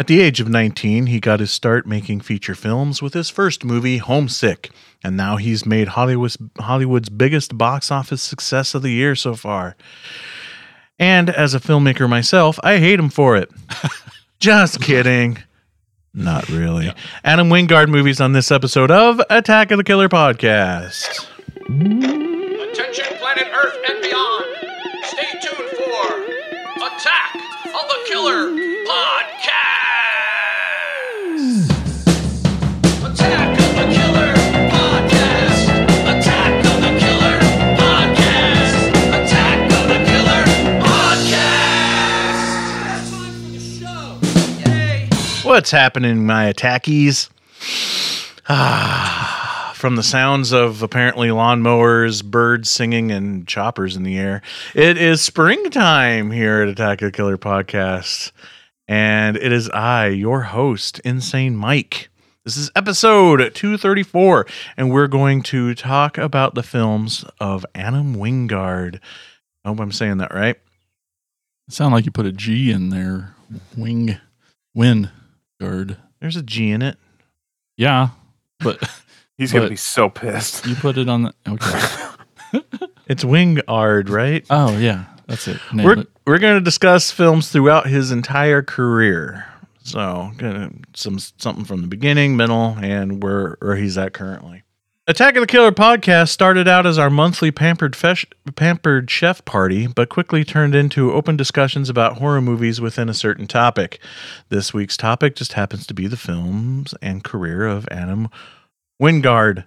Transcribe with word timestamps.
At 0.00 0.06
the 0.06 0.22
age 0.22 0.40
of 0.40 0.48
19, 0.48 1.08
he 1.08 1.20
got 1.20 1.40
his 1.40 1.50
start 1.50 1.86
making 1.86 2.22
feature 2.22 2.54
films 2.54 3.02
with 3.02 3.12
his 3.12 3.28
first 3.28 3.66
movie, 3.66 3.98
Homesick, 3.98 4.70
and 5.04 5.14
now 5.14 5.36
he's 5.36 5.66
made 5.66 5.88
Hollywood's, 5.88 6.38
Hollywood's 6.58 7.10
biggest 7.10 7.58
box 7.58 7.90
office 7.90 8.22
success 8.22 8.74
of 8.74 8.80
the 8.80 8.92
year 8.92 9.14
so 9.14 9.34
far. 9.34 9.76
And 10.98 11.28
as 11.28 11.52
a 11.52 11.60
filmmaker 11.60 12.08
myself, 12.08 12.58
I 12.64 12.78
hate 12.78 12.98
him 12.98 13.10
for 13.10 13.36
it. 13.36 13.50
Just 14.40 14.80
kidding. 14.80 15.36
Not 16.14 16.48
really. 16.48 16.94
Adam 17.22 17.50
Wingard 17.50 17.88
movies 17.90 18.22
on 18.22 18.32
this 18.32 18.50
episode 18.50 18.90
of 18.90 19.20
Attack 19.28 19.70
of 19.70 19.76
the 19.76 19.84
Killer 19.84 20.08
Podcast. 20.08 21.28
Attention, 21.66 23.18
planet 23.18 23.48
Earth 23.52 23.76
and 23.86 24.00
beyond. 24.00 24.46
Stay 25.02 25.30
tuned 25.42 25.68
for 25.68 26.86
Attack 26.86 27.34
of 27.34 27.86
the 27.86 27.98
Killer 28.08 28.48
Podcast. 28.88 29.69
What's 45.50 45.72
happening, 45.72 46.26
my 46.26 46.52
attackies? 46.52 47.28
Ah, 48.48 49.72
from 49.76 49.96
the 49.96 50.02
sounds 50.04 50.52
of 50.52 50.80
apparently 50.80 51.26
lawnmowers, 51.26 52.24
birds 52.24 52.70
singing, 52.70 53.10
and 53.10 53.48
choppers 53.48 53.96
in 53.96 54.04
the 54.04 54.16
air, 54.16 54.42
it 54.76 54.96
is 54.96 55.20
springtime 55.20 56.30
here 56.30 56.62
at 56.62 56.68
Attack 56.68 57.02
of 57.02 57.06
the 57.06 57.16
Killer 57.16 57.36
Podcast. 57.36 58.30
And 58.86 59.36
it 59.36 59.50
is 59.50 59.68
I, 59.70 60.06
your 60.06 60.42
host, 60.42 61.00
Insane 61.00 61.56
Mike. 61.56 62.10
This 62.44 62.56
is 62.56 62.70
episode 62.76 63.52
234, 63.52 64.46
and 64.76 64.92
we're 64.92 65.08
going 65.08 65.42
to 65.42 65.74
talk 65.74 66.16
about 66.16 66.54
the 66.54 66.62
films 66.62 67.24
of 67.40 67.66
Adam 67.74 68.14
Wingard. 68.14 69.00
I 69.64 69.70
hope 69.70 69.80
I'm 69.80 69.90
saying 69.90 70.18
that 70.18 70.32
right. 70.32 70.60
Sound 71.68 71.92
like 71.92 72.04
you 72.04 72.12
put 72.12 72.26
a 72.26 72.32
G 72.32 72.70
in 72.70 72.90
there. 72.90 73.34
Wing, 73.76 74.16
win, 74.76 75.10
guard. 75.60 75.96
There's 76.20 76.36
a 76.36 76.42
G 76.42 76.70
in 76.70 76.82
it. 76.82 76.96
Yeah, 77.76 78.08
but 78.58 78.82
He's 79.38 79.52
gonna 79.52 79.66
But- 79.66 79.70
be 79.70 79.76
so 79.76 80.10
pissed. 80.10 80.66
you 80.66 80.74
put 80.74 80.98
it 80.98 81.08
on 81.08 81.22
the. 81.22 81.34
Okay. 81.48 82.06
It's 83.06 83.24
Wingard, 83.24 84.08
right? 84.08 84.44
Oh 84.50 84.76
yeah, 84.78 85.04
that's 85.26 85.48
it. 85.48 85.58
Nailed 85.72 85.84
we're 85.86 86.00
it. 86.02 86.08
we're 86.26 86.38
going 86.38 86.54
to 86.54 86.60
discuss 86.60 87.10
films 87.10 87.50
throughout 87.50 87.88
his 87.88 88.12
entire 88.12 88.62
career. 88.62 89.46
So, 89.82 90.30
gonna, 90.36 90.70
some 90.94 91.18
something 91.18 91.64
from 91.64 91.80
the 91.80 91.88
beginning, 91.88 92.36
middle, 92.36 92.76
and 92.80 93.20
where 93.20 93.56
where 93.60 93.74
he's 93.74 93.98
at 93.98 94.12
currently. 94.12 94.62
Attack 95.10 95.34
of 95.34 95.40
the 95.40 95.48
Killer 95.48 95.72
podcast 95.72 96.28
started 96.28 96.68
out 96.68 96.86
as 96.86 96.96
our 96.96 97.10
monthly 97.10 97.50
pampered 97.50 97.94
fesh, 97.94 98.24
pampered 98.54 99.10
chef 99.10 99.44
party, 99.44 99.88
but 99.88 100.08
quickly 100.08 100.44
turned 100.44 100.72
into 100.72 101.12
open 101.12 101.36
discussions 101.36 101.88
about 101.88 102.18
horror 102.18 102.40
movies 102.40 102.80
within 102.80 103.08
a 103.08 103.12
certain 103.12 103.48
topic. 103.48 103.98
This 104.50 104.72
week's 104.72 104.96
topic 104.96 105.34
just 105.34 105.54
happens 105.54 105.84
to 105.88 105.94
be 105.94 106.06
the 106.06 106.16
films 106.16 106.94
and 107.02 107.24
career 107.24 107.66
of 107.66 107.88
Adam 107.90 108.28
Wingard. 109.02 109.64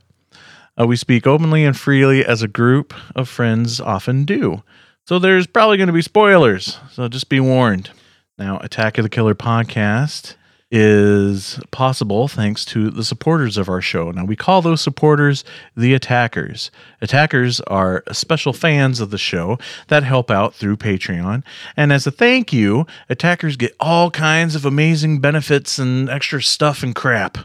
Uh, 0.79 0.87
we 0.87 0.95
speak 0.95 1.27
openly 1.27 1.65
and 1.65 1.77
freely 1.77 2.23
as 2.23 2.41
a 2.41 2.47
group 2.47 2.93
of 3.13 3.27
friends 3.27 3.81
often 3.81 4.23
do. 4.23 4.63
So 5.09 5.19
there's 5.19 5.45
probably 5.45 5.75
going 5.75 5.87
to 5.87 5.93
be 5.93 6.01
spoilers. 6.01 6.79
So 6.93 7.09
just 7.09 7.27
be 7.27 7.41
warned. 7.41 7.89
Now, 8.37 8.59
Attack 8.59 8.97
of 8.97 9.03
the 9.03 9.09
Killer 9.09 9.35
podcast 9.35 10.35
is 10.75 11.59
possible 11.69 12.27
thanks 12.27 12.65
to 12.65 12.89
the 12.89 13.03
supporters 13.03 13.57
of 13.57 13.69
our 13.69 13.79
show. 13.79 14.09
Now, 14.09 14.25
we 14.25 14.35
call 14.35 14.63
those 14.63 14.81
supporters 14.81 15.45
the 15.77 15.93
attackers. 15.93 16.71
Attackers 16.99 17.61
are 17.61 18.03
special 18.11 18.53
fans 18.53 18.99
of 18.99 19.11
the 19.11 19.19
show 19.19 19.59
that 19.89 20.01
help 20.01 20.31
out 20.31 20.55
through 20.55 20.77
Patreon. 20.77 21.43
And 21.77 21.93
as 21.93 22.07
a 22.07 22.11
thank 22.11 22.51
you, 22.51 22.87
attackers 23.07 23.55
get 23.55 23.75
all 23.79 24.09
kinds 24.09 24.55
of 24.55 24.65
amazing 24.65 25.19
benefits 25.19 25.77
and 25.77 26.09
extra 26.09 26.41
stuff 26.41 26.81
and 26.81 26.95
crap. 26.95 27.37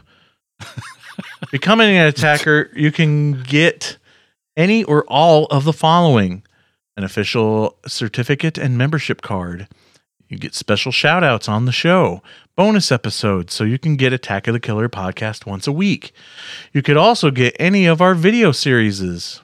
Becoming 1.51 1.97
an 1.97 2.07
attacker, 2.07 2.71
you 2.75 2.91
can 2.91 3.43
get 3.43 3.97
any 4.57 4.83
or 4.83 5.03
all 5.03 5.45
of 5.51 5.65
the 5.65 5.73
following 5.73 6.41
an 6.97 7.03
official 7.03 7.77
certificate 7.85 8.57
and 8.57 8.75
membership 8.75 9.21
card. 9.21 9.67
You 10.29 10.37
get 10.37 10.53
special 10.53 10.91
shout 10.91 11.23
outs 11.23 11.49
on 11.49 11.65
the 11.65 11.71
show, 11.71 12.21
bonus 12.55 12.91
episodes, 12.91 13.51
so 13.51 13.63
you 13.63 13.79
can 13.79 13.95
get 13.95 14.13
Attack 14.13 14.47
of 14.47 14.53
the 14.53 14.59
Killer 14.59 14.87
podcast 14.87 15.47
once 15.47 15.65
a 15.65 15.71
week. 15.71 16.11
You 16.71 16.83
could 16.83 16.97
also 16.97 17.31
get 17.31 17.55
any 17.59 17.87
of 17.87 17.99
our 17.99 18.13
video 18.13 18.51
series, 18.51 18.99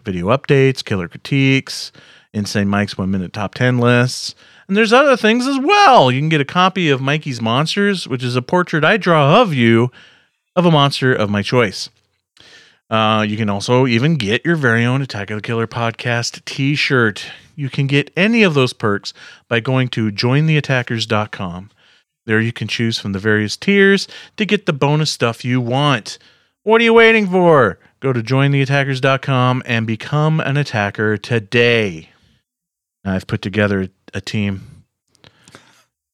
video 0.05 0.27
updates, 0.27 0.85
killer 0.85 1.07
critiques, 1.07 1.91
Insane 2.33 2.67
Mike's 2.67 2.99
one 2.99 3.09
minute 3.09 3.33
top 3.33 3.55
10 3.55 3.79
lists. 3.79 4.35
And 4.67 4.77
there's 4.77 4.93
other 4.93 5.17
things 5.17 5.47
as 5.47 5.57
well. 5.57 6.11
You 6.11 6.19
can 6.19 6.29
get 6.29 6.41
a 6.41 6.45
copy 6.45 6.89
of 6.89 7.01
Mikey's 7.01 7.41
Monsters, 7.41 8.07
which 8.07 8.23
is 8.23 8.35
a 8.35 8.43
portrait 8.43 8.83
I 8.83 8.97
draw 8.97 9.41
of 9.41 9.55
you 9.55 9.91
of 10.55 10.67
a 10.67 10.71
monster 10.71 11.11
of 11.11 11.31
my 11.31 11.41
choice. 11.41 11.89
Uh, 12.91 13.25
you 13.27 13.37
can 13.37 13.49
also 13.49 13.87
even 13.87 14.17
get 14.17 14.45
your 14.45 14.55
very 14.55 14.85
own 14.85 15.01
Attack 15.01 15.31
of 15.31 15.37
the 15.37 15.41
Killer 15.41 15.65
podcast 15.65 16.45
t 16.45 16.75
shirt. 16.75 17.25
You 17.55 17.69
can 17.69 17.87
get 17.87 18.11
any 18.15 18.43
of 18.43 18.53
those 18.53 18.73
perks 18.73 19.13
by 19.47 19.59
going 19.59 19.89
to 19.89 20.11
jointheattackers.com. 20.11 21.71
There 22.25 22.41
you 22.41 22.51
can 22.51 22.67
choose 22.67 22.97
from 22.97 23.13
the 23.13 23.19
various 23.19 23.55
tiers 23.55 24.07
to 24.37 24.45
get 24.45 24.65
the 24.65 24.73
bonus 24.73 25.11
stuff 25.11 25.45
you 25.45 25.61
want. 25.61 26.17
What 26.63 26.81
are 26.81 26.83
you 26.83 26.93
waiting 26.93 27.27
for? 27.27 27.79
Go 27.99 28.11
to 28.11 28.21
jointheattackers.com 28.21 29.63
and 29.65 29.87
become 29.87 30.39
an 30.39 30.57
attacker 30.57 31.17
today. 31.17 32.09
I've 33.03 33.27
put 33.27 33.43
together 33.43 33.89
a 34.13 34.21
team, 34.21 34.83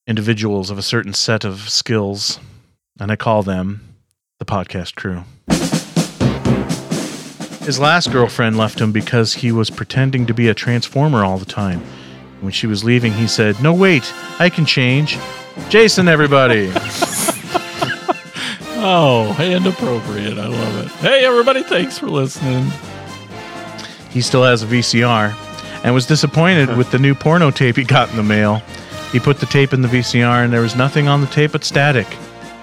individuals 0.06 0.70
of 0.70 0.78
a 0.78 0.82
certain 0.82 1.14
set 1.14 1.46
of 1.46 1.70
skills, 1.70 2.40
and 3.00 3.12
I 3.12 3.16
call 3.16 3.44
them 3.44 3.96
the 4.40 4.46
podcast 4.46 4.96
crew. 4.96 5.24
His 7.62 7.80
last 7.80 8.12
girlfriend 8.12 8.58
left 8.58 8.80
him 8.80 8.92
because 8.92 9.34
he 9.34 9.52
was 9.52 9.70
pretending 9.70 10.26
to 10.26 10.34
be 10.34 10.48
a 10.48 10.54
transformer 10.54 11.24
all 11.24 11.38
the 11.38 11.46
time. 11.46 11.82
When 12.42 12.52
she 12.52 12.66
was 12.68 12.84
leaving, 12.84 13.14
he 13.14 13.28
said, 13.28 13.62
No, 13.62 13.74
wait, 13.74 14.12
I 14.40 14.50
can 14.50 14.66
change. 14.66 15.18
Jason, 15.70 16.08
everybody. 16.08 16.72
Oh, 18.84 19.36
and 19.40 19.68
appropriate. 19.68 20.40
I 20.40 20.48
love 20.48 20.86
it. 20.86 20.92
Hey, 20.94 21.24
everybody! 21.24 21.62
Thanks 21.62 22.00
for 22.00 22.08
listening. 22.08 22.66
he 24.10 24.22
still 24.22 24.44
has 24.44 24.64
a 24.64 24.66
VCR 24.66 25.36
and 25.84 25.94
was 25.94 26.08
disappointed 26.08 26.76
with 26.78 26.90
the 26.90 26.98
new 26.98 27.14
porno 27.14 27.52
tape 27.52 27.76
he 27.76 27.84
got 27.84 28.10
in 28.10 28.16
the 28.16 28.24
mail. 28.24 28.56
He 29.12 29.20
put 29.20 29.40
the 29.40 29.46
tape 29.46 29.72
in 29.74 29.84
the 29.84 29.88
VCR 29.88 30.44
and 30.44 30.52
there 30.52 30.62
was 30.62 30.76
nothing 30.76 31.08
on 31.08 31.22
the 31.22 31.28
tape 31.28 31.52
but 31.52 31.64
static. 31.64 32.08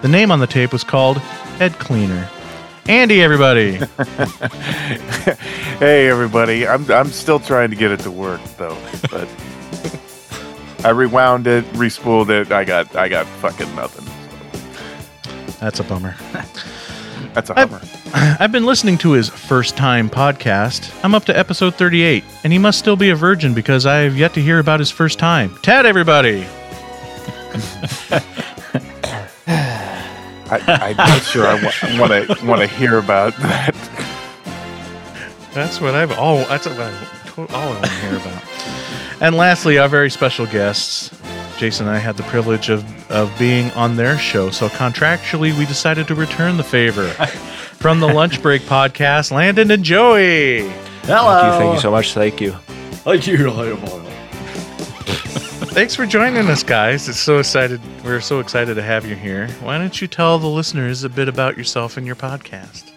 The 0.03 0.09
name 0.09 0.33
on 0.33 0.41
the 0.41 0.49
tape 0.49 0.73
was 0.73 0.83
called 0.83 1.19
Head 1.59 1.75
Cleaner. 1.75 2.29
Andy, 2.88 3.22
everybody. 3.22 3.72
hey 5.78 6.09
everybody, 6.09 6.66
I'm 6.66 6.91
I'm 6.91 7.09
still 7.09 7.38
trying 7.38 7.69
to 7.69 7.76
get 7.76 7.91
it 7.91 8.00
to 8.00 8.10
work 8.10 8.41
though, 8.56 8.78
but 9.10 9.28
I 10.87 10.88
rewound 10.88 11.47
it, 11.47 11.66
respooled 11.75 12.31
it. 12.31 12.50
I 12.50 12.65
got 12.65 12.97
I 12.97 13.09
got 13.09 13.26
fucking 13.26 13.75
nothing. 13.76 14.06
That's 15.60 15.81
a 15.81 15.84
bummer. 15.84 16.16
That's 17.34 17.50
a 17.50 17.54
hummer. 17.54 17.82
I've 18.41 18.53
been 18.53 18.65
listening 18.65 18.97
to 18.99 19.12
his 19.12 19.28
first 19.28 19.76
time 19.76 20.09
podcast. 20.09 20.91
I'm 21.05 21.15
up 21.15 21.26
to 21.26 21.38
episode 21.38 21.75
38, 21.75 22.25
and 22.43 22.55
he 22.55 22.59
must 22.59 22.78
still 22.78 22.97
be 22.97 23.10
a 23.10 23.15
virgin 23.15 23.53
because 23.53 23.84
I 23.84 23.99
have 23.99 24.16
yet 24.16 24.32
to 24.32 24.41
hear 24.41 24.60
about 24.60 24.81
his 24.81 24.91
first 24.91 25.19
time. 25.19 25.55
Ted, 25.60 25.84
everybody. 25.84 26.47
I, 30.50 30.91
I'm 30.91 30.97
not 30.97 31.23
sure 31.23 31.47
I 31.47 31.55
want 31.99 32.12
to 32.12 32.47
want 32.47 32.61
to 32.62 32.67
hear 32.67 32.99
about 32.99 33.37
that. 33.37 33.75
That's 35.53 35.81
what 35.81 35.95
I've 35.95 36.12
all. 36.19 36.39
That's 36.47 36.67
what 36.67 36.79
I, 36.79 36.93
all 37.37 37.49
I 37.50 37.67
want 37.67 37.85
to 37.85 37.91
hear 37.91 38.17
about. 38.17 38.43
And 39.21 39.35
lastly, 39.35 39.79
our 39.79 39.89
very 39.89 40.11
special 40.11 40.47
guests. 40.47 41.11
Jason 41.59 41.89
and 41.89 41.97
I 41.97 41.99
had 41.99 42.17
the 42.17 42.23
privilege 42.23 42.69
of, 42.69 43.11
of 43.11 43.37
being 43.37 43.73
on 43.73 43.97
their 43.97 44.17
show, 44.17 44.50
so 44.50 44.69
contractually 44.69 45.59
we 45.59 45.67
decided 45.67 46.06
to 46.06 46.15
return 46.15 46.56
the 46.56 46.62
favor. 46.62 47.09
From 47.79 47.99
the 47.99 48.06
Lunch 48.06 48.41
Break 48.41 48.62
podcast, 48.62 49.33
Landon 49.33 49.73
and 49.73 49.83
Joey. 49.83 50.69
Hello. 51.03 51.41
Thank 51.41 51.53
you, 51.53 51.59
thank 51.59 51.75
you 51.75 51.81
so 51.81 51.91
much. 51.91 52.15
Thank 52.15 52.41
you. 52.41 52.53
Thank 53.03 53.27
you. 53.27 54.07
Thanks 55.79 55.95
for 55.95 56.07
joining 56.07 56.49
us, 56.49 56.65
guys. 56.65 57.09
It's 57.09 57.21
so 57.21 57.39
excited. 57.39 57.81
We're 58.03 58.21
so 58.21 58.41
excited 58.41 58.75
to 58.75 58.83
have 58.83 59.07
you 59.07 59.15
here. 59.15 59.47
Why 59.63 59.79
don't 59.79 60.01
you 60.01 60.09
tell 60.09 60.37
the 60.41 60.49
listeners 60.49 61.05
a 61.05 61.09
bit 61.09 61.29
about 61.29 61.57
yourself 61.57 61.97
and 61.97 62.05
your 62.05 62.17
podcast? 62.17 62.91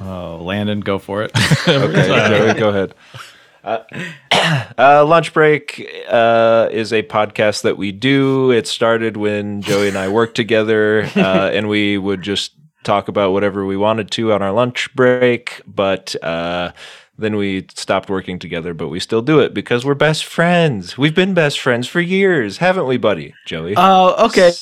Oh, 0.00 0.40
Landon, 0.42 0.80
go 0.80 0.98
for 0.98 1.22
it. 1.22 1.30
Okay. 1.68 2.06
Joey, 2.54 2.58
go 2.58 2.70
ahead. 2.70 2.94
Uh, 3.62 3.80
Uh, 4.78 5.04
Lunch 5.06 5.34
Break 5.34 5.86
uh, 6.08 6.70
is 6.72 6.90
a 6.90 7.02
podcast 7.02 7.64
that 7.64 7.76
we 7.76 7.92
do. 7.92 8.50
It 8.50 8.66
started 8.66 9.18
when 9.18 9.60
Joey 9.60 9.88
and 9.88 9.98
I 9.98 10.08
worked 10.08 10.36
together, 10.36 11.02
uh, 11.16 11.50
and 11.52 11.68
we 11.68 11.98
would 11.98 12.22
just 12.22 12.54
talk 12.82 13.08
about 13.08 13.32
whatever 13.32 13.66
we 13.66 13.76
wanted 13.76 14.10
to 14.12 14.32
on 14.32 14.40
our 14.40 14.52
lunch 14.52 14.88
break. 14.94 15.60
But 15.66 16.16
uh, 16.24 16.72
then 17.20 17.36
we 17.36 17.66
stopped 17.74 18.10
working 18.10 18.38
together, 18.38 18.74
but 18.74 18.88
we 18.88 19.00
still 19.00 19.22
do 19.22 19.40
it 19.40 19.54
because 19.54 19.84
we're 19.84 19.94
best 19.94 20.24
friends. 20.24 20.98
We've 20.98 21.14
been 21.14 21.34
best 21.34 21.60
friends 21.60 21.86
for 21.86 22.00
years, 22.00 22.58
haven't 22.58 22.86
we, 22.86 22.96
buddy? 22.96 23.34
Joey. 23.46 23.74
Oh, 23.76 24.26
okay. 24.26 24.52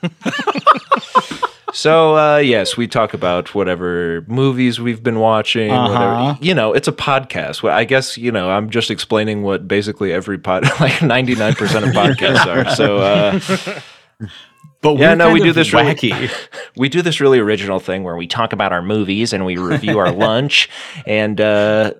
So 1.72 2.16
uh, 2.16 2.38
yes, 2.38 2.76
we 2.76 2.88
talk 2.88 3.14
about 3.14 3.54
whatever 3.54 4.24
movies 4.26 4.80
we've 4.80 5.02
been 5.02 5.18
watching. 5.18 5.70
Uh-huh. 5.70 5.92
Whatever. 5.92 6.44
You 6.44 6.54
know, 6.54 6.72
it's 6.72 6.88
a 6.88 6.92
podcast. 6.92 7.62
Well, 7.62 7.76
I 7.76 7.84
guess 7.84 8.16
you 8.16 8.32
know 8.32 8.50
I'm 8.50 8.70
just 8.70 8.90
explaining 8.90 9.42
what 9.42 9.68
basically 9.68 10.12
every 10.12 10.38
pod, 10.38 10.64
like 10.80 11.02
99 11.02 11.54
percent 11.54 11.84
of 11.84 11.92
podcasts 11.92 12.46
are. 12.46 12.74
So 12.74 12.96
uh, 12.98 14.28
But 14.80 14.96
Yeah, 14.98 15.10
we're 15.10 15.16
no, 15.16 15.24
kind 15.24 15.34
we 15.34 15.40
do 15.40 15.48
of 15.50 15.54
this 15.56 15.72
really- 15.72 15.94
wacky. 15.94 16.48
we 16.76 16.88
do 16.88 17.02
this 17.02 17.20
really 17.20 17.38
original 17.40 17.80
thing 17.80 18.04
where 18.04 18.16
we 18.16 18.26
talk 18.28 18.52
about 18.52 18.72
our 18.72 18.82
movies 18.82 19.32
and 19.32 19.44
we 19.44 19.56
review 19.56 19.98
our 19.98 20.12
lunch 20.26 20.68
and 21.06 21.40
uh, 21.40 21.94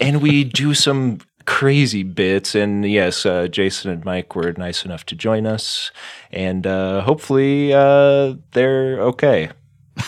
and 0.00 0.20
we 0.20 0.42
do 0.44 0.74
some 0.74 1.18
crazy 1.44 2.02
bits. 2.02 2.54
And 2.56 2.84
yes, 2.90 3.24
uh, 3.24 3.46
Jason 3.48 3.90
and 3.92 4.04
Mike 4.04 4.34
were 4.34 4.52
nice 4.56 4.84
enough 4.84 5.06
to 5.06 5.14
join 5.14 5.46
us, 5.46 5.90
and 6.32 6.66
uh, 6.66 7.02
hopefully 7.02 7.72
uh, 7.72 8.34
they're 8.52 9.00
okay. 9.02 9.50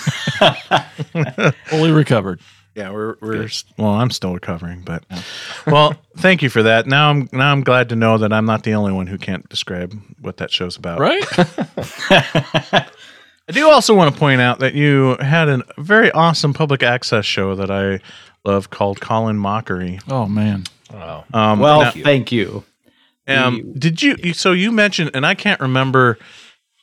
Fully 1.67 1.93
recovered. 1.93 2.41
Yeah, 2.75 2.91
we're 2.91 3.17
we're 3.21 3.45
s- 3.45 3.65
well. 3.79 3.91
I'm 3.93 4.11
still 4.11 4.35
recovering, 4.35 4.83
but 4.83 5.05
well, 5.67 5.95
thank 6.17 6.43
you 6.43 6.51
for 6.51 6.63
that. 6.65 6.87
Now 6.87 7.11
I'm 7.11 7.29
now 7.33 7.53
I'm 7.53 7.63
glad 7.63 7.89
to 7.91 7.97
know 7.97 8.19
that 8.19 8.33
I'm 8.33 8.47
not 8.47 8.65
the 8.65 8.75
only 8.75 8.93
one 8.93 9.07
who 9.07 9.17
can't 9.19 9.49
describe 9.49 9.95
what 10.21 10.39
that 10.39 10.51
show's 10.51 10.77
about. 10.77 10.99
Right? 10.99 11.25
I 13.47 13.53
do 13.53 13.69
also 13.69 13.95
want 13.95 14.13
to 14.13 14.19
point 14.19 14.41
out 14.41 14.61
that 14.61 14.75
you 14.75 15.17
had 15.21 15.49
a 15.49 15.63
very 15.79 16.11
awesome 16.13 16.55
public 16.55 16.83
access 16.83 17.25
show 17.27 17.55
that 17.57 17.71
I 17.71 18.01
love 18.45 18.71
called 18.71 19.01
Colin 19.01 19.37
Mockery. 19.37 20.01
oh, 20.09 20.27
man. 20.27 20.65
Wow. 20.93 21.25
Um, 21.35 21.59
well, 21.61 21.81
now- 21.81 21.91
thank 21.91 22.33
you. 22.33 22.65
Um, 23.27 23.73
did 23.79 24.03
you, 24.03 24.17
you? 24.23 24.35
So 24.35 24.53
you 24.53 24.71
mentioned, 24.71 25.11
and 25.15 25.25
I 25.25 25.35
can't 25.35 25.61
remember 25.61 26.19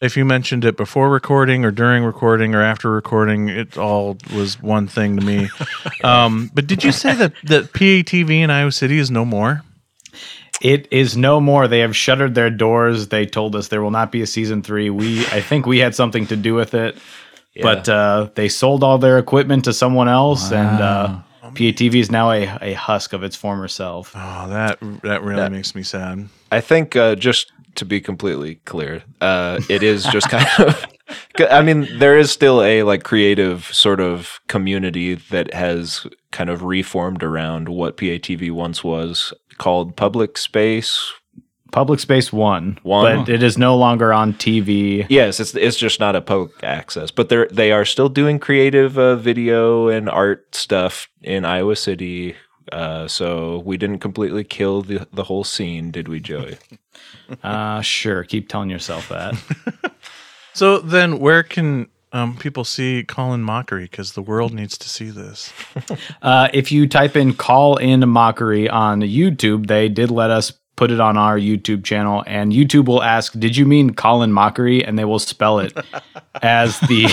if 0.01 0.17
you 0.17 0.25
mentioned 0.25 0.65
it 0.65 0.75
before 0.75 1.09
recording 1.09 1.63
or 1.63 1.71
during 1.71 2.03
recording 2.03 2.55
or 2.55 2.61
after 2.61 2.89
recording. 2.91 3.49
It 3.49 3.77
all 3.77 4.17
was 4.35 4.61
one 4.61 4.87
thing 4.87 5.17
to 5.17 5.25
me. 5.25 5.49
um, 6.03 6.49
but 6.53 6.67
did 6.67 6.83
you 6.83 6.91
say 6.91 7.13
that 7.15 7.33
that 7.43 7.71
PATV 7.73 8.31
in 8.31 8.49
Iowa 8.49 8.71
City 8.71 8.97
is 8.97 9.11
no 9.11 9.23
more? 9.23 9.61
It 10.59 10.87
is 10.91 11.17
no 11.17 11.39
more. 11.39 11.67
They 11.67 11.79
have 11.79 11.95
shuttered 11.95 12.35
their 12.35 12.49
doors. 12.49 13.07
They 13.07 13.25
told 13.25 13.55
us 13.55 13.69
there 13.69 13.81
will 13.81 13.91
not 13.91 14.11
be 14.11 14.21
a 14.21 14.27
season 14.27 14.61
three. 14.61 14.89
We, 14.89 15.25
I 15.27 15.41
think, 15.41 15.65
we 15.65 15.79
had 15.79 15.95
something 15.95 16.27
to 16.27 16.35
do 16.35 16.53
with 16.53 16.75
it, 16.75 16.97
but 17.59 17.89
uh, 17.89 18.29
they 18.35 18.47
sold 18.47 18.83
all 18.83 18.99
their 18.99 19.17
equipment 19.17 19.65
to 19.65 19.73
someone 19.73 20.07
else, 20.07 20.51
and 20.51 20.79
uh, 20.79 21.19
PATV 21.41 21.95
is 21.95 22.11
now 22.11 22.29
a, 22.29 22.43
a 22.61 22.73
husk 22.73 23.13
of 23.13 23.23
its 23.23 23.35
former 23.35 23.67
self. 23.67 24.13
Oh, 24.15 24.49
that 24.49 24.77
that 25.01 25.23
really 25.23 25.49
makes 25.49 25.73
me 25.73 25.81
sad. 25.81 26.29
I 26.51 26.61
think 26.61 26.95
uh, 26.95 27.15
just 27.15 27.51
to 27.75 27.85
be 27.85 28.01
completely 28.01 28.55
clear, 28.65 29.03
uh, 29.21 29.59
it 29.69 29.83
is 29.83 30.05
just 30.05 30.29
kind 30.29 30.47
of. 30.59 30.85
I 31.49 31.61
mean, 31.61 31.87
there 31.99 32.17
is 32.17 32.31
still 32.31 32.61
a 32.61 32.83
like 32.83 33.03
creative 33.03 33.65
sort 33.65 33.99
of 33.99 34.39
community 34.47 35.15
that 35.15 35.53
has 35.53 36.07
kind 36.31 36.49
of 36.49 36.63
reformed 36.63 37.23
around 37.23 37.69
what 37.69 37.97
PATV 37.97 38.51
once 38.51 38.83
was 38.83 39.33
called 39.57 39.95
Public 39.95 40.37
Space. 40.37 41.13
Public 41.71 42.01
Space 42.01 42.33
One, 42.33 42.79
One. 42.83 43.19
but 43.19 43.29
it 43.29 43.41
is 43.41 43.57
no 43.57 43.77
longer 43.77 44.11
on 44.11 44.33
TV. 44.33 45.05
Yes, 45.09 45.39
it's 45.39 45.55
it's 45.55 45.77
just 45.77 46.01
not 46.01 46.17
a 46.17 46.21
public 46.21 46.51
access, 46.63 47.11
but 47.11 47.29
they're 47.29 47.47
they 47.49 47.71
are 47.71 47.85
still 47.85 48.09
doing 48.09 48.39
creative 48.39 48.97
uh, 48.97 49.15
video 49.15 49.87
and 49.87 50.09
art 50.09 50.53
stuff 50.53 51.07
in 51.21 51.45
Iowa 51.45 51.77
City. 51.77 52.35
Uh, 52.71 53.07
so 53.07 53.59
we 53.65 53.77
didn't 53.77 53.99
completely 53.99 54.43
kill 54.43 54.81
the 54.81 55.07
the 55.13 55.23
whole 55.23 55.45
scene, 55.45 55.91
did 55.91 56.09
we, 56.09 56.19
Joey? 56.19 56.57
Uh, 57.43 57.81
sure, 57.81 58.23
keep 58.23 58.49
telling 58.49 58.69
yourself 58.69 59.09
that. 59.09 59.35
So 60.53 60.79
then, 60.79 61.19
where 61.19 61.43
can 61.43 61.87
um, 62.11 62.35
people 62.35 62.63
see 62.63 63.03
Colin 63.03 63.41
Mockery? 63.41 63.85
Because 63.85 64.13
the 64.13 64.21
world 64.21 64.53
needs 64.53 64.77
to 64.77 64.89
see 64.89 65.09
this. 65.09 65.53
Uh, 66.21 66.49
if 66.53 66.71
you 66.71 66.87
type 66.87 67.15
in 67.15 67.33
"call 67.33 67.77
in 67.77 68.07
mockery" 68.07 68.69
on 68.69 69.01
YouTube, 69.01 69.67
they 69.67 69.89
did 69.89 70.11
let 70.11 70.29
us 70.29 70.53
put 70.75 70.91
it 70.91 70.99
on 70.99 71.17
our 71.17 71.37
YouTube 71.37 71.83
channel, 71.83 72.23
and 72.27 72.51
YouTube 72.51 72.85
will 72.85 73.01
ask, 73.01 73.33
"Did 73.39 73.57
you 73.57 73.65
mean 73.65 73.93
Colin 73.93 74.31
Mochrie?" 74.31 74.87
and 74.87 74.99
they 74.99 75.05
will 75.05 75.19
spell 75.19 75.57
it 75.59 75.73
as 76.43 76.79
the 76.81 77.03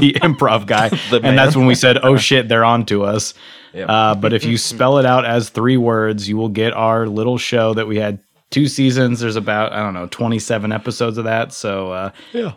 the 0.00 0.14
improv 0.22 0.66
guy, 0.66 0.88
and 1.12 1.38
that's 1.38 1.54
when 1.54 1.66
we 1.66 1.76
said, 1.76 1.98
"Oh 2.02 2.16
shit, 2.16 2.48
they're 2.48 2.64
on 2.64 2.84
to 2.86 3.04
us." 3.04 3.34
Uh, 3.74 4.14
but 4.16 4.32
if 4.32 4.44
you 4.44 4.58
spell 4.58 4.98
it 4.98 5.06
out 5.06 5.24
as 5.24 5.48
three 5.50 5.76
words, 5.76 6.28
you 6.28 6.36
will 6.36 6.48
get 6.48 6.72
our 6.72 7.06
little 7.06 7.38
show 7.38 7.74
that 7.74 7.86
we 7.86 7.96
had 7.96 8.18
two 8.52 8.68
seasons. 8.68 9.20
There's 9.20 9.36
about 9.36 9.72
I 9.72 9.80
don't 9.80 9.94
know 9.94 10.06
27 10.06 10.70
episodes 10.70 11.18
of 11.18 11.24
that, 11.24 11.52
so 11.52 11.90
uh, 11.92 12.10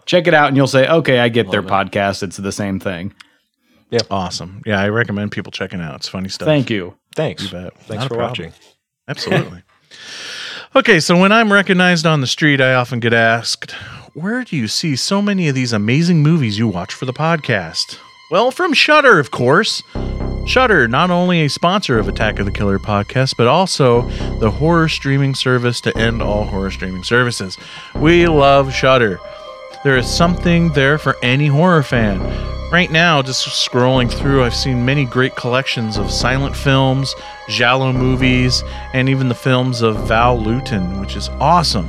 check 0.05 0.27
it 0.27 0.33
out, 0.33 0.49
and 0.49 0.57
you'll 0.57 0.67
say, 0.67 0.87
"Okay, 0.87 1.19
I 1.19 1.29
get 1.29 1.49
their 1.49 1.63
podcast. 1.63 2.21
It's 2.21 2.37
the 2.37 2.51
same 2.51 2.79
thing." 2.79 3.13
Awesome. 4.11 4.61
Yeah, 4.65 4.81
I 4.81 4.89
recommend 4.89 5.31
people 5.31 5.51
checking 5.51 5.79
out. 5.79 5.95
It's 5.95 6.07
funny 6.07 6.29
stuff. 6.29 6.47
Thank 6.47 6.69
you. 6.69 6.95
Thanks. 7.15 7.43
You 7.43 7.49
bet. 7.49 7.77
Thanks 7.79 8.03
Not 8.03 8.07
for 8.09 8.17
watching. 8.17 8.51
Absolutely. 9.07 9.63
okay, 10.75 10.99
so 10.99 11.17
when 11.17 11.31
I'm 11.31 11.53
recognized 11.53 12.05
on 12.05 12.21
the 12.21 12.27
street, 12.27 12.59
I 12.59 12.73
often 12.73 12.99
get 12.99 13.13
asked, 13.13 13.71
Where 14.13 14.43
do 14.43 14.55
you 14.55 14.67
see 14.67 14.95
so 14.95 15.21
many 15.21 15.47
of 15.47 15.55
these 15.55 15.71
amazing 15.71 16.23
movies 16.23 16.57
you 16.57 16.67
watch 16.67 16.93
for 16.93 17.05
the 17.05 17.13
podcast? 17.13 17.99
Well, 18.31 18.49
from 18.49 18.73
Shudder, 18.73 19.19
of 19.19 19.29
course. 19.29 19.83
Shudder, 20.47 20.87
not 20.87 21.11
only 21.11 21.41
a 21.41 21.49
sponsor 21.49 21.99
of 21.99 22.07
Attack 22.07 22.39
of 22.39 22.45
the 22.45 22.51
Killer 22.51 22.79
podcast, 22.79 23.35
but 23.37 23.47
also 23.47 24.09
the 24.39 24.49
horror 24.49 24.89
streaming 24.89 25.35
service 25.35 25.79
to 25.81 25.95
end 25.97 26.21
all 26.23 26.45
horror 26.45 26.71
streaming 26.71 27.03
services. 27.03 27.57
We 27.93 28.27
love 28.27 28.73
Shudder. 28.73 29.19
There 29.83 29.95
is 29.97 30.09
something 30.09 30.69
there 30.73 30.97
for 30.97 31.15
any 31.21 31.47
horror 31.47 31.83
fan. 31.83 32.19
Right 32.71 32.91
now, 32.91 33.21
just 33.21 33.47
scrolling 33.47 34.11
through, 34.11 34.43
I've 34.43 34.55
seen 34.55 34.83
many 34.85 35.05
great 35.05 35.35
collections 35.35 35.97
of 35.97 36.11
silent 36.11 36.55
films, 36.55 37.15
Giallo 37.47 37.93
movies, 37.93 38.63
and 38.93 39.07
even 39.07 39.29
the 39.29 39.35
films 39.35 39.81
of 39.81 40.07
Val 40.07 40.37
Lewton, 40.41 40.99
which 40.99 41.15
is 41.15 41.29
awesome. 41.39 41.87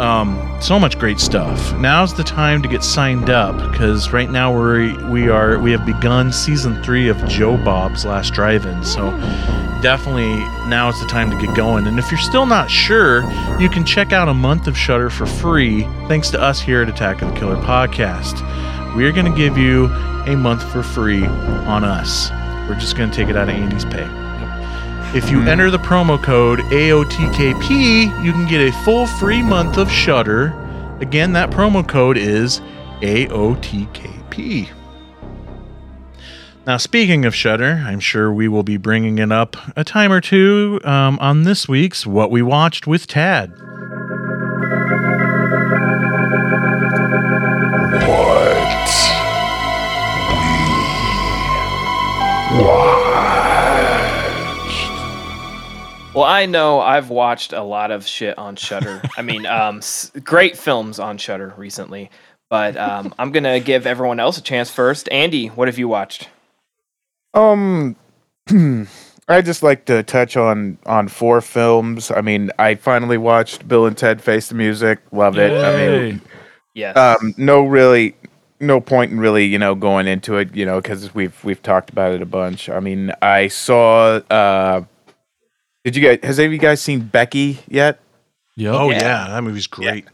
Um, 0.00 0.58
so 0.60 0.78
much 0.78 0.98
great 0.98 1.20
stuff. 1.20 1.76
Now's 1.78 2.14
the 2.14 2.24
time 2.24 2.62
to 2.62 2.68
get 2.68 2.82
signed 2.82 3.28
up 3.28 3.70
because 3.70 4.10
right 4.12 4.30
now 4.30 4.50
we 4.50 4.96
we 5.10 5.28
are 5.28 5.58
we 5.58 5.70
have 5.72 5.84
begun 5.84 6.32
season 6.32 6.82
three 6.82 7.08
of 7.08 7.22
Joe 7.28 7.56
Bob's 7.62 8.06
Last 8.06 8.32
Drive-In. 8.32 8.82
So 8.82 9.10
definitely 9.82 10.38
now 10.68 10.88
is 10.88 10.98
the 11.00 11.06
time 11.06 11.30
to 11.30 11.46
get 11.46 11.54
going. 11.54 11.86
And 11.86 11.98
if 11.98 12.10
you're 12.10 12.18
still 12.18 12.46
not 12.46 12.70
sure, 12.70 13.22
you 13.60 13.68
can 13.68 13.84
check 13.84 14.12
out 14.12 14.28
a 14.28 14.34
month 14.34 14.66
of 14.66 14.76
Shudder 14.76 15.10
for 15.10 15.26
free 15.26 15.82
thanks 16.08 16.30
to 16.30 16.40
us 16.40 16.60
here 16.60 16.82
at 16.82 16.88
Attack 16.88 17.20
of 17.20 17.28
the 17.28 17.38
Killer 17.38 17.56
podcast. 17.56 18.40
We're 18.94 19.12
going 19.12 19.30
to 19.30 19.36
give 19.36 19.56
you 19.56 19.86
a 20.26 20.36
month 20.36 20.62
for 20.70 20.82
free 20.82 21.24
on 21.24 21.84
us. 21.84 22.30
We're 22.68 22.78
just 22.78 22.96
going 22.96 23.10
to 23.10 23.16
take 23.16 23.28
it 23.28 23.36
out 23.36 23.48
of 23.48 23.54
Andy's 23.54 23.84
pay. 23.84 24.08
If 25.16 25.30
you 25.30 25.42
enter 25.42 25.70
the 25.70 25.78
promo 25.78 26.22
code 26.22 26.60
AOTKP, 26.60 28.24
you 28.24 28.32
can 28.32 28.48
get 28.48 28.60
a 28.60 28.72
full 28.84 29.06
free 29.06 29.42
month 29.42 29.76
of 29.76 29.90
Shudder. 29.90 30.54
Again, 31.00 31.32
that 31.32 31.50
promo 31.50 31.86
code 31.86 32.16
is 32.16 32.60
AOTKP. 33.00 34.68
Now, 36.66 36.76
speaking 36.76 37.24
of 37.24 37.34
Shudder, 37.34 37.82
I'm 37.84 37.98
sure 37.98 38.32
we 38.32 38.46
will 38.46 38.62
be 38.62 38.76
bringing 38.76 39.18
it 39.18 39.32
up 39.32 39.56
a 39.76 39.84
time 39.84 40.12
or 40.12 40.20
two 40.20 40.80
um, 40.84 41.18
on 41.18 41.42
this 41.42 41.68
week's 41.68 42.06
What 42.06 42.30
We 42.30 42.40
Watched 42.40 42.86
with 42.86 43.06
Tad. 43.06 43.52
Well, 56.14 56.24
I 56.24 56.44
know 56.44 56.80
I've 56.80 57.08
watched 57.08 57.54
a 57.54 57.62
lot 57.62 57.90
of 57.90 58.06
shit 58.06 58.36
on 58.36 58.56
Shudder. 58.56 59.00
I 59.16 59.22
mean, 59.22 59.46
um, 59.46 59.78
s- 59.78 60.12
great 60.22 60.58
films 60.58 60.98
on 60.98 61.16
Shudder 61.16 61.54
recently. 61.56 62.10
But 62.50 62.76
um, 62.76 63.14
I'm 63.18 63.32
gonna 63.32 63.60
give 63.60 63.86
everyone 63.86 64.20
else 64.20 64.36
a 64.36 64.42
chance 64.42 64.68
first. 64.68 65.08
Andy, 65.10 65.46
what 65.46 65.68
have 65.68 65.78
you 65.78 65.88
watched? 65.88 66.28
Um, 67.32 67.96
I 69.26 69.40
just 69.40 69.62
like 69.62 69.86
to 69.86 70.02
touch 70.02 70.36
on 70.36 70.76
on 70.84 71.08
four 71.08 71.40
films. 71.40 72.10
I 72.10 72.20
mean, 72.20 72.50
I 72.58 72.74
finally 72.74 73.16
watched 73.16 73.66
Bill 73.66 73.86
and 73.86 73.96
Ted 73.96 74.20
Face 74.20 74.48
the 74.48 74.54
Music. 74.54 74.98
Love 75.12 75.38
it. 75.38 75.50
I 75.50 75.76
mean, 76.08 76.20
Yes. 76.74 76.94
um, 76.94 77.32
no 77.38 77.64
really, 77.64 78.14
no 78.60 78.82
point 78.82 79.12
in 79.12 79.18
really, 79.18 79.46
you 79.46 79.58
know, 79.58 79.74
going 79.74 80.06
into 80.06 80.36
it, 80.36 80.54
you 80.54 80.66
know, 80.66 80.78
because 80.78 81.14
we've 81.14 81.42
we've 81.42 81.62
talked 81.62 81.88
about 81.88 82.12
it 82.12 82.20
a 82.20 82.26
bunch. 82.26 82.68
I 82.68 82.80
mean, 82.80 83.12
I 83.22 83.48
saw 83.48 84.16
uh, 84.30 84.82
Did 85.84 85.96
you 85.96 86.02
guys? 86.02 86.18
Has 86.22 86.38
any 86.38 86.46
of 86.46 86.52
you 86.52 86.58
guys 86.58 86.80
seen 86.80 87.00
Becky 87.00 87.58
yet? 87.68 88.00
Yep. 88.56 88.74
Oh 88.74 88.90
Yeah. 88.90 88.98
yeah, 89.00 89.28
that 89.30 89.42
movie's 89.42 89.66
great. 89.66 90.06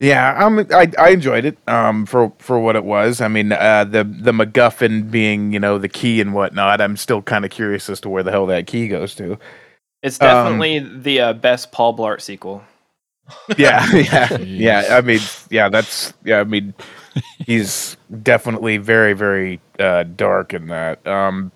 Yeah, 0.00 0.44
um, 0.44 0.60
I 0.72 0.90
I 0.96 1.08
enjoyed 1.10 1.44
it. 1.44 1.58
Um, 1.66 2.06
for 2.06 2.32
for 2.38 2.60
what 2.60 2.76
it 2.76 2.84
was. 2.84 3.20
I 3.20 3.26
mean, 3.28 3.50
uh, 3.52 3.84
the 3.84 4.04
the 4.04 4.30
MacGuffin 4.32 5.10
being 5.10 5.52
you 5.52 5.58
know 5.58 5.78
the 5.78 5.88
key 5.88 6.20
and 6.20 6.34
whatnot. 6.34 6.80
I'm 6.80 6.96
still 6.96 7.20
kind 7.22 7.44
of 7.44 7.50
curious 7.50 7.90
as 7.90 8.00
to 8.02 8.08
where 8.08 8.22
the 8.22 8.30
hell 8.30 8.46
that 8.46 8.66
key 8.68 8.86
goes 8.86 9.14
to. 9.16 9.38
It's 10.02 10.20
Um, 10.20 10.28
definitely 10.28 10.78
the 10.78 11.20
uh, 11.20 11.32
best 11.32 11.72
Paul 11.72 11.96
Blart 11.96 12.20
sequel. 12.20 12.62
Yeah, 13.58 13.84
yeah, 13.92 14.36
yeah. 14.40 14.84
I 14.90 15.00
mean, 15.02 15.20
yeah, 15.50 15.68
that's 15.68 16.14
yeah. 16.24 16.40
I 16.40 16.44
mean, 16.44 16.74
he's 17.44 17.96
definitely 18.22 18.78
very 18.78 19.14
very 19.14 19.60
uh, 19.80 20.04
dark 20.04 20.54
in 20.54 20.68
that. 20.68 21.04
Um, 21.06 21.50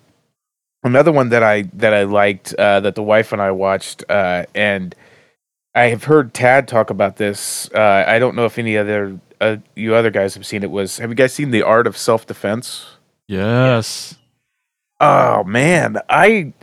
another 0.83 1.11
one 1.11 1.29
that 1.29 1.43
I 1.43 1.63
that 1.73 1.93
I 1.93 2.03
liked 2.03 2.53
uh, 2.55 2.79
that 2.81 2.95
the 2.95 3.03
wife 3.03 3.31
and 3.31 3.41
I 3.41 3.51
watched, 3.51 4.03
uh, 4.09 4.45
and 4.55 4.95
I 5.75 5.85
have 5.85 6.03
heard 6.05 6.33
Tad 6.33 6.67
talk 6.67 6.89
about 6.89 7.17
this. 7.17 7.69
Uh, 7.73 8.03
I 8.07 8.19
don't 8.19 8.35
know 8.35 8.45
if 8.45 8.57
any 8.59 8.77
other 8.77 9.19
uh, 9.41 9.57
you 9.75 9.95
other 9.95 10.11
guys 10.11 10.35
have 10.35 10.45
seen 10.45 10.63
it. 10.63 10.71
Was 10.71 10.97
have 10.99 11.09
you 11.09 11.15
guys 11.15 11.33
seen 11.33 11.51
the 11.51 11.63
Art 11.63 11.87
of 11.87 11.97
Self 11.97 12.25
Defense? 12.27 12.85
Yes. 13.27 14.15
Oh 14.99 15.43
man, 15.43 15.97
I 16.09 16.53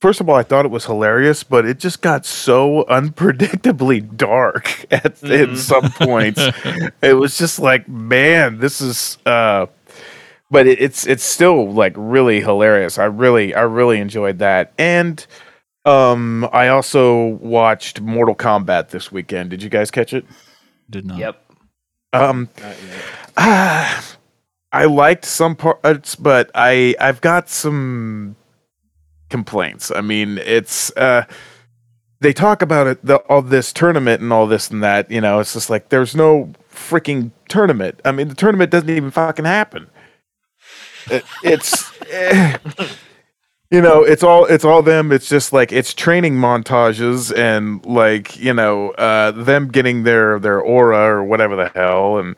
first 0.00 0.20
of 0.20 0.28
all 0.28 0.36
I 0.36 0.42
thought 0.42 0.64
it 0.64 0.70
was 0.70 0.84
hilarious, 0.86 1.42
but 1.42 1.64
it 1.66 1.78
just 1.78 2.00
got 2.02 2.24
so 2.26 2.84
unpredictably 2.88 4.16
dark 4.16 4.84
at, 4.90 5.16
Mhm. 5.16 5.56
some 5.56 5.90
points. 5.92 6.40
it 7.02 7.14
was 7.14 7.36
just 7.38 7.58
like, 7.58 7.88
man, 7.88 8.58
this 8.58 8.80
is. 8.80 9.18
uh 9.26 9.66
But 10.50 10.66
it, 10.66 10.80
it's 10.80 11.06
it's 11.06 11.22
still 11.22 11.70
like 11.72 11.94
really 11.96 12.40
hilarious. 12.40 12.98
I 12.98 13.04
really 13.04 13.54
I 13.54 13.62
really 13.62 13.98
enjoyed 14.00 14.38
that, 14.38 14.72
and 14.78 15.24
um 15.84 16.48
I 16.52 16.68
also 16.68 17.26
watched 17.26 18.00
Mortal 18.00 18.34
Kombat 18.34 18.88
this 18.88 19.12
weekend. 19.12 19.50
Did 19.50 19.62
you 19.62 19.70
guys 19.70 19.90
catch 19.90 20.12
it? 20.12 20.24
Did 20.88 21.06
not. 21.06 21.18
Yep. 21.18 21.44
Um, 22.12 22.48
ah, 23.36 24.16
I 24.72 24.84
liked 24.84 25.24
some 25.24 25.56
parts, 25.56 26.16
but 26.16 26.50
I 26.54 26.94
I've 27.00 27.20
got 27.20 27.48
some 27.48 28.36
complaints. 29.28 29.90
I 29.90 30.00
mean, 30.00 30.38
it's 30.38 30.94
uh, 30.96 31.24
they 32.20 32.32
talk 32.32 32.62
about 32.62 32.86
it, 32.86 33.04
the, 33.04 33.16
all 33.28 33.42
this 33.42 33.72
tournament 33.72 34.20
and 34.20 34.32
all 34.32 34.46
this 34.46 34.70
and 34.70 34.82
that. 34.82 35.10
You 35.10 35.20
know, 35.20 35.40
it's 35.40 35.54
just 35.54 35.70
like 35.70 35.88
there's 35.88 36.14
no 36.14 36.52
freaking 36.70 37.30
tournament. 37.48 38.00
I 38.04 38.12
mean, 38.12 38.28
the 38.28 38.34
tournament 38.34 38.70
doesn't 38.70 38.90
even 38.90 39.10
fucking 39.10 39.44
happen. 39.44 39.88
It, 41.08 41.24
it's. 41.42 41.90
eh, 42.10 42.56
You 43.72 43.80
know, 43.80 44.02
it's 44.02 44.24
all 44.24 44.46
it's 44.46 44.64
all 44.64 44.82
them. 44.82 45.12
It's 45.12 45.28
just 45.28 45.52
like 45.52 45.70
it's 45.70 45.94
training 45.94 46.34
montages 46.34 47.32
and 47.36 47.86
like 47.86 48.36
you 48.36 48.52
know 48.52 48.90
uh, 48.90 49.30
them 49.30 49.68
getting 49.68 50.02
their 50.02 50.40
their 50.40 50.60
aura 50.60 50.98
or 50.98 51.22
whatever 51.22 51.54
the 51.54 51.68
hell. 51.68 52.18
And 52.18 52.34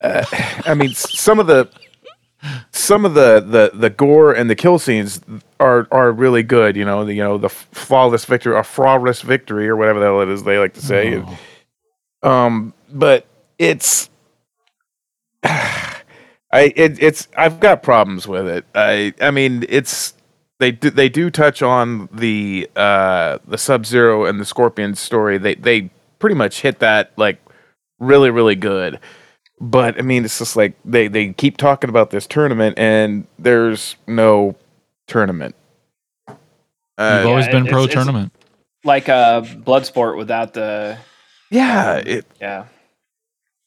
uh, 0.00 0.24
I 0.66 0.74
mean, 0.74 0.92
some 0.92 1.38
of 1.38 1.46
the 1.46 1.70
some 2.72 3.04
of 3.04 3.14
the, 3.14 3.38
the 3.38 3.70
the 3.78 3.90
gore 3.90 4.32
and 4.32 4.50
the 4.50 4.56
kill 4.56 4.80
scenes 4.80 5.20
are 5.60 5.86
are 5.92 6.10
really 6.10 6.42
good. 6.42 6.74
You 6.74 6.84
know, 6.84 7.04
the 7.04 7.14
you 7.14 7.22
know 7.22 7.38
the 7.38 7.48
flawless 7.48 8.24
victory, 8.24 8.52
or 8.54 8.64
flawless 8.64 9.22
victory, 9.22 9.68
or 9.68 9.76
whatever 9.76 10.00
the 10.00 10.06
hell 10.06 10.20
it 10.20 10.28
is 10.28 10.42
they 10.42 10.58
like 10.58 10.74
to 10.74 10.82
say. 10.82 11.22
Oh. 12.24 12.28
Um, 12.28 12.74
but 12.92 13.24
it's 13.56 14.10
I 16.52 16.72
it, 16.76 17.02
it's 17.02 17.28
I've 17.36 17.60
got 17.60 17.82
problems 17.82 18.26
with 18.26 18.48
it. 18.48 18.64
I 18.74 19.14
I 19.20 19.30
mean 19.30 19.64
it's 19.68 20.14
they 20.58 20.72
do 20.72 20.90
they 20.90 21.08
do 21.08 21.30
touch 21.30 21.62
on 21.62 22.08
the 22.12 22.68
uh 22.76 23.38
the 23.46 23.58
Sub 23.58 23.86
Zero 23.86 24.24
and 24.24 24.40
the 24.40 24.44
Scorpion 24.44 24.94
story. 24.94 25.38
They 25.38 25.54
they 25.54 25.90
pretty 26.18 26.34
much 26.36 26.60
hit 26.62 26.80
that 26.80 27.12
like 27.16 27.38
really 27.98 28.30
really 28.30 28.56
good. 28.56 28.98
But 29.60 29.98
I 29.98 30.02
mean 30.02 30.24
it's 30.24 30.38
just 30.38 30.56
like 30.56 30.74
they 30.84 31.06
they 31.08 31.32
keep 31.34 31.56
talking 31.56 31.88
about 31.90 32.10
this 32.10 32.26
tournament 32.26 32.78
and 32.78 33.26
there's 33.38 33.96
no 34.06 34.56
tournament. 35.06 35.54
You've 36.28 36.36
Uh, 36.98 37.24
always 37.26 37.46
yeah, 37.46 37.52
been 37.52 37.62
it's- 37.62 37.72
pro 37.72 37.84
it's- 37.84 37.94
tournament. 37.94 38.32
Like 38.82 39.08
a 39.08 39.12
uh, 39.14 39.40
Bloodsport 39.42 40.16
without 40.16 40.54
the 40.54 40.96
yeah, 41.50 41.96
it, 41.96 42.24
yeah. 42.40 42.64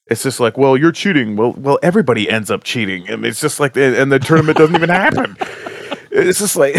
It's 0.07 0.24
just 0.24 0.39
like, 0.39 0.57
well, 0.57 0.75
you're 0.75 0.91
cheating. 0.91 1.36
Well, 1.38 1.53
well, 1.57 1.79
everybody 1.81 2.29
ends 2.29 2.51
up 2.51 2.63
cheating, 2.63 3.07
and 3.10 3.25
it's 3.25 3.39
just 3.39 3.60
like, 3.60 3.75
and 3.77 4.12
the 4.12 4.19
tournament 4.19 4.57
doesn't 4.57 4.75
even 4.75 4.89
happen. 4.89 5.38
It's 6.12 6.39
just 6.39 6.55
like, 6.57 6.75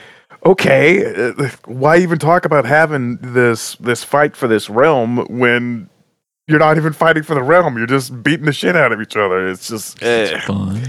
okay, 0.46 1.28
uh, 1.30 1.50
why 1.66 1.98
even 1.98 2.18
talk 2.18 2.44
about 2.44 2.64
having 2.64 3.16
this 3.20 3.74
this 3.76 4.04
fight 4.04 4.36
for 4.36 4.46
this 4.48 4.70
realm 4.70 5.26
when 5.28 5.90
you're 6.46 6.60
not 6.60 6.76
even 6.76 6.92
fighting 6.92 7.24
for 7.24 7.34
the 7.34 7.42
realm? 7.42 7.76
You're 7.76 7.86
just 7.88 8.22
beating 8.22 8.46
the 8.46 8.52
shit 8.52 8.76
out 8.76 8.92
of 8.92 9.00
each 9.00 9.16
other. 9.16 9.48
It's 9.48 9.68
just, 9.68 10.00
eh. 10.02 10.38
Fun. 10.40 10.80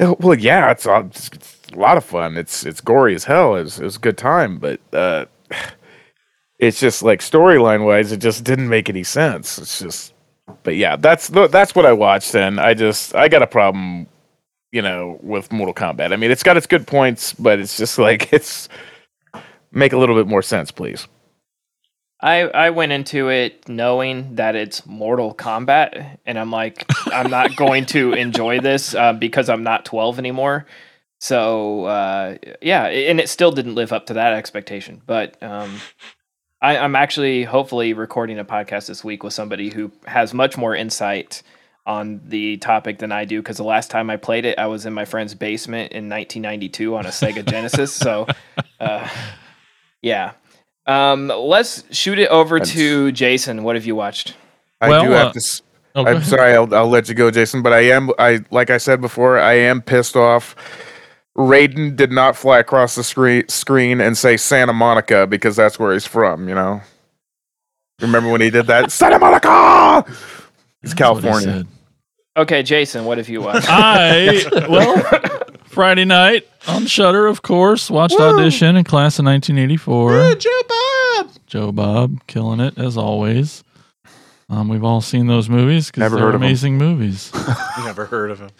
Uh, 0.00 0.14
well, 0.20 0.38
yeah, 0.38 0.70
it's, 0.70 0.86
a- 0.86 1.04
it's 1.10 1.28
it's 1.34 1.58
a 1.72 1.76
lot 1.76 1.96
of 1.96 2.04
fun. 2.04 2.36
It's 2.38 2.64
it's 2.64 2.80
gory 2.80 3.16
as 3.16 3.24
hell. 3.24 3.56
It's 3.56 3.80
it's 3.80 3.96
a 3.96 4.00
good 4.00 4.16
time, 4.16 4.58
but 4.58 4.80
uh, 4.92 5.24
it's 6.60 6.78
just 6.78 7.02
like 7.02 7.20
storyline 7.20 7.84
wise, 7.84 8.12
it 8.12 8.18
just 8.18 8.44
didn't 8.44 8.68
make 8.68 8.88
any 8.88 9.02
sense. 9.02 9.58
It's 9.58 9.80
just, 9.80 10.12
but 10.62 10.76
yeah, 10.76 10.96
that's 10.96 11.28
that's 11.28 11.74
what 11.74 11.86
I 11.86 11.92
watched, 11.92 12.34
and 12.34 12.60
I 12.60 12.74
just 12.74 13.14
I 13.14 13.28
got 13.28 13.42
a 13.42 13.46
problem, 13.46 14.06
you 14.72 14.82
know, 14.82 15.18
with 15.22 15.52
Mortal 15.52 15.74
Kombat. 15.74 16.12
I 16.12 16.16
mean, 16.16 16.30
it's 16.30 16.42
got 16.42 16.56
its 16.56 16.66
good 16.66 16.86
points, 16.86 17.32
but 17.32 17.58
it's 17.58 17.76
just 17.76 17.98
like 17.98 18.32
it's 18.32 18.68
make 19.72 19.92
a 19.92 19.98
little 19.98 20.16
bit 20.16 20.26
more 20.26 20.42
sense, 20.42 20.70
please. 20.70 21.06
I 22.20 22.42
I 22.42 22.70
went 22.70 22.92
into 22.92 23.28
it 23.28 23.68
knowing 23.68 24.34
that 24.36 24.56
it's 24.56 24.84
Mortal 24.86 25.34
Kombat, 25.34 26.18
and 26.26 26.38
I'm 26.38 26.50
like, 26.50 26.84
I'm 27.06 27.30
not 27.30 27.54
going 27.56 27.86
to 27.86 28.12
enjoy 28.12 28.60
this 28.60 28.94
uh, 28.94 29.12
because 29.12 29.48
I'm 29.48 29.62
not 29.62 29.84
12 29.84 30.18
anymore. 30.18 30.66
So 31.20 31.84
uh, 31.84 32.36
yeah, 32.60 32.86
and 32.86 33.20
it 33.20 33.28
still 33.28 33.52
didn't 33.52 33.74
live 33.74 33.92
up 33.92 34.06
to 34.06 34.14
that 34.14 34.32
expectation. 34.32 35.02
But 35.06 35.40
um, 35.42 35.80
I, 36.60 36.76
I'm 36.78 36.96
actually 36.96 37.44
hopefully 37.44 37.92
recording 37.92 38.38
a 38.38 38.44
podcast 38.44 38.86
this 38.88 39.04
week 39.04 39.22
with 39.22 39.32
somebody 39.32 39.70
who 39.70 39.92
has 40.06 40.34
much 40.34 40.56
more 40.56 40.74
insight 40.74 41.42
on 41.86 42.20
the 42.24 42.56
topic 42.58 42.98
than 42.98 43.12
I 43.12 43.24
do. 43.24 43.40
Because 43.40 43.56
the 43.58 43.64
last 43.64 43.90
time 43.90 44.10
I 44.10 44.16
played 44.16 44.44
it, 44.44 44.58
I 44.58 44.66
was 44.66 44.84
in 44.84 44.92
my 44.92 45.04
friend's 45.04 45.34
basement 45.34 45.92
in 45.92 46.08
1992 46.08 46.96
on 46.96 47.06
a 47.06 47.10
Sega 47.10 47.44
Genesis. 47.46 47.94
So 47.94 48.26
uh, 48.80 49.08
yeah. 50.02 50.32
Um, 50.86 51.28
let's 51.28 51.84
shoot 51.96 52.18
it 52.18 52.28
over 52.28 52.58
That's- 52.58 52.74
to 52.74 53.12
Jason. 53.12 53.62
What 53.62 53.76
have 53.76 53.86
you 53.86 53.94
watched? 53.94 54.34
I 54.80 54.88
Well, 54.88 55.04
do 55.04 55.12
uh, 55.12 55.24
have 55.24 55.32
to. 55.34 55.62
Oh, 55.94 56.06
I'm 56.06 56.22
sorry, 56.22 56.54
I'll, 56.54 56.72
I'll 56.74 56.88
let 56.88 57.08
you 57.08 57.14
go, 57.14 57.30
Jason. 57.30 57.62
But 57.62 57.72
I 57.72 57.80
am, 57.90 58.10
I 58.18 58.40
like 58.50 58.70
I 58.70 58.78
said 58.78 59.00
before, 59.00 59.38
I 59.38 59.54
am 59.54 59.82
pissed 59.82 60.14
off. 60.16 60.54
Raiden 61.38 61.94
did 61.94 62.10
not 62.10 62.36
fly 62.36 62.58
across 62.58 62.96
the 62.96 63.04
screen 63.04 63.48
screen 63.48 64.00
and 64.00 64.18
say 64.18 64.36
Santa 64.36 64.72
Monica 64.72 65.26
because 65.26 65.54
that's 65.56 65.78
where 65.78 65.92
he's 65.92 66.06
from. 66.06 66.48
You 66.48 66.54
know, 66.56 66.80
remember 68.00 68.30
when 68.30 68.40
he 68.40 68.50
did 68.50 68.66
that? 68.66 68.90
Santa 68.92 69.18
Monica. 69.20 70.04
It's 70.08 70.18
That's 70.82 70.92
he 70.92 70.98
California. 70.98 71.66
Okay, 72.36 72.62
Jason, 72.62 73.04
what 73.04 73.18
have 73.18 73.28
you 73.28 73.40
watched? 73.42 73.66
I 73.70 74.42
well 74.68 75.00
Friday 75.64 76.04
night 76.04 76.46
on 76.66 76.86
Shudder, 76.86 77.26
of 77.26 77.42
course, 77.42 77.88
watched 77.90 78.18
Audition 78.18 78.76
in 78.76 78.84
class 78.84 79.18
of 79.18 79.24
1984. 79.24 80.34
Joe 80.34 80.50
Bob. 80.68 81.30
Joe 81.46 81.72
Bob 81.72 82.26
killing 82.26 82.58
it 82.60 82.78
as 82.78 82.96
always. 82.96 83.62
Um, 84.50 84.68
we've 84.68 84.84
all 84.84 85.00
seen 85.02 85.26
those 85.26 85.48
movies 85.48 85.86
because 85.88 86.00
Never 86.00 86.16
they're 86.16 86.24
heard 86.26 86.34
of 86.34 86.40
'em. 86.42 86.46
amazing 86.46 86.78
movies. 86.78 87.30
Never 87.84 88.06
heard 88.06 88.30
of 88.30 88.40
him. 88.40 88.50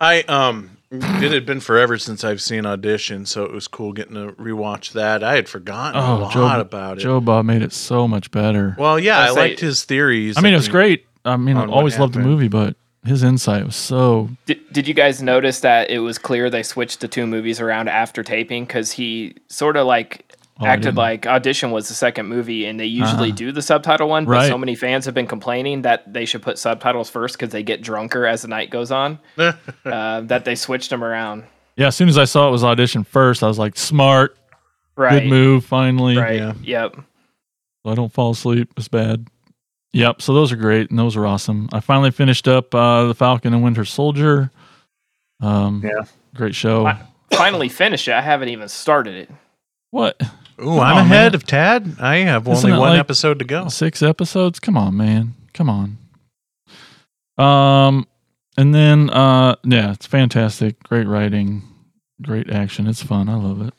I 0.00 0.22
um 0.22 0.77
Mm-hmm. 0.90 1.22
it 1.22 1.32
had 1.32 1.44
been 1.44 1.60
forever 1.60 1.98
since 1.98 2.24
I've 2.24 2.40
seen 2.40 2.64
audition, 2.64 3.26
so 3.26 3.44
it 3.44 3.52
was 3.52 3.68
cool 3.68 3.92
getting 3.92 4.14
to 4.14 4.32
rewatch 4.32 4.92
that. 4.92 5.22
I 5.22 5.34
had 5.34 5.46
forgotten 5.46 6.00
a 6.00 6.06
Oh, 6.14 6.16
lot 6.20 6.32
Joe, 6.32 6.60
about 6.60 6.96
it. 6.98 7.02
Joe 7.02 7.20
Bob 7.20 7.44
made 7.44 7.60
it 7.60 7.74
so 7.74 8.08
much 8.08 8.30
better. 8.30 8.74
well, 8.78 8.98
yeah, 8.98 9.18
I 9.18 9.24
I 9.24 9.28
say- 9.28 9.34
liked 9.34 9.60
his 9.60 9.84
theories. 9.84 10.38
I 10.38 10.40
mean, 10.40 10.54
it 10.54 10.56
was 10.56 10.68
great. 10.68 11.04
I 11.26 11.36
mean, 11.36 11.58
I 11.58 11.62
on 11.62 11.68
what 11.68 11.76
always 11.76 11.98
loved 11.98 12.14
the 12.14 12.20
movie, 12.20 12.48
but 12.48 12.74
his 13.04 13.22
insight 13.22 13.66
was 13.66 13.76
so. 13.76 14.30
did, 14.46 14.60
did 14.72 14.88
you 14.88 14.94
guys 14.94 15.22
notice 15.22 15.60
that 15.60 15.90
it 15.90 15.98
was 15.98 16.16
clear 16.16 16.48
they 16.48 16.62
switched 16.62 17.00
the 17.00 17.08
two 17.08 17.26
movies 17.26 17.60
around 17.60 17.88
after 17.88 18.22
taping? 18.22 18.64
Because 18.64 18.92
he 18.92 19.34
sort 19.48 19.76
of 19.76 19.86
like 19.86 20.24
Oh, 20.60 20.66
acted 20.66 20.96
like 20.96 21.24
Audition 21.26 21.70
was 21.70 21.86
the 21.88 21.94
second 21.94 22.26
movie, 22.26 22.66
and 22.66 22.80
they 22.80 22.86
usually 22.86 23.28
Uh-huh. 23.28 23.36
do 23.36 23.52
the 23.52 23.62
subtitle 23.62 24.08
one. 24.08 24.24
But 24.24 24.30
Right. 24.32 24.48
so 24.48 24.58
many 24.58 24.74
fans 24.74 25.04
have 25.04 25.14
been 25.14 25.28
complaining 25.28 25.82
that 25.82 26.12
they 26.12 26.24
should 26.24 26.42
put 26.42 26.58
subtitles 26.58 27.08
first 27.08 27.36
because 27.38 27.52
they 27.52 27.62
get 27.62 27.80
drunker 27.80 28.26
as 28.26 28.42
the 28.42 28.48
night 28.48 28.68
goes 28.70 28.90
on. 28.90 29.20
uh, 29.38 29.52
that 30.22 30.44
they 30.44 30.54
switched 30.56 30.90
them 30.90 31.04
around. 31.04 31.44
Yeah, 31.76 31.86
as 31.86 31.96
soon 31.96 32.08
as 32.08 32.18
I 32.18 32.24
saw 32.24 32.48
it 32.48 32.50
was 32.50 32.64
audition 32.64 33.04
first, 33.04 33.44
I 33.44 33.46
was 33.46 33.58
like, 33.58 33.76
smart, 33.78 34.36
Right. 34.96 35.20
good 35.20 35.28
move, 35.28 35.64
finally. 35.64 36.16
Right. 36.16 36.36
Yeah. 36.40 36.54
Yep. 36.60 36.96
So 37.86 37.92
I 37.92 37.94
don't 37.94 38.12
fall 38.12 38.32
asleep 38.32 38.72
it's 38.76 38.88
bad. 38.88 39.26
Yep. 39.92 40.20
So 40.22 40.34
those 40.34 40.50
are 40.50 40.56
great, 40.56 40.90
and 40.90 40.98
those 40.98 41.16
are 41.16 41.24
awesome. 41.24 41.68
I 41.72 41.78
finally 41.78 42.10
finished 42.10 42.48
up 42.48 42.74
uh, 42.74 43.04
the 43.06 43.14
Falcon 43.14 43.54
and 43.54 43.62
Winter 43.62 43.84
Soldier. 43.84 44.50
Um, 45.40 45.82
Yeah. 45.84 46.02
great 46.34 46.56
show. 46.56 46.84
I- 46.86 46.98
Finally 47.30 47.68
finished 47.68 48.08
it. 48.08 48.14
I 48.14 48.22
haven't 48.22 48.48
even 48.48 48.68
started 48.68 49.14
it. 49.14 49.30
What? 49.90 50.20
Ooh, 50.60 50.78
I'm 50.80 50.96
on, 50.96 51.04
ahead 51.04 51.32
man. 51.32 51.34
of 51.34 51.44
Tad. 51.46 51.96
I 52.00 52.16
have 52.18 52.48
Isn't 52.48 52.70
only 52.70 52.80
one 52.80 52.90
like- 52.90 53.00
episode 53.00 53.38
to 53.38 53.44
go. 53.44 53.68
Six 53.68 54.02
episodes? 54.02 54.58
Come 54.58 54.76
on, 54.76 54.96
man. 54.96 55.34
Come 55.54 55.70
on. 55.70 55.98
Um, 57.36 58.06
and 58.56 58.74
then 58.74 59.10
uh, 59.10 59.56
yeah, 59.64 59.92
it's 59.92 60.06
fantastic. 60.06 60.82
Great 60.82 61.06
writing, 61.06 61.62
great 62.22 62.50
action. 62.50 62.86
It's 62.88 63.02
fun. 63.02 63.28
I 63.28 63.34
love 63.36 63.62
it. 63.66 63.74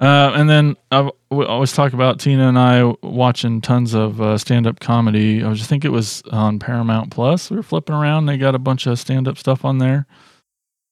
Uh, 0.00 0.32
and 0.36 0.48
then 0.48 0.76
I've, 0.92 1.10
we 1.30 1.44
always 1.44 1.72
talk 1.72 1.92
about 1.92 2.20
Tina 2.20 2.48
and 2.48 2.58
I 2.58 2.92
watching 3.02 3.60
tons 3.60 3.94
of 3.94 4.20
uh, 4.20 4.38
stand-up 4.38 4.78
comedy. 4.78 5.42
I 5.42 5.52
just 5.54 5.68
think 5.68 5.84
it 5.84 5.88
was 5.90 6.22
on 6.30 6.60
Paramount 6.60 7.10
Plus. 7.10 7.50
We 7.50 7.56
were 7.56 7.64
flipping 7.64 7.96
around. 7.96 8.26
They 8.26 8.36
got 8.38 8.54
a 8.54 8.60
bunch 8.60 8.86
of 8.86 8.98
stand-up 9.00 9.38
stuff 9.38 9.64
on 9.64 9.78
there, 9.78 10.06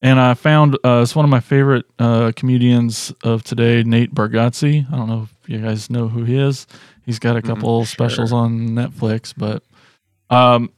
and 0.07 0.21
I 0.21 0.35
found 0.35 0.79
uh, 0.85 1.01
it's 1.03 1.17
one 1.17 1.25
of 1.25 1.31
my 1.33 1.41
favorite 1.41 1.85
uh, 1.99 2.31
comedians 2.37 3.13
of 3.25 3.43
today, 3.43 3.83
Nate 3.83 4.15
Bargatze. 4.15 4.87
I 4.87 4.97
don't 4.97 5.09
know 5.09 5.27
if 5.43 5.51
you 5.51 5.59
guys 5.59 5.91
know 5.91 6.07
who 6.07 6.23
he 6.23 6.39
is. 6.39 6.69
He's 7.05 7.19
got 7.19 7.37
a 7.37 7.43
couple 7.43 7.85
specials 7.85 8.33
on 8.33 8.69
Netflix, 8.69 9.35
but 9.37 9.65
um, 10.31 10.71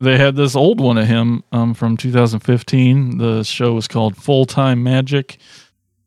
they 0.00 0.16
had 0.16 0.34
this 0.34 0.56
old 0.56 0.80
one 0.80 0.96
of 0.96 1.06
him 1.06 1.44
um, 1.52 1.74
from 1.74 1.98
2015. 1.98 3.18
The 3.18 3.42
show 3.42 3.74
was 3.74 3.86
called 3.86 4.16
Full 4.16 4.46
Time 4.46 4.82
Magic, 4.82 5.36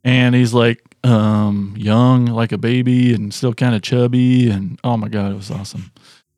and 0.04 0.34
he's 0.34 0.56
like 0.56 0.82
um, 1.04 1.76
young, 1.78 2.26
like 2.26 2.54
a 2.54 2.58
baby, 2.58 3.14
and 3.14 3.32
still 3.32 3.54
kind 3.54 3.76
of 3.76 3.84
chubby. 3.84 4.50
And 4.50 4.80
oh 4.84 4.98
my 4.98 5.10
god, 5.10 5.32
it 5.32 5.36
was 5.36 5.52
awesome. 5.52 5.92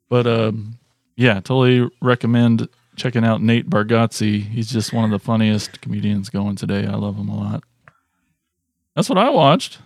But 0.09 0.27
um, 0.27 0.79
yeah, 1.15 1.35
totally 1.35 1.89
recommend 2.01 2.67
checking 2.99 3.23
out 3.23 3.41
Nate 3.41 3.69
Bargatze. 3.69 4.43
He's 4.43 4.69
just 4.69 4.93
one 4.93 5.05
of 5.05 5.11
the 5.11 5.19
funniest 5.19 5.81
comedians 5.81 6.29
going 6.29 6.55
today. 6.55 6.85
I 6.85 6.95
love 6.95 7.15
him 7.17 7.29
a 7.29 7.37
lot. 7.37 7.63
That's 8.95 9.09
what 9.09 9.17
I 9.17 9.29
watched. 9.29 9.79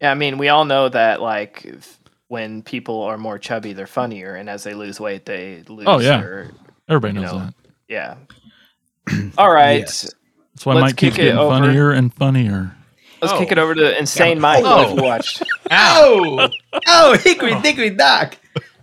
Yeah, 0.00 0.10
I 0.10 0.14
mean, 0.14 0.38
we 0.38 0.48
all 0.48 0.64
know 0.64 0.88
that 0.88 1.20
like 1.20 1.66
when 2.28 2.62
people 2.62 3.02
are 3.02 3.16
more 3.18 3.38
chubby, 3.38 3.72
they're 3.72 3.86
funnier, 3.86 4.34
and 4.34 4.48
as 4.50 4.64
they 4.64 4.74
lose 4.74 5.00
weight, 5.00 5.24
they 5.24 5.62
lose. 5.68 5.86
Oh, 5.88 5.98
yeah. 6.00 6.20
Their, 6.20 6.50
Everybody 6.88 7.14
You 7.14 7.20
knows 7.20 7.32
know, 7.32 7.38
that. 7.38 7.54
yeah. 7.88 8.14
All 9.38 9.50
right, 9.52 9.80
Yes. 9.80 10.12
That's 10.54 10.66
why 10.66 10.74
let's 10.74 10.82
Mike 10.86 10.96
keeps 10.96 11.16
kick 11.16 11.22
it 11.22 11.26
getting 11.28 11.38
over. 11.38 11.50
funnier 11.50 11.90
and 11.92 12.12
funnier. 12.12 12.74
let's 13.22 13.32
kick 13.38 13.52
it 13.52 13.58
over 13.58 13.74
to 13.74 13.96
Insane 13.98 14.38
oh. 14.38 14.40
Mike. 14.40 14.64
Oh. 14.64 14.76
What 14.76 14.88
have 14.88 15.00
watched? 15.00 15.42
Oh, 15.70 16.48
oh, 16.86 17.18
hickory 17.18 17.60
dickory 17.60 17.90
dock. 17.90 18.38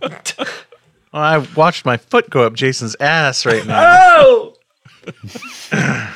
Well, 1.12 1.22
I 1.22 1.38
watched 1.56 1.84
my 1.84 1.96
foot 1.96 2.28
go 2.30 2.42
up 2.46 2.54
Jason's 2.54 2.96
ass 3.00 3.46
right 3.46 3.66
now. 3.66 3.82
Oh, 4.18 4.54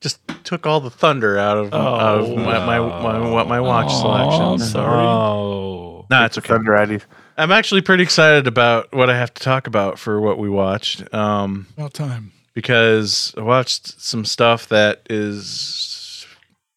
Just 0.00 0.20
took 0.44 0.66
all 0.66 0.80
the 0.80 0.90
thunder 0.90 1.38
out 1.38 1.56
of, 1.56 1.72
of 1.72 2.28
my, 2.36 2.58
my, 2.64 2.78
my 2.78 3.30
what 3.30 3.48
my 3.48 3.60
watch 3.60 3.90
Aw, 3.90 4.00
selection. 4.00 4.42
I'm 4.42 4.58
sorry. 4.58 5.04
Oh. 5.04 6.06
No, 6.10 6.24
it's 6.24 6.38
okay. 6.38 6.48
Thunder 6.48 6.72
Addies. 6.72 7.02
I'm 7.38 7.50
actually 7.50 7.80
pretty 7.82 8.02
excited 8.02 8.46
about 8.46 8.92
what 8.94 9.10
I 9.10 9.16
have 9.16 9.34
to 9.34 9.42
talk 9.42 9.66
about 9.66 9.98
for 9.98 10.20
what 10.20 10.38
we 10.38 10.48
watched. 10.48 11.12
Um, 11.12 11.66
About 11.76 11.94
time. 11.94 12.32
because 12.54 13.34
I 13.36 13.42
watched 13.42 14.00
some 14.00 14.24
stuff 14.24 14.68
that 14.68 15.02
is 15.10 16.26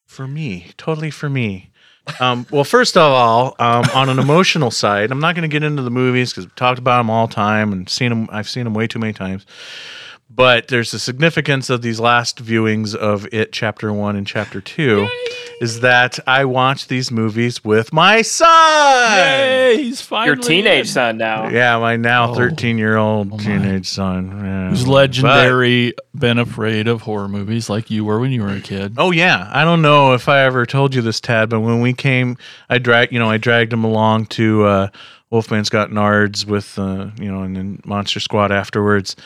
for 0.06 0.26
me, 0.26 0.72
totally 0.76 1.10
for 1.10 1.30
me. 1.30 1.69
Um, 2.18 2.46
well, 2.50 2.64
first 2.64 2.96
of 2.96 3.12
all, 3.12 3.54
um, 3.58 3.84
on 3.94 4.08
an 4.08 4.18
emotional 4.18 4.70
side, 4.70 5.10
I'm 5.10 5.20
not 5.20 5.34
going 5.34 5.48
to 5.48 5.52
get 5.52 5.62
into 5.62 5.82
the 5.82 5.90
movies 5.90 6.30
because 6.30 6.46
we've 6.46 6.54
talked 6.54 6.78
about 6.78 6.98
them 6.98 7.10
all 7.10 7.28
time 7.28 7.72
and 7.72 7.88
seen 7.88 8.08
them. 8.10 8.28
I've 8.30 8.48
seen 8.48 8.64
them 8.64 8.74
way 8.74 8.86
too 8.86 8.98
many 8.98 9.12
times. 9.12 9.46
But 10.32 10.68
there's 10.68 10.92
the 10.92 10.98
significance 11.00 11.70
of 11.70 11.82
these 11.82 11.98
last 11.98 12.42
viewings 12.42 12.94
of 12.94 13.26
it, 13.32 13.52
chapter 13.52 13.92
one 13.92 14.14
and 14.14 14.24
chapter 14.26 14.60
two, 14.60 15.08
is 15.60 15.80
that 15.80 16.20
I 16.26 16.44
watched 16.44 16.88
these 16.88 17.10
movies 17.10 17.64
with 17.64 17.92
my 17.92 18.22
son. 18.22 19.10
Hey, 19.10 19.76
he's 19.82 20.00
finally 20.00 20.28
Your 20.28 20.36
teenage 20.36 20.86
in. 20.86 20.92
son 20.92 21.18
now. 21.18 21.48
Yeah, 21.48 21.78
my 21.78 21.96
now 21.96 22.30
Oh. 22.30 22.34
13 22.34 22.78
year 22.78 22.96
old 22.96 23.32
Oh 23.32 23.38
teenage 23.38 23.88
son. 23.88 24.40
Yeah. 24.42 24.68
Who's 24.70 24.84
But- 24.84 24.90
legendary, 24.92 25.94
been 26.16 26.38
afraid 26.38 26.86
of 26.86 27.02
horror 27.02 27.28
movies 27.28 27.68
like 27.68 27.90
you 27.90 28.04
were 28.04 28.20
when 28.20 28.30
you 28.30 28.42
were 28.42 28.54
a 28.54 28.60
kid. 28.60 28.94
Oh 28.98 29.10
yeah, 29.10 29.48
I 29.52 29.64
don't 29.64 29.82
know 29.82 30.14
if 30.14 30.28
I 30.28 30.42
ever 30.44 30.64
told 30.64 30.94
you 30.94 31.02
this, 31.02 31.20
Tad, 31.20 31.48
but 31.50 31.60
when 31.60 31.80
we 31.80 31.92
came, 31.92 32.36
I 32.70 32.78
dragged 32.78 33.12
you 33.12 33.18
know 33.18 33.28
I 33.30 33.36
dragged 33.36 33.72
him 33.72 33.82
along 33.84 34.26
to 34.26 34.64
uh, 34.64 34.88
Wolfman's 35.30 35.70
Got 35.70 35.90
Nards 35.90 36.44
with 36.44 36.78
uh, 36.78 37.10
you 37.18 37.30
know 37.30 37.42
and 37.42 37.56
then 37.56 37.80
Monster 37.84 38.20
Squad 38.20 38.50
afterwards, 38.50 39.16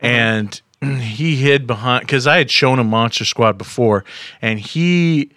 and 0.00 0.60
he 0.80 1.36
hid 1.36 1.66
behind 1.66 2.02
because 2.02 2.26
I 2.26 2.38
had 2.38 2.50
shown 2.50 2.78
him 2.78 2.88
Monster 2.88 3.24
Squad 3.24 3.58
before, 3.58 4.04
and 4.40 4.58
he 4.58 5.30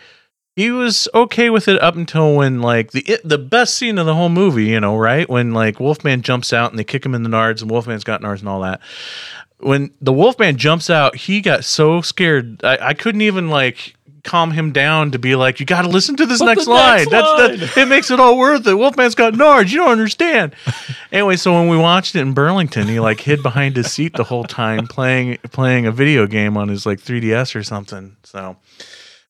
he 0.56 0.72
was 0.72 1.08
okay 1.14 1.50
with 1.50 1.68
it 1.68 1.82
up 1.82 1.96
until 1.96 2.36
when 2.36 2.62
like 2.62 2.92
the 2.92 3.02
it, 3.02 3.22
the 3.28 3.38
best 3.38 3.76
scene 3.76 3.98
of 3.98 4.06
the 4.06 4.16
whole 4.16 4.30
movie, 4.30 4.66
you 4.66 4.80
know, 4.80 4.98
right 4.98 5.28
when 5.28 5.52
like 5.52 5.80
Wolfman 5.80 6.22
jumps 6.22 6.54
out 6.54 6.72
and 6.72 6.80
they 6.80 6.84
kick 6.84 7.06
him 7.06 7.16
in 7.16 7.24
the 7.24 7.30
nards 7.30 7.62
and 7.62 7.70
Wolfman's 7.70 8.04
got 8.04 8.22
nards 8.22 8.40
and 8.40 8.50
all 8.50 8.62
that. 8.62 8.80
When 9.60 9.92
the 10.02 10.14
Wolfman 10.14 10.58
jumps 10.58 10.90
out, 10.90 11.16
he 11.16 11.42
got 11.42 11.64
so 11.64 12.02
scared. 12.02 12.64
I, 12.64 12.78
I 12.90 12.94
couldn't 12.94 13.22
even 13.22 13.50
like 13.50 13.96
calm 14.24 14.52
him 14.52 14.72
down 14.72 15.12
to 15.12 15.20
be 15.20 15.36
like, 15.36 15.60
you 15.60 15.66
got 15.66 15.82
to 15.84 15.90
listen 15.90 16.16
to 16.16 16.26
this 16.26 16.42
next 16.42 16.68
line. 16.68 17.00
next 17.00 17.12
That's 17.12 17.28
line. 17.28 17.60
that. 17.60 17.78
It 17.78 17.88
makes 17.88 18.10
it 18.10 18.20
all 18.20 18.38
worth 18.38 18.66
it. 18.66 18.74
Wolfman's 18.74 19.16
got 19.16 19.34
nards. 19.34 19.72
You 19.72 19.80
don't 19.80 19.92
understand. 19.92 20.56
anyway, 21.12 21.36
so 21.36 21.54
when 21.54 21.68
we 21.68 21.78
watched 21.78 22.16
it 22.16 22.22
in 22.22 22.34
Burlington, 22.34 22.88
he 22.88 23.00
like 23.00 23.20
hid 23.20 23.44
behind 23.44 23.76
his 23.76 23.92
seat 23.92 24.14
the 24.14 24.24
whole 24.24 24.46
time 24.46 24.88
playing 24.88 25.38
playing 25.52 25.86
a 25.86 25.92
video 25.92 26.26
game 26.26 26.58
on 26.58 26.70
his 26.70 26.86
like 26.86 27.00
3ds 27.00 27.56
or 27.56 27.64
something. 27.64 28.16
So, 28.24 28.58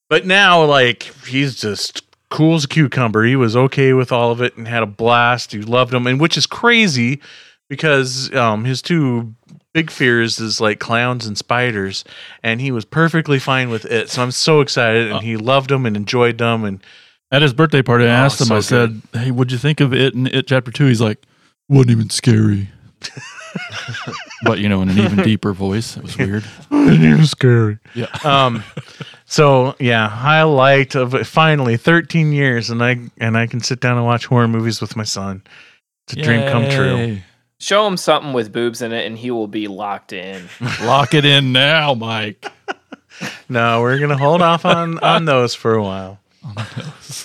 but 0.10 0.25
now 0.25 0.63
like 0.63 1.03
he's 1.25 1.56
just 1.56 2.03
cool 2.29 2.56
as 2.56 2.65
a 2.65 2.67
cucumber. 2.67 3.23
He 3.23 3.36
was 3.36 3.56
okay 3.56 3.93
with 3.93 4.12
all 4.12 4.32
of 4.32 4.41
it 4.41 4.58
and 4.58 4.67
had 4.67 4.84
a 4.84 4.88
blast. 4.88 5.51
He 5.51 5.62
loved 5.62 5.93
him, 5.93 6.08
and 6.08 6.19
which 6.19 6.38
is 6.38 6.45
crazy 6.45 7.21
because 7.69 8.34
um, 8.36 8.65
his 8.65 8.82
two 8.82 9.34
big 9.73 9.89
fears 9.91 10.39
is 10.39 10.62
like 10.62 10.79
clowns 10.79 11.25
and 11.25 11.38
spiders, 11.38 12.03
and 12.43 12.62
he 12.62 12.71
was 12.71 12.86
perfectly 12.86 13.39
fine 13.39 13.69
with 13.69 13.86
it. 13.86 14.09
So 14.09 14.21
I'm 14.23 14.31
so 14.31 14.62
excited, 14.62 15.12
and 15.12 15.21
he 15.23 15.36
loved 15.38 15.69
them 15.69 15.86
and 15.86 15.95
enjoyed 15.97 16.38
them, 16.38 16.63
and 16.63 16.79
At 17.31 17.41
his 17.41 17.53
birthday 17.53 17.81
party, 17.81 18.05
I 18.05 18.09
Oh, 18.09 18.25
asked 18.25 18.39
him, 18.41 18.47
so 18.47 18.55
I 18.55 18.59
said, 18.59 19.01
Hey, 19.13 19.31
what'd 19.31 19.51
you 19.51 19.57
think 19.57 19.79
of 19.81 19.93
it 19.93 20.13
and 20.13 20.27
it 20.27 20.47
chapter 20.47 20.71
two? 20.71 20.86
He's 20.86 21.01
like, 21.01 21.23
Wasn't 21.67 21.89
even 21.91 22.09
scary. 22.09 22.69
but, 24.43 24.59
you 24.59 24.69
know, 24.69 24.81
in 24.81 24.89
an 24.89 24.97
even 24.99 25.17
deeper 25.23 25.53
voice. 25.53 25.97
It 25.97 26.03
was 26.03 26.17
weird. 26.17 26.43
Wouldn't 26.69 27.03
even 27.03 27.25
scary. 27.25 27.79
Yeah. 27.95 28.07
Um. 28.23 28.63
So 29.25 29.75
yeah, 29.79 30.07
highlight 30.09 30.93
of 30.95 31.15
it, 31.15 31.25
finally 31.25 31.75
13 31.75 32.31
years, 32.33 32.69
and 32.69 32.83
I 32.83 32.97
and 33.17 33.36
I 33.36 33.47
can 33.47 33.62
sit 33.62 33.79
down 33.79 33.97
and 33.97 34.05
watch 34.05 34.27
horror 34.27 34.47
movies 34.47 34.79
with 34.79 34.95
my 34.95 35.03
son. 35.03 35.41
It's 36.07 36.13
a 36.17 36.21
dream 36.21 36.47
come 36.51 36.69
true. 36.69 36.95
Yay. 36.97 37.23
Show 37.63 37.88
him 37.88 37.95
something 37.95 38.34
with 38.34 38.52
boobs 38.52 38.82
in 38.82 38.91
it, 38.91 39.06
and 39.06 39.17
he 39.17 39.32
will 39.32 39.47
be 39.47 39.69
locked 39.69 40.12
in. 40.12 40.49
Lock 40.84 41.13
it 41.13 41.23
in 41.23 41.54
now, 41.54 41.93
Mike. 41.93 42.45
No, 43.47 43.80
we're 43.82 43.99
gonna 43.99 44.17
hold 44.17 44.41
off 44.41 44.65
on 44.65 44.99
on 44.99 45.23
those 45.23 45.56
for 45.56 45.73
a 45.76 45.82
while. 45.82 46.19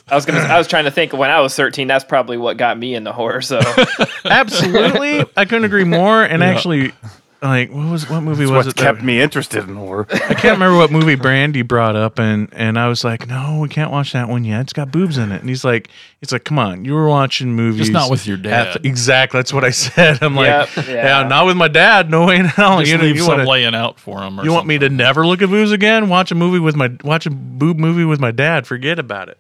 I 0.08 0.14
was 0.14 0.24
gonna. 0.26 0.38
I 0.38 0.56
was 0.58 0.68
trying 0.68 0.84
to 0.84 0.92
think 0.92 1.12
when 1.12 1.28
I 1.30 1.40
was 1.40 1.56
thirteen. 1.56 1.88
That's 1.88 2.04
probably 2.04 2.36
what 2.36 2.56
got 2.56 2.78
me 2.78 2.94
into 2.94 3.10
horror. 3.10 3.40
So 3.40 3.58
Absolutely, 4.24 5.24
I 5.36 5.44
couldn't 5.44 5.64
agree 5.64 5.82
more. 5.84 6.22
And 6.22 6.40
Yeah. 6.40 6.48
actually, 6.50 6.92
like, 7.40 7.70
what 7.70 7.90
was 7.90 8.10
what 8.10 8.22
movie 8.22 8.42
It's 8.44 8.50
was 8.50 8.66
what 8.66 8.74
it? 8.74 8.76
kept 8.78 8.98
that- 8.98 9.04
me 9.04 9.20
interested 9.20 9.68
in 9.68 9.76
horror. 9.76 10.06
I 10.12 10.34
can't 10.34 10.54
remember 10.58 10.76
what 10.76 10.90
movie 10.90 11.14
Brandy 11.14 11.62
brought 11.62 11.94
up, 11.96 12.18
and 12.18 12.48
and 12.52 12.78
I 12.78 12.88
was 12.88 13.04
like, 13.04 13.26
no, 13.28 13.58
we 13.60 13.68
can't 13.68 13.90
watch 13.90 14.12
that 14.12 14.28
one 14.28 14.44
yet. 14.44 14.60
It's 14.62 14.72
got 14.72 14.90
boobs 14.90 15.18
in 15.18 15.30
it. 15.32 15.40
And 15.40 15.48
he's 15.48 15.64
like, 15.64 15.88
he's 16.20 16.32
like, 16.32 16.44
come 16.44 16.58
on, 16.58 16.84
you 16.84 16.94
were 16.94 17.08
watching 17.08 17.52
movies, 17.54 17.82
Just 17.82 17.92
not 17.92 18.10
with 18.10 18.26
your 18.26 18.36
dad. 18.36 18.74
the- 18.82 18.86
exactly, 18.88 19.38
that's 19.38 19.52
what 19.52 19.64
I 19.64 19.70
said. 19.70 20.22
I'm 20.22 20.34
like, 20.34 20.46
Yep, 20.74 20.86
yeah. 20.88 21.20
yeah. 21.22 21.28
not 21.28 21.46
with 21.46 21.56
my 21.56 21.68
dad. 21.68 22.10
No 22.10 22.26
way 22.26 22.36
in 22.36 22.44
hell. 22.46 22.78
Just 22.80 22.90
You, 22.90 22.98
know, 22.98 23.04
leave 23.04 23.16
you, 23.16 23.22
some 23.22 23.38
wanna- 23.38 23.48
laying 23.50 23.74
out 23.74 24.00
for 24.00 24.20
him. 24.22 24.40
Or 24.40 24.44
you 24.44 24.52
want 24.52 24.66
me 24.66 24.78
to 24.78 24.88
never 24.88 25.26
look 25.26 25.40
at 25.42 25.48
boobs 25.48 25.70
again? 25.72 26.08
Watch 26.08 26.30
a 26.32 26.34
movie 26.34 26.58
with 26.58 26.76
my 26.76 26.90
watch 27.04 27.26
a 27.26 27.30
boob 27.30 27.78
movie 27.78 28.04
with 28.04 28.20
my 28.20 28.30
dad. 28.30 28.66
Forget 28.66 28.98
about 28.98 29.28
it. 29.28 29.38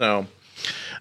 So, 0.00 0.26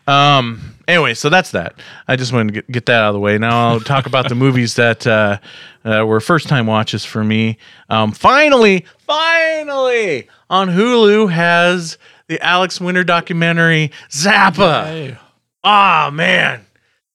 um. 0.08 0.74
Anyway, 0.88 1.13
so 1.13 1.30
that's 1.30 1.52
that. 1.52 1.76
I 2.08 2.15
just 2.15 2.32
wanted 2.32 2.54
to 2.54 2.62
get, 2.62 2.72
get 2.72 2.86
that 2.86 3.04
out 3.04 3.10
of 3.10 3.13
the 3.13 3.20
way. 3.20 3.38
Now 3.38 3.67
I'll 3.67 3.82
talk 3.82 4.06
about 4.06 4.30
the 4.30 4.36
movies 4.36 4.76
that 4.76 5.06
uh, 5.06 5.38
uh, 5.84 6.06
were 6.08 6.22
first 6.22 6.48
time 6.48 6.65
watches 6.65 7.04
for 7.04 7.24
me. 7.24 7.58
Um. 7.89 8.12
Finally, 8.12 8.86
finally, 9.00 10.30
on 10.50 10.70
Hulu 10.70 11.30
has 11.32 11.98
the 12.28 12.41
Alex 12.41 12.80
Winter 12.80 13.04
documentary 13.04 13.91
Zappa. 14.10 15.17
Ah, 15.63 16.10
man. 16.13 16.65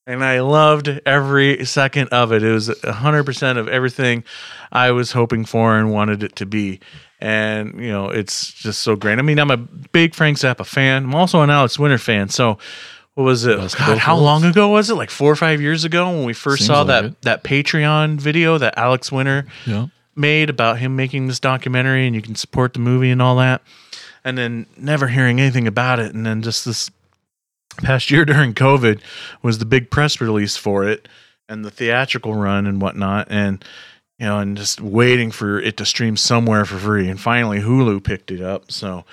And 0.07 0.25
I 0.25 0.41
loved 0.41 1.01
every 1.07 1.65
second 1.65 2.09
of 2.09 2.33
it. 2.33 2.43
It 2.43 2.53
was 2.53 2.69
100% 2.69 3.57
of 3.57 3.69
everything 3.69 4.25
I 4.73 4.91
was 4.91 5.13
hoping 5.13 5.45
for 5.45 5.77
and 5.77 5.93
wanted 5.93 6.23
it 6.23 6.35
to 6.37 6.47
be. 6.47 6.81
And, 7.23 7.79
you 7.81 7.89
know, 7.93 8.09
it's 8.09 8.53
just 8.53 8.81
so 8.81 8.97
great. 8.97 9.21
I 9.21 9.23
mean, 9.23 9.39
I'm 9.39 9.51
a 9.53 9.57
big 9.57 10.13
Frank 10.13 10.39
Zappa 10.39 10.67
fan. 10.67 11.05
I'm 11.05 11.15
also 11.15 11.41
an 11.43 11.51
Alex 11.51 11.79
Winter 11.79 11.97
fan. 11.99 12.29
So, 12.29 12.59
what 13.15 13.23
was 13.23 13.45
it? 13.47 13.59
Best 13.59 13.79
God, 13.79 13.99
how 13.99 14.17
long 14.17 14.43
ago 14.45 14.69
was 14.71 14.91
it? 14.91 14.95
Like 14.97 15.09
four 15.11 15.31
or 15.31 15.37
five 15.37 15.61
years 15.61 15.85
ago 15.85 16.11
when 16.11 16.25
we 16.25 16.33
first 16.33 16.63
Seems 16.63 16.67
saw 16.67 16.79
like 16.79 16.87
that, 16.89 17.05
it. 17.05 17.23
that 17.23 17.45
Patreon 17.45 18.19
video 18.21 18.59
that 18.59 18.77
Alex 18.77 19.13
Winter 19.13 19.47
Yeah. 19.67 19.87
made 20.17 20.51
about 20.51 20.79
him 20.81 20.97
making 20.97 21.29
this 21.29 21.39
documentary 21.39 22.07
and 22.09 22.17
you 22.17 22.23
can 22.23 22.35
support 22.35 22.73
the 22.73 22.81
movie 22.81 23.11
and 23.11 23.23
all 23.23 23.37
that 23.37 23.63
and 24.25 24.37
then 24.37 24.67
never 24.77 25.07
hearing 25.09 25.41
anything 25.41 25.67
about 25.69 26.01
it 26.01 26.15
and 26.15 26.25
then 26.27 26.43
just 26.43 26.65
this 26.65 26.91
past 27.79 28.11
year 28.11 28.25
during 28.27 28.53
COVID 28.55 29.01
was 29.43 29.59
the 29.59 29.65
big 29.67 29.91
press 29.91 30.21
release 30.21 30.57
for 30.57 30.89
it 30.89 31.07
and 31.49 31.65
the 31.65 31.71
theatrical 31.71 32.35
run 32.35 32.67
and 32.67 32.81
whatnot, 32.81 33.27
and 33.31 33.63
you 34.23 34.29
know, 34.29 34.39
and 34.39 34.57
just 34.57 34.81
waiting 34.81 35.33
for 35.33 35.59
it 35.59 35.77
to 35.79 35.85
stream 35.85 36.17
somewhere 36.17 36.65
for 36.65 36.79
free. 36.79 37.09
And 37.09 37.21
finally, 37.21 37.59
Hulu 37.59 38.05
picked 38.05 38.31
it 38.31 38.41
up. 38.41 38.71
So, 38.71 39.05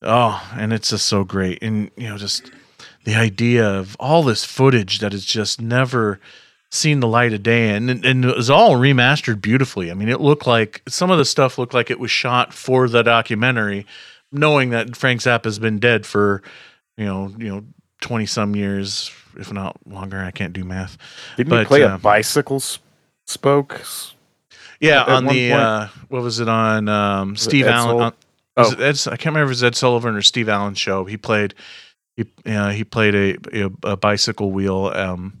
oh, 0.00 0.48
and 0.56 0.72
it's 0.72 0.90
just 0.90 1.06
so 1.06 1.24
great. 1.24 1.60
And 1.60 1.90
you 1.96 2.08
know, 2.08 2.16
just 2.16 2.52
the 3.02 3.16
idea 3.16 3.68
of 3.68 3.96
all 3.98 4.22
this 4.22 4.44
footage 4.44 5.00
that 5.00 5.12
is 5.12 5.24
just 5.26 5.60
never 5.60 6.20
seen 6.70 7.00
the 7.00 7.08
light 7.08 7.32
of 7.32 7.42
day 7.42 7.70
and, 7.70 7.90
and 7.90 8.24
it 8.24 8.36
was 8.36 8.48
all 8.48 8.76
remastered 8.76 9.42
beautifully. 9.42 9.90
I 9.90 9.94
mean, 9.94 10.08
it 10.08 10.20
looked 10.20 10.46
like 10.46 10.82
some 10.88 11.10
of 11.10 11.18
the 11.18 11.24
stuff 11.24 11.58
looked 11.58 11.74
like 11.74 11.90
it 11.90 11.98
was 11.98 12.12
shot 12.12 12.52
for 12.54 12.88
the 12.88 13.02
documentary, 13.02 13.86
knowing 14.30 14.70
that 14.70 14.96
Frank 14.96 15.20
Zappa 15.20 15.46
has 15.46 15.58
been 15.58 15.80
dead 15.80 16.06
for, 16.06 16.42
you 16.96 17.06
know, 17.06 17.34
you 17.38 17.48
know, 17.48 17.64
20 18.02 18.26
some 18.26 18.54
years, 18.54 19.10
if 19.36 19.52
not 19.52 19.76
longer. 19.84 20.20
I 20.20 20.30
can't 20.30 20.52
do 20.52 20.62
math. 20.62 20.96
Didn't 21.36 21.50
But, 21.50 21.60
he 21.62 21.66
play 21.66 21.82
uh, 21.82 21.96
a 21.96 21.98
bicycle 21.98 22.56
s- 22.56 22.78
spoke? 23.26 23.80
Yeah, 24.84 25.02
At 25.02 25.08
on 25.08 25.26
one 25.26 25.34
the 25.34 25.52
uh, 25.52 25.88
what 26.08 26.22
was 26.22 26.40
it 26.40 26.48
on 26.48 26.88
um, 26.88 27.36
Steve 27.36 27.66
Ed 27.66 27.72
Allen? 27.72 28.00
On, 28.02 28.12
Oh. 28.56 28.70
it 28.70 28.78
Ed, 28.80 29.12
I 29.12 29.16
can't 29.16 29.34
remember 29.34 29.44
if 29.44 29.48
it 29.48 29.48
was 29.50 29.64
Ed 29.64 29.74
Sullivan 29.74 30.14
or 30.14 30.22
Steve 30.22 30.48
Allen 30.48 30.74
show. 30.74 31.04
He 31.06 31.16
played 31.16 31.54
he 32.16 32.24
uh, 32.46 32.70
he 32.70 32.84
played 32.84 33.14
a, 33.14 33.64
a, 33.64 33.70
a 33.82 33.96
bicycle 33.96 34.52
wheel 34.52 34.92
um, 34.94 35.40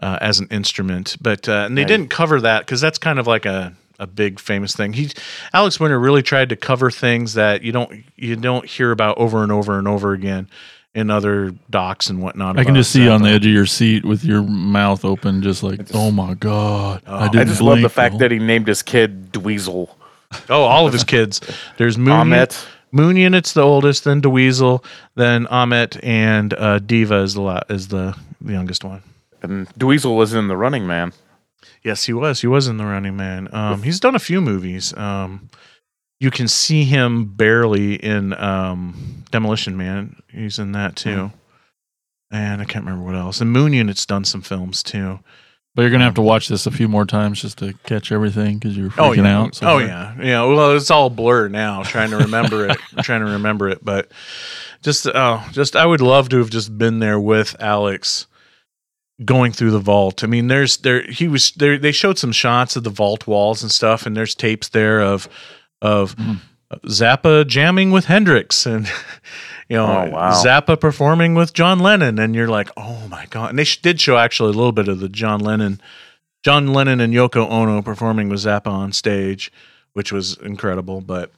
uh, 0.00 0.18
as 0.20 0.40
an 0.40 0.48
instrument, 0.50 1.16
but 1.20 1.48
uh, 1.48 1.64
and 1.66 1.76
they 1.78 1.82
Right. 1.82 1.88
didn't 1.88 2.08
cover 2.10 2.40
that 2.40 2.66
because 2.66 2.80
that's 2.80 2.98
kind 2.98 3.18
of 3.20 3.26
like 3.28 3.46
a 3.46 3.74
a 4.00 4.06
big 4.06 4.40
famous 4.40 4.74
thing. 4.74 4.94
He 4.94 5.10
Alex 5.52 5.78
Winter 5.78 6.00
really 6.00 6.22
tried 6.22 6.48
to 6.48 6.56
cover 6.56 6.90
things 6.90 7.34
that 7.34 7.62
you 7.62 7.70
don't 7.70 8.02
you 8.16 8.34
don't 8.34 8.64
hear 8.66 8.90
about 8.90 9.18
over 9.18 9.42
and 9.44 9.52
over 9.52 9.78
and 9.78 9.86
over 9.86 10.12
again 10.12 10.48
in 10.94 11.10
other 11.10 11.52
docs 11.70 12.10
and 12.10 12.22
whatnot. 12.22 12.58
I 12.58 12.64
can 12.64 12.74
just 12.74 12.90
see 12.90 13.04
you 13.04 13.10
on 13.10 13.22
the 13.22 13.30
edge 13.30 13.46
of 13.46 13.52
your 13.52 13.66
seat 13.66 14.04
with 14.04 14.24
your 14.24 14.42
mouth 14.42 15.04
open, 15.04 15.42
just 15.42 15.62
like, 15.62 15.80
oh 15.94 16.10
my 16.10 16.34
god! 16.34 17.02
Oh, 17.06 17.14
I 17.16 17.24
I 17.24 17.28
didn't 17.28 17.40
I 17.40 17.44
just 17.50 17.60
love 17.60 17.80
the 17.80 17.88
fact 17.88 18.14
though." 18.14 18.18
that 18.18 18.30
he 18.30 18.38
named 18.38 18.66
his 18.66 18.82
kid 18.82 19.32
Dweezil. 19.32 19.88
Oh, 20.48 20.62
all 20.62 20.86
of 20.86 20.92
his 20.92 21.04
kids. 21.04 21.40
There's 21.76 21.98
Moon. 21.98 22.12
Ahmet. 22.12 22.66
Moon 22.92 23.16
Unit's 23.16 23.52
the 23.52 23.62
oldest, 23.62 24.02
then 24.02 24.20
Dweezil, 24.20 24.84
then 25.14 25.46
Ahmet, 25.46 26.02
and 26.02 26.52
uh, 26.54 26.80
Diva 26.80 27.18
is 27.18 27.34
the 27.34 27.40
la- 27.40 27.62
is 27.68 27.86
the, 27.88 28.16
the 28.40 28.52
youngest 28.52 28.82
one. 28.82 29.02
And 29.42 29.68
Dweezil 29.74 30.16
was 30.16 30.34
in 30.34 30.48
The 30.48 30.56
Running 30.56 30.88
Man. 30.88 31.12
Yes, 31.84 32.04
he 32.04 32.12
was. 32.12 32.40
He 32.40 32.46
was 32.48 32.66
in 32.66 32.78
The 32.78 32.84
Running 32.84 33.16
Man. 33.16 33.48
Um, 33.54 33.84
he's 33.84 34.00
done 34.00 34.16
a 34.16 34.18
few 34.18 34.40
movies. 34.40 34.92
Um, 34.96 35.48
you 36.20 36.30
can 36.30 36.46
see 36.48 36.84
him 36.84 37.24
barely 37.24 37.94
in 37.94 38.34
um, 38.34 39.24
Demolition 39.30 39.76
Man. 39.76 40.16
He's 40.30 40.58
in 40.58 40.72
that 40.72 40.94
too. 40.96 41.32
And 42.30 42.60
I 42.62 42.64
can't 42.64 42.84
remember 42.84 43.04
what 43.04 43.16
else. 43.16 43.40
And 43.40 43.50
Moon 43.50 43.72
Unit's 43.72 44.06
done 44.06 44.24
some 44.24 44.42
films 44.42 44.82
too. 44.82 45.18
But 45.74 45.82
you're 45.82 45.90
gonna 45.92 46.04
have 46.04 46.14
to 46.14 46.22
watch 46.22 46.48
this 46.48 46.66
a 46.66 46.70
few 46.70 46.88
more 46.88 47.06
times 47.06 47.40
just 47.42 47.58
to 47.58 47.72
catch 47.84 48.10
everything 48.12 48.58
because 48.58 48.76
you're 48.76 48.90
freaking 48.90 48.98
Oh 48.98 49.12
yeah. 49.12 49.38
out. 49.38 49.58
oh 49.62 49.78
yeah. 49.78 50.14
Yeah. 50.20 50.44
Well, 50.44 50.76
it's 50.76 50.90
all 50.90 51.10
blur 51.10 51.48
now. 51.48 51.82
Trying 51.84 52.10
to 52.10 52.18
remember 52.18 52.68
it. 52.68 52.76
Trying 53.02 53.24
to 53.24 53.32
remember 53.32 53.68
it, 53.68 53.84
but 53.84 54.10
just 54.82 55.06
oh, 55.06 55.44
just 55.52 55.76
I 55.76 55.86
would 55.86 56.00
love 56.00 56.28
to 56.30 56.38
have 56.38 56.50
just 56.50 56.76
been 56.76 56.98
there 56.98 57.20
with 57.20 57.54
Alex 57.60 58.26
going 59.24 59.52
through 59.52 59.70
the 59.70 59.78
vault. 59.78 60.24
I 60.24 60.26
mean, 60.26 60.48
there's 60.48 60.78
there 60.78 61.02
he 61.08 61.28
was 61.28 61.52
there. 61.52 61.78
They 61.78 61.92
showed 61.92 62.18
some 62.18 62.32
shots 62.32 62.74
of 62.74 62.82
the 62.82 62.90
vault 62.90 63.26
walls 63.28 63.62
and 63.62 63.70
stuff, 63.70 64.06
and 64.06 64.16
there's 64.16 64.34
tapes 64.34 64.68
there 64.70 65.00
of 65.00 65.28
of 65.82 66.14
Mhm. 66.16 66.40
Zappa 66.86 67.46
jamming 67.46 67.90
with 67.90 68.06
Hendrix 68.06 68.66
and. 68.66 68.90
You 69.68 69.76
know, 69.76 69.86
Oh, 69.86 70.10
wow. 70.10 70.32
Zappa 70.32 70.80
performing 70.80 71.36
with 71.36 71.52
John 71.54 71.78
Lennon, 71.78 72.18
and 72.18 72.34
you're 72.34 72.48
like, 72.48 72.70
"Oh 72.76 73.06
my 73.08 73.26
god!" 73.30 73.50
And 73.50 73.58
they 73.60 73.62
sh- 73.62 73.76
did 73.80 74.00
show 74.00 74.16
actually 74.18 74.48
a 74.48 74.56
little 74.56 74.72
bit 74.72 74.88
of 74.88 74.98
the 74.98 75.08
John 75.08 75.38
Lennon 75.38 75.80
John 76.42 76.72
Lennon 76.72 77.00
and 77.00 77.14
Yoko 77.14 77.48
Ono 77.48 77.80
performing 77.80 78.28
with 78.28 78.40
Zappa 78.40 78.66
on 78.66 78.90
stage, 78.90 79.52
which 79.92 80.10
was 80.10 80.36
incredible. 80.38 81.00
But 81.00 81.30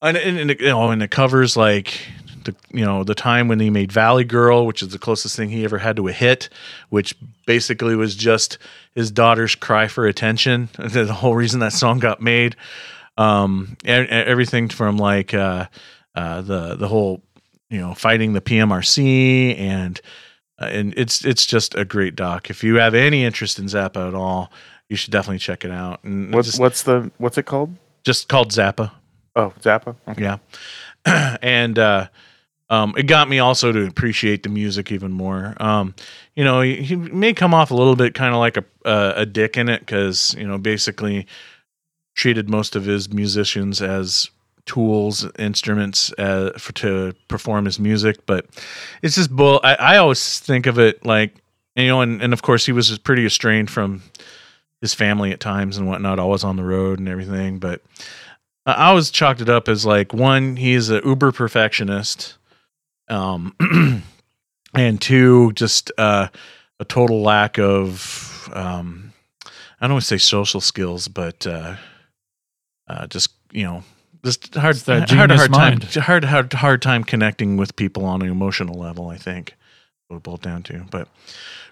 and, 0.00 0.16
and, 0.16 0.38
and 0.38 0.58
you 0.58 0.68
know, 0.68 0.88
and 0.90 1.02
it 1.02 1.10
covers 1.10 1.54
like 1.54 2.00
the 2.46 2.54
you 2.72 2.82
know 2.82 3.04
the 3.04 3.14
time 3.14 3.46
when 3.46 3.60
he 3.60 3.68
made 3.68 3.92
Valley 3.92 4.24
Girl, 4.24 4.64
which 4.64 4.80
is 4.80 4.88
the 4.88 4.98
closest 4.98 5.36
thing 5.36 5.50
he 5.50 5.62
ever 5.62 5.76
had 5.76 5.96
to 5.96 6.08
a 6.08 6.12
hit, 6.12 6.48
which 6.88 7.14
basically 7.44 7.94
was 7.94 8.14
just 8.16 8.56
his 8.94 9.10
daughter's 9.10 9.54
cry 9.54 9.86
for 9.86 10.06
attention. 10.06 10.70
the 10.78 11.12
whole 11.12 11.34
reason 11.34 11.60
that 11.60 11.74
song 11.74 11.98
got 11.98 12.22
made. 12.22 12.56
Um, 13.16 13.76
everything 13.84 14.68
from 14.68 14.96
like 14.96 15.34
uh, 15.34 15.66
uh, 16.14 16.40
the 16.42 16.74
the 16.76 16.88
whole 16.88 17.22
you 17.68 17.78
know 17.80 17.94
fighting 17.94 18.32
the 18.32 18.40
PMRC 18.40 19.58
and 19.58 20.00
uh, 20.60 20.66
and 20.66 20.94
it's 20.96 21.24
it's 21.24 21.44
just 21.46 21.74
a 21.74 21.84
great 21.84 22.16
doc. 22.16 22.50
If 22.50 22.64
you 22.64 22.76
have 22.76 22.94
any 22.94 23.24
interest 23.24 23.58
in 23.58 23.66
Zappa 23.66 24.08
at 24.08 24.14
all, 24.14 24.50
you 24.88 24.96
should 24.96 25.12
definitely 25.12 25.38
check 25.38 25.64
it 25.64 25.70
out. 25.70 26.02
And 26.04 26.32
What's 26.34 26.48
just, 26.48 26.60
what's 26.60 26.82
the 26.82 27.10
what's 27.18 27.36
it 27.38 27.44
called? 27.46 27.76
just 28.02 28.28
called 28.30 28.50
Zappa, 28.50 28.90
Oh, 29.36 29.52
Zappa. 29.60 29.94
Okay. 30.08 30.22
yeah. 30.22 30.38
and 31.42 31.78
uh, 31.78 32.08
um, 32.70 32.94
it 32.96 33.02
got 33.02 33.28
me 33.28 33.38
also 33.38 33.72
to 33.72 33.86
appreciate 33.86 34.42
the 34.42 34.48
music 34.48 34.90
even 34.90 35.12
more. 35.12 35.54
Um, 35.60 35.94
you 36.34 36.44
know, 36.44 36.62
he, 36.62 36.76
he 36.76 36.96
may 36.96 37.34
come 37.34 37.52
off 37.52 37.70
a 37.70 37.74
little 37.74 37.96
bit 37.96 38.14
kind 38.14 38.32
of 38.34 38.38
like 38.40 38.56
a 38.56 38.64
a, 38.84 39.12
a 39.16 39.26
dick 39.26 39.58
in 39.58 39.68
it 39.68 39.80
because 39.80 40.34
you 40.38 40.46
know 40.46 40.56
basically 40.56 41.26
treated 42.14 42.48
most 42.48 42.76
of 42.76 42.84
his 42.84 43.12
musicians 43.12 43.80
as 43.80 44.30
tools, 44.66 45.26
instruments 45.38 46.12
uh, 46.18 46.52
for 46.58 46.72
to 46.74 47.14
perform 47.28 47.64
his 47.64 47.78
music. 47.78 48.24
But 48.26 48.46
it's 49.02 49.16
just 49.16 49.30
bull. 49.30 49.60
I, 49.64 49.74
I 49.74 49.96
always 49.96 50.38
think 50.38 50.66
of 50.66 50.78
it 50.78 51.04
like 51.04 51.34
you 51.76 51.86
know, 51.86 52.00
and, 52.00 52.22
and 52.22 52.32
of 52.32 52.42
course 52.42 52.66
he 52.66 52.72
was 52.72 52.98
pretty 52.98 53.24
estranged 53.24 53.72
from 53.72 54.02
his 54.80 54.94
family 54.94 55.30
at 55.32 55.40
times 55.40 55.76
and 55.76 55.86
whatnot, 55.86 56.18
always 56.18 56.44
on 56.44 56.56
the 56.56 56.64
road 56.64 56.98
and 56.98 57.08
everything. 57.08 57.58
But 57.58 57.82
I 58.66 58.88
always 58.88 59.10
chalked 59.10 59.40
it 59.40 59.48
up 59.48 59.68
as 59.68 59.86
like 59.86 60.12
one, 60.12 60.56
he's 60.56 60.90
a 60.90 61.00
uber 61.04 61.32
perfectionist, 61.32 62.36
um, 63.08 63.54
and 64.74 65.00
two, 65.00 65.52
just 65.52 65.90
uh, 65.98 66.28
a 66.78 66.84
total 66.84 67.22
lack 67.22 67.58
of 67.58 68.48
um, 68.52 69.12
I 69.80 69.86
don't 69.86 69.94
want 69.94 70.02
to 70.02 70.08
say 70.08 70.18
social 70.18 70.60
skills, 70.60 71.08
but 71.08 71.46
uh, 71.46 71.76
uh, 72.90 73.06
just 73.06 73.30
you 73.52 73.64
know, 73.64 73.82
just 74.24 74.54
hard, 74.54 74.76
It's 74.76 74.84
that 74.84 75.08
hard, 75.10 75.30
genius 75.30 75.38
hard 75.40 75.52
time, 75.52 75.78
mind. 75.78 75.84
hard, 75.94 76.24
hard, 76.24 76.52
hard 76.52 76.82
time 76.82 77.04
connecting 77.04 77.56
with 77.56 77.76
people 77.76 78.04
on 78.04 78.22
an 78.22 78.28
emotional 78.28 78.78
level. 78.78 79.08
I 79.08 79.16
think 79.16 79.54
what 80.08 80.16
it 80.18 80.22
boiled 80.22 80.42
down 80.42 80.62
to, 80.64 80.84
but 80.90 81.08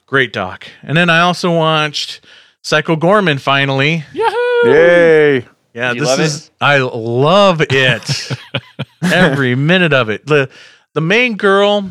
great 0.07 0.33
doc. 0.33 0.67
And 0.83 0.97
then 0.97 1.11
I 1.11 1.21
also 1.21 1.55
watched 1.55 2.25
Psycho 2.63 2.97
Goreman 2.97 3.41
finally. 3.41 4.05
Yahoo! 4.13 4.71
Yay! 4.71 5.47
Yeah, 5.75 5.93
Did 5.93 6.03
this 6.03 6.09
love 6.09 6.21
is 6.21 6.51
I 6.61 6.79
love 6.79 7.61
it. 7.69 8.31
Every 9.03 9.55
minute 9.55 9.93
of 9.93 10.09
it. 10.09 10.27
The 10.27 10.49
the 10.95 11.01
main 11.01 11.37
girl 11.37 11.89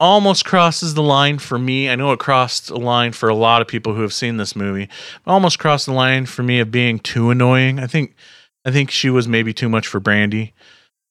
almost 0.00 0.44
crosses 0.44 0.94
the 0.94 1.02
line 1.02 1.38
for 1.38 1.58
me. 1.58 1.90
I 1.90 1.96
know 1.96 2.12
it 2.12 2.20
crossed 2.20 2.70
a 2.70 2.76
line 2.76 3.12
for 3.12 3.28
a 3.28 3.34
lot 3.34 3.60
of 3.62 3.66
people 3.66 3.94
who 3.94 4.02
have 4.02 4.12
seen 4.12 4.36
this 4.36 4.54
movie. 4.54 4.88
Almost 5.26 5.58
crossed 5.58 5.86
the 5.86 5.92
line 5.92 6.26
for 6.26 6.42
me 6.44 6.60
of 6.60 6.70
being 6.70 7.00
too 7.00 7.30
annoying. 7.30 7.80
I 7.80 7.86
think 7.88 8.14
I 8.64 8.70
think 8.70 8.90
she 8.90 9.10
was 9.10 9.28
maybe 9.28 9.52
too 9.52 9.68
much 9.68 9.86
for 9.86 10.00
Brandy. 10.00 10.54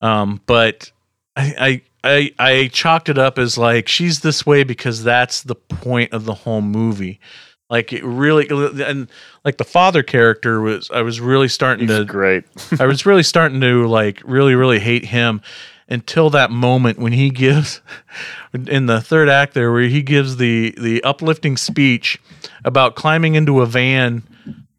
Um, 0.00 0.40
but 0.46 0.92
I, 1.36 1.54
I 1.58 1.82
I 2.04 2.30
I 2.38 2.70
chalked 2.72 3.08
it 3.08 3.18
up 3.18 3.38
as 3.38 3.58
like 3.58 3.88
she's 3.88 4.20
this 4.20 4.46
way 4.46 4.64
because 4.64 5.02
that's 5.02 5.42
the 5.42 5.54
point 5.54 6.12
of 6.12 6.24
the 6.24 6.34
whole 6.34 6.62
movie. 6.62 7.20
Like 7.70 7.92
it 7.92 8.02
really 8.04 8.48
and 8.48 9.10
like 9.44 9.58
the 9.58 9.64
father 9.64 10.02
character 10.02 10.60
was 10.60 10.90
I 10.90 11.02
was 11.02 11.20
really 11.20 11.48
starting 11.48 11.88
He's 11.88 11.98
to 11.98 12.04
great. 12.04 12.44
I 12.78 12.86
was 12.86 13.04
really 13.04 13.22
starting 13.24 13.60
to 13.60 13.86
like 13.86 14.22
really 14.24 14.54
really 14.54 14.78
hate 14.78 15.06
him 15.06 15.42
until 15.88 16.30
that 16.30 16.50
moment 16.50 16.98
when 16.98 17.12
he 17.12 17.30
gives 17.30 17.80
in 18.52 18.86
the 18.86 19.00
third 19.00 19.28
act 19.28 19.54
there 19.54 19.72
where 19.72 19.82
he 19.82 20.02
gives 20.02 20.36
the 20.36 20.74
the 20.78 21.02
uplifting 21.02 21.56
speech 21.56 22.18
about 22.64 22.94
climbing 22.94 23.34
into 23.34 23.60
a 23.60 23.66
van 23.66 24.22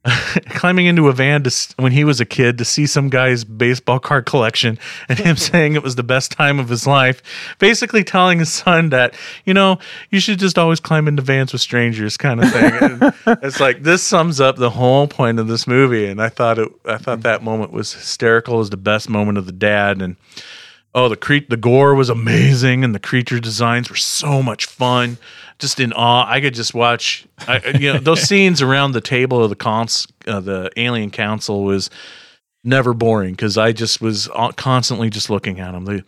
climbing 0.49 0.85
into 0.85 1.09
a 1.09 1.13
van 1.13 1.43
to, 1.43 1.73
when 1.77 1.91
he 1.91 2.05
was 2.05 2.21
a 2.21 2.25
kid 2.25 2.57
to 2.57 2.63
see 2.63 2.85
some 2.85 3.09
guy's 3.09 3.43
baseball 3.43 3.99
card 3.99 4.25
collection 4.25 4.79
and 5.09 5.19
him 5.19 5.35
saying 5.38 5.75
it 5.75 5.83
was 5.83 5.95
the 5.95 6.03
best 6.03 6.31
time 6.31 6.57
of 6.57 6.69
his 6.69 6.88
life 6.88 7.21
basically 7.59 8.03
telling 8.03 8.39
his 8.39 8.51
son 8.51 8.89
that 8.89 9.13
you 9.45 9.53
know 9.53 9.77
you 10.09 10.21
should 10.21 10.39
just 10.39 10.57
always 10.57 10.79
climb 10.79 11.07
into 11.07 11.21
vans 11.21 11.51
with 11.51 11.62
strangers 11.62 12.15
kind 12.15 12.41
of 12.41 12.49
thing. 12.49 12.71
And 12.81 13.13
it's 13.43 13.59
like 13.59 13.83
this 13.83 14.01
sums 14.01 14.39
up 14.39 14.55
the 14.55 14.69
whole 14.69 15.07
point 15.07 15.38
of 15.38 15.47
this 15.47 15.67
movie 15.67 16.05
and 16.05 16.21
i 16.21 16.29
thought 16.29 16.57
it 16.57 16.69
i 16.85 16.97
thought 16.97 17.21
that 17.21 17.43
moment 17.43 17.71
was 17.71 17.93
hysterical 17.93 18.55
it 18.55 18.59
was 18.59 18.69
the 18.69 18.77
best 18.77 19.09
moment 19.09 19.38
of 19.38 19.45
the 19.45 19.51
dad 19.51 20.01
and 20.01 20.15
oh 20.95 21.09
the 21.09 21.17
cre- 21.17 21.47
the 21.49 21.57
gore 21.57 21.93
was 21.93 22.09
amazing 22.09 22.85
and 22.85 22.95
the 22.95 22.99
creature 22.99 23.39
designs 23.39 23.89
were 23.89 23.97
so 23.97 24.41
much 24.41 24.65
fun 24.65 25.17
just 25.60 25.80
in 25.80 25.93
awe 25.93 26.26
i 26.30 26.41
could 26.41 26.54
just 26.54 26.74
watch 26.74 27.26
I, 27.48 27.76
you 27.80 27.93
know 27.93 28.00
those 28.00 28.22
scenes 28.28 28.62
around 28.62 28.93
the 28.93 29.02
table 29.02 29.43
of 29.43 29.50
the 29.50 29.56
cons 29.56 30.08
uh, 30.28 30.39
the 30.39 30.72
alien 30.78 31.12
council 31.12 31.63
was 31.63 31.89
never 32.63 32.93
boring 32.93 33.34
because 33.34 33.58
i 33.58 33.72
just 33.72 34.02
was 34.02 34.28
uh, 34.34 34.52
constantly 34.54 35.10
just 35.10 35.30
looking 35.30 35.60
at 35.60 35.72
them 35.74 35.86
the 35.86 36.04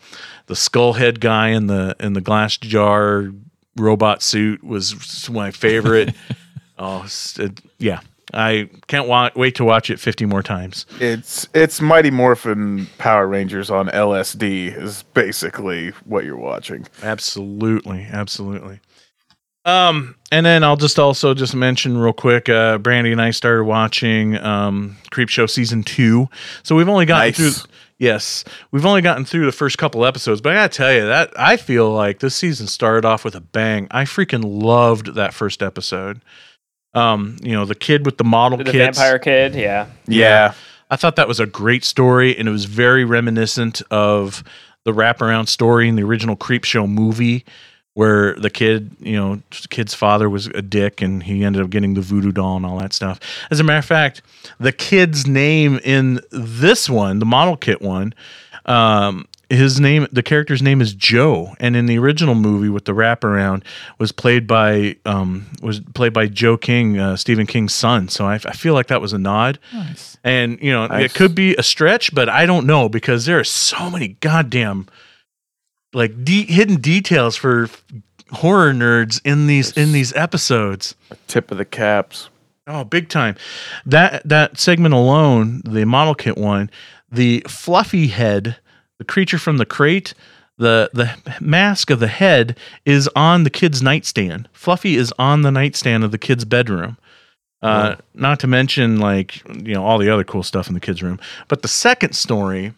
the 0.47 0.55
skull 0.55 0.93
head 0.93 1.19
guy 1.19 1.49
in 1.49 1.67
the 1.67 1.95
in 1.99 2.13
the 2.13 2.21
glass 2.21 2.57
jar 2.57 3.31
robot 3.77 4.21
suit 4.21 4.63
was 4.63 5.29
my 5.29 5.51
favorite. 5.51 6.13
oh, 6.77 7.05
it- 7.37 7.61
yeah. 7.77 8.01
I 8.33 8.69
can't 8.87 9.07
wa- 9.07 9.31
wait 9.35 9.55
to 9.55 9.65
watch 9.65 9.89
it 9.89 9.99
50 9.99 10.25
more 10.25 10.41
times. 10.41 10.85
It's 11.01 11.49
it's 11.53 11.81
Mighty 11.81 12.11
Morphin 12.11 12.87
Power 12.97 13.27
Rangers 13.27 13.69
on 13.69 13.87
LSD 13.87 14.77
is 14.81 15.03
basically 15.13 15.89
what 16.05 16.23
you're 16.23 16.37
watching. 16.37 16.87
Absolutely, 17.03 18.07
absolutely. 18.09 18.79
Um, 19.65 20.15
and 20.31 20.45
then 20.45 20.63
I'll 20.63 20.75
just 20.77 20.97
also 20.97 21.33
just 21.33 21.53
mention 21.53 21.97
real 21.97 22.13
quick. 22.13 22.49
Uh, 22.49 22.77
Brandy 22.79 23.11
and 23.11 23.21
I 23.21 23.31
started 23.31 23.65
watching 23.65 24.37
um, 24.37 24.97
Creep 25.11 25.29
Show 25.29 25.45
season 25.45 25.83
two, 25.83 26.29
so 26.63 26.75
we've 26.75 26.89
only 26.89 27.05
gotten 27.05 27.27
Nice. 27.27 27.37
through. 27.61 27.71
Yes, 27.99 28.43
we've 28.71 28.85
only 28.87 29.01
gotten 29.03 29.25
through 29.25 29.45
the 29.45 29.51
first 29.51 29.77
couple 29.77 30.03
episodes, 30.05 30.41
but 30.41 30.53
I 30.53 30.55
gotta 30.55 30.69
tell 30.75 30.91
you 30.91 31.05
that 31.05 31.31
I 31.37 31.55
feel 31.57 31.91
like 31.91 32.19
this 32.19 32.35
season 32.35 32.65
started 32.65 33.05
off 33.05 33.23
with 33.23 33.35
a 33.35 33.41
bang. 33.41 33.87
I 33.91 34.05
freaking 34.05 34.43
loved 34.43 35.13
that 35.13 35.35
first 35.35 35.61
episode. 35.61 36.21
Um, 36.95 37.37
you 37.43 37.51
know, 37.51 37.63
the 37.65 37.75
kid 37.75 38.03
with 38.05 38.17
the 38.17 38.23
model 38.23 38.57
kid. 38.57 38.67
The 38.67 38.71
kits. 38.71 38.97
vampire 38.97 39.19
kid, 39.19 39.53
yeah. 39.53 39.85
Yeah. 40.07 40.53
I 40.89 40.95
thought 40.95 41.15
that 41.17 41.27
was 41.27 41.39
a 41.39 41.45
great 41.45 41.85
story, 41.85 42.35
and 42.35 42.47
it 42.47 42.51
was 42.51 42.65
very 42.65 43.05
reminiscent 43.05 43.81
of 43.91 44.43
the 44.83 44.91
wraparound 44.91 45.47
story 45.47 45.87
in 45.87 45.95
the 45.95 46.03
original 46.03 46.35
Creep 46.35 46.63
Show 46.63 46.87
movie, 46.87 47.45
where 47.93 48.35
the 48.35 48.49
kid, 48.49 48.95
you 48.99 49.15
know, 49.15 49.41
kid's 49.69 49.93
father 49.93 50.29
was 50.29 50.47
a 50.47 50.61
dick, 50.61 51.01
and 51.01 51.23
he 51.23 51.43
ended 51.43 51.61
up 51.61 51.69
getting 51.69 51.93
the 51.93 52.01
voodoo 52.01 52.31
doll 52.31 52.57
and 52.57 52.65
all 52.65 52.79
that 52.79 52.93
stuff. 52.93 53.19
As 53.49 53.59
a 53.59 53.63
matter 53.63 53.79
of 53.79 53.85
fact, 53.85 54.21
the 54.59 54.71
kid's 54.71 55.27
name 55.27 55.79
in 55.83 56.21
this 56.31 56.89
one, 56.89 57.19
the 57.19 57.25
model 57.25 57.57
kit 57.57 57.81
one, 57.81 58.13
um, 58.65 59.27
his 59.49 59.79
name, 59.79 60.07
the 60.11 60.23
character's 60.23 60.61
name 60.61 60.79
is 60.79 60.93
Joe, 60.93 61.55
and 61.59 61.75
in 61.75 61.85
the 61.85 61.99
original 61.99 62.35
movie 62.35 62.69
with 62.69 62.85
the 62.85 62.93
wraparound 62.93 63.63
was 63.97 64.13
played 64.13 64.47
by 64.47 64.95
um, 65.05 65.47
was 65.61 65.81
played 65.81 66.13
by 66.13 66.27
Joe 66.27 66.55
King, 66.55 66.97
uh, 66.97 67.17
Stephen 67.17 67.45
King's 67.45 67.73
son. 67.73 68.07
So 68.07 68.25
I, 68.25 68.35
I 68.35 68.53
feel 68.53 68.73
like 68.73 68.87
that 68.87 69.01
was 69.01 69.11
a 69.11 69.17
nod. 69.17 69.59
Nice. 69.73 70.17
And 70.23 70.57
you 70.61 70.71
know, 70.71 70.85
it 70.85 71.13
could 71.13 71.35
be 71.35 71.55
a 71.57 71.63
stretch, 71.63 72.15
but 72.15 72.29
I 72.29 72.45
don't 72.45 72.65
know 72.65 72.87
because 72.87 73.25
there 73.25 73.39
are 73.39 73.43
so 73.43 73.89
many 73.89 74.09
goddamn 74.21 74.87
like 75.93 76.23
de- 76.23 76.45
hidden 76.45 76.77
details 76.77 77.35
for 77.35 77.69
horror 78.31 78.73
nerds 78.73 79.21
in 79.25 79.47
these 79.47 79.71
in 79.73 79.91
these 79.91 80.13
episodes. 80.13 80.95
Tip 81.27 81.51
of 81.51 81.57
the 81.57 81.65
caps. 81.65 82.29
Oh, 82.67 82.83
big 82.83 83.09
time. 83.09 83.35
That 83.85 84.27
that 84.27 84.59
segment 84.59 84.93
alone, 84.93 85.61
the 85.65 85.85
model 85.85 86.15
kit 86.15 86.37
one, 86.37 86.69
the 87.11 87.43
fluffy 87.47 88.07
head, 88.07 88.57
the 88.99 89.05
creature 89.05 89.39
from 89.39 89.57
the 89.57 89.65
crate, 89.65 90.13
the 90.57 90.89
the 90.93 91.15
mask 91.41 91.89
of 91.89 91.99
the 91.99 92.07
head 92.07 92.57
is 92.85 93.09
on 93.15 93.43
the 93.43 93.49
kid's 93.49 93.81
nightstand. 93.81 94.47
Fluffy 94.53 94.95
is 94.95 95.13
on 95.17 95.41
the 95.41 95.51
nightstand 95.51 96.03
of 96.03 96.11
the 96.11 96.17
kid's 96.17 96.45
bedroom. 96.45 96.97
Uh, 97.61 97.95
not 98.15 98.39
to 98.39 98.47
mention 98.47 98.99
like 98.99 99.43
you 99.63 99.73
know 99.73 99.83
all 99.83 99.97
the 99.99 100.09
other 100.09 100.23
cool 100.23 100.41
stuff 100.43 100.67
in 100.67 100.73
the 100.73 100.79
kids' 100.79 101.03
room. 101.03 101.19
But 101.47 101.61
the 101.61 101.67
second 101.67 102.13
story 102.13 102.73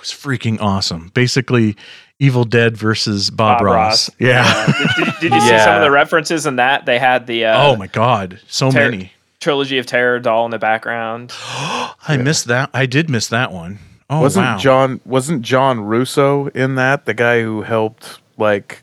was 0.00 0.10
freaking 0.10 0.60
awesome. 0.60 1.10
Basically, 1.14 1.76
Evil 2.18 2.44
Dead 2.44 2.76
versus 2.76 3.30
Bob, 3.30 3.58
Bob 3.58 3.66
Ross. 3.66 4.08
Ross. 4.08 4.10
Yeah. 4.18 4.66
Did, 4.66 5.04
did, 5.06 5.20
did 5.20 5.32
you 5.32 5.40
see 5.40 5.58
some 5.58 5.76
of 5.76 5.82
the 5.82 5.90
references 5.90 6.46
in 6.46 6.56
that? 6.56 6.86
They 6.86 6.98
had 6.98 7.26
the 7.26 7.46
uh, 7.46 7.62
oh 7.66 7.76
my 7.76 7.86
god, 7.86 8.40
so 8.48 8.70
Ter- 8.70 8.90
many. 8.90 9.12
trilogy 9.40 9.78
of 9.78 9.86
terror 9.86 10.18
doll 10.20 10.44
in 10.44 10.50
the 10.50 10.58
background. 10.58 11.32
I 11.48 12.18
missed 12.20 12.46
that. 12.46 12.70
I 12.74 12.86
did 12.86 13.08
miss 13.08 13.28
that 13.28 13.52
one. 13.52 13.78
Oh 14.10 14.20
wasn't 14.22 14.46
wow. 14.46 14.58
John 14.58 15.00
wasn't 15.04 15.42
John 15.42 15.80
Russo 15.80 16.48
in 16.48 16.74
that? 16.74 17.04
The 17.06 17.14
guy 17.14 17.42
who 17.42 17.62
helped 17.62 18.20
like 18.36 18.82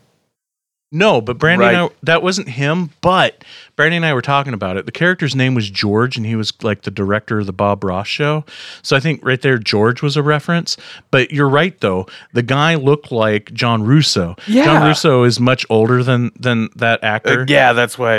no, 0.90 1.20
but 1.20 1.38
Brandy 1.38 1.64
and 1.66 1.76
I, 1.76 1.82
Right. 1.82 1.92
that 2.02 2.22
wasn't 2.22 2.48
him. 2.48 2.90
But 3.00 3.44
Brandy 3.76 3.96
and 3.96 4.06
I 4.06 4.14
were 4.14 4.22
talking 4.22 4.54
about 4.54 4.76
it. 4.76 4.86
The 4.86 4.92
character's 4.92 5.34
name 5.36 5.54
was 5.54 5.68
George, 5.70 6.16
and 6.16 6.24
he 6.24 6.34
was 6.36 6.52
like 6.62 6.82
the 6.82 6.90
director 6.90 7.40
of 7.40 7.46
the 7.46 7.52
Bob 7.52 7.84
Ross 7.84 8.06
show. 8.08 8.44
So 8.82 8.96
I 8.96 9.00
think 9.00 9.20
right 9.22 9.40
there, 9.40 9.58
George 9.58 10.00
was 10.02 10.16
a 10.16 10.22
reference. 10.22 10.76
But 11.10 11.30
you're 11.30 11.48
right, 11.48 11.78
though. 11.80 12.06
The 12.32 12.42
guy 12.42 12.74
looked 12.74 13.12
like 13.12 13.52
John 13.52 13.82
Russo. 13.82 14.34
Yeah. 14.46 14.64
John 14.64 14.86
Russo 14.86 15.24
is 15.24 15.38
much 15.38 15.66
older 15.70 16.02
than 16.02 16.30
than 16.38 16.68
that 16.76 17.04
actor. 17.04 17.42
uh, 17.42 17.46
yeah, 17.48 17.72
that's 17.74 17.98
why 17.98 18.16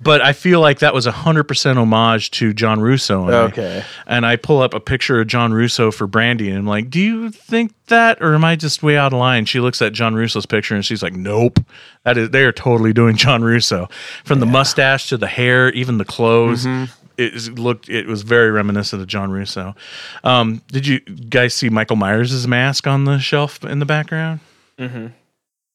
But 0.00 0.20
I 0.22 0.32
feel 0.32 0.60
like 0.60 0.78
that 0.80 0.94
was 0.94 1.06
a 1.06 1.12
hundred 1.12 1.44
percent 1.44 1.78
homage 1.78 2.30
to 2.32 2.52
John 2.52 2.80
Russo. 2.80 3.26
And 3.26 3.34
I- 3.34 3.38
okay. 3.42 3.84
and 4.06 4.24
I 4.26 4.36
pull 4.36 4.60
up 4.62 4.74
a 4.74 4.80
picture 4.80 5.20
of 5.20 5.26
John 5.26 5.52
Russo 5.52 5.90
for 5.90 6.06
Brandy, 6.06 6.48
and 6.50 6.58
I'm 6.58 6.66
like, 6.66 6.90
"Do 6.90 7.00
you 7.00 7.30
think 7.30 7.72
that, 7.88 8.18
or 8.20 8.34
am 8.34 8.44
I 8.44 8.56
just 8.56 8.82
way 8.82 8.96
out 8.96 9.12
of 9.12 9.18
line?" 9.18 9.44
She 9.44 9.60
looks 9.60 9.80
at 9.82 9.92
John 9.92 10.14
Russo's 10.14 10.46
picture, 10.46 10.74
and 10.74 10.84
she's 10.84 11.02
like, 11.02 11.14
"Nope, 11.14 11.58
that 12.04 12.16
is 12.18 12.30
they 12.30 12.44
are 12.44 12.52
totally 12.52 12.92
doing 12.92 13.16
John 13.16 13.42
Russo, 13.42 13.88
from 14.24 14.40
the 14.40 14.46
mustache 14.46 15.08
to 15.08 15.16
the 15.16 15.26
hair, 15.26 15.70
even 15.72 15.98
the 15.98 16.04
clothes." 16.04 16.64
It 16.66 17.34
is- 17.34 17.50
looked, 17.50 17.88
it 17.88 18.06
was 18.06 18.22
very 18.22 18.52
reminiscent 18.52 19.02
of 19.02 19.08
John 19.08 19.32
Russo. 19.32 19.74
Um, 20.22 20.62
did 20.68 20.86
you 20.86 21.00
guys 21.00 21.52
see 21.52 21.68
Michael 21.68 21.96
Myers' 21.96 22.46
mask 22.46 22.86
on 22.86 23.06
the 23.06 23.18
shelf 23.18 23.64
in 23.64 23.80
the 23.80 23.86
background? 23.86 24.38
hmm 24.78 25.06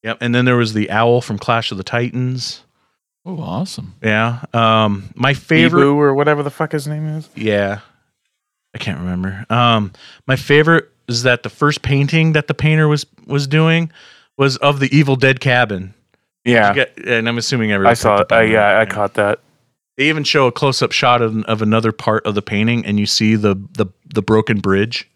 Yep, 0.04 0.18
and 0.22 0.34
then 0.34 0.46
there 0.46 0.56
was 0.56 0.72
the 0.74 0.90
owl 0.90 1.20
from 1.22 1.38
Clash 1.38 1.72
of 1.72 1.78
the 1.78 1.84
Titans. 1.84 2.62
Oh, 3.26 3.40
awesome. 3.40 3.96
Yeah, 4.04 4.44
um, 4.54 5.10
my 5.16 5.34
favorite. 5.34 5.82
Ebu 5.84 5.96
or 5.98 6.14
whatever 6.14 6.44
the 6.44 6.50
fuck 6.50 6.74
his 6.74 6.88
name 6.88 7.06
is. 7.08 7.30
Yeah. 7.36 7.80
I 8.76 8.80
can't 8.80 9.00
remember. 9.00 9.46
Um 9.52 9.94
my 10.28 10.36
favorite 10.36 10.90
is 11.08 11.24
that 11.24 11.44
the 11.44 11.50
first 11.50 11.84
painting 11.84 12.34
that 12.34 12.48
the 12.48 12.54
painter 12.56 12.88
was 12.88 13.06
was 13.28 13.46
doing 13.48 13.92
was 14.38 14.58
of 14.58 14.80
the 14.80 14.90
Evil 14.96 15.16
Dead 15.16 15.40
cabin. 15.40 15.94
Yeah. 16.44 16.70
You 16.70 16.76
get- 16.76 16.98
and 17.08 17.30
I'm 17.30 17.38
assuming 17.38 17.72
everybody 17.72 17.92
I 17.92 17.94
saw 17.94 18.18
picked 18.18 18.32
it. 18.32 18.36
up 18.36 18.42
Uh, 18.42 18.46
yeah, 18.46 18.74
that. 18.74 18.82
I 18.82 18.86
caught 18.86 19.14
that. 19.14 19.40
They 19.98 20.10
even 20.10 20.24
show 20.24 20.48
a 20.48 20.52
close 20.52 20.82
up 20.82 20.92
shot 20.92 21.22
of, 21.22 21.38
of 21.44 21.62
another 21.62 21.92
part 21.92 22.26
of 22.26 22.34
the 22.34 22.42
painting 22.42 22.84
and 22.86 23.00
you 23.00 23.06
see 23.06 23.36
the 23.36 23.56
the 23.78 23.86
the 24.14 24.24
broken 24.24 24.60
bridge. 24.60 25.08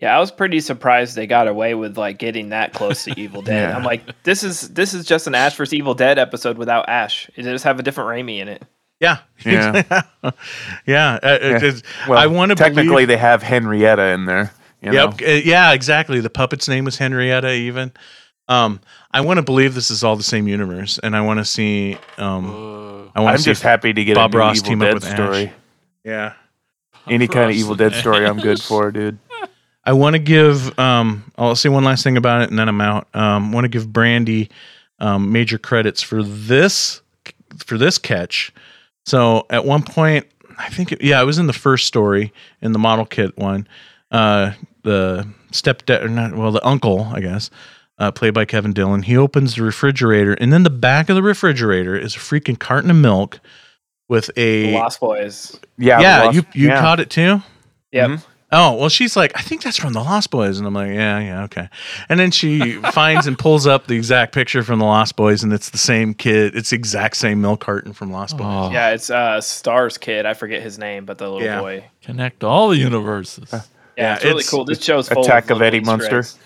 Yeah, 0.00 0.16
I 0.16 0.20
was 0.20 0.30
pretty 0.30 0.60
surprised 0.60 1.16
they 1.16 1.26
got 1.26 1.48
away 1.48 1.74
with 1.74 1.98
like 1.98 2.18
getting 2.18 2.50
that 2.50 2.72
close 2.72 3.04
to 3.04 3.18
Evil 3.18 3.42
Dead. 3.42 3.70
Yeah. 3.70 3.76
I'm 3.76 3.82
like, 3.84 4.02
this 4.22 4.42
is 4.44 4.68
this 4.68 4.94
is 4.94 5.04
just 5.04 5.26
an 5.26 5.34
Ash 5.34 5.56
vs 5.56 5.74
Evil 5.74 5.94
Dead 5.94 6.18
episode 6.18 6.56
without 6.56 6.88
Ash. 6.88 7.28
It 7.34 7.42
just 7.42 7.64
have 7.64 7.78
a 7.80 7.82
different 7.82 8.08
Raimi 8.08 8.38
in 8.38 8.48
it. 8.48 8.62
Yeah. 9.00 9.18
Yeah. 9.44 9.82
yeah. 10.86 11.18
uh, 11.22 11.38
it- 11.40 11.62
it's- 11.62 11.82
Well, 12.08 12.18
I 12.18 12.26
want 12.26 12.50
to 12.50 12.54
technically 12.56 12.88
believe 12.88 13.08
they 13.08 13.16
have 13.16 13.42
Henrietta 13.42 14.08
in 14.08 14.24
there. 14.26 14.52
You 14.80 14.92
know? 14.92 15.12
Yep. 15.18 15.22
uh, 15.22 15.30
Yeah, 15.44 15.72
exactly. 15.72 16.20
The 16.20 16.30
puppet's 16.30 16.68
name 16.68 16.84
was 16.84 16.96
Henrietta 16.98 17.52
even. 17.52 17.92
Um 18.48 18.80
I 19.10 19.20
want 19.22 19.38
to 19.38 19.42
believe 19.42 19.74
this 19.74 19.90
is 19.90 20.04
all 20.04 20.14
the 20.16 20.22
same 20.22 20.46
universe 20.48 20.98
and 21.02 21.16
I 21.16 21.20
want 21.22 21.38
to 21.38 21.44
see 21.44 21.96
um 22.18 22.46
I 23.14 23.20
want 23.20 23.32
I'm 23.34 23.38
see 23.38 23.44
just 23.50 23.62
happy 23.62 23.92
to 23.92 24.04
get 24.04 24.14
Bob 24.14 24.32
a 24.32 24.36
new 24.36 24.38
Ross 24.40 24.56
Evil 24.58 24.68
team 24.68 24.82
up 24.82 24.86
Dead 24.86 24.94
with 24.94 25.04
Ash. 25.06 25.12
story. 25.14 25.52
yeah. 26.04 26.32
Any 27.08 27.26
kind 27.26 27.50
of 27.50 27.56
Evil 27.56 27.74
Dead 27.74 27.94
story, 27.94 28.26
I'm 28.26 28.38
good 28.38 28.60
for, 28.62 28.90
dude. 28.92 29.18
I 29.88 29.92
want 29.92 30.12
to 30.12 30.18
give. 30.18 30.78
Um, 30.78 31.32
I'll 31.38 31.56
say 31.56 31.70
one 31.70 31.82
last 31.82 32.04
thing 32.04 32.18
about 32.18 32.42
it, 32.42 32.50
and 32.50 32.58
then 32.58 32.68
I'm 32.68 32.82
out. 32.82 33.08
Um, 33.14 33.52
want 33.52 33.64
to 33.64 33.68
give 33.68 33.90
Brandy 33.90 34.50
um, 34.98 35.32
major 35.32 35.56
credits 35.56 36.02
for 36.02 36.22
this 36.22 37.00
for 37.56 37.78
this 37.78 37.96
catch. 37.96 38.52
So 39.06 39.46
at 39.48 39.64
one 39.64 39.82
point, 39.82 40.26
I 40.58 40.68
think 40.68 40.92
it, 40.92 41.02
yeah, 41.02 41.22
it 41.22 41.24
was 41.24 41.38
in 41.38 41.46
the 41.46 41.54
first 41.54 41.86
story 41.86 42.34
in 42.60 42.72
the 42.72 42.78
model 42.78 43.06
kit 43.06 43.34
one. 43.38 43.66
Uh, 44.10 44.52
the 44.82 45.26
stepdad, 45.52 46.04
or 46.04 46.08
not 46.08 46.34
well, 46.36 46.52
the 46.52 46.66
uncle, 46.66 47.04
I 47.04 47.20
guess, 47.20 47.48
uh, 47.98 48.10
played 48.10 48.34
by 48.34 48.44
Kevin 48.44 48.74
Dillon. 48.74 49.04
He 49.04 49.16
opens 49.16 49.54
the 49.54 49.62
refrigerator, 49.62 50.34
and 50.34 50.52
then 50.52 50.64
the 50.64 50.70
back 50.70 51.08
of 51.08 51.16
the 51.16 51.22
refrigerator 51.22 51.96
is 51.96 52.14
a 52.14 52.18
freaking 52.18 52.58
carton 52.58 52.90
of 52.90 52.96
milk 52.98 53.40
with 54.06 54.26
The 54.36 54.74
a 54.74 54.74
Lost 54.74 55.00
Boys. 55.00 55.58
Yeah, 55.78 55.98
yeah. 55.98 56.22
Lost- 56.24 56.36
you 56.36 56.42
you 56.52 56.68
yeah. 56.68 56.78
caught 56.78 57.00
it 57.00 57.08
too. 57.08 57.40
Yep. 57.92 58.10
Mhm. 58.10 58.24
Oh, 58.50 58.74
well, 58.76 58.88
she's 58.88 59.14
like, 59.14 59.32
I 59.36 59.42
think 59.42 59.62
that's 59.62 59.76
from 59.76 59.92
the 59.92 60.00
Lost 60.00 60.30
Boys. 60.30 60.56
And 60.58 60.66
I'm 60.66 60.72
like, 60.72 60.88
yeah, 60.88 61.18
yeah, 61.20 61.42
okay. 61.44 61.68
And 62.08 62.18
then 62.18 62.30
she 62.30 62.72
finds 62.92 63.26
and 63.26 63.38
pulls 63.38 63.66
up 63.66 63.86
the 63.88 63.94
exact 63.96 64.32
picture 64.32 64.62
from 64.62 64.78
the 64.78 64.86
Lost 64.86 65.16
Boys, 65.16 65.42
and 65.42 65.52
it's 65.52 65.68
the 65.68 65.76
same 65.78 66.14
kid. 66.14 66.56
It's 66.56 66.70
the 66.70 66.76
exact 66.76 67.16
same 67.18 67.42
milk 67.42 67.60
carton 67.60 67.92
from 67.92 68.10
Lost 68.10 68.38
Boys. 68.38 68.46
Oh, 68.48 68.70
Yeah, 68.70 68.90
it's 68.90 69.10
uh 69.10 69.40
Star's 69.42 69.98
kid. 69.98 70.24
I 70.24 70.32
forget 70.32 70.62
his 70.62 70.78
name, 70.78 71.04
but 71.04 71.18
the 71.18 71.28
little 71.30 71.42
Yeah. 71.46 71.60
boy. 71.60 71.84
Connect 72.02 72.42
all 72.42 72.70
the 72.70 72.78
universes. 72.78 73.50
Yeah, 73.52 73.60
Yeah, 73.98 74.14
it's 74.14 74.24
really 74.24 74.36
it's- 74.38 74.50
cool. 74.50 74.64
This 74.64 74.82
show's 74.82 75.08
full 75.10 75.24
Attack 75.24 75.50
of, 75.50 75.58
of 75.58 75.62
Eddie 75.62 75.80
little 75.80 75.98
Munster. 75.98 76.18
eggs. 76.20 76.38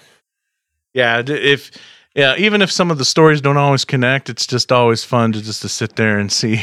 Yeah, 0.94 1.22
if 1.26 1.70
yeah, 2.14 2.34
even 2.36 2.60
if 2.62 2.70
some 2.70 2.90
of 2.90 2.98
the 2.98 3.04
stories 3.04 3.40
don't 3.40 3.56
always 3.56 3.84
connect, 3.84 4.28
it's 4.28 4.46
just 4.46 4.70
always 4.72 5.04
fun 5.04 5.32
to 5.32 5.40
just 5.40 5.62
to 5.62 5.68
sit 5.68 5.96
there 5.96 6.18
and 6.18 6.30
see 6.32 6.60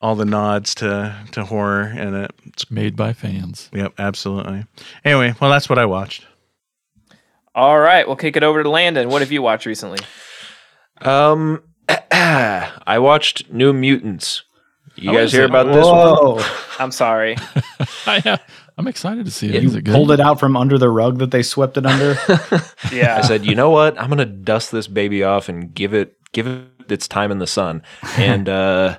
all 0.00 0.14
the 0.14 0.24
nods 0.24 0.74
to 0.76 1.16
to 1.32 1.44
horror 1.44 1.88
in 1.88 2.14
it. 2.14 2.30
It's, 2.44 2.70
Made 2.70 2.96
by 2.96 3.12
fans. 3.12 3.70
yep, 3.72 3.92
absolutely. 3.98 4.64
Anyway, 5.04 5.34
well, 5.40 5.50
that's 5.50 5.68
what 5.68 5.78
I 5.78 5.86
watched. 5.86 6.26
All 7.54 7.78
right, 7.78 8.06
we'll 8.06 8.16
kick 8.16 8.36
it 8.36 8.42
over 8.42 8.62
to 8.62 8.68
Landon. 8.68 9.08
What 9.08 9.22
have 9.22 9.32
you 9.32 9.40
watched 9.42 9.64
recently? 9.66 9.98
Um, 11.00 11.62
I 12.10 12.98
watched 12.98 13.50
New 13.50 13.72
Mutants. 13.72 14.42
You 14.96 15.10
Oh, 15.10 15.14
guys 15.14 15.32
hear 15.32 15.42
it? 15.42 15.50
about 15.50 15.66
this 15.72 15.86
one? 15.86 16.44
I'm 16.78 16.90
sorry. 16.90 17.36
I 18.06 18.20
have, 18.20 18.42
I'm 18.78 18.86
excited 18.88 19.24
to 19.26 19.30
see 19.30 19.48
it. 19.48 19.54
Yeah, 19.54 19.60
Is 19.60 19.72
You 19.72 19.78
it 19.78 19.84
good? 19.84 19.94
pulled 19.94 20.10
it 20.10 20.20
out 20.20 20.40
from 20.40 20.56
under 20.56 20.78
the 20.78 20.88
rug 20.90 21.18
that 21.18 21.30
they 21.30 21.42
swept 21.42 21.76
it 21.76 21.84
under. 21.86 22.16
Yeah. 22.92 23.16
I 23.16 23.20
said, 23.22 23.44
you 23.44 23.54
know 23.54 23.70
what? 23.70 24.00
I'm 24.00 24.08
gonna 24.08 24.24
dust 24.24 24.70
this 24.72 24.86
baby 24.86 25.22
off 25.24 25.48
and 25.48 25.74
give 25.74 25.92
it 25.92 26.16
give 26.32 26.46
it 26.46 26.66
its 26.90 27.08
time 27.08 27.30
in 27.32 27.38
the 27.40 27.46
sun. 27.46 27.82
And 28.16 28.48
uh, 28.48 28.98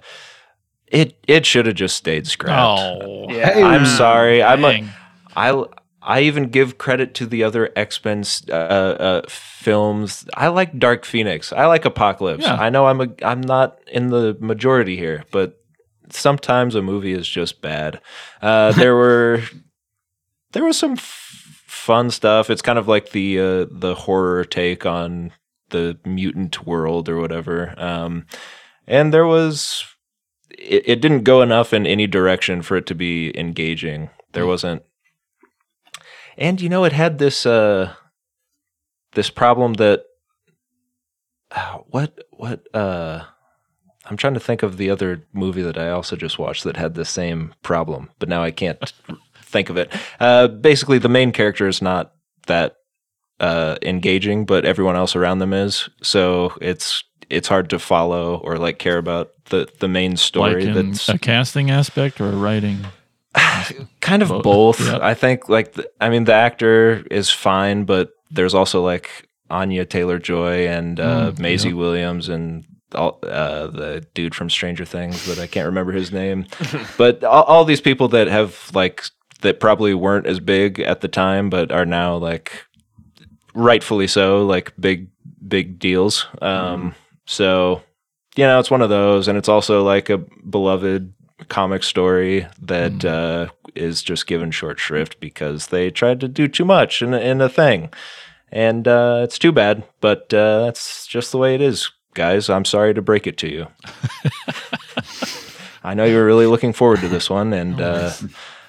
it 0.87 1.17
it 1.27 1.45
should 1.45 1.65
have 1.65 1.75
just 1.75 1.97
stayed 1.97 2.27
scrapped. 2.27 2.79
Oh, 3.03 3.25
Yeah. 3.29 3.67
I'm 3.67 3.85
sorry. 3.85 4.41
I'm 4.43 4.63
a, 4.65 4.71
dang. 4.71 4.89
I 5.35 5.63
I 6.01 6.21
even 6.21 6.49
give 6.49 6.77
credit 6.77 7.13
to 7.15 7.25
the 7.25 7.43
other 7.43 7.69
X 7.75 8.03
Men 8.05 8.23
uh, 8.49 8.53
uh, 8.53 9.21
films. 9.27 10.25
I 10.35 10.47
like 10.47 10.79
Dark 10.79 11.03
Phoenix. 11.05 11.51
I 11.51 11.65
like 11.65 11.83
Apocalypse. 11.85 12.43
Yeah. 12.43 12.55
I 12.55 12.69
know 12.69 12.85
I'm 12.87 13.01
a 13.01 13.07
I'm 13.23 13.41
not 13.41 13.79
in 13.91 14.07
the 14.07 14.37
majority 14.39 14.95
here, 14.97 15.25
but 15.31 15.61
sometimes 16.09 16.75
a 16.75 16.81
movie 16.81 17.11
is 17.11 17.27
just 17.27 17.61
bad. 17.61 17.99
Uh, 18.41 18.71
there 18.71 18.95
were 19.03 19.41
there 20.53 20.63
was 20.63 20.77
some 20.77 20.93
f- 20.93 21.63
fun 21.67 22.09
stuff. 22.09 22.49
It's 22.49 22.61
kind 22.61 22.79
of 22.79 22.87
like 22.87 23.09
the 23.11 23.39
uh, 23.39 23.65
the 23.69 23.93
horror 23.95 24.45
take 24.45 24.85
on 24.85 25.33
the 25.69 25.97
mutant 26.05 26.65
world 26.65 27.09
or 27.09 27.17
whatever. 27.19 27.73
Um, 27.77 28.25
and 28.87 29.13
there 29.13 29.25
was 29.27 29.83
it, 30.49 30.83
it 30.85 31.01
didn't 31.01 31.23
go 31.23 31.41
enough 31.41 31.73
in 31.73 31.85
any 31.85 32.07
direction 32.07 32.61
for 32.61 32.77
it 32.77 32.85
to 32.87 32.95
be 32.95 33.37
engaging. 33.37 34.09
There 34.33 34.45
wasn't 34.45 34.83
and 36.37 36.61
you 36.61 36.69
know 36.69 36.83
it 36.83 36.93
had 36.93 37.17
this 37.17 37.45
uh 37.45 37.93
this 39.13 39.29
problem 39.29 39.73
that 39.75 40.03
uh, 41.51 41.79
what 41.87 42.17
what 42.31 42.63
uh 42.75 43.23
I'm 44.05 44.17
trying 44.17 44.35
to 44.35 44.39
think 44.39 44.63
of 44.63 44.77
the 44.77 44.89
other 44.89 45.25
movie 45.33 45.63
that 45.63 45.77
I 45.77 45.89
also 45.89 46.15
just 46.15 46.39
watched 46.39 46.63
that 46.63 46.77
had 46.77 46.93
the 46.93 47.03
same 47.03 47.53
problem, 47.61 48.09
but 48.19 48.29
now 48.29 48.41
I 48.41 48.51
can't 48.51 48.93
think 49.43 49.69
of 49.69 49.77
it. 49.77 49.91
Uh 50.19 50.47
basically 50.47 50.99
the 50.99 51.09
main 51.09 51.31
character 51.31 51.67
is 51.67 51.81
not 51.81 52.13
that 52.45 52.75
uh 53.39 53.77
engaging, 53.81 54.45
but 54.45 54.65
everyone 54.65 54.95
else 54.95 55.15
around 55.15 55.39
them 55.39 55.53
is. 55.53 55.89
So 56.03 56.53
it's 56.61 57.03
it's 57.29 57.47
hard 57.47 57.69
to 57.71 57.79
follow 57.79 58.37
or 58.37 58.57
like 58.57 58.79
care 58.79 58.97
about 58.97 59.31
the 59.45 59.67
the 59.79 59.87
main 59.87 60.17
story 60.17 60.65
like 60.65 60.75
in 60.75 60.91
that's 60.91 61.09
a 61.09 61.17
casting 61.17 61.69
aspect 61.71 62.21
or 62.21 62.29
a 62.29 62.35
writing. 62.35 62.85
kind 64.01 64.21
of 64.21 64.29
Both. 64.29 64.43
both. 64.43 64.79
Yep. 64.81 65.01
I 65.01 65.13
think 65.13 65.49
like 65.49 65.73
the, 65.73 65.89
I 66.01 66.09
mean 66.09 66.23
the 66.23 66.33
actor 66.33 67.05
is 67.11 67.29
fine, 67.29 67.83
but 67.85 68.11
there's 68.31 68.53
also 68.53 68.83
like 68.83 69.27
Anya 69.49 69.85
Taylor 69.85 70.19
Joy 70.19 70.67
and 70.67 70.99
uh, 70.99 71.31
Mm, 71.31 71.39
Maisie 71.39 71.69
yep. 71.69 71.77
Williams 71.77 72.29
and 72.29 72.65
all, 72.95 73.19
uh, 73.23 73.67
the 73.67 74.05
dude 74.13 74.33
from 74.33 74.49
Stranger 74.49 74.85
Things 74.85 75.25
that 75.25 75.39
I 75.39 75.47
can't 75.47 75.65
remember 75.65 75.91
his 75.91 76.11
name. 76.11 76.45
but 76.97 77.23
all, 77.23 77.43
all 77.43 77.65
these 77.65 77.81
people 77.81 78.07
that 78.09 78.27
have 78.27 78.71
like 78.73 79.03
that 79.41 79.59
probably 79.59 79.93
weren't 79.93 80.25
as 80.25 80.39
big 80.39 80.79
at 80.79 81.01
the 81.01 81.07
time, 81.07 81.49
but 81.49 81.71
are 81.71 81.85
now 81.85 82.15
like 82.15 82.65
rightfully 83.53 84.07
so, 84.07 84.45
like 84.45 84.73
big 84.79 85.09
big 85.47 85.79
deals. 85.79 86.25
Um, 86.41 86.95
So 87.27 87.83
you 88.35 88.45
know, 88.45 88.59
it's 88.59 88.71
one 88.71 88.81
of 88.81 88.89
those, 88.89 89.27
and 89.27 89.37
it's 89.37 89.49
also 89.49 89.83
like 89.83 90.09
a 90.09 90.17
beloved 90.19 91.13
comic 91.49 91.81
story 91.83 92.47
that 92.61 93.03
uh, 93.05 93.47
is 93.75 94.01
just 94.03 94.27
given 94.27 94.51
short 94.51 94.79
shrift 94.79 95.19
because 95.19 95.67
they 95.67 95.89
tried 95.89 96.19
to 96.19 96.27
do 96.27 96.47
too 96.47 96.65
much 96.65 97.01
in, 97.01 97.13
a- 97.15 97.19
in 97.19 97.41
a 97.41 97.49
thing. 97.49 97.91
And 98.51 98.87
uh, 98.87 99.21
it's 99.23 99.39
too 99.39 99.51
bad, 99.51 99.83
but 100.01 100.31
uh, 100.33 100.65
that's 100.65 101.07
just 101.07 101.31
the 101.31 101.37
way 101.39 101.55
it 101.55 101.61
is, 101.61 101.89
guys. 102.13 102.47
I'm 102.49 102.65
sorry 102.65 102.93
to 102.93 103.01
break 103.01 103.25
it 103.27 103.37
to 103.39 103.49
you. 103.51 103.67
I 105.83 105.93
know 105.93 106.05
you 106.05 106.15
were 106.15 106.25
really 106.25 106.45
looking 106.47 106.73
forward 106.73 106.99
to 107.01 107.07
this 107.09 107.29
one, 107.29 107.53
and 107.53 107.79
uh, 107.91 108.11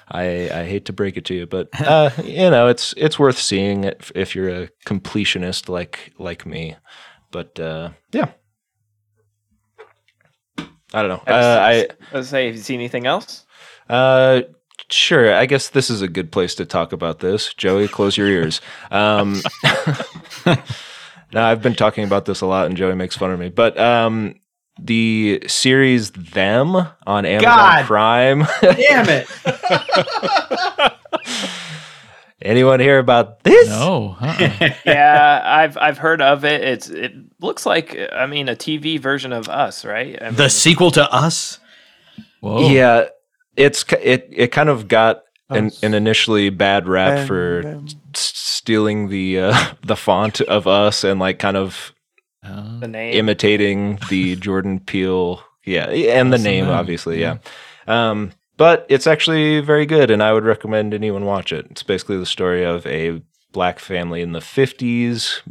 I, 0.09 0.49
I 0.51 0.65
hate 0.65 0.85
to 0.85 0.93
break 0.93 1.17
it 1.17 1.25
to 1.25 1.33
you, 1.35 1.45
but 1.45 1.69
uh, 1.79 2.09
you 2.23 2.49
know 2.49 2.67
it's 2.67 2.93
it's 2.97 3.19
worth 3.19 3.37
seeing 3.37 3.83
if, 3.85 4.11
if 4.15 4.35
you're 4.35 4.63
a 4.63 4.69
completionist 4.85 5.69
like 5.69 6.13
like 6.17 6.45
me. 6.45 6.75
But 7.31 7.59
uh, 7.59 7.91
yeah, 8.11 8.29
I 10.93 11.01
don't 11.03 11.09
know. 11.09 11.23
Uh, 11.33 11.59
I 11.61 11.87
Let's 12.13 12.29
say, 12.29 12.47
have 12.47 12.55
you 12.55 12.61
seen 12.61 12.79
anything 12.79 13.05
else? 13.05 13.45
uh, 13.89 14.41
sure. 14.89 15.33
I 15.35 15.45
guess 15.45 15.69
this 15.69 15.89
is 15.89 16.01
a 16.01 16.07
good 16.07 16.31
place 16.31 16.55
to 16.55 16.65
talk 16.65 16.91
about 16.93 17.19
this. 17.19 17.53
Joey, 17.53 17.87
close 17.87 18.17
your 18.17 18.27
ears. 18.27 18.61
Um, 18.91 19.41
now 21.31 21.45
I've 21.47 21.61
been 21.61 21.75
talking 21.75 22.03
about 22.03 22.25
this 22.25 22.41
a 22.41 22.45
lot, 22.45 22.65
and 22.65 22.75
Joey 22.75 22.95
makes 22.95 23.15
fun 23.15 23.31
of 23.31 23.39
me. 23.39 23.49
But 23.49 23.77
um, 23.79 24.35
the 24.79 25.43
series 25.47 26.11
"Them" 26.11 26.75
on 27.05 27.25
Amazon 27.25 27.51
God. 27.51 27.85
Prime. 27.85 28.47
Damn 28.61 29.09
it! 29.09 29.27
Anyone 32.41 32.79
hear 32.79 32.99
about 32.99 33.43
this? 33.43 33.67
No, 33.67 34.15
uh-uh. 34.19 34.69
yeah, 34.85 35.41
I've 35.43 35.77
I've 35.77 35.97
heard 35.97 36.21
of 36.21 36.45
it. 36.45 36.61
It's 36.63 36.89
it 36.89 37.13
looks 37.39 37.65
like 37.65 37.97
I 38.13 38.25
mean 38.25 38.49
a 38.49 38.55
TV 38.55 38.99
version 38.99 39.33
of 39.33 39.47
Us, 39.49 39.85
right? 39.85 40.21
I 40.21 40.31
The 40.31 40.49
sequel 40.49 40.91
to 40.91 41.11
Us. 41.13 41.59
whoa, 42.41 42.69
Yeah, 42.69 43.05
it's 43.55 43.83
it 44.01 44.27
it 44.31 44.47
kind 44.51 44.69
of 44.69 44.87
got 44.87 45.21
an, 45.49 45.71
an 45.81 45.93
initially 45.93 46.49
bad 46.49 46.87
rap 46.87 47.27
for 47.27 47.61
Them. 47.63 47.85
s- 48.13 48.31
stealing 48.35 49.09
the 49.09 49.39
uh, 49.39 49.73
the 49.83 49.95
font 49.95 50.41
of 50.41 50.67
us 50.67 51.03
and 51.03 51.19
like 51.19 51.39
kind 51.39 51.57
of 51.57 51.93
Uh, 52.43 52.79
the 52.79 52.87
name. 52.87 53.13
imitating 53.15 53.99
the 54.09 54.35
Jordan 54.37 54.79
Peele, 54.79 55.43
yeah, 55.65 55.89
and 55.89 56.31
the 56.31 56.37
name 56.37 56.65
name, 56.65 56.73
obviously, 56.73 57.19
yeah. 57.19 57.37
Um, 57.87 58.31
but 58.57 58.85
it's 58.89 59.07
actually 59.07 59.59
very 59.61 59.85
good, 59.85 60.11
and 60.11 60.21
I 60.21 60.31
would 60.33 60.43
recommend 60.45 60.93
anyone 60.93 61.25
watch 61.25 61.51
it. 61.51 61.65
It's 61.71 61.83
basically 61.83 62.17
the 62.17 62.25
story 62.25 62.63
of 62.63 62.85
a 62.85 63.21
black 63.51 63.79
family 63.79 64.21
in 64.21 64.31
the 64.33 64.41
fifties 64.41 65.41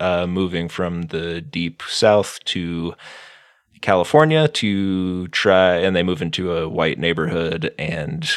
uh, 0.00 0.26
moving 0.26 0.68
from 0.68 1.02
the 1.02 1.40
deep 1.40 1.82
south 1.88 2.38
to 2.46 2.94
California 3.80 4.48
to 4.48 5.28
try, 5.28 5.76
and 5.76 5.94
they 5.94 6.02
move 6.02 6.22
into 6.22 6.52
a 6.52 6.68
white 6.68 6.98
neighborhood, 6.98 7.72
and 7.78 8.28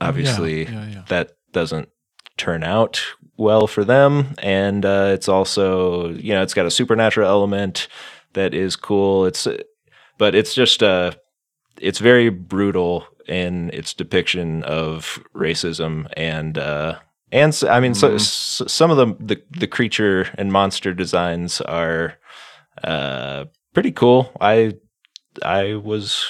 obviously 0.00 0.64
yeah, 0.64 0.86
yeah. 0.86 1.02
that 1.08 1.32
doesn't 1.52 1.88
turn 2.36 2.64
out 2.64 3.02
well 3.36 3.66
for 3.66 3.84
them 3.84 4.34
and 4.38 4.84
uh, 4.84 5.10
it's 5.12 5.28
also 5.28 6.10
you 6.10 6.32
know 6.32 6.42
it's 6.42 6.54
got 6.54 6.66
a 6.66 6.70
supernatural 6.70 7.28
element 7.28 7.88
that 8.32 8.54
is 8.54 8.76
cool 8.76 9.26
it's 9.26 9.46
but 10.18 10.34
it's 10.34 10.54
just 10.54 10.82
uh 10.82 11.10
it's 11.80 11.98
very 11.98 12.28
brutal 12.28 13.06
in 13.28 13.70
its 13.72 13.94
depiction 13.94 14.62
of 14.64 15.22
racism 15.34 16.06
and 16.16 16.58
uh 16.58 16.98
and 17.32 17.54
so, 17.54 17.68
I 17.68 17.80
mean 17.80 17.94
so, 17.94 18.14
s- 18.14 18.62
some 18.66 18.90
of 18.90 18.96
the, 18.96 19.14
the 19.34 19.42
the 19.58 19.66
creature 19.66 20.28
and 20.38 20.52
monster 20.52 20.92
designs 20.94 21.60
are 21.60 22.18
uh 22.84 23.44
pretty 23.74 23.92
cool 23.92 24.30
i 24.40 24.72
i 25.44 25.74
was 25.74 26.24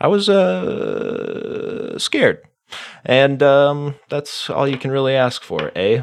i 0.00 0.06
was 0.08 0.28
uh 0.28 1.98
scared 1.98 2.42
and 3.04 3.42
um, 3.42 3.96
that's 4.08 4.48
all 4.48 4.68
you 4.68 4.78
can 4.78 4.92
really 4.92 5.14
ask 5.16 5.42
for, 5.42 5.72
eh? 5.74 6.02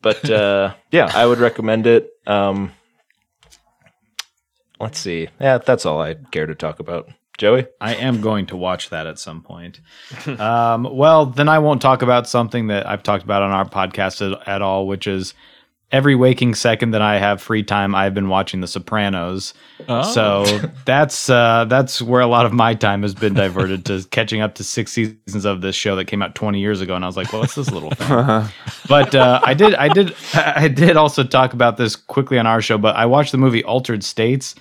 But 0.00 0.30
uh, 0.30 0.74
yeah, 0.92 1.10
I 1.12 1.26
would 1.26 1.38
recommend 1.40 1.88
it. 1.88 2.10
Um, 2.24 2.70
let's 4.78 5.00
see. 5.00 5.28
Yeah, 5.40 5.58
that's 5.58 5.84
all 5.86 6.00
I 6.00 6.14
care 6.30 6.46
to 6.46 6.54
talk 6.54 6.78
about. 6.78 7.08
Joey? 7.38 7.66
I 7.80 7.94
am 7.96 8.20
going 8.20 8.46
to 8.46 8.56
watch 8.56 8.90
that 8.90 9.06
at 9.06 9.18
some 9.18 9.42
point. 9.42 9.80
um, 10.38 10.84
well, 10.90 11.26
then 11.26 11.48
I 11.48 11.58
won't 11.58 11.82
talk 11.82 12.02
about 12.02 12.28
something 12.28 12.68
that 12.68 12.86
I've 12.86 13.02
talked 13.02 13.24
about 13.24 13.42
on 13.42 13.50
our 13.50 13.68
podcast 13.68 14.32
at, 14.32 14.48
at 14.48 14.62
all, 14.62 14.86
which 14.86 15.06
is 15.06 15.34
every 15.92 16.14
waking 16.14 16.54
second 16.54 16.90
that 16.90 17.02
I 17.02 17.18
have 17.18 17.40
free 17.40 17.62
time, 17.62 17.94
I've 17.94 18.14
been 18.14 18.28
watching 18.28 18.60
The 18.60 18.66
Sopranos. 18.66 19.54
Oh. 19.88 20.02
So 20.02 20.44
that's 20.84 21.30
uh, 21.30 21.66
that's 21.68 22.02
where 22.02 22.20
a 22.20 22.26
lot 22.26 22.46
of 22.46 22.52
my 22.52 22.74
time 22.74 23.02
has 23.02 23.14
been 23.14 23.34
diverted 23.34 23.84
to 23.86 24.04
catching 24.10 24.40
up 24.40 24.54
to 24.56 24.64
six 24.64 24.92
seasons 24.92 25.44
of 25.44 25.60
this 25.60 25.76
show 25.76 25.96
that 25.96 26.06
came 26.06 26.22
out 26.22 26.34
20 26.34 26.58
years 26.58 26.80
ago, 26.80 26.94
and 26.94 27.04
I 27.04 27.06
was 27.08 27.16
like, 27.16 27.32
well, 27.32 27.42
what's 27.42 27.54
this 27.54 27.70
little 27.70 27.90
thing? 27.90 28.08
but 28.88 29.14
uh, 29.14 29.40
I 29.44 29.54
did, 29.54 29.74
I 29.74 29.88
did, 29.88 30.14
I 30.34 30.68
did 30.68 30.96
also 30.96 31.24
talk 31.24 31.52
about 31.52 31.76
this 31.76 31.96
quickly 31.96 32.38
on 32.38 32.46
our 32.46 32.60
show. 32.60 32.78
But 32.78 32.96
I 32.96 33.06
watched 33.06 33.32
the 33.32 33.38
movie 33.38 33.64
Altered 33.64 34.04
States 34.04 34.54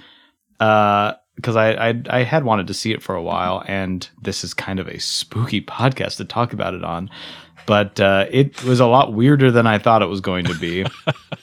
because 1.36 1.56
I, 1.56 1.90
I 1.90 2.02
I 2.10 2.24
had 2.24 2.44
wanted 2.44 2.68
to 2.68 2.74
see 2.74 2.92
it 2.92 3.04
for 3.04 3.16
a 3.16 3.22
while, 3.24 3.64
and 3.68 4.08
this 4.22 4.44
is 4.44 4.54
kind 4.54 4.80
of 4.80 4.88
a 4.88 5.00
spooky 5.00 5.62
podcast 5.76 6.18
to 6.18 6.26
talk 6.26 6.54
about 6.54 6.74
it 6.74 6.84
on. 6.84 7.10
But 7.66 8.00
uh, 8.00 8.28
it 8.30 8.64
was 8.64 8.80
a 8.80 8.86
lot 8.86 9.14
weirder 9.14 9.52
than 9.52 9.66
I 9.66 9.80
thought 9.80 10.04
it 10.04 10.08
was 10.08 10.22
going 10.22 10.46
to 10.46 10.54
be, 10.54 10.86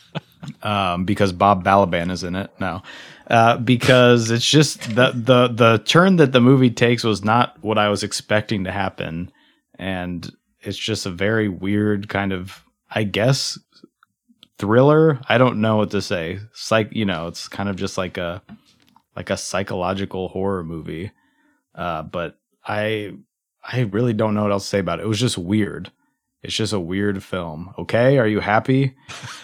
um, 0.62 1.04
because 1.04 1.32
Bob 1.32 1.64
Balaban 1.64 2.10
is 2.10 2.22
in 2.22 2.36
it 2.36 2.50
now. 2.60 2.82
Uh, 3.28 3.56
because 3.56 4.30
it's 4.30 4.48
just 4.48 4.94
the 4.94 5.12
the 5.14 5.48
the 5.48 5.82
turn 5.84 6.16
that 6.16 6.32
the 6.32 6.40
movie 6.40 6.70
takes 6.70 7.04
was 7.04 7.24
not 7.24 7.56
what 7.62 7.78
I 7.78 7.88
was 7.88 8.02
expecting 8.02 8.64
to 8.64 8.72
happen, 8.72 9.32
and 9.78 10.30
it's 10.60 10.78
just 10.78 11.06
a 11.06 11.10
very 11.10 11.48
weird 11.48 12.08
kind 12.08 12.32
of 12.32 12.64
I 12.90 13.04
guess 13.04 13.58
thriller. 14.58 15.20
I 15.28 15.38
don't 15.38 15.60
know 15.60 15.76
what 15.76 15.90
to 15.92 16.02
say. 16.02 16.40
It's 16.50 16.70
like 16.70 16.92
you 16.92 17.04
know, 17.04 17.26
it's 17.26 17.48
kind 17.48 17.68
of 17.68 17.76
just 17.76 17.96
like 17.96 18.18
a 18.18 18.42
like 19.16 19.30
a 19.30 19.36
psychological 19.36 20.28
horror 20.28 20.64
movie. 20.64 21.12
Uh, 21.74 22.02
but 22.02 22.38
I 22.64 23.14
I 23.64 23.80
really 23.80 24.12
don't 24.12 24.34
know 24.34 24.42
what 24.42 24.52
else 24.52 24.64
to 24.64 24.68
say 24.70 24.78
about 24.78 25.00
it. 25.00 25.04
It 25.04 25.08
was 25.08 25.20
just 25.20 25.38
weird. 25.38 25.90
It's 26.42 26.54
just 26.54 26.72
a 26.72 26.80
weird 26.80 27.22
film. 27.22 27.72
Okay, 27.78 28.18
are 28.18 28.26
you 28.26 28.40
happy? 28.40 28.96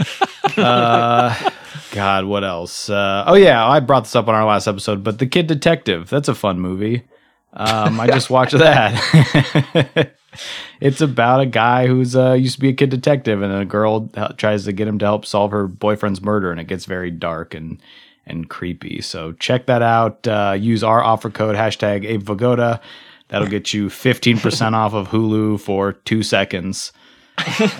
uh, 0.56 1.50
God, 1.92 2.24
what 2.24 2.42
else? 2.42 2.90
Uh, 2.90 3.24
oh 3.26 3.34
yeah, 3.34 3.64
I 3.64 3.78
brought 3.80 4.04
this 4.04 4.16
up 4.16 4.26
on 4.26 4.34
our 4.34 4.44
last 4.44 4.66
episode, 4.66 5.04
but 5.04 5.18
The 5.18 5.26
Kid 5.26 5.46
Detective. 5.46 6.10
That's 6.10 6.28
a 6.28 6.34
fun 6.34 6.58
movie. 6.58 7.04
Um, 7.52 8.00
I 8.00 8.08
just 8.08 8.30
watched 8.30 8.58
that. 8.58 10.12
it's 10.80 11.00
about 11.00 11.40
a 11.40 11.46
guy 11.46 11.86
who's 11.86 12.14
uh, 12.14 12.32
used 12.32 12.56
to 12.56 12.60
be 12.60 12.68
a 12.68 12.74
kid 12.74 12.90
detective, 12.90 13.42
and 13.42 13.52
a 13.52 13.64
girl 13.64 14.10
tries 14.36 14.64
to 14.64 14.72
get 14.72 14.88
him 14.88 14.98
to 14.98 15.04
help 15.04 15.24
solve 15.24 15.52
her 15.52 15.66
boyfriend's 15.66 16.20
murder, 16.20 16.50
and 16.50 16.60
it 16.60 16.66
gets 16.66 16.84
very 16.84 17.10
dark 17.10 17.54
and 17.54 17.80
and 18.29 18.49
creepy. 18.49 19.01
So 19.01 19.33
check 19.33 19.66
that 19.66 19.83
out. 19.83 20.26
Uh, 20.29 20.57
use 20.59 20.85
our 20.85 21.03
offer 21.03 21.31
code 21.31 21.57
hashtag 21.57 22.05
Abe 22.05 22.22
Vigoda. 22.22 22.81
That'll 23.29 23.49
get 23.49 23.74
you 23.74 23.89
15% 23.89 24.72
off 24.74 24.95
of 24.95 25.09
Hulu 25.09 25.61
for 25.61 25.93
two 25.95 26.22
seconds. 26.22 26.93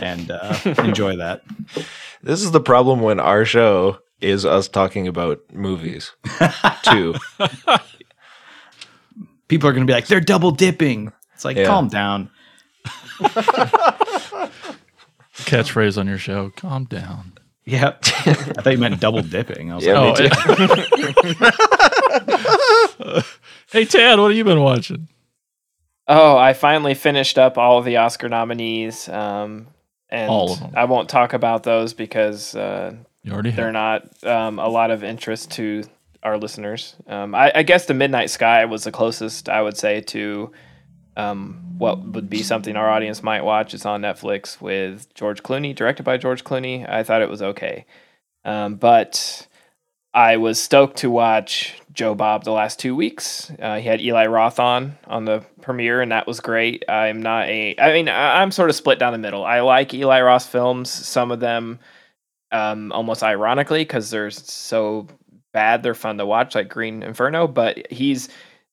And 0.01 0.31
uh, 0.31 0.57
enjoy 0.79 1.17
that. 1.17 1.43
This 2.23 2.43
is 2.43 2.53
the 2.53 2.61
problem 2.61 3.01
when 3.01 3.19
our 3.19 3.45
show 3.45 3.99
is 4.21 4.45
us 4.47 4.69
talking 4.69 5.09
about 5.09 5.41
movies 5.53 6.13
too. 6.85 7.15
People 9.49 9.69
are 9.69 9.73
going 9.73 9.85
to 9.87 9.91
be 9.91 9.95
like, 9.95 10.07
they're 10.07 10.21
double 10.21 10.51
dipping. 10.53 11.13
It's 11.35 11.45
like, 11.45 11.57
Yeah. 11.57 11.67
calm 11.67 11.89
down. 11.89 12.31
Catchphrase 15.35 15.99
on 15.99 16.07
your 16.07 16.19
show. 16.19 16.51
Calm 16.51 16.85
down. 16.85 17.33
Yep. 17.71 17.99
I 18.05 18.33
thought 18.33 18.73
you 18.73 18.79
meant 18.79 18.99
double 18.99 19.21
dipping. 19.23 19.71
I 19.71 19.75
was 19.77 19.85
Yeah, 19.85 19.99
like, 20.01 20.33
Oh, 23.01 23.23
hey 23.71 23.85
Tad, 23.85 24.19
what 24.19 24.29
have 24.29 24.37
you 24.37 24.45
been 24.45 24.63
watching? 24.63 25.09
Oh, 26.07 26.37
I 26.39 26.55
finally 26.55 26.95
finished 26.95 27.39
up 27.39 27.59
all 27.59 27.79
of 27.79 27.85
the 27.85 27.99
Oscar 27.99 28.29
nominees. 28.31 29.09
Um, 29.09 29.67
and 30.09 30.31
All 30.31 30.53
of 30.55 30.63
'em. 30.63 30.71
I 30.75 30.85
won't 30.85 31.11
talk 31.11 31.35
about 31.35 31.65
those 31.65 31.93
because 31.93 32.55
uh, 32.57 32.95
You 33.23 33.33
already 33.33 33.51
they're 33.51 33.67
have. 33.73 33.75
not 33.75 34.25
um, 34.25 34.59
a 34.59 34.69
lot 34.69 34.91
of 34.91 35.05
interest 35.05 35.51
to 35.53 35.85
our 36.23 36.39
listeners. 36.39 36.97
Um, 37.07 37.35
I, 37.35 37.53
I 37.55 37.63
guess 37.63 37.85
The 37.85 37.93
Midnight 37.95 38.31
Sky 38.31 38.65
was 38.65 38.85
the 38.85 38.93
closest 38.93 39.51
I 39.51 39.61
would 39.61 39.77
say 39.77 40.01
to 40.01 40.51
um, 41.19 41.75
what 41.79 42.01
would 42.01 42.31
be 42.31 42.43
something 42.43 42.77
our 42.77 42.89
audience 42.89 43.23
might 43.23 43.43
watch. 43.43 43.75
It's 43.75 43.85
on 43.85 44.03
Netflix 44.03 44.61
with 44.61 45.13
George 45.15 45.43
Clooney, 45.43 45.75
directed 45.75 46.05
by 46.05 46.17
George 46.17 46.45
Clooney. 46.45 46.89
I 46.89 47.03
thought 47.03 47.23
it 47.23 47.29
was 47.29 47.43
okay. 47.43 47.85
Um, 48.45 48.77
but 48.77 49.47
I 50.15 50.37
was 50.39 50.63
stoked 50.63 50.99
to 50.99 51.11
watch 51.11 51.75
Joe 51.93 52.15
Bob 52.15 52.45
the 52.45 52.53
last 52.53 52.79
two 52.79 52.95
weeks. 52.97 53.51
Uh, 53.61 53.77
he 53.79 53.87
had 53.89 54.01
Eli 54.01 54.27
Roth 54.27 54.59
on 54.61 54.97
on 55.07 55.25
the 55.25 55.45
premiere, 55.61 56.01
and 56.01 56.13
that 56.13 56.27
was 56.27 56.41
great. 56.41 56.85
I'm 56.89 57.21
not 57.21 57.49
a, 57.49 57.75
I 57.79 57.93
mean, 57.93 58.09
I- 58.09 58.41
I'm 58.41 58.51
sort 58.53 58.71
of 58.71 58.77
split 58.77 58.99
down 58.99 59.13
the 59.13 59.19
middle. 59.19 59.45
I 59.45 59.61
like 59.61 59.93
Eli 59.93 60.21
Roth 60.23 60.47
films. 60.47 60.89
Some 60.89 61.31
of 61.33 61.41
them, 61.41 61.81
um, 62.53 62.93
almost 62.93 63.23
ironically, 63.23 63.81
because 63.83 64.11
they're 64.11 64.31
so 64.31 65.07
bad, 65.53 65.83
they're 65.83 65.95
fun 65.95 66.19
to 66.19 66.27
watch, 66.27 66.55
like 66.55 66.69
Green 66.69 67.03
Inferno. 67.03 67.47
But 67.49 67.91
he's 67.91 68.29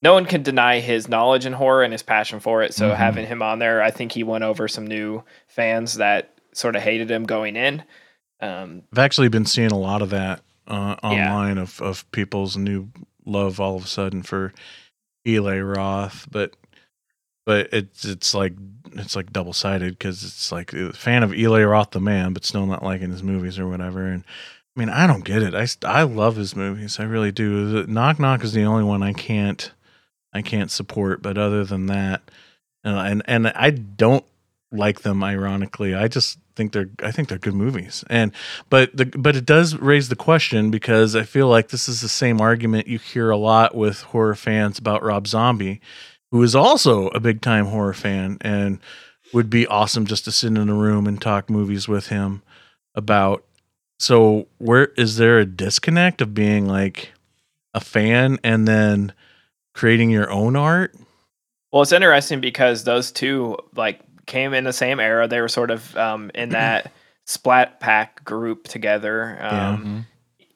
no 0.06 0.14
one 0.14 0.26
can 0.26 0.43
deny 0.43 0.80
his 0.80 1.10
knowledge 1.10 1.45
in 1.45 1.53
horror 1.53 1.84
and 1.84 1.91
his 1.91 2.03
passion 2.03 2.39
for 2.39 2.62
it. 2.62 2.74
So 2.74 2.91
Mhm. 2.91 2.95
having 2.95 3.26
him 3.28 3.41
on 3.41 3.60
there, 3.60 3.82
I 3.82 3.91
think 3.91 4.12
he 4.12 4.24
won 4.24 4.43
over 4.43 4.68
some 4.68 4.86
new 4.88 5.24
fans 5.47 5.95
that 5.95 6.32
sort 6.53 6.76
of 6.76 6.82
hated 6.84 7.10
him 7.12 7.24
going 7.26 7.56
in. 7.56 7.84
Um, 8.39 8.84
I've 8.93 8.99
actually 8.99 9.30
been 9.30 9.45
seeing 9.45 9.72
a 9.72 9.78
lot 9.78 10.01
of 10.01 10.12
that 10.12 10.41
uh, 10.68 10.95
Yeah. 11.03 11.34
online 11.34 11.58
of, 11.58 11.82
of 11.82 12.10
people's 12.12 12.56
new 12.58 12.88
love 13.26 13.60
all 13.60 13.76
of 13.76 13.86
a 13.86 13.88
sudden 13.88 14.22
for 14.24 14.53
Eli 15.28 15.60
Roth, 15.60 16.28
but 16.32 16.53
but 17.45 17.70
it's 17.72 18.03
it's 18.06 18.34
like 18.34 18.53
it's 18.93 19.16
like 19.16 19.32
double 19.32 19.53
sided 19.53 19.91
because 19.97 20.24
it's 20.24 20.51
like 20.51 20.74
a 20.74 20.91
fan 20.93 21.22
of 21.24 21.34
Eli 21.34 21.64
Roth 21.64 21.91
the 21.91 21.99
man, 21.99 22.34
but 22.34 22.45
still 22.45 22.66
not 22.66 22.84
liking 22.84 23.12
his 23.12 23.22
movies 23.24 23.60
or 23.60 23.68
whatever. 23.68 24.06
And 24.08 24.24
I 24.76 24.80
mean, 24.80 24.89
I 24.89 25.06
don't 25.08 25.24
get 25.24 25.43
it. 25.43 25.53
I 25.53 25.68
I 25.88 26.03
love 26.03 26.36
his 26.36 26.56
movies. 26.56 26.99
I 26.99 27.03
really 27.03 27.32
do. 27.32 27.86
Knock 27.88 28.20
Knock 28.20 28.43
is 28.43 28.53
the 28.53 28.64
only 28.66 28.84
one 28.84 29.03
I 29.03 29.14
can't 29.14 29.72
I 30.36 30.42
can't 30.42 30.70
support. 30.70 31.22
But 31.22 31.38
other 31.38 31.64
than 31.64 31.88
that, 31.88 32.22
uh, 32.84 32.90
and 33.08 33.24
and 33.26 33.48
I 33.48 33.72
don't 33.72 34.26
like 34.72 35.02
them. 35.02 35.24
Ironically, 35.24 35.96
I 35.96 36.08
just 36.10 36.38
think 36.56 36.74
they're 36.74 36.90
I 37.02 37.12
think 37.12 37.30
they're 37.30 37.38
good 37.38 37.54
movies. 37.54 38.04
And 38.10 38.32
but 38.70 38.96
the 38.96 39.06
but 39.06 39.36
it 39.36 39.46
does 39.46 39.76
raise 39.78 40.10
the 40.10 40.16
question 40.16 40.72
because 40.72 41.16
I 41.16 41.24
feel 41.24 41.48
like 41.48 41.70
this 41.70 41.88
is 41.88 42.02
the 42.02 42.10
same 42.10 42.42
argument 42.42 42.88
you 42.88 43.00
hear 43.00 43.30
a 43.30 43.38
lot 43.38 43.76
with 43.76 44.02
horror 44.02 44.36
fans 44.36 44.78
about 44.78 45.04
Rob 45.04 45.26
Zombie, 45.26 45.80
who 46.32 46.44
is 46.44 46.54
also 46.54 47.08
a 47.08 47.20
big 47.20 47.42
time 47.42 47.68
horror 47.68 47.94
fan 47.94 48.38
and 48.42 48.80
would 49.34 49.50
be 49.50 49.66
awesome 49.68 50.06
just 50.06 50.26
to 50.26 50.32
sit 50.32 50.56
in 50.56 50.70
a 50.70 50.74
room 50.74 51.08
and 51.08 51.22
talk 51.22 51.50
movies 51.50 51.88
with 51.88 52.08
him 52.08 52.42
about. 52.94 53.44
So 54.00 54.48
where 54.58 54.88
is 54.98 55.16
there 55.16 55.40
a 55.40 55.46
disconnect 55.46 56.22
of 56.22 56.34
being 56.34 56.68
like 56.68 57.14
a 57.74 57.80
fan 57.80 58.38
and 58.44 58.68
then 58.68 59.14
creating 59.76 60.10
your 60.10 60.32
own 60.32 60.56
art? 60.56 60.96
Well, 61.72 61.84
it's 61.84 61.92
interesting 61.92 62.42
because 62.42 62.84
those 62.86 63.12
two 63.12 63.58
like 63.76 64.00
came 64.26 64.54
in 64.56 64.64
the 64.64 64.74
same 64.74 65.00
era. 65.00 65.28
They 65.28 65.42
were 65.42 65.48
sort 65.50 65.70
of 65.70 65.96
um, 65.96 66.32
in 66.34 66.50
that 66.50 66.92
splat 67.26 67.80
pack 67.80 68.24
group 68.24 68.68
together, 68.68 69.38
Yeah. 69.40 69.70
um, 69.74 70.08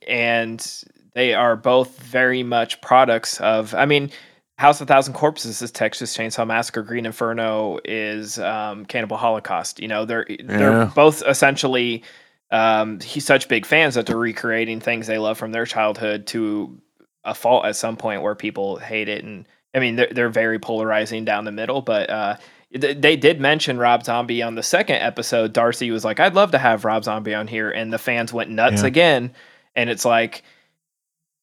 and 0.07 0.83
they 1.13 1.33
are 1.33 1.55
both 1.55 1.99
very 1.99 2.41
much 2.43 2.81
products 2.81 3.39
of. 3.41 3.73
I 3.75 3.85
mean, 3.85 4.09
House 4.57 4.81
of 4.81 4.87
Thousand 4.87 5.13
Corpses 5.13 5.61
is 5.61 5.71
Texas 5.71 6.15
Chainsaw 6.15 6.45
Massacre. 6.47 6.83
Green 6.83 7.05
Inferno 7.05 7.79
is 7.85 8.39
um, 8.39 8.85
Cannibal 8.85 9.17
Holocaust. 9.17 9.79
You 9.79 9.87
know, 9.87 10.05
they're 10.05 10.25
they're 10.43 10.71
Yeah. 10.71 10.91
both 10.95 11.21
essentially. 11.27 12.03
Um, 12.51 12.99
he's 12.99 13.25
such 13.25 13.47
big 13.47 13.63
fans 13.67 13.93
that 13.93 14.07
they're 14.07 14.17
recreating 14.17 14.79
things 14.79 15.05
they 15.05 15.19
love 15.19 15.37
from 15.37 15.51
their 15.51 15.67
childhood 15.67 16.25
to 16.27 16.81
a 17.23 17.33
fault 17.35 17.65
at 17.65 17.75
some 17.75 17.97
point 17.97 18.21
where 18.21 18.35
people 18.35 18.77
hate 18.77 19.09
it 19.09 19.23
and 19.23 19.45
I 19.73 19.79
mean, 19.79 19.97
they're, 19.97 20.09
they're 20.11 20.29
very 20.29 20.57
polarizing 20.57 21.25
down 21.25 21.45
the 21.45 21.51
middle, 21.51 21.81
but 21.83 22.09
uh, 22.09 22.37
th- 22.73 22.97
they 22.99 23.15
did 23.15 23.39
mention 23.39 23.77
Rob 23.77 24.03
Zombie 24.03 24.41
on 24.41 24.55
the 24.55 24.63
second 24.63 24.95
episode. 24.95 25.53
Darcy 25.53 25.91
was 25.91 26.03
like, 26.03 26.19
I'd 26.19 26.33
love 26.33 26.49
to 26.51 26.57
have 26.57 26.85
Rob 26.85 27.03
Zombie 27.03 27.35
on 27.35 27.45
here. 27.47 27.69
And 27.69 27.93
the 27.93 27.99
fans 27.99 28.33
went 28.33 28.49
nuts 28.49 28.81
Yeah. 28.81 28.87
again. 28.87 29.33
And 29.75 29.91
it's 29.91 30.05
like, 30.05 30.41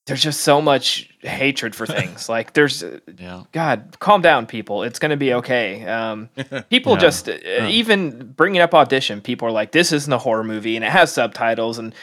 there's 0.06 0.22
just 0.22 0.40
so 0.40 0.60
much 0.60 1.08
hatred 1.20 1.76
for 1.76 1.86
things. 1.86 2.28
like, 2.28 2.52
there's, 2.52 2.82
Yeah. 3.16 3.44
God, 3.52 3.96
calm 4.00 4.22
down, 4.22 4.46
people. 4.46 4.82
It's 4.82 4.98
going 4.98 5.10
to 5.12 5.16
be 5.16 5.34
okay. 5.34 5.84
Um, 5.86 6.28
people 6.68 6.94
Yeah. 6.94 6.98
just, 6.98 7.28
uh, 7.28 7.32
even 7.68 8.32
bringing 8.36 8.60
up 8.60 8.74
Audition, 8.74 9.20
people 9.20 9.46
are 9.46 9.52
like, 9.52 9.70
this 9.70 9.92
isn't 9.92 10.12
a 10.12 10.18
horror 10.18 10.42
movie 10.44 10.74
and 10.74 10.84
it 10.84 10.90
has 10.90 11.12
subtitles. 11.12 11.78
And 11.78 11.94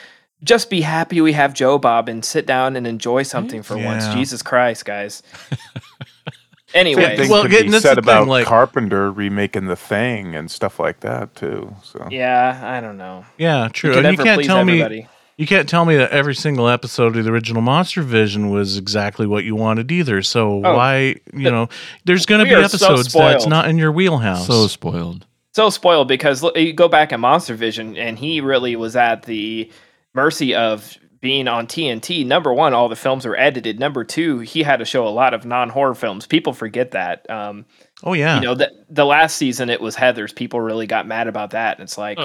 just 0.44 0.70
be 0.70 0.82
happy 0.82 1.22
we 1.22 1.34
have 1.34 1.54
Joe 1.54 1.78
Bob 1.78 2.10
and 2.10 2.24
sit 2.24 2.46
down 2.46 2.76
and 2.76 2.86
enjoy 2.86 3.24
something 3.24 3.64
for 3.64 3.78
once. 3.78 4.08
Jesus 4.10 4.42
Christ, 4.42 4.86
guys. 4.86 5.24
anyway, 6.74 7.18
thing 7.18 7.30
Well, 7.30 7.44
could 7.44 7.52
getting- 7.52 7.72
be 7.72 7.80
said 7.80 7.98
the 7.98 8.02
thing, 8.02 8.10
about 8.16 8.28
like- 8.28 8.46
Carpenter 8.46 9.12
remaking 9.12 9.66
The 9.68 9.76
Thing 9.76 10.36
and 10.36 10.50
stuff 10.50 10.80
like 10.80 11.02
that 11.02 11.36
too. 11.36 11.74
So 11.84 12.08
yeah, 12.10 12.60
I 12.64 12.82
don't 12.82 12.98
know. 12.98 13.26
Yeah, 13.38 13.70
true. 13.72 13.92
You 13.92 13.96
can 13.98 14.06
and 14.06 14.18
you 14.18 14.24
can't 14.24 14.38
please 14.40 14.48
tell 14.48 14.66
me. 14.66 15.08
You 15.36 15.48
can't 15.48 15.68
tell 15.68 15.84
me 15.84 15.96
that 15.98 16.12
every 16.12 16.36
single 16.36 16.70
episode 16.70 17.18
of 17.18 17.26
the 17.26 17.32
original 17.32 17.64
Monster 17.64 18.04
Vision 18.04 18.52
was 18.52 18.78
exactly 18.78 19.26
what 19.26 19.44
you 19.44 19.56
wanted 19.56 19.92
either. 19.92 20.22
So 20.22 20.64
Oh, 20.64 20.76
why, 20.76 21.16
you 21.34 21.50
know, 21.50 21.70
there's 22.06 22.28
going 22.28 22.40
to 22.40 22.46
be 22.46 22.54
are 22.54 22.62
so 22.70 22.76
episodes 22.94 23.12
that's 23.14 23.48
not 23.48 23.68
in 23.68 23.80
your 23.80 23.92
wheelhouse. 23.92 24.46
So 24.46 24.68
spoiled. 24.68 25.26
so 25.54 25.72
spoiled 25.72 26.08
because 26.08 26.44
look, 26.44 26.56
you 26.56 26.72
go 26.72 26.88
back 26.88 27.12
at 27.12 27.20
Monster 27.20 27.56
Vision, 27.56 27.98
and 27.98 28.20
he 28.20 28.42
really 28.42 28.76
was 28.76 28.96
at 28.96 29.24
the 29.24 29.72
mercy 30.14 30.56
of 30.56 30.98
being 31.22 31.48
on 31.48 31.68
TNT. 31.68 32.26
Number 32.26 32.54
one, 32.54 32.74
all 32.74 32.90
the 32.90 32.96
films 32.98 33.26
were 33.26 33.38
edited. 33.38 33.80
Number 33.80 34.04
two, 34.04 34.40
he 34.40 34.62
had 34.64 34.78
to 34.78 34.86
show 34.86 35.08
a 35.08 35.10
lot 35.10 35.34
of 35.34 35.46
non-horror 35.46 35.96
films. 35.96 36.28
People 36.28 36.52
forget 36.54 36.92
that. 36.92 37.30
Um, 37.30 37.66
oh 38.04 38.14
yeah, 38.14 38.36
You 38.36 38.42
know, 38.42 38.56
the 38.56 38.72
the 38.90 39.06
last 39.06 39.38
season 39.38 39.70
it 39.70 39.80
was 39.82 39.96
Heather's. 39.96 40.34
People 40.34 40.60
really 40.60 40.86
got 40.88 41.08
mad 41.08 41.28
about 41.28 41.52
that. 41.52 41.78
And 41.78 41.84
it's 41.86 41.98
like, 41.98 42.18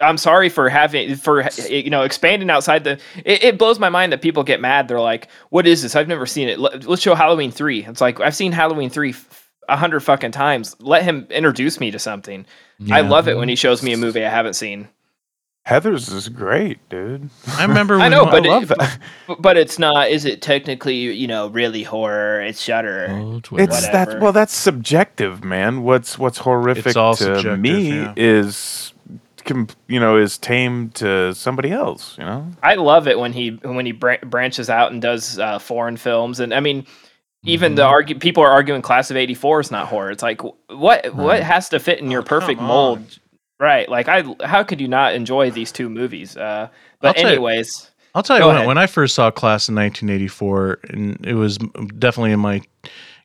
I'm 0.00 0.16
sorry 0.18 0.48
for 0.48 0.68
having 0.68 1.16
for 1.16 1.48
you 1.68 1.90
know 1.90 2.02
expanding 2.02 2.48
outside 2.50 2.84
the. 2.84 3.00
It, 3.24 3.42
it 3.42 3.58
blows 3.58 3.80
my 3.80 3.88
mind 3.88 4.12
that 4.12 4.22
people 4.22 4.44
get 4.44 4.60
mad. 4.60 4.86
They're 4.86 5.00
like, 5.00 5.26
"What 5.50 5.66
is 5.66 5.82
this? 5.82 5.96
I've 5.96 6.06
never 6.06 6.24
seen 6.26 6.48
it. 6.48 6.60
Let- 6.60 6.84
Let's 6.86 7.02
show 7.02 7.16
Halloween 7.16 7.50
three. 7.50 7.84
It's 7.84 8.00
like 8.00 8.20
I've 8.20 8.36
seen 8.36 8.52
Halloween 8.52 8.90
three 8.90 9.16
a 9.68 9.76
hundred 9.76 10.00
fucking 10.00 10.30
times. 10.30 10.76
Let 10.78 11.02
him 11.02 11.26
introduce 11.30 11.80
me 11.80 11.90
to 11.90 11.98
something. 11.98 12.46
I 12.92 13.00
love 13.00 13.26
it 13.26 13.36
when 13.36 13.48
he 13.48 13.56
shows 13.56 13.82
me 13.82 13.92
a 13.92 13.96
movie 13.96 14.24
I 14.24 14.30
haven't 14.30 14.54
seen. 14.54 14.86
Heather's 15.68 16.08
is 16.08 16.30
great, 16.30 16.78
dude. 16.88 17.28
I 17.46 17.66
remember. 17.66 17.94
I 17.98 18.04
when 18.04 18.10
know, 18.10 18.24
but 18.24 18.46
I 18.46 18.48
love 18.48 18.70
it, 18.70 18.78
that. 18.78 18.98
but, 19.26 19.42
but 19.42 19.56
it's 19.58 19.78
not. 19.78 20.08
Is 20.08 20.24
it 20.24 20.40
technically 20.40 20.94
you 20.96 21.26
know 21.26 21.48
really 21.48 21.82
horror? 21.82 22.40
It's 22.40 22.58
Shudder. 22.58 23.08
Oh, 23.10 23.36
It's 23.36 23.50
Whatever. 23.50 23.92
that 23.92 24.20
well, 24.22 24.32
that's 24.32 24.54
subjective, 24.54 25.44
man. 25.44 25.82
What's 25.82 26.18
what's 26.18 26.38
horrific 26.38 26.94
to 26.94 27.54
me 27.58 27.90
yeah. 27.90 28.14
is, 28.16 28.94
com- 29.44 29.68
you 29.88 30.00
know, 30.00 30.16
is 30.16 30.38
tame 30.38 30.88
to 30.92 31.34
somebody 31.34 31.70
else. 31.70 32.16
You 32.16 32.24
know, 32.24 32.50
I 32.62 32.76
love 32.76 33.06
it 33.06 33.18
when 33.18 33.34
he 33.34 33.50
when 33.50 33.84
he 33.84 33.92
bra- 33.92 34.24
branches 34.24 34.70
out 34.70 34.90
and 34.90 35.02
does 35.02 35.38
uh, 35.38 35.58
foreign 35.58 35.98
films, 35.98 36.40
and 36.40 36.54
I 36.54 36.60
mean, 36.60 36.86
even 37.44 37.74
the 37.74 37.84
argue 37.84 38.18
people 38.18 38.42
are 38.42 38.50
arguing 38.50 38.80
Class 38.80 39.10
of 39.10 39.18
'84 39.18 39.60
is 39.60 39.70
not 39.70 39.88
horror. 39.88 40.12
It's 40.12 40.22
like 40.22 40.40
wh- 40.40 40.54
what 40.70 41.14
what 41.14 41.42
has 41.42 41.68
to 41.68 41.78
fit 41.78 41.98
in 41.98 42.10
your 42.10 42.22
perfect 42.22 42.58
mold, 42.58 43.00
on. 43.00 43.06
Right? 43.58 43.88
Like 43.88 44.08
I 44.08 44.24
how 44.44 44.62
could 44.62 44.80
you 44.80 44.88
not 44.88 45.14
enjoy 45.14 45.50
these 45.50 45.72
two 45.72 45.88
movies? 45.88 46.36
Uh, 46.36 46.68
I'll 46.68 46.70
but 47.00 47.18
you- 47.18 47.26
anyways, 47.26 47.90
I'll 48.14 48.22
tell 48.22 48.36
you 48.36 48.42
Go 48.42 48.48
when, 48.54 48.66
when 48.66 48.78
I 48.78 48.86
first 48.86 49.14
saw 49.14 49.30
Class 49.30 49.68
in 49.68 49.74
1984, 49.74 50.78
and 50.90 51.24
it 51.26 51.34
was 51.34 51.58
definitely 51.98 52.32
in 52.32 52.40
my 52.40 52.62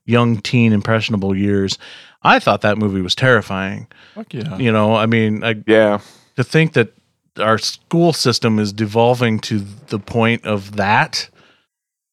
young 0.06 0.42
teen 0.42 0.74
impressionable 0.74 1.36
years, 1.36 1.78
I 2.24 2.40
thought 2.40 2.62
that 2.62 2.78
movie 2.78 3.02
was 3.02 3.16
terrifying. 3.16 3.88
Fuck 4.16 4.34
yeah. 4.34 4.58
You 4.58 4.72
know, 4.72 4.96
I 4.96 5.06
mean, 5.06 5.44
I, 5.44 5.56
Yeah. 5.66 6.00
to 6.36 6.44
think 6.44 6.74
that 6.74 6.94
our 7.40 7.58
school 7.58 8.12
system 8.14 8.60
is 8.60 8.72
devolving 8.74 9.40
to 9.40 9.60
the 9.88 9.98
point 10.00 10.46
of 10.46 10.76
that 10.76 11.30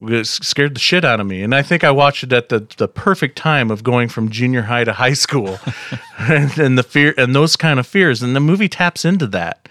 it 0.03 0.27
scared 0.27 0.75
the 0.75 0.81
shit 0.81 1.05
out 1.05 1.21
of 1.21 1.27
me 1.27 1.43
and 1.43 1.55
i 1.55 1.63
think 1.63 1.85
i 1.85 1.91
watched 1.91 2.23
it 2.23 2.33
at 2.33 2.49
the, 2.49 2.67
the 2.79 2.89
perfect 2.89 3.37
time 3.37 3.71
of 3.71 3.83
going 3.83 4.09
from 4.09 4.31
junior 4.31 4.63
high 4.63 4.85
to 4.85 4.93
high 4.93 5.13
school 5.13 5.59
and, 6.19 6.59
and 6.59 6.79
the 6.79 6.83
fear 6.83 7.15
and 7.19 7.35
those 7.35 7.57
kind 7.57 7.79
of 7.79 7.87
fears 7.87 8.23
and 8.23 8.35
the 8.35 8.41
movie 8.41 8.69
taps 8.69 9.05
into 9.05 9.27
that 9.27 9.69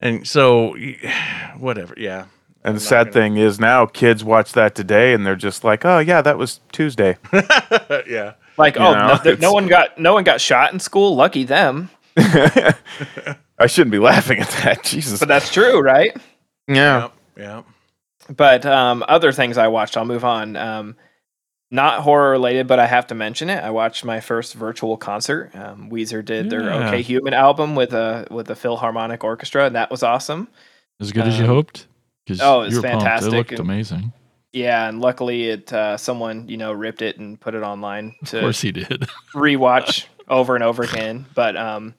and 0.00 0.26
so 0.26 0.74
whatever 1.58 1.94
yeah 1.96 2.26
And 2.64 2.76
the 2.76 2.80
sad 2.80 3.12
thing 3.12 3.36
is 3.36 3.60
now 3.60 3.86
kids 3.86 4.24
watch 4.24 4.52
that 4.52 4.74
today 4.74 5.14
and 5.14 5.24
they're 5.24 5.36
just 5.36 5.62
like, 5.62 5.84
oh 5.84 6.00
yeah, 6.00 6.20
that 6.22 6.36
was 6.36 6.60
Tuesday. 6.72 7.16
yeah 8.06 8.34
like 8.58 8.74
You 8.74 8.82
oh 8.82 8.92
know, 8.94 9.18
no, 9.24 9.34
no 9.34 9.52
one 9.52 9.68
got 9.68 9.98
no 9.98 10.12
one 10.12 10.24
got 10.24 10.40
shot 10.40 10.72
in 10.72 10.80
school. 10.80 11.14
Lucky 11.14 11.44
them. 11.44 11.90
I 12.16 13.66
shouldn't 13.66 13.92
be 13.92 13.98
laughing 14.00 14.40
at 14.40 14.50
that. 14.62 14.82
Jesus. 14.82 15.20
But 15.20 15.28
that's 15.28 15.52
true, 15.52 15.80
right? 15.80 16.14
yeah. 16.66 17.08
yeah 17.36 17.62
But 18.34 18.66
um, 18.66 19.04
other 19.08 19.32
things 19.32 19.56
I 19.58 19.68
watched, 19.68 19.96
I'll 19.96 20.04
move 20.04 20.24
on. 20.24 20.56
Um, 20.56 20.96
not 21.70 22.00
horror 22.00 22.30
related, 22.30 22.66
but 22.66 22.78
I 22.78 22.86
have 22.86 23.06
to 23.08 23.14
mention 23.14 23.50
it. 23.50 23.62
I 23.62 23.70
watched 23.70 24.04
my 24.04 24.20
first 24.20 24.54
virtual 24.54 24.96
concert. 24.96 25.50
Um, 25.54 25.90
Weezer 25.90 26.24
did 26.24 26.48
their 26.50 26.62
Yeah. 26.64 26.88
"Okay 26.88 27.02
Human" 27.02 27.34
album 27.34 27.74
with 27.74 27.92
a 27.92 28.26
with 28.30 28.48
a 28.50 28.56
Philharmonic 28.56 29.22
Orchestra, 29.24 29.66
and 29.66 29.76
that 29.76 29.90
was 29.90 30.02
awesome. 30.02 30.48
As 31.00 31.12
good 31.12 31.26
as 31.26 31.38
you 31.38 31.46
hoped. 31.46 31.86
hoped? 32.28 32.40
oh, 32.42 32.62
it's 32.62 32.74
were 32.76 32.82
pumped. 32.82 33.02
fantastic 33.02 33.32
It 33.32 33.36
looked 33.36 33.50
and- 33.52 33.60
amazing. 33.60 34.12
Yeah, 34.52 34.88
and 34.88 35.00
luckily, 35.02 35.50
it 35.50 35.70
uh, 35.72 35.98
someone 35.98 36.48
you 36.48 36.56
know 36.56 36.72
ripped 36.72 37.02
it 37.02 37.18
and 37.18 37.38
put 37.38 37.54
it 37.54 37.62
online 37.62 38.14
Of 38.22 38.28
to 38.30 38.40
course 38.40 38.62
he 38.62 38.72
did. 38.72 39.06
rewatch 39.34 40.06
over 40.26 40.54
and 40.54 40.64
over 40.64 40.82
again. 40.82 41.26
But 41.34 41.54
um, 41.58 41.94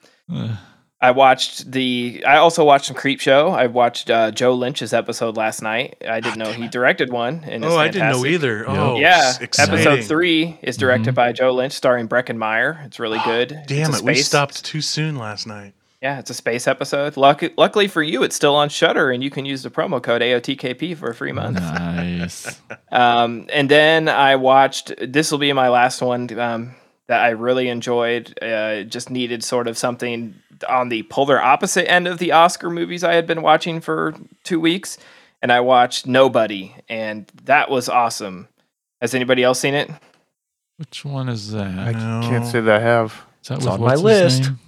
I 1.01 1.11
watched 1.11 1.71
the. 1.71 2.23
I 2.27 2.37
also 2.37 2.65
watched 2.65 2.85
some 2.87 2.95
Creep 2.95 3.21
Show. 3.21 3.49
I 3.49 3.67
watched 3.67 4.09
uh, 4.09 4.31
Joe 4.31 4.53
Lynch's 4.53 4.93
episode 4.93 5.37
last 5.37 5.61
night. 5.61 5.95
I 6.07 6.19
didn't 6.19 6.39
know 6.39 6.51
he 6.51 6.67
directed 6.67 7.09
one. 7.11 7.45
And 7.45 7.63
it's 7.63 7.73
oh 7.73 7.77
i 7.77 7.87
didn't 7.87 8.11
know 8.11 8.25
either 8.25 8.65
Yeah. 8.67 8.81
oh 8.81 8.99
Yeah, 8.99 9.33
exciting. 9.39 9.75
episode 9.75 10.03
three 10.03 10.59
is 10.61 10.75
directed 10.75 11.11
Mhm. 11.13 11.15
by 11.15 11.31
Joe 11.31 11.51
Lynch, 11.53 11.71
starring 11.73 12.09
Breckin 12.09 12.35
Meyer. 12.37 12.81
It's 12.85 12.99
really 12.99 13.19
good. 13.23 13.57
damn 13.65 13.89
It's 13.91 13.99
it 13.99 14.01
a 14.01 14.05
we 14.05 14.15
stopped 14.15 14.65
too 14.65 14.81
soon 14.81 15.15
last 15.17 15.47
night 15.47 15.73
Yeah, 16.01 16.19
it's 16.19 16.29
a 16.31 16.33
space 16.33 16.67
episode. 16.67 17.15
Luck- 17.15 17.43
luckily 17.57 17.87
for 17.87 18.03
you, 18.03 18.23
it's 18.23 18.35
still 18.35 18.55
on 18.55 18.67
Shudder, 18.67 19.09
and 19.11 19.23
you 19.23 19.29
can 19.29 19.45
use 19.45 19.63
the 19.63 19.69
promo 19.69 20.01
code 20.03 20.21
AOTKP 20.21 20.97
for 20.97 21.09
a 21.09 21.15
free 21.15 21.31
month. 21.31 21.61
nice. 21.61 22.59
Um, 22.91 23.45
and 23.53 23.69
then 23.69 24.09
I 24.09 24.35
watched. 24.35 24.91
This 24.99 25.31
will 25.31 25.37
be 25.39 25.53
my 25.53 25.69
last 25.69 26.01
one 26.01 26.27
um, 26.39 26.75
that 27.07 27.21
I 27.21 27.29
really 27.29 27.69
enjoyed. 27.69 28.37
Uh, 28.41 28.81
just 28.83 29.09
needed 29.11 29.43
sort 29.43 29.67
of 29.67 29.77
something 29.77 30.33
on 30.67 30.89
the 30.89 31.03
polar 31.03 31.41
opposite 31.41 31.89
end 31.89 32.07
of 32.07 32.17
the 32.17 32.31
Oscar 32.31 32.69
movies 32.69 33.03
I 33.03 33.13
had 33.13 33.25
been 33.27 33.41
watching 33.41 33.79
for 33.81 34.15
two 34.43 34.59
weeks, 34.59 34.97
and 35.41 35.51
I 35.51 35.59
watched 35.61 36.05
Nobody, 36.07 36.75
and 36.89 37.31
that 37.45 37.69
was 37.69 37.87
awesome. 37.89 38.47
Has 39.01 39.13
anybody 39.15 39.43
else 39.43 39.59
seen 39.59 39.73
it? 39.75 39.89
Which 40.77 41.05
one 41.05 41.29
is 41.29 41.51
that? 41.51 41.67
I 41.77 41.91
No. 41.91 42.21
can't 42.27 42.45
say 42.45 42.59
that 42.61 42.75
I 42.75 42.83
have. 42.83 43.21
Is 43.41 43.47
that 43.49 43.55
It's 43.57 43.65
with 43.65 43.73
on 43.75 43.81
my 43.81 43.95
list. 43.95 44.43
name? 44.43 44.59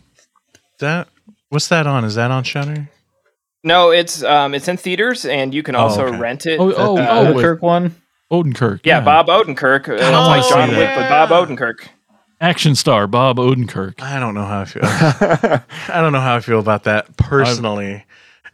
that 0.79 1.07
what's 1.49 1.67
that 1.67 1.85
on 1.85 2.03
is 2.05 2.15
that 2.15 2.31
on 2.31 2.43
shudder 2.43 2.89
No, 3.63 3.91
it's 3.91 4.23
um, 4.23 4.55
it's 4.55 4.67
in 4.67 4.77
theaters, 4.77 5.25
and 5.25 5.53
you 5.53 5.61
can 5.63 5.75
Oh, 5.75 5.81
also 5.81 6.07
okay. 6.07 6.17
rent 6.17 6.45
it. 6.47 6.59
Oh, 6.59 6.73
oh, 6.75 6.97
Uh, 6.97 7.07
oh, 7.11 7.25
the 7.25 7.33
with 7.33 7.43
Kirk 7.43 7.61
one. 7.61 7.95
Odenkirk. 8.31 8.79
yeah, 8.85 9.01
Bob 9.01 9.27
Odenkirk, 9.27 9.89
uh, 9.89 9.93
Oh, 10.03 10.27
like 10.27 10.47
John 10.49 10.71
yeah. 10.71 10.77
Wick, 10.77 10.89
but 10.95 11.09
Bob 11.09 11.29
Odenkirk. 11.29 11.87
Action 12.41 12.73
star 12.75 13.05
Bob 13.07 13.37
Odenkirk. 13.37 14.01
I 14.01 14.19
don't 14.19 14.33
know 14.33 14.45
how 14.45 14.61
I 14.61 14.65
feel. 14.65 14.81
I 14.83 16.01
don't 16.01 16.11
know 16.11 16.19
how 16.19 16.35
I 16.35 16.39
feel 16.39 16.59
about 16.59 16.83
that 16.85 17.15
personally. 17.15 18.03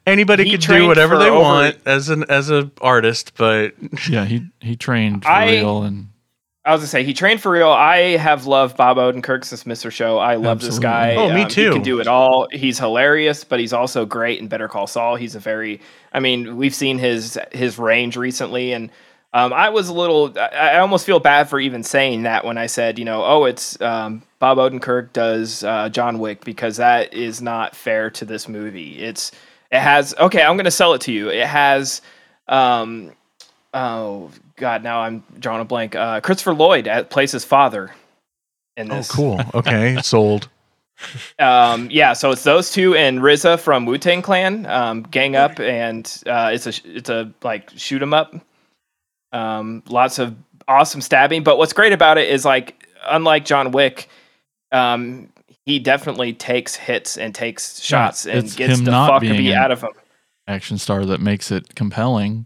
Anybody 0.06 0.44
He 0.44 0.52
can 0.52 0.60
do 0.60 0.66
trained 0.68 0.88
whatever 0.88 1.16
for 1.16 1.24
they 1.24 1.30
over- 1.30 1.40
want 1.40 1.78
as 1.86 2.10
an 2.10 2.26
as 2.30 2.50
a 2.52 2.70
artist, 2.82 3.34
but 3.38 3.74
Yeah, 4.10 4.26
he 4.26 4.46
he 4.60 4.76
trained 4.76 5.24
for 5.24 5.30
I- 5.32 5.52
real 5.52 5.84
and 5.84 6.10
I 6.66 6.72
was 6.74 6.82
gonna 6.82 6.88
say 6.90 7.04
he 7.06 7.14
trained 7.14 7.42
for 7.42 7.50
real. 7.50 7.70
I 7.70 8.18
have 8.18 8.46
loved 8.46 8.76
Bob 8.76 8.98
Odenkirk 8.98 9.46
since 9.46 9.64
Mr. 9.64 9.90
Show. 9.90 10.18
I 10.18 10.36
love 10.36 10.60
this 10.60 10.76
Absolutely. 10.76 10.84
guy. 10.84 11.16
Oh, 11.16 11.34
me 11.34 11.44
Um, 11.44 11.48
too. 11.50 11.68
He 11.68 11.72
can 11.72 11.82
do 11.82 12.02
it 12.02 12.08
all. 12.08 12.50
He's 12.52 12.78
hilarious, 12.78 13.46
but 13.46 13.62
he's 13.62 13.72
also 13.72 14.06
great 14.06 14.40
in 14.42 14.50
Better 14.50 14.68
Call 14.68 14.86
Saul. 14.86 15.16
He's 15.16 15.34
a 15.34 15.40
very, 15.40 15.80
I 16.12 16.20
mean, 16.20 16.58
we've 16.58 16.76
seen 16.76 16.98
his 16.98 17.40
his 17.54 17.80
range 17.80 18.18
recently, 18.18 18.74
and 18.74 18.92
um, 19.34 19.54
I 19.54 19.70
was 19.70 19.90
a 19.90 19.94
little. 19.94 20.34
I, 20.38 20.48
I 20.48 20.80
almost 20.80 21.06
feel 21.06 21.20
bad 21.20 21.50
for 21.50 21.60
even 21.60 21.84
saying 21.84 22.24
that 22.24 22.46
when 22.46 22.58
I 22.58 22.68
said, 22.68 22.98
you 22.98 23.06
know, 23.06 23.24
oh, 23.24 23.46
it's 23.46 23.80
um, 23.82 24.24
Bob 24.40 24.58
Odenkirk 24.58 25.14
does 25.14 25.64
uh, 25.64 25.90
John 25.90 26.20
Wick 26.20 26.44
because 26.46 26.78
that 26.78 27.14
is 27.14 27.42
not 27.42 27.76
fair 27.76 28.10
to 28.12 28.26
this 28.26 28.48
movie. 28.48 29.00
It's 29.00 29.32
it 29.72 29.80
has 29.80 30.16
okay. 30.18 30.42
I'm 30.44 30.56
gonna 30.58 30.72
sell 30.72 30.94
it 30.94 31.02
to 31.02 31.12
you. 31.12 31.30
It 31.30 31.46
has. 31.46 32.02
Um, 32.48 33.12
oh 33.74 34.32
God, 34.56 34.84
now 34.84 35.02
I'm 35.02 35.24
drawing 35.40 35.62
a 35.62 35.66
blank. 35.66 35.96
Uh, 35.96 36.22
Christopher 36.22 36.54
Lloyd 36.54 36.88
at 36.88 37.10
plays 37.10 37.32
his 37.32 37.44
father. 37.44 37.92
In 38.78 38.92
oh, 38.92 39.02
cool. 39.10 39.42
Okay, 39.54 39.98
sold. 40.02 40.50
Um, 41.38 41.90
yeah, 41.92 42.14
so 42.14 42.32
it's 42.32 42.44
those 42.44 42.72
two 42.72 42.96
and 42.96 43.20
RZA 43.20 43.60
from 43.60 43.86
Wu 43.86 43.98
Tang 43.98 44.22
Clan 44.22 44.66
um, 44.66 45.04
gang 45.04 45.36
up, 45.36 45.60
and 45.60 46.06
uh, 46.26 46.52
it's 46.54 46.66
a 46.66 46.74
it's 46.86 47.10
a 47.10 47.32
like 47.44 47.70
shoot 47.76 48.02
'em 48.02 48.14
up. 48.14 48.34
Um, 49.32 49.84
lots 49.90 50.20
of 50.20 50.36
awesome 50.68 51.02
stabbing, 51.02 51.44
but 51.44 51.58
what's 51.58 51.74
great 51.74 51.94
about 51.94 52.18
it 52.18 52.30
is 52.30 52.46
like 52.46 52.88
unlike 53.08 53.46
John 53.46 53.72
Wick, 53.72 54.10
um, 54.72 55.30
he 55.66 55.80
definitely 55.80 56.34
takes 56.34 56.76
hits 56.76 57.18
and 57.18 57.34
takes 57.36 57.82
shots 57.82 58.26
and 58.26 58.44
gets 58.56 58.80
the 58.82 58.92
fuck 58.92 59.22
beat 59.22 59.54
out 59.54 59.72
of 59.72 59.82
him. 59.82 59.92
action 60.48 60.78
star 60.78 61.06
that 61.06 61.20
makes 61.22 61.52
it 61.52 61.76
compelling. 61.76 62.46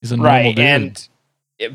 He's 0.00 0.12
a 0.12 0.16
normal 0.16 0.32
right 0.32 0.56
dude. 0.56 0.64
and 0.64 1.08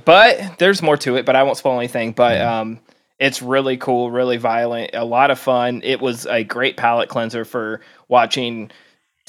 but 0.06 0.58
there's 0.60 0.82
more 0.82 0.97
to 0.97 1.16
it 1.16 1.26
but 1.26 1.36
i 1.38 1.41
won't 1.41 1.58
spoil 1.58 1.78
anything 1.80 2.12
but 2.12 2.39
um 2.41 2.80
it's 3.18 3.41
really 3.41 3.78
cool 3.78 4.12
really 4.12 4.36
violent 4.38 4.91
a 4.93 5.06
lot 5.06 5.32
of 5.32 5.39
fun 5.39 5.82
it 5.86 6.02
was 6.02 6.26
a 6.28 6.43
great 6.43 6.76
palate 6.76 7.08
cleanser 7.10 7.45
for 7.45 7.80
watching 8.10 8.70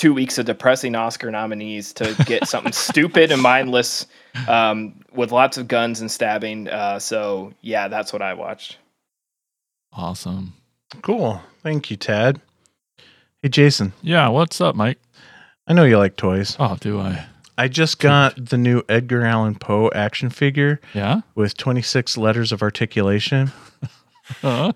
two 0.00 0.14
weeks 0.14 0.38
of 0.38 0.46
depressing 0.46 0.94
oscar 0.96 1.30
nominees 1.30 1.92
to 1.92 2.14
get 2.26 2.46
something 2.48 2.72
stupid 2.88 3.30
and 3.30 3.42
mindless 3.42 4.06
um 4.48 4.94
with 5.12 5.30
lots 5.30 5.58
of 5.58 5.68
guns 5.68 6.00
and 6.00 6.10
stabbing 6.10 6.68
uh 6.68 6.98
so 6.98 7.52
yeah 7.60 7.86
that's 7.88 8.12
what 8.12 8.22
i 8.22 8.32
watched 8.34 8.78
awesome. 9.92 10.54
Cool. 11.02 11.40
Thank 11.62 11.90
you, 11.90 11.96
Tad. 11.96 12.40
Hey, 13.42 13.48
Jason. 13.48 13.92
Yeah, 14.02 14.28
what's 14.28 14.60
up, 14.60 14.74
Mike? 14.76 14.98
I 15.66 15.72
know 15.72 15.84
you 15.84 15.98
like 15.98 16.16
toys. 16.16 16.56
Oh, 16.58 16.76
do 16.80 17.00
I? 17.00 17.26
I 17.58 17.68
just 17.68 17.98
got 17.98 18.34
the 18.50 18.56
new 18.58 18.82
Edgar 18.88 19.22
Allan 19.24 19.54
Poe 19.56 19.90
action 19.94 20.30
figure 20.30 20.80
Yeah. 20.94 21.20
with 21.34 21.56
26 21.56 22.16
letters 22.16 22.52
of 22.52 22.62
articulation. 22.62 23.52
Uh, 24.44 24.72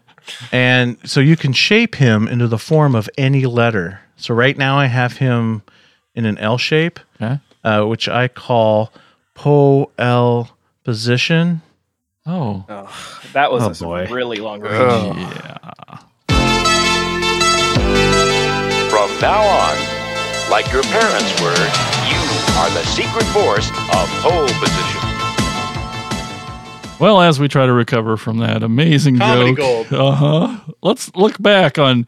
And 0.51 0.97
so 1.09 1.21
you 1.21 1.37
can 1.37 1.53
shape 1.53 1.95
him 1.95 2.27
into 2.27 2.49
the 2.49 2.59
form 2.59 2.97
of 2.97 3.09
any 3.17 3.47
letter. 3.47 4.01
So 4.17 4.35
right 4.35 4.57
now 4.57 4.79
I 4.79 4.87
have 4.87 5.17
him 5.19 5.63
in 6.15 6.25
an 6.25 6.39
L 6.39 6.59
shape, 6.59 7.01
okay. 7.21 7.39
uh, 7.65 7.85
which 7.85 8.09
I 8.09 8.29
call 8.29 8.93
Poe 9.35 9.91
L 9.99 10.57
position. 10.85 11.61
Oh, 12.27 12.65
that 13.33 13.51
was 13.53 13.83
Oh, 13.83 13.87
a 13.87 14.07
boy. 14.07 14.13
really 14.15 14.39
long 14.39 14.61
range 14.61 14.75
Ugh. 14.75 15.17
yeah. 15.19 15.99
From 18.91 19.11
now 19.21 19.43
on, 19.43 19.77
like 20.51 20.71
your 20.73 20.83
parents 20.85 21.41
were, 21.43 21.51
you 22.09 22.21
are 22.59 22.71
the 22.71 22.85
secret 22.87 23.25
force 23.27 23.69
of 23.93 24.09
pole 24.23 24.47
position. 24.61 25.01
Well, 27.01 27.21
as 27.21 27.41
we 27.41 27.49
try 27.49 27.67
to 27.67 27.73
recover 27.73 28.17
from 28.17 28.39
that 28.39 28.63
amazing 28.63 29.19
Comedy 29.19 29.55
joke, 29.57 29.89
gold. 29.91 29.93
uh 29.93 30.13
huh. 30.13 30.57
Let's 30.83 31.15
look 31.17 31.43
back 31.43 31.79
on 31.79 32.07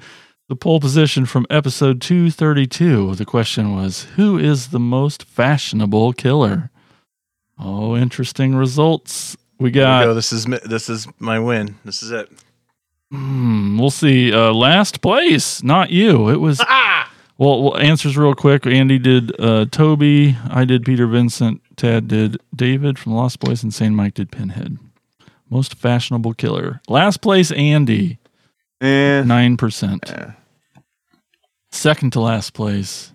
the 0.48 0.56
pole 0.56 0.80
position 0.80 1.26
from 1.26 1.46
episode 1.50 2.00
232. 2.00 3.14
The 3.16 3.24
question 3.24 3.74
was, 3.74 4.04
who 4.16 4.38
is 4.38 4.68
the 4.68 4.78
most 4.78 5.24
fashionable 5.24 6.12
killer? 6.12 6.70
Oh, 7.58 7.96
interesting 7.96 8.54
results. 8.54 9.36
We 9.58 9.70
There 9.70 9.82
we 9.82 9.84
got 9.84 10.04
go. 10.04 10.14
This 10.14 10.32
is 10.32 10.44
this 10.44 10.88
is 10.88 11.08
my 11.18 11.38
win. 11.38 11.76
This 11.84 12.02
is 12.02 12.10
it. 12.10 12.30
Hmm, 13.10 13.78
we'll 13.78 13.90
see. 13.90 14.32
Uh, 14.32 14.52
last 14.52 15.00
place, 15.00 15.62
not 15.62 15.90
you. 15.90 16.28
It 16.28 16.36
was. 16.40 16.60
Well, 17.38 17.62
well, 17.62 17.76
answers 17.76 18.16
real 18.16 18.34
quick. 18.34 18.66
Andy 18.66 18.98
did 18.98 19.38
uh, 19.38 19.66
Toby. 19.66 20.38
I 20.48 20.64
did 20.64 20.86
Peter 20.86 21.06
Vincent. 21.06 21.60
Tad 21.76 22.08
did 22.08 22.38
David 22.54 22.98
from 22.98 23.12
Lost 23.12 23.40
Boys, 23.40 23.62
and 23.62 23.74
Saint 23.74 23.94
Mike 23.94 24.14
did 24.14 24.32
Pinhead. 24.32 24.78
Most 25.50 25.74
fashionable 25.74 26.32
killer. 26.32 26.80
Last 26.88 27.20
place, 27.20 27.50
Andy, 27.52 28.18
nine 28.80 29.56
percent. 29.56 30.10
eh. 30.12 30.30
Second 31.70 32.12
to 32.14 32.20
last 32.20 32.54
place, 32.54 33.12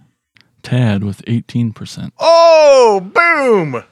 Tad 0.64 1.04
with 1.04 1.22
eighteen 1.28 1.72
percent, 1.74 2.14
Oh, 2.20 3.00
boom! 3.02 3.84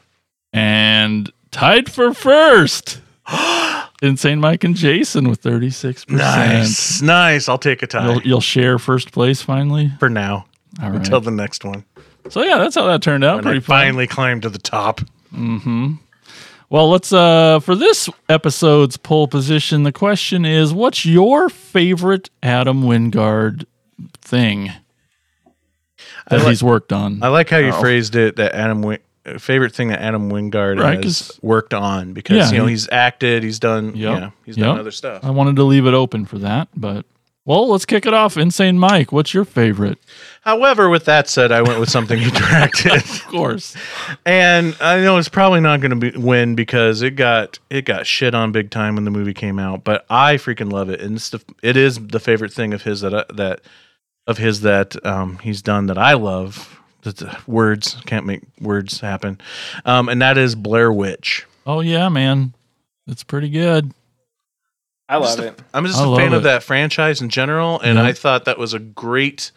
and 0.54 1.32
tied 1.52 1.92
for 1.92 2.14
first. 2.14 3.02
Insane 4.02 4.40
Mike 4.40 4.64
and 4.64 4.76
Jason 4.76 5.28
with 5.30 5.40
thirty 5.42 5.70
six 5.70 6.06
percent. 6.06 6.20
Nice, 6.22 7.02
nice. 7.02 7.50
I'll 7.50 7.58
take 7.58 7.82
a 7.84 7.88
tie 7.88 8.06
You'll, 8.06 8.22
you'll 8.22 8.42
share 8.42 8.80
first 8.80 9.12
place 9.12 9.42
finally. 9.42 9.92
for 10.00 10.10
now 10.10 10.46
All 10.82 10.90
right. 10.90 10.96
until 10.98 11.20
the 11.22 11.32
next 11.32 11.64
one. 11.66 11.84
So 12.30 12.44
yeah, 12.44 12.58
that's 12.60 12.76
how 12.76 12.86
that 12.88 13.02
turned 13.02 13.24
out. 13.24 13.36
When 13.38 13.44
Pretty 13.44 13.58
I 13.58 13.62
fun. 13.62 13.76
finally 13.82 14.08
climbed 14.08 14.44
to 14.44 14.50
the 14.50 14.60
top. 14.60 15.02
Mm-hmm. 15.34 15.94
Well, 16.70 16.90
let's 16.90 17.12
uh 17.12 17.60
for 17.62 17.76
this 17.76 18.10
episode's 18.28 18.96
pole 18.98 19.28
position, 19.28 19.84
the 19.84 19.92
question 19.92 20.46
is 20.46 20.74
what's 20.74 21.06
your 21.06 21.50
favorite 21.50 22.30
Adam 22.44 22.84
Wingard 22.84 23.66
thing 24.22 24.72
that 26.30 26.40
like- 26.40 26.48
he's 26.48 26.64
worked 26.64 26.94
on? 26.94 27.24
I 27.24 27.30
like 27.30 27.50
how 27.50 27.58
you 27.58 27.70
Oh. 27.74 27.80
phrased 27.80 28.16
it. 28.16 28.36
That 28.36 28.54
Adam 28.54 28.84
Wing, 28.84 29.00
favorite 29.40 29.74
thing 29.74 29.88
that 29.88 30.00
Adam 30.02 30.32
Wingard 30.32 30.80
Right, 30.80 31.04
has 31.04 31.30
'cause- 31.30 31.40
worked 31.42 31.74
on 31.74 32.14
because 32.14 32.38
Yeah, 32.38 32.52
you 32.52 32.58
know 32.60 32.66
he- 32.66 32.72
he's 32.74 32.88
acted, 32.92 33.42
he's 33.44 33.60
done, 33.60 33.88
Yep, 33.96 33.96
you 33.96 34.04
know, 34.22 34.34
he's 34.46 34.56
done 34.56 34.78
other 34.78 34.92
stuff. 34.92 35.24
I 35.26 35.32
wanted 35.32 35.56
to 35.56 35.64
leave 35.64 35.88
it 35.88 35.94
open 35.96 36.26
for 36.26 36.38
that, 36.40 36.68
but 36.76 37.04
well, 37.50 37.68
let's 37.68 37.84
kick 37.86 38.06
it 38.06 38.14
off. 38.14 38.38
Insane 38.38 38.78
Mike, 38.78 39.12
what's 39.12 39.34
your 39.34 39.44
favorite? 39.44 39.98
However, 40.42 40.88
with 40.88 41.06
that 41.06 41.28
said, 41.28 41.52
I 41.52 41.64
went 41.64 41.80
with 41.80 41.90
something 41.90 42.20
directed, 42.30 42.92
Of 42.98 43.26
course. 43.26 43.76
and 44.24 44.78
I 44.80 45.02
know 45.02 45.18
it's 45.18 45.30
probably 45.30 45.60
not 45.60 45.82
going 45.82 46.00
to 46.00 46.12
be 46.12 46.16
win 46.16 46.54
because 46.54 47.02
it 47.02 47.16
got 47.16 47.58
it 47.72 47.86
got 47.86 48.06
shit 48.06 48.36
on 48.36 48.52
big 48.52 48.70
time 48.70 48.94
when 48.94 49.04
the 49.04 49.10
movie 49.10 49.34
came 49.34 49.58
out. 49.58 49.84
But 49.84 50.06
I 50.12 50.36
freaking 50.36 50.72
love 50.72 50.92
it, 50.92 51.02
and 51.02 51.16
it's 51.16 51.32
the, 51.32 51.42
it 51.64 51.76
is 51.76 51.98
the 51.98 52.20
favorite 52.20 52.54
thing 52.54 52.72
of 52.72 52.84
his 52.84 53.02
that 53.02 53.16
I, 53.16 53.26
that 53.34 53.62
of 54.28 54.38
his 54.38 54.62
that 54.62 55.04
um, 55.04 55.40
he's 55.40 55.64
done 55.64 55.88
that 55.88 55.98
I 55.98 56.14
love. 56.14 56.80
The 57.02 57.36
words 57.48 57.98
can't 58.06 58.28
make 58.28 58.44
words 58.62 59.00
happen, 59.00 59.42
um, 59.86 60.08
and 60.08 60.22
that 60.22 60.38
is 60.38 60.54
Blair 60.54 60.94
Witch. 60.94 61.48
Oh 61.66 61.80
yeah, 61.80 62.10
man. 62.10 62.54
It's 63.08 63.24
pretty 63.24 63.50
good. 63.50 63.92
I 65.10 65.18
love 65.18 65.24
just 65.26 65.40
a- 65.40 65.48
it. 65.48 65.60
I'm 65.74 65.86
just 65.86 66.00
I 66.00 66.04
a 66.12 66.16
fan 66.16 66.34
it. 66.34 66.38
of 66.38 66.44
that 66.44 66.64
franchise 66.64 67.20
in 67.22 67.30
general, 67.30 67.80
and 67.82 67.98
Yeah. 67.98 68.06
I 68.06 68.14
thought 68.14 68.46
that 68.46 68.58
was 68.58 68.74
a 68.74 68.80
great, 68.80 69.52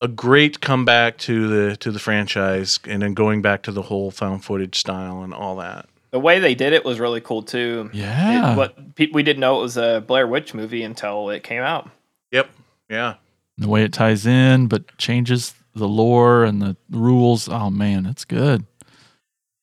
a 0.00 0.08
great 0.08 0.60
comeback 0.60 1.18
to 1.18 1.48
the 1.48 1.76
to 1.76 1.90
the 1.90 1.98
franchise, 1.98 2.78
and 2.88 3.02
then 3.02 3.14
going 3.14 3.42
back 3.42 3.62
to 3.64 3.72
the 3.72 3.82
whole 3.82 4.10
found 4.10 4.44
footage 4.44 4.78
style 4.78 5.22
and 5.22 5.34
all 5.34 5.56
that. 5.56 5.86
The 6.10 6.18
way 6.20 6.38
they 6.38 6.54
did 6.54 6.72
it 6.72 6.84
was 6.86 6.98
really 6.98 7.20
cool 7.20 7.42
too. 7.42 7.90
Yeah. 7.92 8.54
It, 8.54 8.56
what 8.56 8.94
pe- 8.94 9.10
we 9.12 9.22
didn't 9.22 9.40
know 9.40 9.58
it 9.58 9.62
was 9.62 9.76
a 9.76 10.02
Blair 10.06 10.26
Witch 10.26 10.54
movie 10.54 10.82
until 10.82 11.28
it 11.30 11.42
came 11.42 11.62
out. 11.62 11.90
Yep. 12.32 12.48
Yeah. 12.88 13.14
the 13.58 13.68
way 13.68 13.82
it 13.82 13.92
ties 13.92 14.24
in, 14.24 14.68
but 14.68 14.96
changes 14.98 15.52
the 15.74 15.88
lore 15.88 16.44
and 16.44 16.62
the 16.62 16.76
rules. 16.90 17.48
Oh 17.48 17.68
man, 17.70 18.06
it's 18.06 18.24
good. 18.24 18.64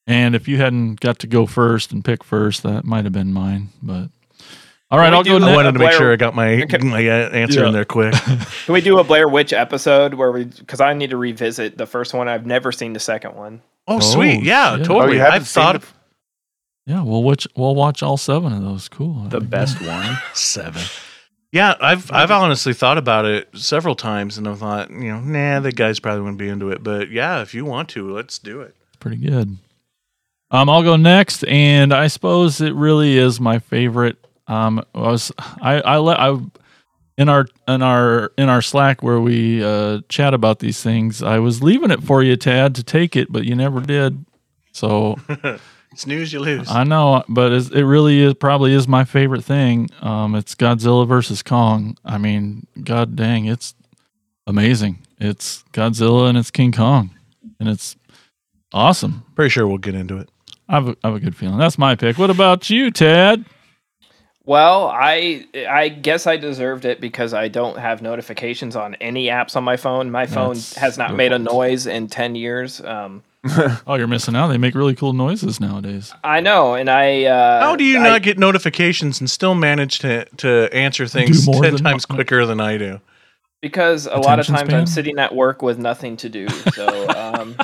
And 0.05 0.35
if 0.35 0.47
you 0.47 0.57
hadn't 0.57 0.99
got 0.99 1.17
to 1.19 1.27
go 1.27 1.47
first 1.47 1.91
and 1.91 2.05
pick 2.05 2.23
first, 2.23 2.61
that 2.61 2.85
might 2.85 3.05
have 3.05 3.13
been 3.13 3.33
mine. 3.33 3.69
But 3.81 4.09
all 4.95 5.01
right, 5.01 5.13
I'll 5.13 5.23
go 5.23 5.37
the- 5.39 5.45
I 5.47 5.55
wanted 5.55 5.73
to 5.73 5.79
make 5.79 5.91
sure 5.91 6.13
I 6.13 6.15
got 6.15 6.33
my 6.35 6.63
Okay. 6.63 6.77
my 6.83 7.05
uh, 7.05 7.29
answer 7.31 7.61
Yeah. 7.61 7.67
in 7.67 7.73
there 7.73 7.83
quick. 7.85 8.13
Can 8.65 8.73
we 8.73 8.79
do 8.79 8.97
a 8.99 9.03
Blair 9.03 9.27
Witch 9.27 9.51
episode 9.51 10.13
where 10.13 10.31
we? 10.31 10.45
Because 10.45 10.79
I 10.79 10.93
need 10.93 11.09
to 11.09 11.17
revisit 11.17 11.77
the 11.77 11.85
first 11.85 12.13
one. 12.13 12.27
I've 12.29 12.45
never 12.45 12.71
seen 12.71 12.93
the 12.93 12.99
second 13.01 13.35
one. 13.35 13.61
Oh, 13.87 13.99
sweet. 13.99 14.41
Yeah, 14.43 14.77
shit. 14.77 14.81
Oh, 14.89 14.93
totally. 14.93 15.13
you 15.15 15.19
haven't 15.19 15.33
I've 15.41 15.47
thought 15.49 15.73
the- 15.73 15.77
of 15.79 15.93
Yeah, 16.85 17.03
we'll 17.03 17.23
watch. 17.23 17.45
We'll 17.57 17.75
watch 17.75 18.01
all 18.01 18.15
seven 18.17 18.53
of 18.53 18.61
those. 18.61 18.87
Cool. 18.87 19.25
The 19.29 19.41
best 19.41 19.81
one. 19.85 20.17
seven. 20.33 20.81
Yeah, 21.51 21.75
I've 21.81 22.11
I've 22.11 22.31
honestly 22.31 22.73
thought 22.73 22.97
about 22.97 23.25
it 23.25 23.49
several 23.53 23.95
times, 23.95 24.37
and 24.37 24.47
I 24.47 24.55
thought, 24.55 24.89
you 24.91 25.11
know, 25.11 25.19
nah, 25.19 25.59
the 25.59 25.71
guys 25.71 25.99
probably 25.99 26.21
wouldn't 26.21 26.37
be 26.39 26.49
into 26.49 26.69
it. 26.71 26.83
But 26.83 27.11
yeah, 27.11 27.41
if 27.41 27.53
you 27.53 27.65
want 27.65 27.89
to, 27.89 28.11
let's 28.13 28.39
do 28.39 28.61
it. 28.61 28.75
pretty 28.99 29.17
good. 29.17 29.57
Um, 30.51 30.69
I'll 30.69 30.83
go 30.83 30.95
next, 30.95 31.43
and 31.45 31.93
I 31.93 32.07
suppose 32.07 32.61
it 32.61 32.73
really 32.75 33.17
is 33.17 33.39
my 33.41 33.59
favorite. 33.59 34.17
Um, 34.47 34.83
I 34.93 34.99
was 34.99 35.31
I 35.61 35.81
I 35.81 35.97
I 35.97 36.39
in 37.17 37.29
our 37.29 37.47
in 37.67 37.81
our 37.81 38.31
in 38.37 38.49
our 38.49 38.61
Slack 38.61 39.01
where 39.01 39.19
we 39.19 39.63
uh, 39.63 40.01
chat 40.09 40.33
about 40.33 40.59
these 40.59 40.81
things. 40.81 41.23
I 41.23 41.39
was 41.39 41.63
leaving 41.63 41.91
it 41.91 42.03
for 42.03 42.21
you, 42.21 42.35
Tad, 42.35 42.75
to 42.75 42.83
take 42.83 43.15
it, 43.15 43.31
but 43.31 43.45
you 43.45 43.55
never 43.55 43.81
did. 43.81 44.25
So 44.71 45.17
Snooze, 45.95 46.33
you 46.33 46.39
lose. 46.39 46.69
I 46.69 46.83
know, 46.83 47.23
but 47.29 47.53
it 47.53 47.85
really 47.85 48.21
is 48.21 48.33
probably 48.33 48.73
is 48.73 48.87
my 48.87 49.05
favorite 49.05 49.43
thing. 49.43 49.89
Um, 50.01 50.35
it's 50.35 50.53
Godzilla 50.53 51.07
versus 51.07 51.41
Kong. 51.41 51.97
I 52.03 52.17
mean, 52.17 52.67
god 52.83 53.15
dang, 53.15 53.45
it's 53.45 53.73
amazing. 54.45 54.99
It's 55.19 55.63
Godzilla 55.71 56.27
and 56.27 56.37
it's 56.37 56.51
King 56.51 56.73
Kong, 56.73 57.11
and 57.59 57.69
it's 57.69 57.95
awesome. 58.73 59.23
Pretty 59.35 59.49
sure 59.49 59.67
we'll 59.67 59.77
get 59.77 59.95
into 59.95 60.17
it. 60.17 60.29
I 60.67 60.73
have 60.75 60.89
a, 60.89 60.97
I 61.03 61.07
have 61.07 61.15
a 61.15 61.19
good 61.19 61.35
feeling. 61.35 61.57
That's 61.57 61.77
my 61.77 61.95
pick. 61.95 62.17
What 62.17 62.29
about 62.29 62.69
you, 62.69 62.91
Tad? 62.91 63.45
Well, 64.45 64.87
I 64.89 65.45
I 65.67 65.89
guess 65.89 66.27
I 66.27 66.37
deserved 66.37 66.85
it 66.85 67.01
because 67.01 67.33
I 67.33 67.47
don't 67.47 67.77
have 67.79 68.01
notifications 68.01 68.75
on 68.75 68.95
any 68.95 69.25
apps 69.27 69.55
on 69.55 69.63
my 69.63 69.75
phone. 69.77 70.11
My 70.11 70.27
phone 70.27 70.53
That's 70.53 70.75
has 70.75 70.97
not 70.97 71.09
good 71.09 71.17
made 71.17 71.31
a 71.31 71.39
noise 71.39 71.87
in 71.87 72.07
ten 72.07 72.35
years. 72.35 72.79
Um, 72.81 73.23
Oh, 73.87 73.95
you're 73.95 74.07
missing 74.07 74.35
out. 74.35 74.47
They 74.47 74.57
make 74.57 74.75
really 74.75 74.95
cool 74.95 75.13
noises 75.13 75.59
nowadays. 75.59 76.13
I 76.23 76.39
know, 76.41 76.75
and 76.75 76.89
I. 76.89 77.25
Uh, 77.25 77.59
How 77.61 77.75
do 77.75 77.83
you 77.83 77.99
I- 77.99 78.03
not 78.03 78.21
get 78.21 78.37
notifications 78.37 79.19
and 79.19 79.29
still 79.29 79.55
manage 79.55 79.99
to 79.99 80.25
to 80.37 80.69
answer 80.73 81.07
things 81.07 81.45
ten 81.51 81.61
than- 81.61 81.77
times 81.77 82.05
quicker 82.05 82.45
than 82.45 82.59
I 82.61 82.77
do? 82.77 83.01
Because 83.61 84.05
a 84.05 84.17
lot 84.17 84.37
of 84.39 84.45
Attention 84.45 84.67
times 84.67 84.73
I'm 84.73 84.85
sitting 84.85 85.17
at 85.17 85.33
work 85.33 85.63
with 85.63 85.79
nothing 85.79 86.17
to 86.17 86.29
do. 86.29 86.47
So 86.49 87.09
um, 87.17 87.55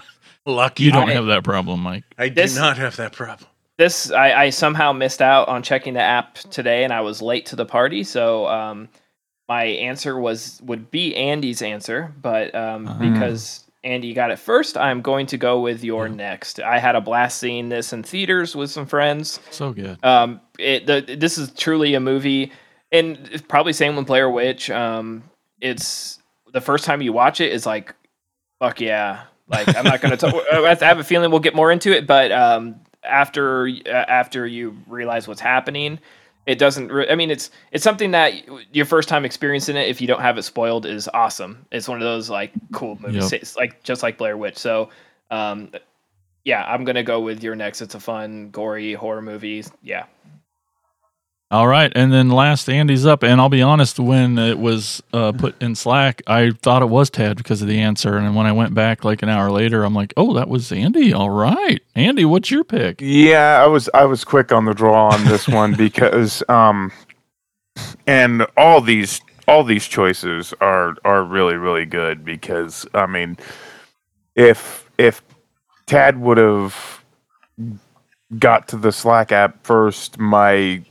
Lucky 0.47 0.83
You 0.83 0.91
don't 0.91 1.09
I- 1.09 1.13
have 1.13 1.27
that 1.27 1.43
problem, 1.43 1.81
Mike. 1.81 2.05
I 2.17 2.29
do 2.29 2.35
this- 2.41 2.55
not 2.55 2.77
have 2.79 2.95
that 2.95 3.11
problem. 3.11 3.47
This 3.77 4.11
I, 4.11 4.33
I 4.45 4.49
somehow 4.51 4.91
missed 4.93 5.21
out 5.21 5.47
on 5.47 5.63
checking 5.63 5.93
the 5.93 6.01
app 6.01 6.35
today, 6.35 6.83
and 6.83 6.93
I 6.93 7.01
was 7.01 7.21
late 7.21 7.47
to 7.47 7.55
the 7.55 7.65
party. 7.65 8.03
So 8.03 8.47
um, 8.47 8.89
my 9.49 9.63
answer 9.63 10.19
was 10.19 10.61
would 10.63 10.91
be 10.91 11.15
Andy's 11.15 11.61
answer, 11.61 12.13
but 12.21 12.53
um, 12.55 12.87
Ah. 12.87 12.97
because 12.99 13.65
Andy 13.83 14.13
got 14.13 14.29
it 14.29 14.37
first, 14.37 14.77
I'm 14.77 15.01
going 15.01 15.25
to 15.27 15.37
go 15.37 15.59
with 15.59 15.83
your 15.83 16.07
next. 16.07 16.59
I 16.59 16.77
had 16.77 16.95
a 16.95 17.01
blast 17.01 17.39
seeing 17.39 17.69
this 17.69 17.93
in 17.93 18.03
theaters 18.03 18.55
with 18.55 18.69
some 18.69 18.85
friends. 18.85 19.39
So 19.49 19.73
good. 19.73 20.03
Um, 20.05 20.39
it 20.59 20.85
the, 20.85 21.15
this 21.17 21.37
is 21.39 21.51
truly 21.53 21.95
a 21.95 21.99
movie, 21.99 22.51
and 22.91 23.27
it's 23.31 23.41
probably 23.41 23.73
same 23.73 23.95
with 23.95 24.05
Blair 24.05 24.29
Witch. 24.29 24.69
Um, 24.69 25.23
it's 25.59 26.19
the 26.53 26.61
first 26.61 26.85
time 26.85 27.01
you 27.01 27.13
watch 27.13 27.41
it 27.41 27.51
is 27.51 27.65
like, 27.65 27.95
fuck 28.59 28.79
yeah. 28.81 29.23
Like 29.47 29.75
I'm 29.75 29.85
not 29.85 29.99
gonna 30.01 30.17
talk. 30.17 30.35
I 30.53 30.75
have 30.85 30.99
a 30.99 31.03
feeling 31.03 31.31
we'll 31.31 31.39
get 31.39 31.55
more 31.55 31.71
into 31.71 31.91
it, 31.91 32.05
but 32.05 32.31
um, 32.31 32.75
after 33.03 33.67
uh, 33.85 33.89
after 33.89 34.45
you 34.45 34.77
realize 34.87 35.27
what's 35.27 35.41
happening, 35.41 35.99
it 36.45 36.57
doesn't. 36.57 36.91
Re- 36.91 37.09
I 37.09 37.15
mean, 37.15 37.31
it's 37.31 37.51
it's 37.71 37.83
something 37.83 38.11
that 38.11 38.33
your 38.73 38.85
first 38.85 39.09
time 39.09 39.25
experiencing 39.25 39.75
it, 39.75 39.87
if 39.87 40.01
you 40.01 40.07
don't 40.07 40.21
have 40.21 40.37
it 40.37 40.43
spoiled, 40.43 40.85
is 40.85 41.07
awesome. 41.13 41.65
It's 41.71 41.87
one 41.87 41.97
of 41.97 42.03
those 42.03 42.29
like 42.29 42.51
cool 42.71 42.97
movies, 43.01 43.31
Yep. 43.31 43.41
It's 43.41 43.55
like 43.55 43.83
just 43.83 44.03
like 44.03 44.17
Blair 44.17 44.37
Witch. 44.37 44.57
So. 44.57 44.89
Um, 45.29 45.71
yeah, 46.43 46.63
I'm 46.65 46.83
gonna 46.85 47.03
go 47.03 47.19
with 47.19 47.43
your 47.43 47.55
next. 47.55 47.81
It's 47.81 47.93
a 47.93 47.99
fun, 47.99 48.49
gory 48.49 48.93
horror 48.93 49.21
movie. 49.21 49.63
Yeah, 49.83 50.05
All 51.51 51.67
right, 51.67 51.91
and 51.93 52.13
then 52.13 52.29
last 52.29 52.69
Andy's 52.69 53.05
up, 53.05 53.23
and 53.23 53.41
I'll 53.41 53.49
be 53.49 53.61
honest, 53.61 53.99
when 53.99 54.39
it 54.39 54.57
was 54.57 55.03
uh, 55.11 55.33
put 55.33 55.61
in 55.61 55.75
Slack, 55.75 56.21
I 56.25 56.51
thought 56.51 56.81
it 56.81 56.87
was 56.87 57.09
Tad 57.09 57.35
because 57.35 57.61
of 57.61 57.67
the 57.67 57.81
answer, 57.81 58.15
and 58.15 58.37
when 58.37 58.45
I 58.45 58.53
went 58.53 58.73
back 58.73 59.03
like 59.03 59.21
an 59.21 59.27
hour 59.27 59.51
later, 59.51 59.83
I'm 59.83 59.93
like, 59.93 60.13
oh, 60.15 60.33
that 60.35 60.47
was 60.47 60.71
Andy. 60.71 61.11
All 61.11 61.29
right, 61.29 61.81
Andy, 61.93 62.23
what's 62.23 62.51
your 62.51 62.63
pick? 62.63 63.01
Yeah, 63.01 63.61
I 63.61 63.67
was 63.67 63.89
I 63.93 64.05
was 64.05 64.23
quick 64.23 64.53
on 64.53 64.63
the 64.63 64.73
draw 64.73 65.09
on 65.09 65.25
this 65.25 65.45
one 65.49 65.73
because 65.73 66.41
um 66.47 66.89
and 68.07 68.47
all 68.55 68.79
these 68.79 69.19
all 69.45 69.65
these 69.65 69.87
choices 69.87 70.53
are 70.61 70.95
are 71.03 71.21
really 71.23 71.55
really 71.55 71.85
good 71.85 72.23
because 72.23 72.85
I 72.93 73.07
mean 73.07 73.37
if 74.35 74.89
if 74.97 75.21
Tad 75.85 76.17
would 76.17 76.37
have 76.37 77.03
got 78.39 78.69
to 78.69 78.77
the 78.77 78.93
Slack 78.93 79.33
app 79.33 79.65
first, 79.65 80.17
my 80.17 80.83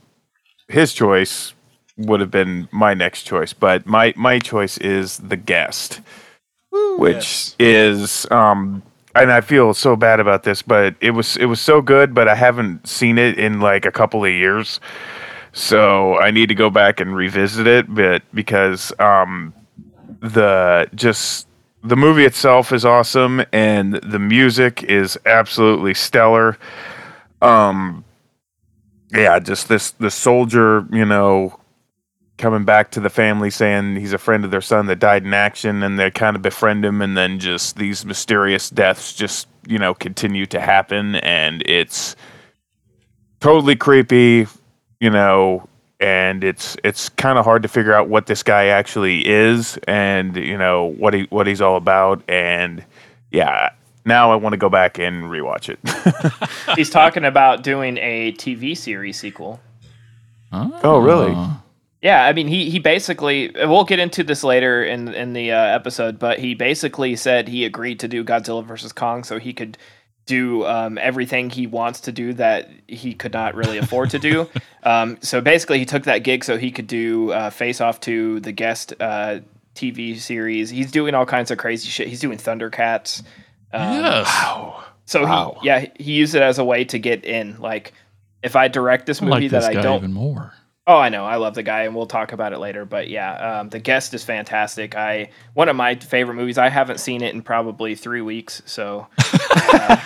his 0.71 0.93
choice 0.93 1.53
would 1.97 2.19
have 2.19 2.31
been 2.31 2.67
my 2.71 2.93
next 2.93 3.23
choice, 3.23 3.53
but 3.53 3.85
my 3.85 4.13
my 4.15 4.39
choice 4.39 4.77
is 4.77 5.17
the 5.17 5.37
guest, 5.37 6.01
which 6.97 7.53
is 7.59 8.29
um 8.31 8.81
and 9.13 9.31
I 9.31 9.41
feel 9.41 9.73
so 9.73 9.95
bad 9.95 10.19
about 10.19 10.43
this, 10.43 10.61
but 10.61 10.95
it 11.01 11.11
was 11.11 11.37
it 11.37 11.45
was 11.45 11.59
so 11.59 11.81
good, 11.81 12.13
but 12.13 12.27
I 12.27 12.35
haven't 12.35 12.87
seen 12.87 13.17
it 13.17 13.37
in 13.37 13.59
like 13.59 13.85
a 13.85 13.91
couple 13.91 14.23
of 14.23 14.31
years. 14.31 14.79
So 15.53 16.17
I 16.17 16.31
need 16.31 16.47
to 16.47 16.55
go 16.55 16.69
back 16.69 17.01
and 17.01 17.13
revisit 17.15 17.67
it, 17.67 17.93
but 17.93 18.23
because 18.33 18.93
um 18.99 19.53
the 20.21 20.87
just 20.95 21.47
the 21.83 21.97
movie 21.97 22.25
itself 22.25 22.71
is 22.71 22.85
awesome 22.85 23.43
and 23.51 23.95
the 23.95 24.19
music 24.19 24.83
is 24.83 25.19
absolutely 25.25 25.93
stellar. 25.93 26.57
Um 27.41 28.05
yeah, 29.13 29.39
just 29.39 29.67
this 29.67 29.91
the 29.91 30.11
soldier, 30.11 30.85
you 30.91 31.05
know, 31.05 31.59
coming 32.37 32.63
back 32.65 32.91
to 32.91 32.99
the 32.99 33.09
family 33.09 33.49
saying 33.49 33.95
he's 33.97 34.13
a 34.13 34.17
friend 34.17 34.43
of 34.45 34.51
their 34.51 34.61
son 34.61 34.87
that 34.87 34.99
died 34.99 35.25
in 35.25 35.33
action, 35.33 35.83
and 35.83 35.99
they 35.99 36.09
kind 36.11 36.35
of 36.35 36.41
befriend 36.41 36.83
him, 36.85 37.01
and 37.01 37.17
then 37.17 37.39
just 37.39 37.77
these 37.77 38.05
mysterious 38.05 38.69
deaths 38.69 39.13
just 39.13 39.47
you 39.67 39.77
know 39.77 39.93
continue 39.93 40.45
to 40.47 40.59
happen, 40.59 41.15
and 41.15 41.61
it's 41.65 42.15
totally 43.39 43.75
creepy, 43.75 44.47
you 44.99 45.09
know. 45.09 45.67
And 45.99 46.43
it's 46.43 46.75
it's 46.83 47.09
kind 47.09 47.37
of 47.37 47.45
hard 47.45 47.61
to 47.61 47.67
figure 47.67 47.93
out 47.93 48.09
what 48.09 48.25
this 48.25 48.41
guy 48.41 48.67
actually 48.67 49.27
is, 49.27 49.77
and 49.87 50.35
you 50.35 50.57
know 50.57 50.85
what 50.85 51.13
he 51.13 51.27
what 51.29 51.45
he's 51.45 51.61
all 51.61 51.75
about, 51.77 52.23
and 52.27 52.83
yeah, 53.29 53.69
now 54.05 54.31
I 54.31 54.35
want 54.35 54.53
to 54.53 54.57
go 54.57 54.69
back 54.69 54.97
and 54.99 55.25
rewatch 55.25 55.69
it. 55.69 56.75
He's 56.75 56.89
talking 56.89 57.25
about 57.25 57.63
doing 57.63 57.97
a 57.97 58.33
TV 58.33 58.77
series 58.77 59.19
sequel. 59.19 59.59
Oh, 60.51 60.99
really? 60.99 61.35
Yeah, 62.01 62.25
I 62.25 62.33
mean, 62.33 62.47
he 62.47 62.69
he 62.69 62.79
basically 62.79 63.51
we'll 63.55 63.83
get 63.83 63.99
into 63.99 64.23
this 64.23 64.43
later 64.43 64.83
in 64.83 65.13
in 65.13 65.33
the 65.33 65.51
uh, 65.51 65.57
episode, 65.57 66.17
but 66.17 66.39
he 66.39 66.55
basically 66.55 67.15
said 67.15 67.47
he 67.47 67.63
agreed 67.63 67.99
to 67.99 68.07
do 68.07 68.23
Godzilla 68.23 68.65
versus 68.65 68.91
Kong 68.91 69.23
so 69.23 69.37
he 69.37 69.53
could 69.53 69.77
do 70.25 70.65
um, 70.65 70.97
everything 70.97 71.49
he 71.49 71.67
wants 71.67 72.01
to 72.01 72.11
do 72.11 72.33
that 72.33 72.69
he 72.87 73.13
could 73.13 73.33
not 73.33 73.53
really 73.55 73.77
afford 73.77 74.09
to 74.11 74.19
do. 74.19 74.49
Um, 74.83 75.19
so 75.21 75.41
basically, 75.41 75.77
he 75.77 75.85
took 75.85 76.05
that 76.05 76.23
gig 76.23 76.43
so 76.43 76.57
he 76.57 76.71
could 76.71 76.87
do 76.87 77.31
uh, 77.33 77.51
Face 77.51 77.81
Off 77.81 77.99
to 77.99 78.39
the 78.39 78.51
guest 78.51 78.95
uh, 78.99 79.41
TV 79.75 80.17
series. 80.17 80.71
He's 80.71 80.91
doing 80.91 81.13
all 81.13 81.27
kinds 81.27 81.51
of 81.51 81.59
crazy 81.59 81.87
shit. 81.87 82.07
He's 82.07 82.19
doing 82.19 82.39
Thundercats. 82.39 83.21
Um, 83.73 83.93
yes. 84.03 84.83
So 85.05 85.23
Wow. 85.23 85.57
he 85.61 85.67
yeah 85.67 85.85
he 85.99 86.13
used 86.13 86.35
it 86.35 86.41
as 86.41 86.57
a 86.59 86.63
way 86.63 86.83
to 86.85 86.99
get 86.99 87.25
in. 87.25 87.59
Like 87.59 87.93
if 88.43 88.55
I 88.55 88.67
direct 88.67 89.05
this 89.05 89.21
I 89.21 89.25
movie 89.25 89.41
like 89.43 89.51
that 89.51 89.59
this 89.61 89.69
I 89.69 89.73
guy 89.75 89.81
don't 89.81 89.97
even 89.97 90.13
more. 90.13 90.53
Oh, 90.87 90.97
I 90.97 91.09
know. 91.09 91.25
I 91.25 91.35
love 91.35 91.53
the 91.53 91.61
guy, 91.63 91.83
and 91.83 91.95
we'll 91.95 92.07
talk 92.07 92.33
about 92.33 92.53
it 92.53 92.57
later. 92.57 92.85
But 92.85 93.07
yeah, 93.07 93.59
um, 93.59 93.69
the 93.69 93.77
guest 93.79 94.15
is 94.15 94.23
fantastic. 94.23 94.95
I 94.95 95.29
one 95.53 95.69
of 95.69 95.75
my 95.75 95.93
favorite 95.95 96.33
movies. 96.33 96.57
I 96.57 96.69
haven't 96.69 96.99
seen 96.99 97.21
it 97.21 97.35
in 97.35 97.43
probably 97.43 97.93
three 97.93 98.21
weeks, 98.21 98.63
so 98.65 99.07
uh, 99.19 99.97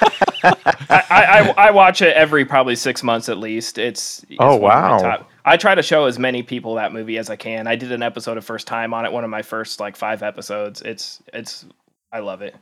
I, 0.43 1.03
I, 1.09 1.53
I 1.57 1.72
watch 1.72 2.01
it 2.01 2.13
every 2.16 2.43
probably 2.45 2.76
six 2.76 3.03
months 3.03 3.30
at 3.30 3.38
least. 3.38 3.78
It's, 3.78 4.24
it's 4.30 4.38
Oh, 4.39 4.57
one 4.57 4.74
of 4.78 4.84
my 4.84 4.91
wow. 4.91 4.97
top- 4.99 5.30
I 5.45 5.55
try 5.57 5.76
to 5.76 5.82
show 5.82 6.05
as 6.05 6.20
many 6.20 6.43
people 6.43 6.76
that 6.76 6.91
movie 6.91 7.18
as 7.18 7.30
I 7.30 7.36
can. 7.38 7.68
I 7.68 7.76
did 7.78 7.91
an 7.93 8.03
episode 8.03 8.38
of 8.38 8.43
First 8.45 8.68
Time 8.68 8.93
on 8.93 9.05
it. 9.05 9.11
One 9.13 9.24
of 9.24 9.30
my 9.30 9.43
first 9.43 9.80
like 9.80 9.95
five 9.95 10.24
episodes. 10.24 10.82
It's 10.82 11.22
it's 11.34 11.66
I 12.11 12.20
love 12.20 12.41
it. 12.41 12.53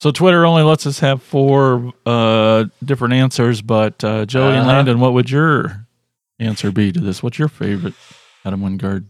So 0.00 0.10
Twitter 0.10 0.46
only 0.46 0.62
lets 0.62 0.86
us 0.86 0.98
have 1.00 1.22
four 1.22 1.92
uh, 2.06 2.64
different 2.82 3.14
answers, 3.14 3.60
but 3.60 4.02
uh, 4.02 4.24
Joey 4.24 4.52
and 4.52 4.60
Uh-huh. 4.60 4.68
Landon, 4.68 4.98
what 5.00 5.12
would 5.12 5.30
your 5.30 5.86
answer 6.38 6.72
be 6.72 6.90
to 6.90 7.00
this? 7.00 7.22
What's 7.22 7.38
your 7.38 7.48
favorite 7.48 7.92
Adam 8.44 8.62
Wingard? 8.62 9.04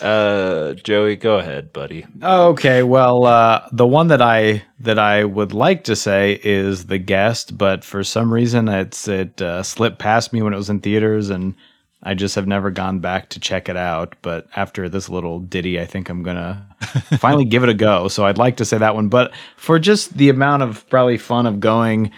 Uh, 0.00 0.74
Joey, 0.74 1.16
go 1.16 1.38
ahead, 1.38 1.72
buddy. 1.72 2.06
Okay, 2.22 2.82
well, 2.82 3.24
uh, 3.24 3.68
the 3.72 3.86
one 3.86 4.08
that 4.08 4.22
I 4.22 4.62
that 4.80 4.98
I 4.98 5.22
would 5.24 5.52
like 5.52 5.84
to 5.84 5.94
say 5.94 6.40
is 6.42 6.86
the 6.86 6.98
guest, 6.98 7.56
but 7.56 7.84
for 7.84 8.02
some 8.02 8.32
reason 8.32 8.68
it's 8.68 9.06
it 9.06 9.40
uh, 9.42 9.62
slipped 9.62 9.98
past 10.00 10.32
me 10.32 10.42
when 10.42 10.52
it 10.54 10.56
was 10.56 10.70
in 10.70 10.80
theaters, 10.80 11.30
and 11.30 11.54
I 12.02 12.14
just 12.14 12.34
have 12.34 12.46
never 12.46 12.70
gone 12.70 12.98
back 12.98 13.28
to 13.30 13.40
check 13.40 13.68
it 13.68 13.76
out. 13.76 14.16
But 14.22 14.48
after 14.56 14.88
this 14.88 15.08
little 15.08 15.38
ditty, 15.38 15.80
I 15.80 15.86
think 15.86 16.08
I'm 16.08 16.22
gonna 16.22 16.66
finally 17.18 17.44
give 17.44 17.62
it 17.62 17.68
a 17.68 17.74
go. 17.74 18.08
So 18.08 18.26
I'd 18.26 18.38
like 18.38 18.56
to 18.58 18.64
say 18.64 18.78
that 18.78 18.94
one, 18.94 19.08
but 19.08 19.32
for 19.56 19.78
just 19.78 20.16
the 20.16 20.28
amount 20.28 20.62
of 20.64 20.88
probably 20.90 21.18
fun 21.18 21.46
of 21.46 21.60
going 21.60 22.10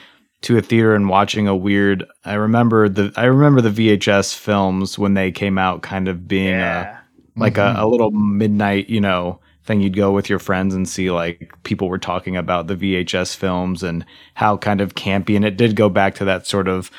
to 0.42 0.58
a 0.58 0.62
theater 0.62 0.94
and 0.94 1.08
watching 1.08 1.48
a 1.48 1.56
weird, 1.56 2.04
I 2.24 2.34
remember 2.34 2.88
the 2.88 3.12
I 3.16 3.24
remember 3.24 3.60
the 3.60 3.70
VHS 3.96 4.34
films 4.36 4.98
when 4.98 5.14
they 5.14 5.30
came 5.32 5.58
out, 5.58 5.82
kind 5.82 6.08
of 6.08 6.26
being 6.28 6.54
a 6.54 6.58
Yeah. 6.58 6.98
like 7.36 7.58
a, 7.58 7.74
a 7.78 7.86
little 7.86 8.10
midnight, 8.10 8.88
you 8.88 9.00
know, 9.00 9.40
thing 9.64 9.80
you'd 9.80 9.96
go 9.96 10.12
with 10.12 10.28
your 10.28 10.38
friends 10.38 10.74
and 10.74 10.86
see 10.88 11.10
like 11.10 11.50
people 11.62 11.88
were 11.88 11.98
talking 11.98 12.36
about 12.36 12.66
the 12.66 12.76
VHS 12.76 13.34
films 13.36 13.82
and 13.82 14.04
how 14.34 14.56
kind 14.58 14.80
of 14.82 14.94
campy 14.94 15.36
and 15.36 15.44
it 15.44 15.56
did 15.56 15.74
go 15.76 15.88
back 15.88 16.14
to 16.16 16.24
that 16.26 16.46
sort 16.46 16.68
of 16.68 16.90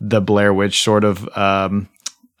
the 0.00 0.20
Blair 0.20 0.52
Witch 0.52 0.82
sort 0.82 1.02
of 1.04 1.26
um 1.36 1.88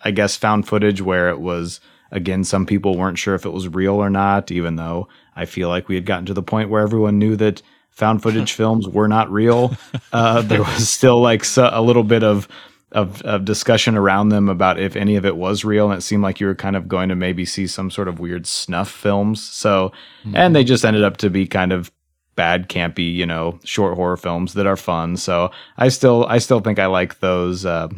I 0.02 0.10
guess 0.10 0.36
found 0.36 0.66
footage 0.66 1.02
where 1.02 1.28
it 1.28 1.40
was 1.40 1.80
again 2.10 2.44
some 2.44 2.66
people 2.66 2.96
weren't 2.96 3.18
sure 3.18 3.34
if 3.34 3.46
it 3.46 3.50
was 3.50 3.68
real 3.68 3.94
or 3.94 4.10
not 4.10 4.50
even 4.50 4.76
though 4.76 5.08
I 5.36 5.44
feel 5.44 5.68
like 5.68 5.88
we 5.88 5.94
had 5.94 6.06
gotten 6.06 6.26
to 6.26 6.34
the 6.34 6.42
point 6.42 6.70
where 6.70 6.82
everyone 6.82 7.18
knew 7.18 7.36
that 7.36 7.62
found 7.90 8.22
footage 8.22 8.52
films 8.60 8.88
were 8.88 9.08
not 9.08 9.30
real. 9.30 9.76
Uh 10.12 10.42
there 10.42 10.62
was 10.62 10.88
still 10.88 11.20
like 11.20 11.44
so, 11.44 11.70
a 11.72 11.82
little 11.82 12.02
bit 12.02 12.24
of 12.24 12.48
of, 12.92 13.22
of 13.22 13.44
discussion 13.44 13.96
around 13.96 14.30
them 14.30 14.48
about 14.48 14.80
if 14.80 14.96
any 14.96 15.14
of 15.14 15.24
it 15.24 15.36
was 15.36 15.64
real 15.64 15.88
and 15.90 15.98
it 15.98 16.02
seemed 16.02 16.24
like 16.24 16.40
you 16.40 16.46
were 16.48 16.56
kind 16.56 16.74
of 16.74 16.88
going 16.88 17.08
to 17.08 17.14
maybe 17.14 17.44
see 17.44 17.68
some 17.68 17.90
sort 17.90 18.08
of 18.08 18.18
weird 18.18 18.46
snuff 18.46 18.90
films. 18.90 19.40
So 19.40 19.92
and 20.34 20.56
they 20.56 20.64
just 20.64 20.84
ended 20.84 21.04
up 21.04 21.18
to 21.18 21.30
be 21.30 21.46
kind 21.46 21.72
of 21.72 21.92
bad 22.34 22.68
campy 22.68 23.12
you 23.14 23.26
know 23.26 23.60
short 23.64 23.94
horror 23.94 24.16
films 24.16 24.54
that 24.54 24.66
are 24.66 24.76
fun. 24.76 25.16
So 25.16 25.50
i 25.76 25.88
still 25.88 26.26
i 26.26 26.38
still 26.38 26.60
think 26.60 26.78
i 26.78 26.86
like 26.86 27.20
those 27.20 27.64
uh, 27.64 27.88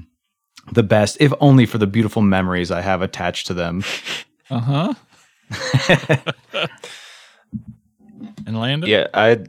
the 0.70 0.82
best 0.82 1.16
if 1.20 1.32
only 1.40 1.66
for 1.66 1.78
the 1.78 1.86
beautiful 1.86 2.22
memories 2.22 2.70
i 2.70 2.80
have 2.80 3.02
attached 3.02 3.46
to 3.46 3.54
them 3.54 3.82
Uh 4.52 4.60
huh. 4.60 4.94
and 8.46 8.60
Landon? 8.60 8.88
Yeah, 8.88 9.06
I'd 9.14 9.48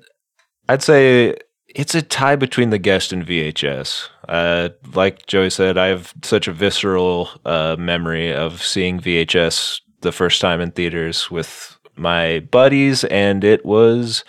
I'd 0.69 0.81
say 0.81 1.35
it's 1.67 1.93
a 1.93 2.01
tie 2.01 2.37
between 2.37 2.69
the 2.69 2.77
guest 2.77 3.11
and 3.11 3.25
VHS. 3.25 4.07
Uh, 4.29 4.69
like 4.93 5.25
Joey 5.25 5.49
said, 5.49 5.77
I 5.77 5.87
have 5.87 6.13
such 6.23 6.47
a 6.47 6.53
visceral 6.53 7.29
uh, 7.43 7.75
memory 7.77 8.31
of 8.31 8.63
seeing 8.63 8.99
VHS 8.99 9.81
the 10.01 10.13
first 10.13 10.39
time 10.39 10.61
in 10.61 10.71
theaters 10.71 11.29
with 11.29 11.77
my 11.97 12.39
buddies, 12.51 13.03
and 13.05 13.43
it 13.43 13.65
was 13.65 14.23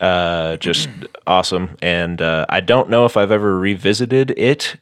uh, 0.00 0.56
just 0.58 0.90
awesome. 1.26 1.76
And 1.80 2.20
uh, 2.20 2.44
I 2.50 2.60
don't 2.60 2.90
know 2.90 3.06
if 3.06 3.16
I've 3.16 3.32
ever 3.32 3.58
revisited 3.58 4.32
it, 4.36 4.76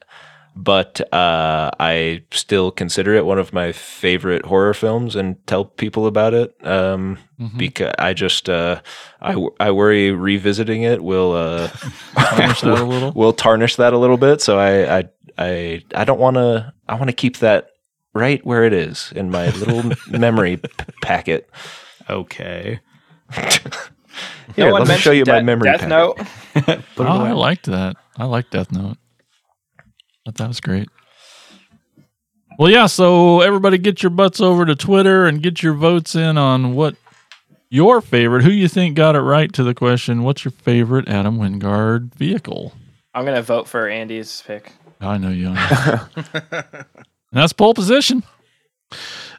but 0.56 1.00
uh, 1.12 1.70
I 1.80 2.22
still 2.30 2.70
consider 2.70 3.14
it 3.14 3.24
one 3.26 3.38
of 3.38 3.52
my 3.52 3.72
favorite 3.72 4.46
horror 4.46 4.72
films 4.74 5.16
and 5.16 5.36
tell 5.46 5.64
people 5.64 6.06
about 6.06 6.34
it. 6.34 6.54
Um, 6.66 7.18
Mhm. 7.40 7.58
because 7.58 7.92
I 7.98 8.12
just 8.14 8.48
uh, 8.48 8.80
I, 9.20 9.32
w- 9.32 9.52
I 9.58 9.72
worry 9.72 10.12
revisiting 10.12 10.82
it 10.82 11.02
will 11.02 11.32
uh, 11.32 11.68
Tarnish 12.16 12.60
that 12.60 12.78
a 12.80 12.84
little? 12.84 13.12
will 13.12 13.32
tarnish 13.32 13.74
that 13.76 13.92
a 13.92 13.98
little 13.98 14.16
bit. 14.16 14.40
So 14.40 14.58
I 14.58 14.98
I 14.98 15.04
I, 15.36 15.82
I 15.96 16.04
don't 16.04 16.20
want 16.20 16.36
to. 16.36 16.72
I 16.88 16.94
want 16.94 17.08
to 17.08 17.12
keep 17.16 17.38
that 17.38 17.70
right 18.14 18.44
where 18.46 18.62
it 18.62 18.72
is 18.72 19.12
in 19.16 19.30
my 19.32 19.48
little 19.50 19.90
memory 20.08 20.58
p- 20.58 20.68
packet. 21.02 21.50
okay 22.08 22.78
Here, 24.54 24.70
let 24.70 24.86
me 24.86 24.96
show 24.98 25.10
you 25.10 25.24
my 25.26 25.40
memory 25.42 25.70
Death 25.72 25.80
packet. 25.80 25.88
Note. 26.68 26.78
Oh, 26.98 27.04
I 27.24 27.32
liked 27.32 27.66
that. 27.66 27.96
I 28.16 28.26
liked 28.26 28.52
Death 28.52 28.70
Note. 28.70 28.96
Thought 30.24 30.36
that 30.36 30.48
was 30.48 30.60
great. 30.60 30.88
Well, 32.58 32.70
yeah. 32.70 32.86
So 32.86 33.40
everybody, 33.40 33.78
get 33.78 34.02
your 34.02 34.10
butts 34.10 34.40
over 34.40 34.64
to 34.64 34.74
Twitter 34.74 35.26
and 35.26 35.42
get 35.42 35.62
your 35.62 35.74
votes 35.74 36.14
in 36.14 36.38
on 36.38 36.74
what 36.74 36.96
your 37.68 38.00
favorite. 38.00 38.44
Who 38.44 38.50
you 38.50 38.68
think 38.68 38.96
got 38.96 39.16
it 39.16 39.20
right 39.20 39.52
to 39.52 39.64
the 39.64 39.74
question? 39.74 40.22
What's 40.22 40.44
your 40.44 40.52
favorite 40.52 41.08
Adam 41.08 41.38
Wingard 41.38 42.14
vehicle? 42.14 42.72
I'm 43.14 43.24
gonna 43.24 43.42
vote 43.42 43.68
for 43.68 43.88
Andy's 43.88 44.42
pick. 44.46 44.72
I 45.00 45.18
know 45.18 45.30
you. 45.30 45.48
Are. 45.48 46.10
and 46.32 46.86
that's 47.32 47.52
pole 47.52 47.74
position. 47.74 48.22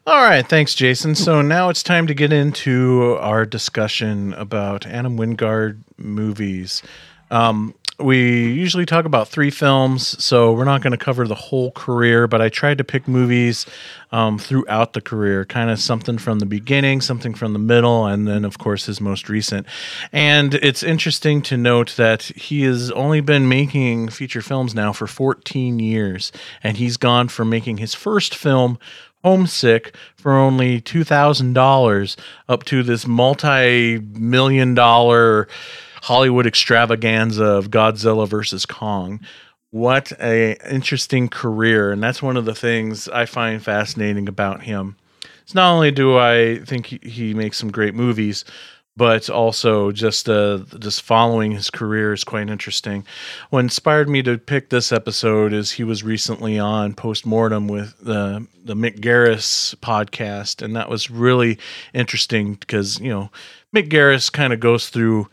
All 0.07 0.21
right, 0.21 0.47
thanks, 0.47 0.75
Jason. 0.75 1.15
So 1.15 1.41
now 1.41 1.69
it's 1.69 1.81
time 1.81 2.05
to 2.07 2.13
get 2.13 2.31
into 2.31 3.17
our 3.19 3.45
discussion 3.45 4.33
about 4.33 4.85
Adam 4.85 5.17
Wingard 5.17 5.81
movies. 5.97 6.83
Um, 7.31 7.73
we 7.99 8.51
usually 8.51 8.85
talk 8.85 9.05
about 9.05 9.27
three 9.29 9.49
films, 9.49 10.23
so 10.23 10.51
we're 10.53 10.65
not 10.65 10.81
going 10.81 10.91
to 10.91 10.97
cover 10.97 11.27
the 11.27 11.35
whole 11.35 11.71
career, 11.71 12.27
but 12.27 12.41
I 12.41 12.49
tried 12.49 12.77
to 12.79 12.83
pick 12.83 13.07
movies 13.07 13.65
um, 14.11 14.37
throughout 14.37 14.93
the 14.93 15.01
career, 15.01 15.45
kind 15.45 15.69
of 15.69 15.79
something 15.79 16.17
from 16.17 16.39
the 16.39 16.45
beginning, 16.45 17.01
something 17.01 17.33
from 17.33 17.53
the 17.53 17.59
middle, 17.59 18.05
and 18.05 18.27
then, 18.27 18.43
of 18.43 18.57
course, 18.57 18.85
his 18.85 18.99
most 18.99 19.29
recent. 19.29 19.65
And 20.11 20.55
it's 20.55 20.83
interesting 20.83 21.41
to 21.43 21.57
note 21.57 21.95
that 21.95 22.23
he 22.23 22.63
has 22.63 22.91
only 22.91 23.21
been 23.21 23.47
making 23.47 24.09
feature 24.09 24.41
films 24.41 24.75
now 24.75 24.91
for 24.91 25.07
14 25.07 25.79
years, 25.79 26.31
and 26.63 26.77
he's 26.77 26.97
gone 26.97 27.29
from 27.29 27.49
making 27.49 27.77
his 27.77 27.93
first 27.93 28.35
film 28.35 28.77
homesick 29.23 29.95
for 30.15 30.33
only 30.33 30.79
$2000 30.81 32.15
up 32.47 32.63
to 32.63 32.83
this 32.83 33.07
multi-million 33.07 34.75
dollar 34.75 35.47
hollywood 36.05 36.45
extravaganza 36.45 37.43
of 37.43 37.69
godzilla 37.69 38.27
versus 38.27 38.65
kong 38.65 39.19
what 39.71 40.11
a 40.21 40.55
interesting 40.73 41.27
career 41.27 41.91
and 41.91 42.01
that's 42.01 42.21
one 42.21 42.37
of 42.37 42.45
the 42.45 42.55
things 42.55 43.07
i 43.09 43.25
find 43.25 43.63
fascinating 43.63 44.27
about 44.27 44.63
him 44.63 44.95
It's 45.43 45.55
not 45.55 45.73
only 45.73 45.91
do 45.91 46.17
i 46.17 46.59
think 46.59 47.03
he, 47.03 47.33
makes 47.33 47.57
some 47.57 47.71
great 47.71 47.95
movies 47.95 48.45
but 48.97 49.29
also 49.29 49.91
just 49.91 50.29
uh, 50.29 50.59
just 50.79 51.01
following 51.01 51.51
his 51.51 51.69
career 51.69 52.13
is 52.13 52.23
quite 52.23 52.49
interesting. 52.49 53.05
What 53.49 53.59
inspired 53.59 54.07
me 54.07 54.21
to 54.23 54.37
pick 54.37 54.69
this 54.69 54.91
episode 54.91 55.51
is 55.51 55.71
he 55.71 55.83
was 55.83 56.03
recently 56.03 56.57
on 56.57 56.93
Postmortem 56.93 57.67
with 57.67 57.97
the 57.99 58.47
the 58.63 58.75
Mick 58.75 59.01
Garris 59.01 59.75
podcast, 59.75 60.61
and 60.61 60.75
that 60.75 60.89
was 60.89 61.11
really 61.11 61.57
interesting 61.93 62.53
because 62.53 62.99
you 62.99 63.09
know 63.09 63.31
Mick 63.75 63.89
Garris 63.89 64.31
kind 64.31 64.53
of 64.53 64.59
goes 64.59 64.89
through 64.89 65.27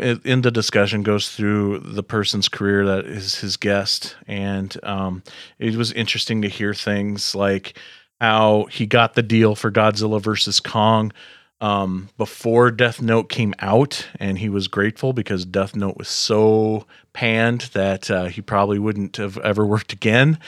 in 0.00 0.42
the 0.42 0.50
discussion 0.50 1.02
goes 1.02 1.30
through 1.30 1.80
the 1.80 2.02
person's 2.02 2.48
career 2.48 2.86
that 2.86 3.06
is 3.06 3.36
his 3.36 3.56
guest. 3.56 4.16
And 4.26 4.76
um, 4.82 5.22
it 5.58 5.76
was 5.76 5.92
interesting 5.92 6.42
to 6.42 6.48
hear 6.48 6.74
things 6.74 7.34
like 7.34 7.78
how 8.20 8.64
he 8.70 8.86
got 8.86 9.14
the 9.14 9.22
deal 9.22 9.54
for 9.54 9.70
godzilla 9.70 10.20
versus 10.20 10.60
kong 10.60 11.12
um, 11.60 12.08
before 12.18 12.70
death 12.70 13.00
note 13.00 13.28
came 13.28 13.54
out 13.60 14.08
and 14.18 14.38
he 14.38 14.48
was 14.48 14.68
grateful 14.68 15.12
because 15.12 15.44
death 15.44 15.74
note 15.74 15.96
was 15.96 16.08
so 16.08 16.86
panned 17.12 17.62
that 17.72 18.10
uh, 18.10 18.24
he 18.24 18.42
probably 18.42 18.78
wouldn't 18.78 19.16
have 19.16 19.38
ever 19.38 19.64
worked 19.74 19.92
again 19.92 20.38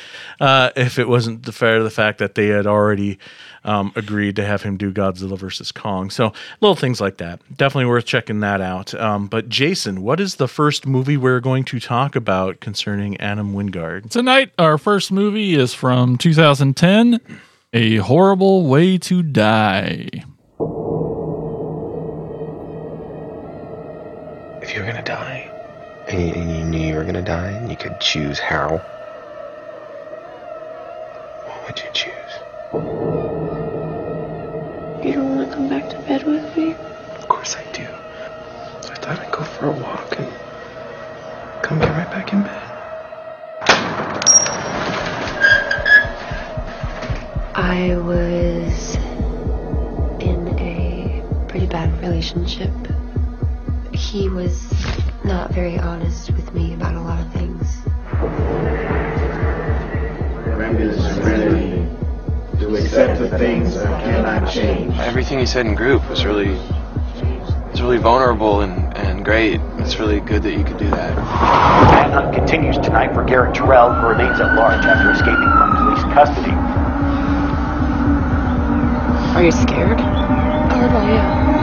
uh, 0.40 0.70
if 0.76 0.98
it 0.98 1.08
wasn't 1.08 1.44
the 1.44 1.52
fair 1.52 1.82
the 1.82 1.90
fact 1.90 2.18
that 2.18 2.34
they 2.34 2.48
had 2.48 2.66
already 2.66 3.18
um, 3.64 3.92
agreed 3.96 4.36
to 4.36 4.44
have 4.44 4.62
him 4.62 4.76
do 4.76 4.92
Godzilla 4.92 5.38
versus 5.38 5.72
Kong. 5.72 6.10
So 6.10 6.32
little 6.60 6.76
things 6.76 7.00
like 7.00 7.16
that. 7.18 7.40
Definitely 7.56 7.86
worth 7.86 8.04
checking 8.04 8.40
that 8.40 8.60
out. 8.60 8.94
Um, 8.94 9.26
but 9.26 9.48
Jason, 9.48 10.02
what 10.02 10.20
is 10.20 10.36
the 10.36 10.48
first 10.48 10.86
movie 10.86 11.16
we're 11.16 11.40
going 11.40 11.64
to 11.64 11.80
talk 11.80 12.14
about 12.14 12.60
concerning 12.60 13.20
Adam 13.20 13.54
Wingard? 13.54 14.10
Tonight, 14.10 14.52
our 14.58 14.78
first 14.78 15.10
movie 15.10 15.54
is 15.54 15.74
from 15.74 16.16
2010 16.16 17.20
A 17.72 17.96
Horrible 17.96 18.66
Way 18.66 18.98
to 18.98 19.22
Die. 19.22 20.08
If 24.66 24.74
you 24.74 24.80
were 24.80 24.86
gonna 24.88 25.00
die, 25.00 25.48
and 26.08 26.20
you, 26.20 26.34
and 26.34 26.50
you 26.50 26.64
knew 26.64 26.88
you 26.88 26.96
were 26.96 27.04
gonna 27.04 27.22
die, 27.22 27.50
and 27.50 27.70
you 27.70 27.76
could 27.76 28.00
choose 28.00 28.40
how, 28.40 28.82
what 31.44 31.66
would 31.66 31.78
you 31.78 31.88
choose? 31.92 32.40
You 35.04 35.12
don't 35.12 35.36
want 35.36 35.48
to 35.48 35.54
come 35.54 35.68
back 35.68 35.88
to 35.90 35.98
bed 36.00 36.24
with 36.24 36.56
me? 36.56 36.74
Of 37.14 37.28
course 37.28 37.54
I 37.54 37.62
do. 37.72 37.84
I 37.84 38.94
thought 38.96 39.20
I'd 39.20 39.30
go 39.30 39.44
for 39.44 39.66
a 39.68 39.70
walk 39.70 40.18
and 40.18 40.32
come 41.62 41.78
get 41.78 41.90
right 41.90 42.10
back 42.10 42.32
in 42.32 42.42
bed. 42.42 42.62
I 47.54 47.96
was 47.98 48.96
in 50.20 50.48
a 50.58 51.22
pretty 51.46 51.66
bad 51.66 51.96
relationship. 52.00 52.72
He 53.96 54.28
was 54.28 54.62
not 55.24 55.50
very 55.52 55.78
honest 55.78 56.30
with 56.32 56.52
me 56.52 56.74
about 56.74 56.94
a 56.94 57.00
lot 57.00 57.18
of 57.18 57.32
things. 57.32 57.62
to 62.58 62.76
accept 62.76 63.18
the 63.18 63.38
things 63.38 63.74
that 63.74 64.04
cannot 64.04 64.50
change. 64.52 64.94
Everything 64.98 65.38
he 65.38 65.46
said 65.46 65.64
in 65.66 65.74
group 65.74 66.06
was 66.10 66.26
really, 66.26 66.50
was 67.70 67.80
really 67.80 67.96
vulnerable 67.96 68.60
and, 68.60 68.94
and 68.98 69.24
great. 69.24 69.60
It's 69.78 69.98
really 69.98 70.20
good 70.20 70.42
that 70.42 70.52
you 70.52 70.64
could 70.64 70.78
do 70.78 70.90
that. 70.90 71.16
Manhunt 71.90 72.34
continues 72.34 72.76
tonight 72.76 73.14
for 73.14 73.24
Garrick 73.24 73.54
Turrell, 73.54 73.98
who 73.98 74.08
remains 74.08 74.38
at 74.40 74.54
large 74.56 74.84
after 74.84 75.10
escaping 75.10 75.50
from 75.52 75.76
police 75.76 76.04
custody. 76.14 76.52
Are 79.36 79.42
you 79.42 79.52
scared? 79.52 80.00
A 80.00 80.78
little, 80.82 81.02
yeah. 81.02 81.55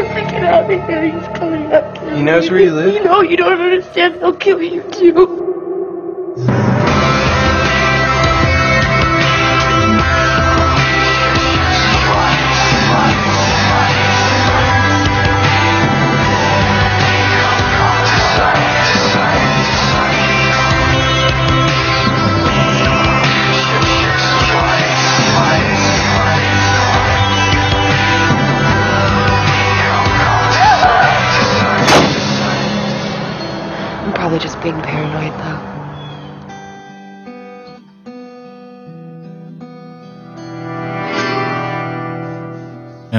You 0.00 0.06
have 0.06 0.24
to 0.24 0.30
get 0.32 0.44
out 0.44 0.70
of 0.70 0.88
here. 0.88 1.04
He's 1.04 1.38
coming 1.38 1.64
after 1.64 2.16
He 2.16 2.22
knows 2.22 2.50
where 2.50 2.60
you 2.60 2.72
live? 2.72 2.94
You 2.94 3.04
know 3.04 3.20
you 3.20 3.36
don't 3.36 3.60
understand. 3.60 4.14
He'll 4.14 4.34
kill 4.34 4.62
you 4.62 4.82
too. 4.90 5.39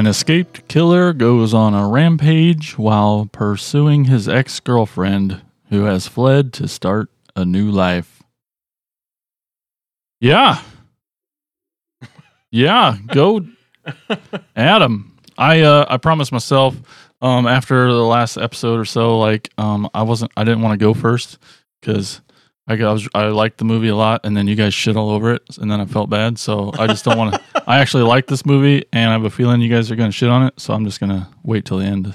An 0.02 0.08
escaped 0.08 0.66
killer 0.66 1.12
goes 1.12 1.54
on 1.54 1.74
a 1.74 1.86
rampage 1.86 2.76
while 2.76 3.28
pursuing 3.30 4.06
his 4.06 4.28
ex 4.28 4.58
girlfriend 4.58 5.42
who 5.68 5.84
has 5.84 6.08
fled 6.08 6.52
to 6.54 6.66
start 6.66 7.08
a 7.36 7.44
new 7.44 7.70
life. 7.70 8.20
Yeah. 10.20 10.60
Yeah, 12.50 12.96
go 13.06 13.46
Adam. 14.56 15.16
I 15.38 15.60
uh 15.60 15.86
I 15.88 15.98
promised 15.98 16.32
myself 16.32 16.74
um 17.20 17.46
after 17.46 17.86
the 17.92 18.02
last 18.04 18.36
episode 18.38 18.80
or 18.80 18.84
so 18.84 19.20
like 19.20 19.50
um 19.56 19.88
I 19.94 20.02
wasn't 20.02 20.32
I 20.36 20.42
didn't 20.42 20.62
want 20.62 20.72
to 20.78 20.84
go 20.84 20.94
first 20.94 21.38
cuz 21.80 22.20
I, 22.66 22.74
got- 22.74 22.88
I 22.88 22.92
was 22.92 23.08
I 23.14 23.26
liked 23.28 23.58
the 23.58 23.64
movie 23.64 23.86
a 23.88 23.94
lot 23.96 24.22
and 24.24 24.36
then 24.36 24.48
you 24.48 24.56
guys 24.56 24.74
shit 24.74 24.96
all 24.96 25.10
over 25.10 25.32
it 25.34 25.42
and 25.60 25.70
then 25.70 25.80
I 25.80 25.84
felt 25.86 26.10
bad 26.10 26.40
so 26.40 26.72
I 26.76 26.88
just 26.88 27.04
don't 27.04 27.16
want 27.16 27.34
to 27.34 27.40
I 27.66 27.78
actually 27.78 28.02
like 28.04 28.26
this 28.26 28.44
movie 28.44 28.84
and 28.92 29.10
I 29.10 29.12
have 29.12 29.24
a 29.24 29.30
feeling 29.30 29.60
you 29.60 29.68
guys 29.68 29.90
are 29.90 29.96
going 29.96 30.10
to 30.10 30.16
shit 30.16 30.28
on 30.28 30.46
it 30.46 30.58
so 30.60 30.74
I'm 30.74 30.84
just 30.84 31.00
going 31.00 31.10
to 31.10 31.28
wait 31.42 31.64
till 31.64 31.78
the 31.78 31.84
end. 31.86 32.14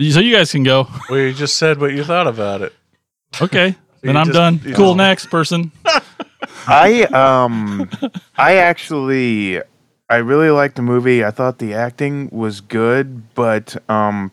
So 0.00 0.20
you 0.20 0.34
guys 0.34 0.52
can 0.52 0.62
go. 0.62 0.86
Well, 1.10 1.18
you 1.20 1.32
just 1.32 1.56
said 1.56 1.80
what 1.80 1.92
you 1.92 2.04
thought 2.04 2.26
about 2.26 2.62
it. 2.62 2.72
Okay. 3.40 3.74
then 4.02 4.16
I'm 4.16 4.26
just- 4.26 4.34
done. 4.36 4.58
Cool 4.74 4.94
just- 4.94 4.96
next 4.96 5.26
person. 5.26 5.72
I 6.66 7.02
um 7.04 7.88
I 8.36 8.56
actually 8.56 9.60
I 10.10 10.16
really 10.16 10.50
liked 10.50 10.76
the 10.76 10.82
movie. 10.82 11.24
I 11.24 11.30
thought 11.30 11.58
the 11.58 11.74
acting 11.74 12.28
was 12.30 12.60
good, 12.60 13.34
but 13.34 13.76
um 13.90 14.30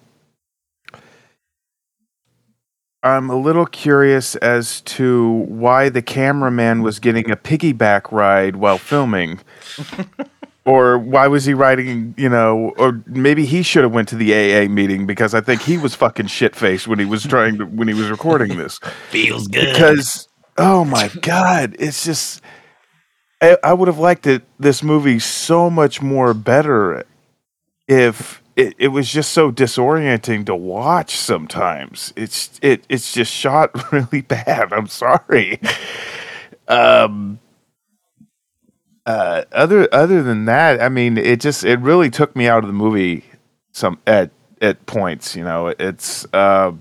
I'm 3.06 3.30
a 3.30 3.36
little 3.38 3.68
curious 3.68 4.36
as 4.38 4.82
to 4.82 5.46
why 5.48 5.90
the 5.90 6.02
cameraman 6.02 6.82
was 6.82 6.98
getting 7.00 7.30
a 7.30 7.36
piggyback 7.36 8.12
ride 8.12 8.56
while 8.56 8.80
filming. 8.80 9.40
or 10.66 10.98
why 10.98 11.28
was 11.28 11.46
he 11.46 11.54
riding, 11.54 12.16
you 12.18 12.28
know, 12.28 12.74
or 12.78 13.04
maybe 13.06 13.46
he 13.46 13.62
should 13.62 13.84
have 13.84 13.94
went 13.94 14.10
to 14.10 14.16
the 14.16 14.34
AA 14.34 14.68
meeting 14.68 15.06
because 15.06 15.36
I 15.36 15.42
think 15.42 15.62
he 15.62 15.78
was 15.78 15.94
fucking 15.94 16.26
shit-faced 16.26 16.88
when 16.88 16.98
he 16.98 17.06
was 17.06 17.24
trying 17.24 17.60
to 17.60 17.66
when 17.66 17.88
he 17.88 17.94
was 17.94 18.10
recording 18.10 18.58
this 18.58 18.80
Feels 19.12 19.48
good. 19.48 19.72
because 19.74 20.28
oh 20.58 20.84
my 20.84 21.10
god 21.22 21.76
it's 21.78 22.04
just 22.04 22.42
I, 23.42 23.58
I 23.64 23.74
would 23.74 23.88
have 23.88 24.00
liked 24.00 24.26
it 24.26 24.42
this 24.58 24.82
movie 24.82 25.20
so 25.20 25.70
much 25.70 26.02
more 26.02 26.34
better 26.34 27.06
if 27.88 28.42
it, 28.56 28.76
it 28.78 28.88
was 28.90 29.12
just 29.12 29.32
so 29.32 29.52
disorienting 29.52 30.46
to 30.46 30.56
watch 30.56 31.18
sometimes. 31.18 32.14
It's 32.16 32.60
it 32.62 32.86
it's 32.90 33.14
just 33.14 33.32
shot 33.32 33.72
really 33.92 34.22
bad. 34.22 34.74
I'm 34.74 34.88
sorry. 34.88 35.60
Um 36.68 37.40
uh 39.06 39.44
other 39.52 39.88
other 39.92 40.24
than 40.24 40.46
that 40.46 40.82
i 40.82 40.90
mean 40.90 41.16
it 41.16 41.40
just 41.40 41.64
it 41.64 41.80
really 41.80 42.10
took 42.10 42.36
me 42.36 42.48
out 42.48 42.64
of 42.64 42.68
the 42.68 42.74
movie 42.74 43.24
some 43.72 44.00
at 44.08 44.32
at 44.62 44.84
points 44.88 45.36
you 45.36 45.44
know? 45.44 45.68
It's 45.68 46.26
uh 46.34 46.72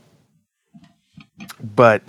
but 1.62 2.02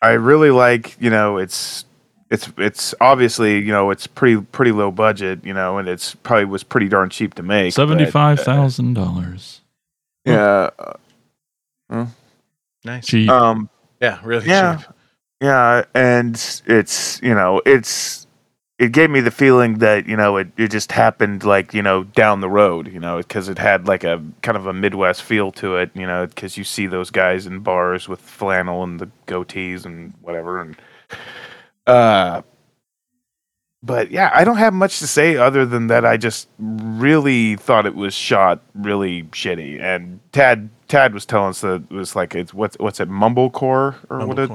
I 0.00 0.12
really 0.12 0.50
like, 0.50 0.96
you 1.00 1.10
know, 1.10 1.38
it's 1.38 1.86
it's 2.34 2.52
it's 2.58 2.94
obviously, 3.00 3.58
you 3.60 3.72
know, 3.72 3.90
it's 3.90 4.06
pretty 4.06 4.40
pretty 4.40 4.72
low 4.72 4.90
budget, 4.90 5.44
you 5.44 5.54
know, 5.54 5.78
and 5.78 5.88
it's 5.88 6.14
probably 6.16 6.44
was 6.44 6.62
pretty 6.62 6.88
darn 6.88 7.08
cheap 7.10 7.34
to 7.34 7.42
make. 7.42 7.74
but, 7.74 7.88
uh, 7.90 7.94
$75,000. 7.96 9.60
Yeah. 10.26 10.70
uh, 10.78 10.92
huh? 11.90 12.06
Nice. 12.84 13.06
Cheap. 13.06 13.30
Um 13.30 13.70
Yeah, 14.00 14.18
really 14.22 14.46
yeah. 14.46 14.76
cheap. 14.76 14.86
Yeah, 15.40 15.84
and 15.94 16.34
it's, 16.66 17.20
you 17.22 17.34
know, 17.34 17.60
it's 17.66 18.26
it 18.78 18.92
gave 18.92 19.08
me 19.10 19.20
the 19.20 19.30
feeling 19.30 19.74
that, 19.78 20.06
you 20.08 20.16
know, 20.16 20.36
it, 20.36 20.48
it 20.56 20.70
just 20.70 20.90
happened 20.90 21.44
like, 21.44 21.72
you 21.74 21.82
know, 21.82 22.04
down 22.04 22.40
the 22.40 22.48
road, 22.50 22.92
you 22.92 22.98
know, 22.98 23.18
because 23.18 23.48
it 23.48 23.58
had 23.58 23.86
like 23.86 24.02
a 24.04 24.22
kind 24.42 24.56
of 24.56 24.66
a 24.66 24.72
Midwest 24.72 25.22
feel 25.22 25.52
to 25.52 25.76
it, 25.76 25.90
you 25.94 26.06
know, 26.06 26.26
because 26.26 26.56
you 26.56 26.64
see 26.64 26.86
those 26.86 27.10
guys 27.10 27.46
in 27.46 27.60
bars 27.60 28.08
with 28.08 28.20
flannel 28.20 28.82
and 28.82 28.98
the 28.98 29.08
goatees 29.28 29.84
and 29.84 30.12
whatever. 30.22 30.60
And 30.60 30.76
Uh, 31.86 32.42
but 33.82 34.10
yeah, 34.10 34.30
I 34.32 34.44
don't 34.44 34.56
have 34.56 34.72
much 34.72 34.98
to 35.00 35.06
say 35.06 35.36
other 35.36 35.66
than 35.66 35.88
that. 35.88 36.06
I 36.06 36.16
just 36.16 36.48
really 36.58 37.56
thought 37.56 37.84
it 37.84 37.94
was 37.94 38.14
shot 38.14 38.62
really 38.74 39.24
shitty. 39.24 39.80
And 39.80 40.20
Tad 40.32 40.70
Tad 40.88 41.12
was 41.12 41.26
telling 41.26 41.50
us 41.50 41.60
that 41.60 41.82
it 41.90 41.94
was 41.94 42.16
like 42.16 42.34
it's 42.34 42.54
what's 42.54 42.78
what's 42.78 43.00
it 43.00 43.10
Mumblecore 43.10 43.96
or 44.08 44.26
what? 44.26 44.38
It, 44.38 44.50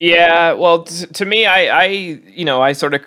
Yeah, 0.00 0.52
well, 0.54 0.84
t- 0.84 1.06
to 1.06 1.24
me, 1.24 1.46
I, 1.46 1.84
I, 1.84 1.86
you 1.86 2.44
know, 2.44 2.60
I 2.60 2.72
sort 2.72 2.94
of 2.94 3.02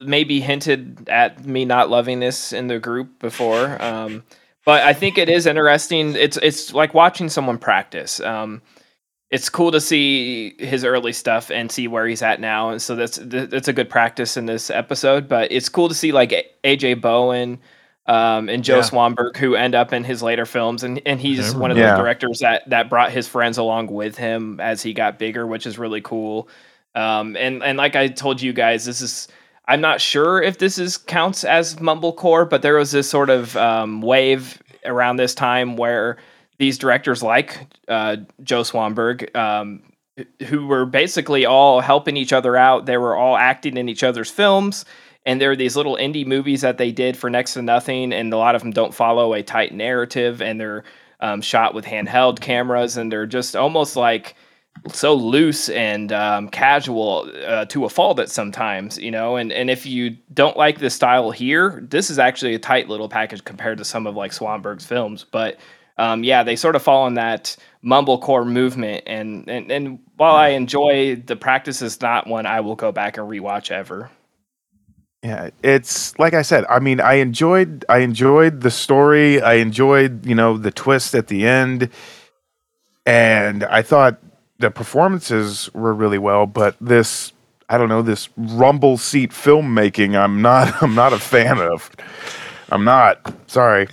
maybe 0.00 0.40
hinted 0.40 1.08
at 1.08 1.44
me 1.44 1.64
not 1.64 1.90
loving 1.90 2.20
this 2.20 2.52
in 2.52 2.68
the 2.68 2.78
group 2.78 3.18
before, 3.18 3.80
um, 3.82 4.24
but 4.64 4.82
I 4.82 4.92
think 4.92 5.18
it 5.18 5.28
is 5.28 5.46
interesting. 5.46 6.14
It's 6.14 6.36
it's 6.38 6.72
like 6.72 6.94
watching 6.94 7.28
someone 7.28 7.58
practice. 7.58 8.20
Um, 8.20 8.62
it's 9.30 9.48
cool 9.50 9.70
to 9.72 9.80
see 9.80 10.54
his 10.58 10.84
early 10.84 11.12
stuff 11.12 11.50
and 11.50 11.70
see 11.70 11.86
where 11.88 12.06
he's 12.06 12.22
at 12.22 12.40
now, 12.40 12.70
and 12.70 12.80
so 12.80 12.96
that's 12.96 13.18
that's 13.22 13.68
a 13.68 13.72
good 13.72 13.90
practice 13.90 14.36
in 14.36 14.46
this 14.46 14.70
episode. 14.70 15.28
But 15.28 15.52
it's 15.52 15.68
cool 15.68 15.88
to 15.88 15.94
see 15.94 16.12
like 16.12 16.32
AJ 16.64 17.00
Bowen. 17.00 17.58
Um, 18.06 18.48
and 18.48 18.64
Joe 18.64 18.76
Yeah. 18.76 18.82
Swanberg, 18.84 19.36
who 19.36 19.54
end 19.54 19.74
up 19.74 19.92
in 19.92 20.02
his 20.02 20.22
later 20.22 20.46
films, 20.46 20.82
and, 20.82 20.98
and 21.04 21.20
he's 21.20 21.54
one 21.54 21.70
of 21.70 21.76
the 21.76 21.82
Yeah. 21.82 21.94
directors 21.94 22.38
that 22.38 22.62
that 22.70 22.88
brought 22.88 23.12
his 23.12 23.28
friends 23.28 23.58
along 23.58 23.88
with 23.88 24.16
him 24.16 24.60
as 24.60 24.82
he 24.82 24.94
got 24.94 25.18
bigger, 25.18 25.46
which 25.46 25.66
is 25.66 25.78
really 25.78 26.00
cool. 26.00 26.48
Um, 26.94 27.36
and 27.36 27.62
and 27.62 27.76
like 27.76 27.96
I 27.96 28.08
told 28.08 28.40
you 28.40 28.54
guys, 28.54 28.86
this 28.86 29.02
is 29.02 29.28
I'm 29.66 29.82
not 29.82 30.00
sure 30.00 30.40
if 30.40 30.56
this 30.56 30.78
is 30.78 30.96
counts 30.96 31.44
as 31.44 31.76
mumblecore, 31.76 32.48
but 32.48 32.62
there 32.62 32.76
was 32.76 32.92
this 32.92 33.10
sort 33.10 33.28
of 33.28 33.54
um, 33.58 34.00
wave 34.00 34.62
around 34.86 35.16
this 35.16 35.34
time 35.34 35.76
where 35.76 36.16
these 36.58 36.78
directors 36.78 37.22
like 37.22 37.66
uh, 37.88 38.16
Joe 38.42 38.62
Swanberg, 38.62 39.34
um, 39.36 39.82
who 40.46 40.66
were 40.66 40.84
basically 40.84 41.46
all 41.46 41.80
helping 41.80 42.16
each 42.16 42.32
other 42.32 42.56
out, 42.56 42.86
they 42.86 42.96
were 42.96 43.16
all 43.16 43.36
acting 43.36 43.76
in 43.76 43.88
each 43.88 44.02
other's 44.02 44.30
films. 44.30 44.84
And 45.24 45.40
there 45.40 45.50
are 45.50 45.56
these 45.56 45.76
little 45.76 45.96
indie 45.96 46.26
movies 46.26 46.62
that 46.62 46.78
they 46.78 46.90
did 46.90 47.16
for 47.16 47.28
next 47.28 47.54
to 47.54 47.62
nothing, 47.62 48.12
and 48.12 48.32
a 48.32 48.36
lot 48.38 48.54
of 48.54 48.62
them 48.62 48.70
don't 48.70 48.94
follow 48.94 49.34
a 49.34 49.42
tight 49.42 49.74
narrative, 49.74 50.40
and 50.40 50.58
they're 50.58 50.84
um, 51.20 51.42
shot 51.42 51.74
with 51.74 51.84
handheld 51.84 52.40
cameras, 52.40 52.96
and 52.96 53.12
they're 53.12 53.26
just 53.26 53.54
almost 53.54 53.94
like 53.94 54.34
so 54.92 55.14
loose 55.14 55.68
and 55.68 56.12
um, 56.12 56.48
casual 56.48 57.30
uh, 57.46 57.64
to 57.66 57.84
a 57.84 57.88
fault 57.88 58.18
at 58.20 58.30
sometimes, 58.30 58.96
you 58.96 59.10
know. 59.10 59.36
And 59.36 59.52
and 59.52 59.68
if 59.70 59.84
you 59.84 60.16
don't 60.32 60.56
like 60.56 60.78
this 60.78 60.94
style 60.94 61.30
here, 61.30 61.84
this 61.86 62.10
is 62.10 62.18
actually 62.18 62.54
a 62.54 62.58
tight 62.58 62.88
little 62.88 63.08
package 63.08 63.44
compared 63.44 63.78
to 63.78 63.84
some 63.84 64.06
of 64.06 64.16
like 64.16 64.32
Swanberg's 64.32 64.86
films. 64.86 65.26
But 65.30 65.58
um, 65.98 66.22
yeah, 66.22 66.44
they 66.44 66.56
sort 66.56 66.76
of 66.76 66.82
fall 66.82 67.06
in 67.06 67.14
that 67.14 67.56
mumblecore 67.84 68.46
movement. 68.46 69.04
And 69.06 69.48
and 69.48 69.70
and 69.70 69.98
while 70.16 70.36
I 70.36 70.48
enjoy 70.48 71.16
the 71.16 71.36
practice, 71.36 71.82
is 71.82 72.00
not 72.00 72.26
one 72.26 72.46
I 72.46 72.60
will 72.60 72.76
go 72.76 72.92
back 72.92 73.18
and 73.18 73.28
rewatch 73.28 73.70
ever. 73.70 74.10
Yeah, 75.22 75.50
it's 75.64 76.16
like 76.18 76.34
I 76.34 76.42
said. 76.42 76.64
I 76.70 76.78
mean, 76.78 77.00
I 77.00 77.14
enjoyed 77.14 77.84
I 77.88 77.98
enjoyed 77.98 78.60
the 78.60 78.70
story. 78.70 79.42
I 79.42 79.54
enjoyed 79.54 80.24
you 80.24 80.34
know 80.34 80.56
the 80.56 80.70
twist 80.70 81.14
at 81.14 81.26
the 81.26 81.46
end, 81.46 81.90
and 83.04 83.64
I 83.64 83.82
thought 83.82 84.20
the 84.58 84.70
performances 84.70 85.68
were 85.74 85.92
really 85.92 86.18
well. 86.18 86.46
But 86.46 86.76
this, 86.80 87.32
I 87.68 87.78
don't 87.78 87.88
know, 87.88 88.02
this 88.02 88.28
rumble 88.36 88.96
seat 88.96 89.30
filmmaking, 89.30 90.16
I'm 90.16 90.40
not 90.40 90.80
I'm 90.82 90.94
not 90.94 91.12
a 91.12 91.18
fan 91.18 91.58
of. 91.58 91.90
I'm 92.70 92.84
not. 92.84 93.34
Sorry. 93.48 93.88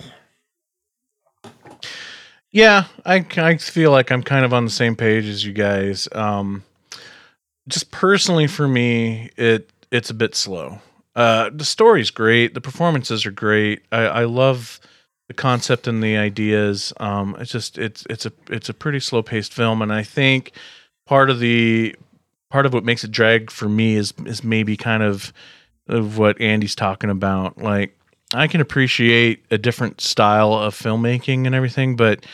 Yeah, 2.56 2.86
I, 3.04 3.16
I 3.36 3.58
feel 3.58 3.90
like 3.90 4.10
I'm 4.10 4.22
kind 4.22 4.42
of 4.46 4.54
on 4.54 4.64
the 4.64 4.70
same 4.70 4.96
page 4.96 5.26
as 5.26 5.44
you 5.44 5.52
guys. 5.52 6.08
Um, 6.12 6.64
just 7.68 7.90
personally 7.90 8.46
for 8.46 8.66
me, 8.66 9.28
it 9.36 9.68
it's 9.92 10.08
a 10.08 10.14
bit 10.14 10.34
slow. 10.34 10.80
Uh, 11.14 11.50
the 11.52 11.66
story's 11.66 12.10
great, 12.10 12.54
the 12.54 12.62
performances 12.62 13.26
are 13.26 13.30
great. 13.30 13.82
I, 13.92 14.04
I 14.04 14.24
love 14.24 14.80
the 15.28 15.34
concept 15.34 15.86
and 15.86 16.02
the 16.02 16.16
ideas. 16.16 16.94
Um, 16.98 17.36
it's 17.38 17.52
just 17.52 17.76
it's 17.76 18.06
it's 18.08 18.24
a 18.24 18.32
it's 18.48 18.70
a 18.70 18.74
pretty 18.74 19.00
slow 19.00 19.22
paced 19.22 19.52
film, 19.52 19.82
and 19.82 19.92
I 19.92 20.02
think 20.02 20.52
part 21.04 21.28
of 21.28 21.40
the 21.40 21.94
part 22.48 22.64
of 22.64 22.72
what 22.72 22.84
makes 22.84 23.04
it 23.04 23.10
drag 23.10 23.50
for 23.50 23.68
me 23.68 23.96
is 23.96 24.14
is 24.24 24.42
maybe 24.42 24.78
kind 24.78 25.02
of 25.02 25.30
of 25.88 26.16
what 26.16 26.40
Andy's 26.40 26.74
talking 26.74 27.10
about. 27.10 27.58
Like 27.58 27.95
I 28.34 28.46
can 28.48 28.60
appreciate 28.60 29.44
a 29.50 29.58
different 29.58 30.00
style 30.00 30.52
of 30.52 30.74
filmmaking 30.74 31.46
and 31.46 31.54
everything, 31.54 31.96
but 31.96 32.26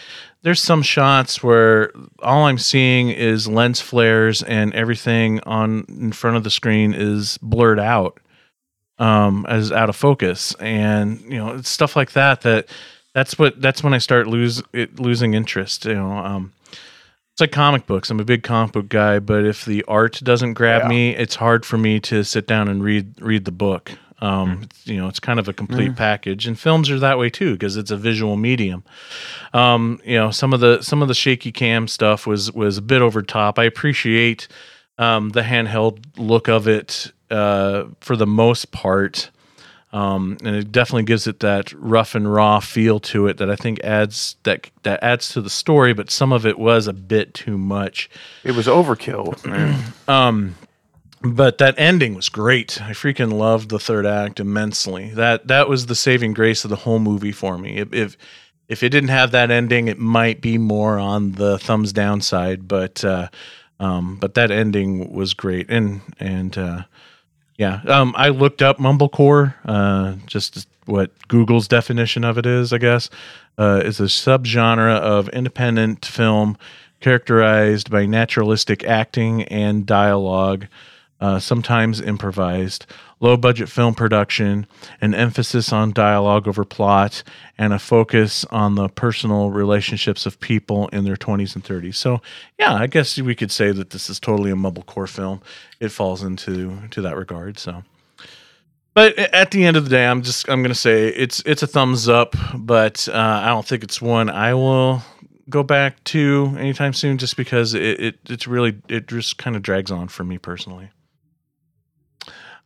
there's 0.43 0.61
some 0.61 0.83
shots 0.83 1.43
where 1.43 1.93
all 2.23 2.47
I'm 2.47 2.59
seeing 2.59 3.11
is 3.11 3.47
lens 3.47 3.81
flares 3.81 4.43
and 4.43 4.75
everything 4.75 5.41
on 5.41 5.85
in 5.89 6.13
front 6.13 6.37
of 6.37 6.45
the 6.45 6.51
screen 6.51 6.95
is 6.95 7.39
blurred 7.43 7.79
out 7.79 8.19
um 8.99 9.47
as 9.49 9.73
out 9.73 9.89
of 9.89 9.97
focus 9.97 10.55
and 10.61 11.19
you 11.23 11.39
know 11.39 11.55
it's 11.55 11.69
stuff 11.71 11.97
like 11.97 12.13
that 12.13 12.43
that 12.43 12.69
that's 13.15 13.39
what 13.39 13.59
that's 13.63 13.83
when 13.83 13.95
I 13.95 13.99
start 13.99 14.27
lose 14.27 14.63
it, 14.75 15.01
losing 15.01 15.33
interest 15.33 15.87
you 15.87 15.95
know 15.95 16.13
um 16.13 16.53
it's 17.33 17.41
like 17.41 17.51
comic 17.53 17.87
books. 17.87 18.11
I'm 18.11 18.21
a 18.21 18.27
big 18.27 18.43
comic 18.43 18.73
book 18.73 18.91
guy, 18.91 19.19
but 19.19 19.47
if 19.47 19.65
the 19.65 19.83
art 19.89 20.21
doesn't 20.23 20.53
grab 20.53 20.83
Yeah. 20.83 20.89
me, 20.89 21.17
it's 21.17 21.35
hard 21.37 21.65
for 21.65 21.79
me 21.79 21.99
to 22.01 22.25
sit 22.25 22.47
down 22.47 22.69
and 22.69 22.85
read 22.85 23.15
read 23.23 23.47
the 23.47 23.51
book. 23.51 23.93
Um, 24.23 24.69
you 24.85 24.97
know, 24.99 25.09
it's 25.09 25.19
kind 25.19 25.41
of 25.41 25.49
a 25.49 25.53
complete 25.53 25.97
package, 25.97 26.47
and 26.47 26.59
films 26.59 26.89
are 26.91 26.99
that 27.01 27.19
way 27.19 27.29
too 27.29 27.55
because 27.55 27.77
it's 27.77 27.91
a 27.91 27.97
visual 27.97 28.37
medium. 28.37 28.85
Um, 29.53 30.01
you 30.05 30.17
know, 30.17 30.31
some 30.31 30.53
of 30.53 30.61
the 30.61 30.81
some 30.81 31.03
of 31.03 31.09
the 31.09 31.15
shaky 31.15 31.51
cam 31.51 31.89
stuff 31.89 32.25
was 32.25 32.53
was 32.53 32.79
a 32.79 32.83
bit 32.83 33.03
over 33.03 33.21
top. 33.23 33.59
I 33.59 33.65
appreciate 33.65 34.47
um, 34.97 35.31
the 35.31 35.43
handheld 35.43 36.05
look 36.17 36.49
of 36.49 36.69
it 36.69 37.13
uh, 37.31 37.87
for 38.01 38.15
the 38.15 38.27
most 38.27 38.71
part. 38.71 39.31
Um, 39.93 40.39
and 40.43 40.57
it 40.57 40.73
definitely 40.73 41.03
gives 41.03 41.27
it 41.27 41.41
that 41.41 41.71
rough 41.75 42.15
and 42.15 42.33
raw 42.33 42.61
feel 42.61 42.99
to 43.01 43.27
it 43.27 43.37
that 43.37 43.51
I 43.51 43.57
think 43.57 43.79
adds 43.85 44.37
that 44.45 44.71
that 44.85 45.03
adds 45.03 45.31
to 45.31 45.43
the 45.43 45.51
story, 45.51 45.93
but 45.93 46.11
some 46.11 46.33
of 46.33 46.47
it 46.47 46.59
was 46.59 46.87
a 46.87 46.95
bit 46.95 47.35
too 47.35 47.59
much. 47.59 48.09
It 48.43 48.53
was 48.53 48.67
overkill. 48.67 49.37
but 51.23 51.59
that 51.59 51.75
ending 51.79 52.15
was 52.15 52.29
great. 52.29 52.81
I 52.83 52.91
freaking 52.91 53.33
loved 53.33 53.69
the 53.69 53.79
third 53.79 54.07
act 54.07 54.41
immensely. 54.41 55.11
That 55.11 55.49
that 55.49 55.69
was 55.69 55.87
the 55.87 55.95
saving 55.95 56.35
grace 56.35 56.65
of 56.65 56.71
the 56.71 56.77
whole 56.77 56.99
movie 56.99 57.33
for 57.33 57.59
me. 57.59 57.79
If 57.79 57.93
if, 57.93 58.17
if 58.69 58.83
it 58.83 58.91
didn't 58.91 59.11
have 59.11 59.31
that 59.33 59.51
ending, 59.51 59.89
it 59.89 59.99
might 59.99 60.41
be 60.41 60.59
more 60.59 60.99
on 60.99 61.33
the 61.33 61.59
thumbs 61.59 61.93
down 61.93 62.21
side. 62.21 62.69
But 62.69 63.05
uh, 63.05 63.29
um, 63.81 64.17
but 64.17 64.35
that 64.35 64.51
ending 64.51 65.13
was 65.13 65.35
great, 65.35 65.71
and 65.71 66.01
and 66.19 66.57
uh, 66.57 66.83
yeah, 67.57 67.81
um, 67.87 68.15
I 68.17 68.29
looked 68.29 68.63
up 68.63 68.79
mumblecore, 68.79 69.55
uh, 69.65 70.15
just 70.27 70.67
what 70.87 71.11
Google's 71.29 71.69
definition 71.69 72.25
of 72.25 72.39
it 72.39 72.47
is. 72.47 72.73
I 72.73 72.79
guess 72.79 73.11
uh, 73.59 73.83
is 73.85 74.01
a 74.01 74.05
subgenre 74.05 74.99
of 74.99 75.29
independent 75.31 76.05
film 76.05 76.57
characterized 77.01 77.91
by 77.91 78.07
naturalistic 78.07 78.85
acting 78.85 79.43
and 79.45 79.85
dialogue, 79.85 80.67
uh, 81.23 81.39
sometimes 81.39 82.01
improvised, 82.01 82.85
low 83.21 83.37
budget 83.37 83.69
film 83.69 83.95
production, 83.95 84.67
an 85.01 85.15
emphasis 85.15 85.73
on 85.73 85.93
dialogue 85.93 86.49
over 86.49 86.65
plot, 86.65 87.23
and 87.57 87.73
a 87.73 87.79
focus 87.79 88.45
on 88.47 88.75
the 88.75 88.89
personal 88.89 89.53
relationships 89.53 90.27
of 90.27 90.41
people 90.41 90.89
in 90.89 91.05
their 91.05 91.15
20s 91.15 91.55
and 91.55 91.63
30s. 91.63 91.95
So, 91.95 92.21
yeah, 92.59 92.75
I 92.75 92.89
guess 92.89 93.21
we 93.21 93.37
could 93.37 93.53
say 93.53 93.71
that 93.71 93.91
this 93.91 94.11
is 94.11 94.19
totally 94.19 94.51
a 94.51 94.57
mumblecore 94.57 95.09
film. 95.09 95.41
It 95.79 95.91
falls 95.91 96.25
into 96.25 96.89
to 96.91 97.01
that 97.03 97.17
regard. 97.17 97.57
So, 97.57 97.85
but 98.93 99.17
at 99.17 99.53
the 99.53 99.65
end 99.65 99.77
of 99.77 99.85
the 99.85 99.91
day, 99.91 100.05
I'm 100.05 100.23
just 100.23 100.49
I'm 100.49 100.61
gonna 100.61 100.75
say 100.75 101.07
it's 101.07 101.41
it's 101.47 101.63
a 101.63 101.69
thumbs 101.69 102.09
up, 102.09 102.35
but 102.53 103.09
uh, 103.09 103.41
I 103.45 103.47
don't 103.47 103.65
think 103.65 103.85
it's 103.85 104.03
one 104.03 104.29
I 104.29 104.55
will 104.55 105.03
go 105.49 105.63
back 105.63 106.03
to 106.05 106.53
anytime 106.59 106.93
soon, 106.93 107.17
just 107.17 107.37
because 107.37 107.75
it, 107.75 108.01
it 108.01 108.19
it's 108.29 108.49
really 108.49 108.83
it 108.89 109.07
just 109.07 109.39
kind 109.39 109.55
of 109.55 109.63
drags 109.63 109.93
on 109.93 110.09
for 110.09 110.25
me 110.25 110.37
personally. 110.37 110.91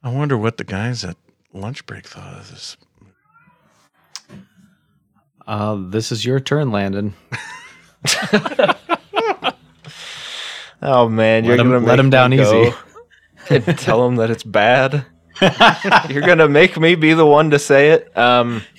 I 0.07 0.11
wonder 0.11 0.39
what 0.39 0.57
the 0.57 0.63
guys 0.63 1.03
at 1.05 1.17
lunch 1.53 1.85
break 1.85 2.07
thought 2.07 2.35
of 2.35 2.49
this. 2.49 2.77
Uh, 5.49 5.77
this 5.89 6.13
is 6.13 6.25
your 6.25 6.39
turn, 6.39 6.71
Landon. 6.71 7.15
Oh 10.83 11.09
man, 11.09 11.45
you're 11.45 11.57
Let 11.57 11.65
him- 11.67 11.73
gonna 11.73 11.87
let 11.87 11.99
him 11.99 12.11
down 12.11 12.37
go 12.37 12.65
easy. 12.67 12.77
and 13.49 13.65
tell 13.79 14.07
him 14.07 14.17
that 14.17 14.31
it's 14.31 14.43
bad. 14.45 15.07
you're 16.11 16.21
gonna 16.23 16.49
make 16.49 16.79
me 16.79 16.95
be 16.95 17.15
the 17.15 17.25
one 17.25 17.51
to 17.51 17.59
say 17.59 17.91
it. 17.93 18.17
Um, 18.17 18.63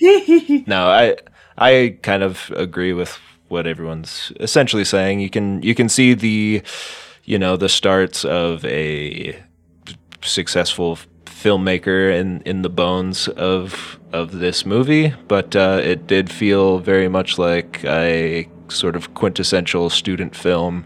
no, 0.66 0.86
I 0.88 1.16
I 1.58 1.98
kind 2.02 2.22
of 2.22 2.52
agree 2.56 2.92
with 2.92 3.18
what 3.48 3.66
everyone's 3.66 4.30
essentially 4.38 4.84
saying. 4.84 5.18
You 5.20 5.28
can 5.28 5.60
you 5.62 5.74
can 5.74 5.88
see 5.88 6.14
the 6.14 6.62
you 7.24 7.36
know 7.36 7.56
the 7.56 7.68
starts 7.68 8.24
of 8.24 8.64
a 8.64 9.36
successful 10.22 10.92
f- 10.92 11.06
filmmaker 11.42 12.12
in 12.18 12.42
in 12.42 12.62
the 12.62 12.68
bones 12.68 13.28
of 13.28 13.98
of 14.12 14.38
this 14.38 14.66
movie, 14.66 15.14
but 15.28 15.54
uh, 15.54 15.80
it 15.82 16.06
did 16.06 16.30
feel 16.30 16.78
very 16.78 17.08
much 17.08 17.38
like 17.38 17.84
a 17.84 18.48
sort 18.68 18.96
of 18.96 19.14
quintessential 19.14 19.90
student 19.90 20.34
film 20.34 20.84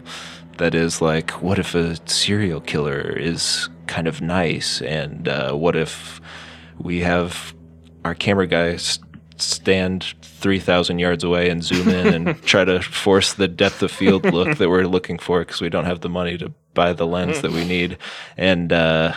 that 0.57 0.75
is 0.75 1.01
like, 1.01 1.31
what 1.41 1.57
if 1.57 1.73
a 1.73 1.97
serial 2.07 2.61
killer 2.61 3.01
is 3.01 3.69
kind 3.87 4.07
of 4.07 4.21
nice? 4.21 4.81
And 4.81 5.27
uh, 5.27 5.53
what 5.53 5.75
if 5.75 6.21
we 6.79 6.99
have 6.99 7.53
our 8.05 8.13
camera 8.13 8.47
guys 8.47 8.99
stand 9.37 10.13
3,000 10.21 10.99
yards 10.99 11.23
away 11.23 11.49
and 11.49 11.63
zoom 11.63 11.89
in 11.89 12.13
and 12.13 12.43
try 12.45 12.63
to 12.63 12.81
force 12.81 13.33
the 13.33 13.47
depth 13.47 13.81
of 13.81 13.91
field 13.91 14.25
look 14.25 14.57
that 14.57 14.69
we're 14.69 14.85
looking 14.85 15.17
for 15.17 15.39
because 15.39 15.61
we 15.61 15.69
don't 15.69 15.85
have 15.85 16.01
the 16.01 16.09
money 16.09 16.37
to 16.37 16.53
buy 16.73 16.93
the 16.93 17.07
lens 17.07 17.41
that 17.41 17.51
we 17.51 17.65
need. 17.65 17.97
And, 18.37 18.71
uh, 18.71 19.13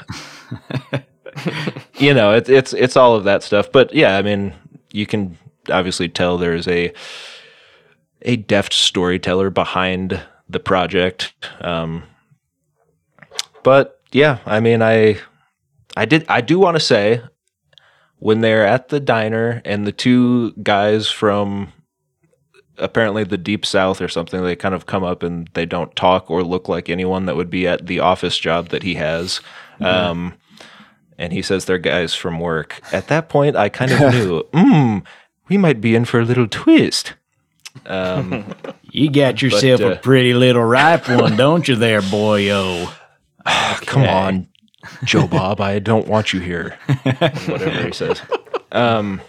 you 1.99 2.15
know, 2.15 2.35
it, 2.35 2.49
it's, 2.49 2.73
it's 2.73 2.97
all 2.97 3.15
of 3.15 3.25
that 3.25 3.43
stuff. 3.43 3.71
But 3.73 3.95
yeah, 3.95 4.17
I 4.17 4.23
mean, 4.23 4.55
you 4.93 5.07
can 5.07 5.39
obviously 5.71 6.09
tell 6.09 6.39
there's 6.39 6.69
a, 6.69 6.93
a 8.23 8.37
deft 8.37 8.73
storyteller 8.73 9.51
behind 9.51 10.21
the 10.49 10.61
project. 10.61 11.33
Um, 11.61 12.05
but 13.63 14.01
yeah, 14.13 14.39
I 14.47 14.61
mean, 14.61 14.83
I, 14.83 15.19
I 15.97 16.05
did, 16.05 16.25
I 16.29 16.41
do 16.41 16.59
want 16.59 16.77
to 16.77 16.81
say 16.81 17.23
when 18.19 18.41
they're 18.41 18.67
at 18.67 18.89
the 18.89 19.01
diner 19.01 19.61
and 19.65 19.87
the 19.87 19.93
two 19.93 20.53
guys 20.63 21.09
from 21.09 21.73
apparently 22.79 23.25
the 23.25 23.39
deep 23.39 23.65
south 23.65 24.03
or 24.03 24.09
something 24.09 24.43
they 24.43 24.55
kind 24.55 24.75
of 24.75 24.87
come 24.87 25.03
up 25.03 25.23
and 25.23 25.49
they 25.55 25.65
don't 25.65 25.97
talk 25.97 26.31
or 26.31 26.43
look 26.43 26.69
like 26.69 26.89
anyone 26.91 27.25
that 27.27 27.37
would 27.37 27.49
be 27.49 27.67
at 27.67 27.87
the 27.87 28.01
office 28.01 28.37
job 28.39 28.69
that 28.69 28.83
he 28.83 28.95
has 28.95 29.41
um, 29.81 30.35
and 31.19 31.33
he 31.33 31.43
says 31.43 31.65
they're 31.65 31.79
guys 31.79 32.15
from 32.15 32.41
work. 32.41 32.81
At 32.93 33.09
that 33.09 33.29
point 33.29 33.57
i 33.57 33.69
kind 33.69 33.93
of 33.93 34.01
knew 34.15 34.43
mm, 34.53 35.05
we 35.49 35.57
might 35.57 35.81
be 35.81 35.95
in 35.95 36.05
for 36.05 36.21
a 36.21 36.25
little 36.25 36.49
twist. 36.49 37.15
Um, 37.85 38.55
You 38.91 39.11
got 39.11 39.43
yourself 39.43 39.83
uh, 39.83 39.89
a 39.91 39.97
pretty 39.97 40.33
little 40.33 40.65
ripe 40.65 41.07
one, 41.07 41.37
don't 41.37 41.69
you, 41.69 41.77
there, 41.77 42.01
boyo? 42.01 42.91
come 43.87 44.05
on 44.05 44.49
joe 45.05 45.27
bob 45.27 45.61
i 45.61 45.79
don't 45.81 46.07
want 46.07 46.33
you 46.33 46.41
here. 46.41 46.79
Whatever 47.05 47.87
he 47.87 47.93
says. 47.93 48.23
Um, 48.73 49.21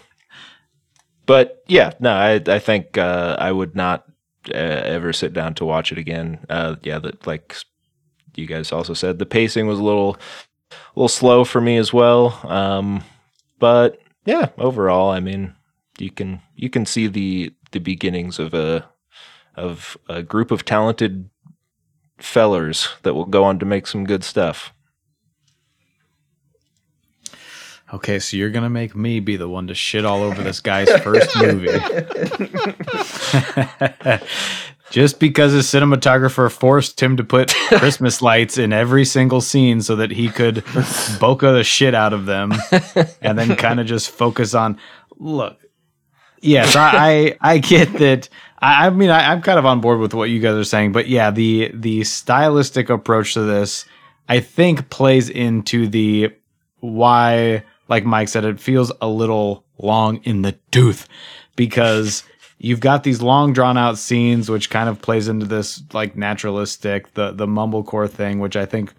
but 1.26 1.62
yeah 1.66 1.92
no 2.00 2.12
i, 2.12 2.40
I 2.46 2.58
think 2.58 2.96
uh, 2.96 3.36
i 3.38 3.50
would 3.52 3.74
not 3.76 4.04
uh, 4.50 4.56
ever 4.56 5.12
sit 5.12 5.32
down 5.32 5.54
to 5.54 5.64
watch 5.64 5.92
it 5.92 5.98
again. 5.98 6.38
Uh, 6.48 6.76
yeah 6.82 6.98
that 6.98 7.26
like 7.26 7.54
you 8.36 8.46
guys 8.46 8.72
also 8.72 8.94
said 8.94 9.18
the 9.18 9.26
pacing 9.26 9.66
was 9.66 9.78
a 9.78 9.84
little 9.84 10.16
a 10.70 10.74
little 10.94 11.08
slow 11.08 11.44
for 11.44 11.60
me 11.60 11.76
as 11.76 11.92
well 11.92 12.38
um, 12.44 13.02
but 13.58 13.98
yeah 14.24 14.48
overall 14.58 15.10
i 15.10 15.20
mean 15.20 15.54
you 15.98 16.10
can 16.10 16.40
you 16.54 16.70
can 16.70 16.86
see 16.86 17.06
the 17.06 17.52
the 17.72 17.78
beginnings 17.78 18.38
of 18.38 18.54
a 18.54 18.88
of 19.56 19.96
a 20.08 20.22
group 20.22 20.50
of 20.50 20.64
talented 20.64 21.28
fellers 22.18 22.88
that 23.02 23.14
will 23.14 23.26
go 23.26 23.44
on 23.44 23.58
to 23.58 23.66
make 23.66 23.86
some 23.86 24.04
good 24.04 24.24
stuff 24.24 24.72
Okay, 27.90 28.18
so 28.18 28.36
you're 28.36 28.50
gonna 28.50 28.68
make 28.68 28.94
me 28.94 29.18
be 29.18 29.36
the 29.36 29.48
one 29.48 29.66
to 29.68 29.74
shit 29.74 30.04
all 30.04 30.22
over 30.22 30.42
this 30.42 30.60
guy's 30.60 30.90
first 31.00 31.34
movie. 31.40 31.68
Just 34.90 35.20
because 35.20 35.52
his 35.52 35.66
cinematographer 35.66 36.50
forced 36.50 37.00
him 37.00 37.16
to 37.18 37.24
put 37.24 37.54
Christmas 37.68 38.22
lights 38.22 38.56
in 38.56 38.72
every 38.72 39.04
single 39.04 39.40
scene 39.40 39.82
so 39.82 39.96
that 39.96 40.10
he 40.10 40.28
could 40.28 40.56
bokeh 41.20 41.40
the 41.40 41.62
shit 41.64 41.94
out 41.94 42.12
of 42.12 42.26
them 42.26 42.54
and 43.20 43.38
then 43.38 43.54
kind 43.56 43.80
of 43.80 43.86
just 43.86 44.10
focus 44.10 44.54
on 44.54 44.78
look. 45.18 45.58
Yes, 46.40 46.76
I, 46.76 46.90
I, 46.92 47.36
I 47.40 47.58
get 47.58 47.92
that. 47.94 48.28
I, 48.60 48.86
I 48.86 48.90
mean, 48.90 49.10
I, 49.10 49.32
I'm 49.32 49.42
kind 49.42 49.58
of 49.58 49.66
on 49.66 49.80
board 49.80 49.98
with 49.98 50.14
what 50.14 50.30
you 50.30 50.40
guys 50.40 50.54
are 50.54 50.64
saying, 50.64 50.92
but 50.92 51.08
yeah, 51.08 51.30
the 51.30 51.70
the 51.74 52.04
stylistic 52.04 52.90
approach 52.90 53.34
to 53.34 53.42
this, 53.42 53.84
I 54.28 54.40
think, 54.40 54.88
plays 54.88 55.28
into 55.28 55.88
the 55.88 56.32
why, 56.80 57.64
like 57.88 58.04
Mike 58.04 58.28
said, 58.28 58.44
it 58.44 58.60
feels 58.60 58.92
a 59.00 59.08
little 59.08 59.64
long 59.78 60.18
in 60.24 60.42
the 60.42 60.52
tooth 60.70 61.08
because 61.56 62.22
you've 62.58 62.80
got 62.80 63.04
these 63.04 63.22
long 63.22 63.52
drawn 63.52 63.78
out 63.78 63.98
scenes, 63.98 64.50
which 64.50 64.70
kind 64.70 64.88
of 64.88 65.00
plays 65.00 65.28
into 65.28 65.46
this 65.46 65.82
like 65.92 66.16
naturalistic, 66.16 67.14
the 67.14 67.32
the 67.32 67.46
mumblecore 67.46 68.10
thing, 68.10 68.40
which 68.40 68.56
I 68.56 68.66
think, 68.66 68.92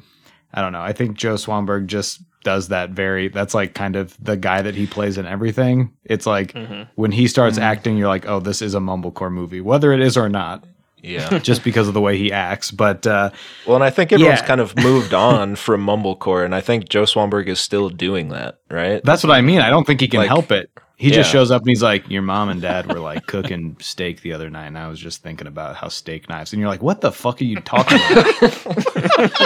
I 0.53 0.61
don't 0.61 0.71
know, 0.71 0.81
I 0.81 0.93
think 0.93 1.17
Joe 1.17 1.35
Swanberg 1.35 1.85
just 1.87 2.21
does 2.43 2.69
that 2.69 2.91
very. 2.91 3.27
That's 3.27 3.53
like 3.53 3.73
kind 3.73 3.95
of 3.95 4.15
the 4.23 4.37
guy 4.37 4.61
that 4.61 4.75
he 4.75 4.87
plays 4.87 5.17
in 5.17 5.25
everything. 5.25 5.93
It's 6.05 6.25
like 6.25 6.53
mm-hmm. 6.53 6.83
when 6.95 7.11
he 7.11 7.27
starts 7.27 7.57
mm-hmm. 7.57 7.65
acting, 7.65 7.97
you're 7.97 8.07
like, 8.07 8.27
oh, 8.27 8.39
this 8.39 8.61
is 8.61 8.75
a 8.75 8.79
mumblecore 8.79 9.31
movie, 9.31 9.61
whether 9.61 9.91
it 9.91 9.99
is 9.99 10.17
or 10.17 10.29
not. 10.29 10.65
Yeah. 11.01 11.39
just 11.43 11.63
because 11.63 11.87
of 11.87 11.93
the 11.93 12.01
way 12.01 12.17
he 12.17 12.31
acts, 12.31 12.71
but 12.71 13.05
uh, 13.07 13.29
Well, 13.65 13.75
and 13.75 13.83
I 13.83 13.89
think 13.89 14.11
everyone's 14.11 14.39
Yeah. 14.41 14.45
kind 14.47 14.61
of 14.61 14.75
moved 14.77 15.13
on 15.31 15.55
from 15.55 15.85
mumblecore, 15.85 16.43
and 16.45 16.53
I 16.53 16.61
think 16.61 16.89
Joe 16.89 17.03
Swanberg 17.03 17.47
is 17.47 17.59
still 17.59 17.89
doing 17.89 18.29
that, 18.29 18.59
right? 18.69 19.01
That's 19.03 19.23
what 19.23 19.31
I 19.31 19.41
mean. 19.41 19.59
I 19.61 19.69
don't 19.69 19.85
think 19.87 20.01
he 20.01 20.07
can 20.07 20.19
Like, 20.19 20.27
help 20.27 20.51
it. 20.51 20.69
He 20.97 21.11
just 21.11 21.31
shows 21.31 21.49
up 21.49 21.61
and 21.61 21.69
he's 21.69 21.81
like, 21.81 22.09
"Your 22.09 22.21
mom 22.21 22.49
and 22.49 22.61
dad 22.61 22.85
were 22.87 22.99
like 22.99 23.25
cooking 23.25 23.77
steak 23.79 24.19
the 24.19 24.33
other 24.33 24.49
night, 24.49 24.65
and 24.67 24.77
I 24.77 24.89
was 24.89 24.99
just 24.99 25.23
thinking 25.23 25.47
about 25.47 25.77
how 25.77 25.87
steak 25.87 26.27
knives." 26.27 26.51
And 26.51 26.59
you're 26.59 26.67
like, 26.69 26.83
"What 26.83 26.99
the 26.99 27.09
fuck 27.13 27.39
are 27.39 27.45
you 27.45 27.55
talking 27.61 27.97
about?" 28.11 29.39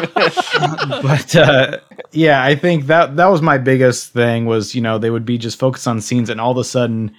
but 1.04 1.36
uh, 1.36 1.78
yeah, 2.12 2.44
I 2.44 2.56
think 2.56 2.88
that 2.88 3.16
that 3.18 3.28
was 3.28 3.42
my 3.44 3.58
biggest 3.60 4.14
thing 4.14 4.46
was 4.46 4.74
you 4.76 4.82
know 4.82 4.98
they 4.98 5.10
would 5.12 5.26
be 5.26 5.38
just 5.38 5.60
focused 5.60 5.88
on 5.88 6.02
scenes, 6.02 6.30
and 6.32 6.42
all 6.42 6.52
of 6.52 6.58
a 6.58 6.64
sudden 6.64 7.16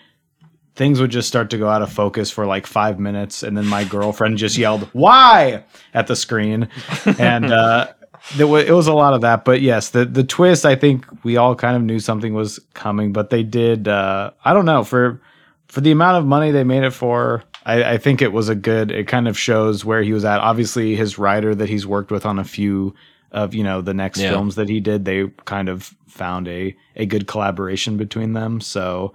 things 0.76 1.00
would 1.00 1.10
just 1.10 1.28
start 1.28 1.50
to 1.50 1.58
go 1.58 1.68
out 1.68 1.82
of 1.82 1.92
focus 1.92 2.30
for 2.30 2.46
like 2.46 2.66
five 2.66 2.98
minutes, 2.98 3.42
and 3.42 3.56
then 3.56 3.66
my 3.66 3.84
girlfriend 3.84 4.38
just 4.38 4.56
yelled 4.56 4.88
"Why?" 4.92 5.64
at 5.92 6.06
the 6.06 6.16
screen, 6.16 6.68
and 7.18 7.46
uh, 7.52 7.92
it 8.38 8.44
was 8.44 8.86
a 8.86 8.94
lot 8.94 9.14
of 9.14 9.20
that. 9.22 9.44
But 9.44 9.60
yes, 9.60 9.90
the 9.90 10.04
the 10.04 10.24
twist. 10.24 10.64
I 10.66 10.76
think 10.76 11.04
we 11.24 11.36
all 11.36 11.54
kind 11.54 11.76
of 11.76 11.82
knew 11.82 11.98
something 12.00 12.34
was 12.34 12.58
coming, 12.74 13.12
but 13.12 13.30
they 13.30 13.42
did. 13.42 13.88
Uh, 13.88 14.30
I 14.44 14.52
don't 14.52 14.66
know 14.66 14.84
for 14.84 15.20
for 15.68 15.80
the 15.80 15.90
amount 15.90 16.18
of 16.18 16.26
money 16.26 16.50
they 16.50 16.64
made 16.64 16.84
it 16.84 16.92
for. 16.92 17.42
I, 17.66 17.92
I 17.94 17.98
think 17.98 18.20
it 18.20 18.32
was 18.32 18.48
a 18.48 18.54
good. 18.54 18.90
It 18.90 19.08
kind 19.08 19.26
of 19.26 19.38
shows 19.38 19.84
where 19.84 20.02
he 20.02 20.12
was 20.12 20.24
at. 20.24 20.40
Obviously, 20.40 20.96
his 20.96 21.18
writer 21.18 21.54
that 21.54 21.68
he's 21.68 21.86
worked 21.86 22.10
with 22.10 22.26
on 22.26 22.38
a 22.38 22.44
few 22.44 22.94
of 23.32 23.54
you 23.54 23.64
know 23.64 23.80
the 23.80 23.94
next 23.94 24.20
Yeah. 24.20 24.30
films 24.30 24.54
that 24.56 24.68
he 24.68 24.80
did, 24.80 25.04
they 25.04 25.28
kind 25.44 25.68
of 25.68 25.94
found 26.06 26.46
a 26.48 26.76
a 26.96 27.06
good 27.06 27.26
collaboration 27.26 27.96
between 27.96 28.32
them. 28.34 28.60
So 28.60 29.14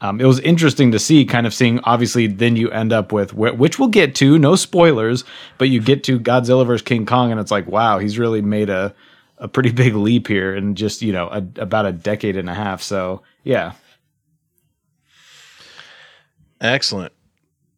um, 0.00 0.20
it 0.20 0.24
was 0.24 0.40
interesting 0.40 0.92
to 0.92 0.98
see, 0.98 1.24
kind 1.24 1.46
of 1.46 1.54
seeing. 1.54 1.80
Obviously, 1.84 2.26
then 2.26 2.56
you 2.56 2.70
end 2.70 2.92
up 2.92 3.12
with 3.12 3.34
which 3.34 3.78
we'll 3.78 3.88
get 3.88 4.14
to, 4.16 4.38
no 4.38 4.56
spoilers, 4.56 5.24
but 5.58 5.68
you 5.68 5.80
get 5.80 6.04
to 6.04 6.18
Godzilla 6.18 6.66
versus 6.66 6.82
King 6.82 7.06
Kong, 7.06 7.30
and 7.30 7.40
it's 7.40 7.50
like, 7.50 7.66
wow, 7.66 7.98
he's 7.98 8.18
really 8.18 8.42
made 8.42 8.70
a 8.70 8.94
a 9.38 9.48
pretty 9.48 9.72
big 9.82 9.94
leap 9.94 10.26
here 10.26 10.54
in 10.54 10.74
just 10.74 11.02
you 11.02 11.12
know 11.12 11.28
a, 11.28 11.44
about 11.60 11.86
a 11.86 11.92
decade 11.92 12.36
and 12.36 12.48
a 12.48 12.54
half. 12.54 12.82
So 12.82 13.22
yeah, 13.44 13.72
Excellent. 16.60 17.12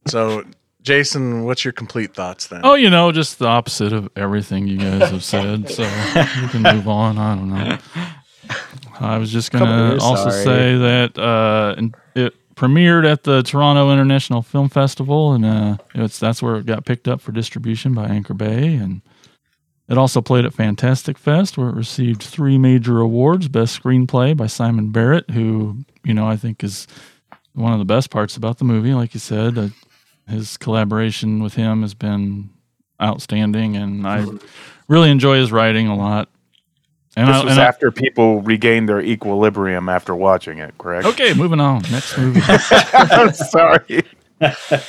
So, 0.07 0.45
Jason, 0.83 1.45
what's 1.45 1.65
your 1.65 1.73
complete 1.73 2.15
thoughts 2.15 2.49
then? 2.49 2.63
Oh, 2.65 2.75
you 2.75 2.91
know, 2.91 3.13
just 3.13 3.39
the 3.39 3.47
opposite 3.47 3.93
of 3.93 4.11
everything 4.17 4.67
you 4.67 4.79
guys 4.79 5.11
have 5.11 5.23
said. 5.23 5.71
So 5.71 5.85
we 5.85 6.49
can 6.49 6.63
move 6.63 6.89
on. 6.89 7.19
I 7.19 7.35
don't 7.37 7.51
know. 7.51 7.79
I 9.01 9.19
was 9.19 9.33
just 9.33 9.51
gonna 9.51 9.99
also 10.01 10.31
sorry. 10.31 10.45
say 10.45 10.77
that 10.77 11.19
uh, 11.19 11.77
it 12.15 12.35
premiered 12.55 13.11
at 13.11 13.25
the 13.25 13.43
Toronto 13.43 13.93
International 13.93 14.43
Film 14.43 14.69
Festival, 14.69 15.33
and 15.33 15.45
uh, 15.45 15.77
it's 15.95 16.19
that's 16.19 16.43
where 16.43 16.57
it 16.57 16.67
got 16.67 16.85
picked 16.85 17.09
up 17.09 17.21
for 17.21 17.33
distribution 17.33 17.95
by 17.95 18.07
Anchor 18.07 18.35
Bay, 18.35 18.75
and 18.75 19.03
it 19.89 19.99
also 19.99 20.21
played 20.21 20.45
at 20.45 20.55
Fantastic 20.55 21.19
Fest, 21.19 21.59
where 21.59 21.69
it 21.69 21.75
received 21.75 22.23
three 22.23 22.59
major 22.59 23.01
awards: 23.01 23.49
Best 23.49 23.83
Screenplay 23.83 24.37
by 24.37 24.47
Simon 24.47 24.91
Barrett, 24.91 25.31
who 25.31 25.85
you 26.05 26.15
know 26.15 26.27
I 26.27 26.37
think 26.37 26.63
is 26.63 26.87
one 27.55 27.73
of 27.73 27.79
the 27.79 27.85
best 27.85 28.11
parts 28.11 28.37
about 28.37 28.59
the 28.59 28.65
movie. 28.65 28.95
Like 28.95 29.15
you 29.15 29.21
said, 29.21 29.59
uh, 29.59 29.69
his 30.29 30.57
collaboration 30.57 31.43
with 31.43 31.55
him 31.55 31.83
has 31.83 31.95
been 31.95 32.51
outstanding, 33.03 33.77
and 33.77 34.07
I 34.07 34.25
really 34.89 35.11
enjoy 35.11 35.39
his 35.39 35.53
writing 35.53 35.89
a 35.89 35.97
lot. 35.97 36.29
And 37.17 37.29
this 37.29 37.37
I, 37.37 37.45
was 37.45 37.53
and 37.53 37.61
I- 37.61 37.65
after 37.67 37.91
people 37.93 38.41
regained 38.43 38.89
their 38.89 39.01
equilibrium 39.01 39.89
after 39.89 40.15
watching 40.17 40.59
it, 40.59 40.77
correct? 40.79 41.07
okay, 41.07 41.35
moving 41.35 41.61
on. 41.61 41.83
Next 41.91 42.17
movie. 42.17 42.41
I'm 42.49 43.33
sorry. 43.35 44.03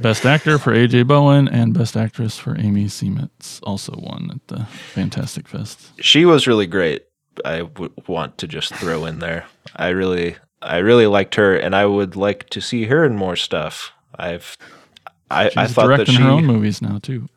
Best 0.00 0.26
actor 0.26 0.58
for 0.58 0.72
AJ 0.74 1.06
Bowen 1.06 1.46
and 1.46 1.72
best 1.72 1.96
actress 1.96 2.36
for 2.36 2.58
Amy 2.58 2.86
Seimetz 2.86 3.60
also 3.62 3.94
won 3.96 4.28
at 4.32 4.44
the 4.48 4.64
Fantastic 4.64 5.46
Fest. 5.46 5.92
She 6.00 6.24
was 6.24 6.48
really 6.48 6.66
great. 6.66 7.04
I 7.44 7.62
would 7.62 7.92
want 8.08 8.38
to 8.38 8.48
just 8.48 8.74
throw 8.74 9.04
in 9.04 9.20
there. 9.20 9.46
I 9.76 9.90
really, 9.90 10.34
I 10.60 10.78
really 10.78 11.06
liked 11.06 11.36
her, 11.36 11.54
and 11.56 11.76
I 11.76 11.86
would 11.86 12.16
like 12.16 12.50
to 12.50 12.60
see 12.60 12.86
her 12.86 13.04
in 13.04 13.14
more 13.14 13.36
stuff. 13.36 13.92
I've, 14.18 14.56
I, 15.30 15.50
She's 15.50 15.56
I 15.56 15.66
thought 15.68 15.82
that 15.86 15.96
directing 15.98 16.14
she. 16.16 16.22
her 16.22 16.28
own 16.30 16.44
movies 16.46 16.82
now 16.82 16.98
too. 16.98 17.28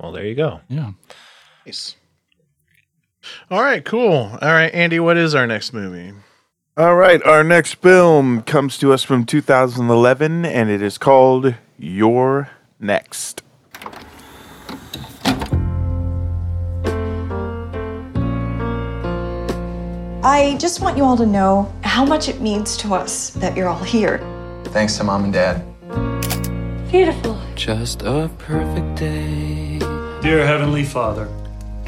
Well, 0.00 0.10
there 0.10 0.26
you 0.26 0.34
go. 0.34 0.60
Yeah. 0.68 0.92
Nice. 1.64 1.94
All 3.50 3.62
right, 3.62 3.84
cool. 3.84 4.38
All 4.40 4.52
right, 4.52 4.72
Andy, 4.74 5.00
what 5.00 5.16
is 5.16 5.34
our 5.34 5.46
next 5.46 5.72
movie? 5.72 6.14
All 6.76 6.94
right, 6.94 7.22
our 7.24 7.42
next 7.42 7.74
film 7.74 8.42
comes 8.42 8.78
to 8.78 8.92
us 8.92 9.02
from 9.02 9.26
2011, 9.26 10.44
and 10.44 10.70
it 10.70 10.80
is 10.80 10.96
called 10.96 11.54
You're 11.76 12.50
Next. 12.78 13.42
I 20.22 20.56
just 20.60 20.80
want 20.80 20.96
you 20.96 21.04
all 21.04 21.16
to 21.16 21.26
know 21.26 21.72
how 21.82 22.04
much 22.04 22.28
it 22.28 22.40
means 22.40 22.76
to 22.78 22.94
us 22.94 23.30
that 23.30 23.56
you're 23.56 23.68
all 23.68 23.82
here. 23.82 24.18
Thanks 24.66 24.96
to 24.98 25.04
mom 25.04 25.24
and 25.24 25.32
dad. 25.32 25.64
Beautiful. 26.90 27.40
Just 27.54 28.02
a 28.02 28.30
perfect 28.38 28.98
day. 28.98 29.78
Dear 30.22 30.46
Heavenly 30.46 30.84
Father, 30.84 31.28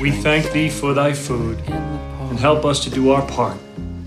we 0.01 0.11
thank 0.11 0.51
Thee 0.53 0.71
for 0.71 0.95
Thy 0.95 1.13
food 1.13 1.59
and 1.69 2.39
help 2.39 2.65
us 2.65 2.83
to 2.85 2.91
do 2.91 3.11
our 3.11 3.27
part 3.27 3.59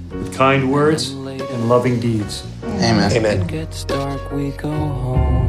with 0.10 0.34
kind 0.34 0.72
words 0.72 1.12
and 1.12 1.70
loving 1.70 2.00
deeds. 2.00 2.44
Amen. 2.64 3.12
Amen. 3.12 3.48
Gets 3.48 3.86
dark, 3.86 4.32
we 4.32 4.50
go 4.52 4.72
home. 4.72 5.44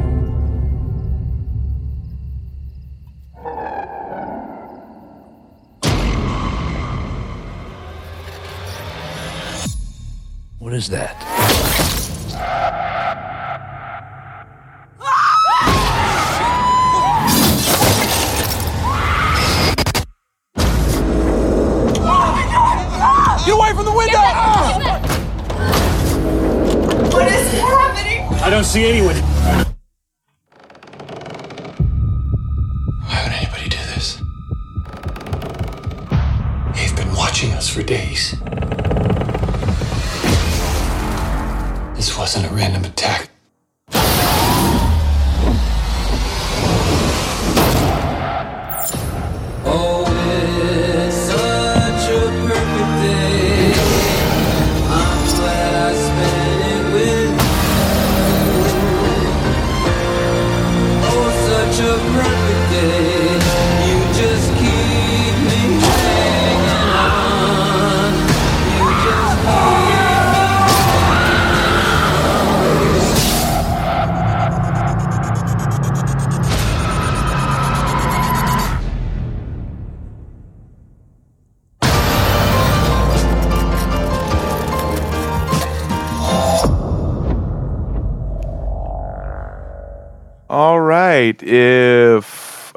What 10.59 10.73
is 10.73 10.89
that? 10.89 12.04
See 28.75 28.85
anyone. 28.85 29.74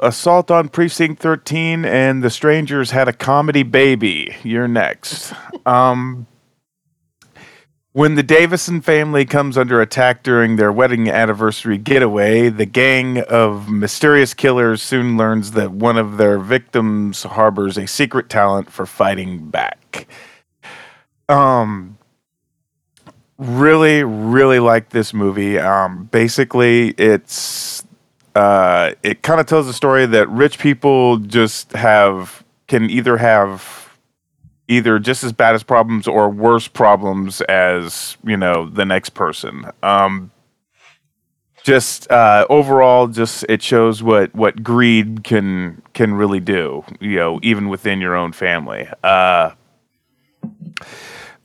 Assault 0.09 0.49
on 0.49 0.69
Precinct 0.69 1.21
13 1.21 1.85
and 1.85 2.23
The 2.23 2.31
Strangers 2.31 2.89
had 2.89 3.07
a 3.07 3.13
comedy 3.13 3.61
baby, 3.61 4.35
you're 4.41 4.67
next. 4.67 5.31
Um, 5.67 6.25
when 7.91 8.15
the 8.15 8.23
Davison 8.23 8.81
family 8.81 9.23
comes 9.23 9.55
under 9.55 9.79
attack 9.79 10.23
during 10.23 10.55
their 10.55 10.71
wedding 10.71 11.11
anniversary 11.11 11.77
getaway, 11.77 12.49
the 12.49 12.65
gang 12.65 13.19
of 13.19 13.69
mysterious 13.69 14.33
killers 14.33 14.81
soon 14.81 15.15
learns 15.15 15.51
that 15.51 15.73
one 15.73 15.95
of 15.95 16.17
their 16.17 16.39
victims 16.39 17.21
harbors 17.21 17.77
a 17.77 17.85
secret 17.85 18.29
talent 18.29 18.71
for 18.71 18.87
fighting 18.87 19.51
back. 19.51 20.07
Um, 21.29 21.99
really 23.37 24.03
really 24.03 24.59
like 24.59 24.89
this 24.89 25.13
movie 25.13 25.57
um 25.57 26.03
basically 26.11 26.89
it's 26.97 27.85
uh 28.39 28.93
it 29.03 29.21
kind 29.21 29.41
of 29.41 29.45
tells 29.45 29.67
a 29.67 29.73
story 29.73 30.05
that 30.05 30.29
rich 30.29 30.59
people 30.59 31.17
just 31.17 31.73
have 31.73 32.41
can 32.67 32.89
either 32.89 33.17
have 33.17 33.97
either 34.69 34.97
just 34.97 35.25
as 35.25 35.33
bad 35.33 35.55
as 35.55 35.61
problems 35.61 36.07
or 36.07 36.29
worse 36.29 36.65
problems 36.67 37.41
as 37.41 38.15
you 38.23 38.37
know 38.37 38.69
the 38.69 38.85
next 38.85 39.09
person. 39.09 39.65
Um 39.83 40.31
just 41.65 42.09
uh 42.09 42.45
overall 42.49 43.07
just 43.07 43.45
it 43.49 43.61
shows 43.61 44.01
what 44.01 44.33
what 44.33 44.63
greed 44.63 45.25
can 45.25 45.81
can 45.93 46.13
really 46.13 46.39
do 46.39 46.85
you 47.01 47.17
know 47.17 47.39
even 47.43 47.67
within 47.67 47.99
your 47.99 48.15
own 48.15 48.31
family. 48.31 48.87
Uh 49.03 49.51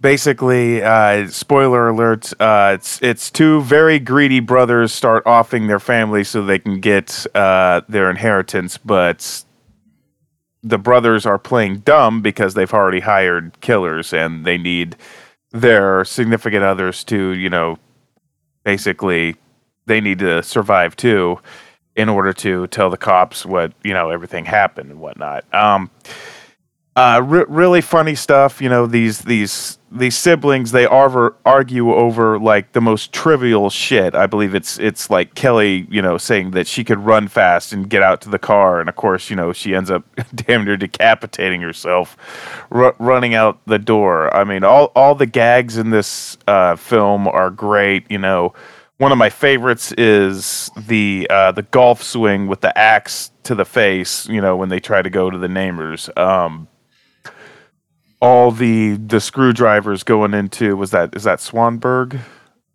basically 0.05 0.82
uh, 0.82 1.26
spoiler 1.28 1.89
alert 1.89 2.31
uh, 2.39 2.72
it's 2.74 3.01
it's 3.01 3.31
two 3.31 3.62
very 3.62 3.98
greedy 3.98 4.39
brothers 4.39 4.93
start 4.93 5.22
offing 5.24 5.66
their 5.66 5.81
family 5.81 6.22
so 6.22 6.44
they 6.44 6.59
can 6.59 6.78
get 6.78 7.26
uh, 7.35 7.81
their 7.89 8.10
inheritance 8.10 8.76
but 8.76 9.43
the 10.62 10.76
brothers 10.76 11.24
are 11.24 11.39
playing 11.39 11.78
dumb 11.78 12.20
because 12.20 12.52
they've 12.52 12.74
already 12.74 13.01
hired 13.01 13.59
killers 13.62 14.12
and 14.12 14.44
they 14.44 14.59
need 14.59 14.94
their 15.52 16.05
significant 16.05 16.62
others 16.62 17.02
to 17.02 17.31
you 17.31 17.48
know 17.48 17.78
basically 18.62 19.35
they 19.86 20.02
need 20.02 20.18
to 20.18 20.43
survive 20.43 20.94
too 20.94 21.40
in 21.97 22.10
order 22.10 22.35
to 22.35 22.66
tell 22.66 22.90
the 22.90 22.98
cops 22.98 23.47
what 23.47 23.72
you 23.82 23.94
know 23.94 24.10
everything 24.10 24.44
happened 24.44 24.90
and 24.90 25.01
whatnot. 25.01 25.47
Um 25.55 25.90
uh, 26.97 27.21
re- 27.25 27.45
really 27.49 27.81
funny 27.81 28.15
stuff. 28.15 28.61
You 28.61 28.69
know 28.69 28.87
these 28.87 29.21
these 29.21 29.79
these 29.91 30.16
siblings 30.16 30.73
they 30.73 30.87
arver, 30.87 31.37
argue 31.45 31.93
over 31.93 32.39
like 32.39 32.73
the 32.73 32.81
most 32.81 33.12
trivial 33.12 33.71
shit. 33.71 34.15
I 34.15 34.27
believe 34.27 34.55
it's 34.55 34.79
it's 34.79 35.09
like 35.09 35.35
Kelly, 35.35 35.87
you 35.91 36.03
know, 36.03 36.19
saying 36.19 36.51
that 36.53 36.66
she 36.66 36.85
could 36.85 36.99
run 36.99 37.29
fast 37.29 37.73
and 37.73 37.89
get 37.89 38.03
out 38.03 38.21
to 38.23 38.29
the 38.29 38.39
car, 38.39 38.81
and 38.81 38.89
of 38.89 38.97
course, 38.97 39.31
you 39.31 39.37
know, 39.37 39.53
she 39.53 39.75
ends 39.75 39.91
up 39.91 40.05
damn 40.35 40.65
near 40.65 40.77
decapitating 40.77 41.61
herself, 41.62 42.16
r- 42.71 42.95
running 42.99 43.35
out 43.35 43.61
the 43.66 43.79
door. 43.79 44.35
I 44.35 44.45
mean, 44.45 44.65
all 44.65 44.93
all 44.95 45.15
the 45.15 45.27
gags 45.27 45.77
in 45.77 45.91
this 45.91 46.37
uh, 46.47 46.77
film 46.77 47.27
are 47.29 47.51
great. 47.51 48.09
You 48.11 48.19
know, 48.19 48.53
one 48.99 49.12
of 49.12 49.19
my 49.19 49.31
favorites 49.31 49.93
is 49.93 50.71
the 50.77 51.27
uh, 51.31 51.53
the 51.53 51.62
golf 51.62 52.03
swing 52.03 52.47
with 52.47 52.61
the 52.61 52.77
axe 52.77 53.33
to 53.45 53.55
the 53.55 53.65
face. 53.65 54.29
You 54.29 54.41
know, 54.41 54.57
when 54.57 54.69
they 54.69 54.81
try 54.81 55.03
to 55.03 55.11
go 55.11 55.31
to 55.31 55.39
the 55.39 55.49
neighbors. 55.49 56.09
Um, 56.16 56.69
all 58.25 58.51
the 58.51 58.97
the 58.97 59.21
screwdrivers 59.21 60.03
going 60.03 60.33
into 60.33 60.77
was 60.77 60.93
that 60.93 61.15
is 61.15 61.25
that 61.25 61.41
Swanberg, 61.41 62.19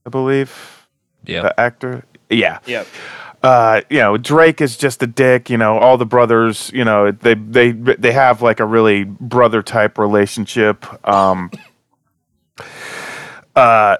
I 0.05 0.09
believe. 0.11 0.85
Yeah. 1.25 1.41
The 1.41 1.59
actor. 1.59 2.05
Yeah. 2.29 2.59
Yep. 2.67 2.87
Uh, 3.41 3.81
you 3.89 3.97
know, 3.97 4.15
Drake 4.15 4.61
is 4.61 4.77
just 4.77 5.01
a 5.01 5.07
dick. 5.07 5.49
You 5.49 5.57
know, 5.57 5.79
all 5.79 5.97
the 5.97 6.05
brothers. 6.05 6.69
You 6.71 6.85
know, 6.85 7.11
they 7.11 7.33
they 7.33 7.71
they 7.71 8.11
have 8.11 8.43
like 8.43 8.59
a 8.59 8.65
really 8.65 9.05
brother 9.05 9.63
type 9.63 9.97
relationship. 9.97 10.85
Um. 11.07 11.51
Uh, 13.55 13.97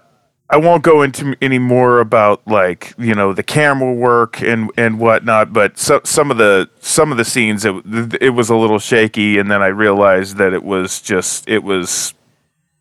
I 0.52 0.58
won't 0.58 0.84
go 0.84 1.04
into 1.04 1.36
any 1.42 1.60
more 1.60 2.00
about 2.00 2.42
like 2.48 2.94
you 2.98 3.14
know 3.14 3.34
the 3.34 3.44
camera 3.44 3.94
work 3.94 4.42
and 4.42 4.72
and 4.78 5.00
whatnot, 5.00 5.54
but 5.54 5.78
so, 5.78 6.02
some 6.04 6.32
of 6.32 6.38
the 6.38 6.70
some 6.80 7.12
of 7.12 7.18
the 7.18 7.26
scenes 7.26 7.66
it, 7.66 7.76
it 8.20 8.32
was 8.32 8.50
a 8.50 8.56
little 8.56 8.80
shaky, 8.80 9.38
and 9.38 9.52
then 9.52 9.62
I 9.62 9.68
realized 9.68 10.38
that 10.38 10.54
it 10.54 10.64
was 10.64 11.02
just 11.02 11.48
it 11.48 11.64
was 11.64 12.16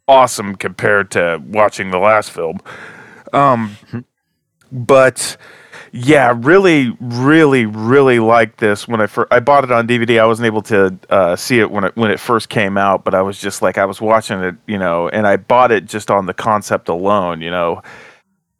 awesome 0.07 0.55
compared 0.57 1.11
to 1.11 1.43
watching 1.47 1.91
the 1.91 1.99
last 1.99 2.31
film. 2.31 2.59
Um, 3.35 3.77
but 4.73 5.37
yeah, 5.93 6.35
really, 6.37 6.97
really, 7.01 7.67
really 7.67 8.19
liked 8.19 8.59
this 8.59 8.87
when 8.87 9.01
I 9.01 9.07
first 9.07 9.33
I 9.33 9.41
bought 9.41 9.65
it 9.65 9.73
on 9.73 9.89
DVD. 9.89 10.21
I 10.21 10.27
wasn't 10.27 10.47
able 10.47 10.63
to 10.63 10.99
uh, 11.11 11.37
see 11.37 11.61
it 11.61 11.71
when 11.71 11.85
it 11.85 11.97
when 11.97 12.11
it 12.11 12.21
first 12.21 12.49
came 12.49 12.77
out, 12.77 13.05
but 13.05 13.15
I 13.15 13.23
was 13.23 13.39
just 13.41 13.63
like 13.63 13.79
I 13.79 13.85
was 13.85 14.01
watching 14.01 14.41
it, 14.41 14.57
you 14.67 14.79
know, 14.79 15.09
and 15.09 15.27
I 15.27 15.37
bought 15.37 15.73
it 15.73 15.87
just 15.87 16.11
on 16.11 16.27
the 16.27 16.35
concept 16.35 16.89
alone, 16.89 17.41
you 17.41 17.51
know, 17.51 17.83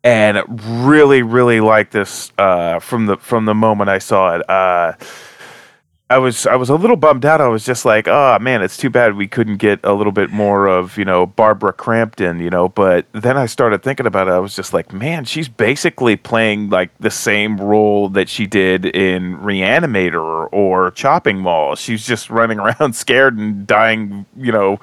and 0.05 0.43
really, 0.87 1.23
really 1.23 1.61
liked 1.61 1.93
this 1.93 2.33
uh, 2.39 2.79
from 2.79 3.07
the 3.07 3.17
from 3.17 3.45
the 3.45 3.55
moment 3.55 3.91
I 3.91 3.99
saw 3.99 4.37
it. 4.37 4.49
Uh, 4.49 4.93
I 6.11 6.17
was 6.17 6.47
I 6.47 6.57
was 6.57 6.71
a 6.71 6.75
little 6.75 6.97
bummed 6.97 7.27
out. 7.27 7.43
I 7.43 7.49
was 7.49 7.67
just 7.67 7.85
like, 7.85 8.09
oh 8.09 8.39
man, 8.41 8.63
it's 8.63 8.79
too 8.79 8.89
bad 8.89 9.15
we 9.15 9.29
couldn't 9.29 9.59
get 9.59 9.79
a 9.85 9.93
little 9.93 10.13
bit 10.13 10.31
more 10.31 10.67
of 10.67 10.97
you 10.97 11.05
know 11.05 11.27
Barbara 11.27 11.75
Crampton, 11.75 12.41
you 12.41 12.49
know. 12.49 12.71
But 12.71 13.05
then 13.13 13.37
I 13.37 13.45
started 13.45 13.83
thinking 13.83 14.07
about 14.07 14.27
it. 14.27 14.31
I 14.31 14.39
was 14.39 14.57
just 14.57 14.73
like, 14.73 14.91
man, 14.91 15.27
she's 15.27 15.49
basically 15.49 16.17
playing 16.17 16.71
like 16.71 16.97
the 16.99 17.11
same 17.11 17.61
role 17.61 18.09
that 18.11 18.31
she 18.31 18.47
did 18.47 18.87
in 18.87 19.37
Reanimator 19.37 20.49
or 20.51 20.91
Chopping 20.93 21.39
Mall. 21.39 21.77
She's 21.77 22.07
just 22.07 22.31
running 22.31 22.59
around 22.61 22.95
scared 22.95 23.37
and 23.37 23.67
dying, 23.67 24.25
you 24.35 24.51
know, 24.51 24.81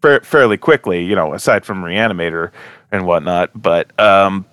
fa- 0.00 0.20
fairly 0.22 0.58
quickly, 0.58 1.04
you 1.04 1.16
know, 1.16 1.34
aside 1.34 1.66
from 1.66 1.82
Reanimator 1.82 2.52
and 2.92 3.04
whatnot. 3.04 3.50
But 3.60 3.98
um, 3.98 4.46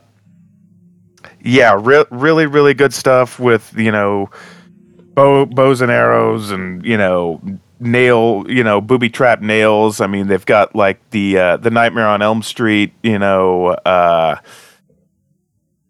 yeah, 1.39 1.77
re- 1.79 2.05
really, 2.09 2.47
really 2.47 2.73
good 2.73 2.95
stuff 2.95 3.39
with 3.39 3.77
you 3.77 3.91
know 3.91 4.31
bow, 5.13 5.45
bows 5.45 5.81
and 5.81 5.91
arrows 5.91 6.51
and 6.51 6.85
you 6.85 6.97
know 6.97 7.41
nail 7.79 8.45
you 8.47 8.63
know 8.63 8.81
booby 8.81 9.09
trap 9.09 9.41
nails. 9.41 10.01
I 10.01 10.07
mean, 10.07 10.27
they've 10.27 10.45
got 10.45 10.75
like 10.75 11.09
the 11.11 11.37
uh, 11.37 11.57
the 11.57 11.71
Nightmare 11.71 12.07
on 12.07 12.21
Elm 12.21 12.41
Street, 12.43 12.93
you 13.03 13.19
know, 13.19 13.67
uh, 13.67 14.35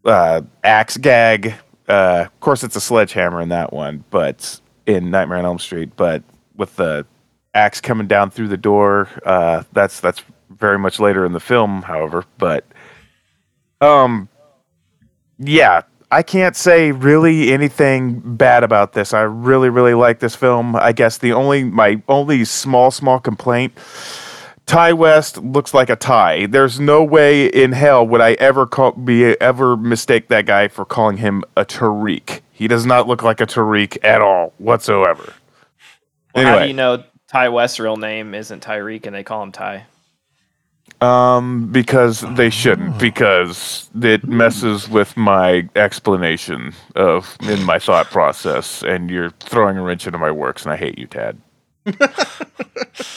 uh, 0.05 0.41
axe 0.63 0.97
gag. 0.97 1.55
Uh, 1.87 2.25
of 2.25 2.39
course, 2.39 2.63
it's 2.63 2.75
a 2.75 2.81
sledgehammer 2.81 3.41
in 3.41 3.49
that 3.49 3.73
one, 3.73 4.03
but 4.09 4.59
in 4.85 5.11
Nightmare 5.11 5.39
on 5.39 5.45
Elm 5.45 5.59
Street, 5.59 5.91
but 5.95 6.23
with 6.55 6.75
the 6.75 7.05
axe 7.53 7.81
coming 7.81 8.07
down 8.07 8.31
through 8.31 8.47
the 8.47 8.57
door, 8.57 9.09
uh, 9.25 9.63
that's 9.73 9.99
that's 9.99 10.23
very 10.49 10.79
much 10.79 10.99
later 10.99 11.25
in 11.25 11.33
the 11.33 11.39
film, 11.39 11.81
however. 11.81 12.25
But 12.37 12.65
um, 13.81 14.29
yeah, 15.39 15.81
I 16.13 16.21
can't 16.21 16.55
say 16.55 16.91
really 16.91 17.51
anything 17.51 18.21
bad 18.23 18.63
about 18.63 18.93
this. 18.93 19.15
I 19.15 19.21
really, 19.21 19.69
really 19.69 19.95
like 19.95 20.19
this 20.19 20.35
film. 20.35 20.75
I 20.75 20.91
guess 20.91 21.17
the 21.17 21.33
only 21.33 21.63
my 21.63 22.03
only 22.07 22.45
small, 22.45 22.91
small 22.91 23.19
complaint. 23.19 23.73
Ti 24.67 24.93
West 24.93 25.39
looks 25.39 25.73
like 25.73 25.89
a 25.89 25.95
Ty. 25.95 26.45
There's 26.45 26.79
no 26.79 27.03
way 27.03 27.47
in 27.47 27.71
hell 27.71 28.05
would 28.07 28.21
I 28.21 28.33
ever 28.33 28.67
call 28.67 28.91
be 28.91 29.25
ever 29.41 29.75
mistake 29.75 30.27
that 30.27 30.45
guy 30.45 30.67
for 30.67 30.85
calling 30.85 31.17
him 31.17 31.43
a 31.57 31.65
Tariq. 31.65 32.41
He 32.51 32.67
does 32.67 32.85
not 32.85 33.07
look 33.07 33.23
like 33.23 33.41
a 33.41 33.47
Tariq 33.47 33.97
at 34.03 34.21
all 34.21 34.53
whatsoever. 34.59 35.33
Well, 36.35 36.45
How 36.45 36.51
do 36.51 36.57
Anyway. 36.57 36.67
you 36.67 36.73
know 36.75 37.03
Ti 37.33 37.47
West's 37.49 37.79
real 37.79 37.97
name 37.97 38.35
isn't 38.35 38.63
Tyreek 38.63 39.07
and 39.07 39.15
they 39.15 39.23
call 39.23 39.41
him 39.41 39.51
Ty? 39.51 39.87
Um, 41.01 41.69
because 41.69 42.21
they 42.35 42.49
shouldn't, 42.49 42.97
because 42.97 43.89
it 44.01 44.25
messes 44.25 44.87
with 44.87 45.17
my 45.17 45.67
explanation 45.75 46.73
of 46.95 47.35
in 47.41 47.61
my 47.63 47.77
thought 47.77 48.05
process, 48.09 48.83
and 48.83 49.09
you're 49.09 49.31
throwing 49.41 49.77
a 49.77 49.81
wrench 49.83 50.05
into 50.07 50.17
my 50.17 50.31
works, 50.31 50.63
and 50.63 50.71
I 50.71 50.77
hate 50.77 50.97
you, 50.97 51.07
Tad. 51.07 51.37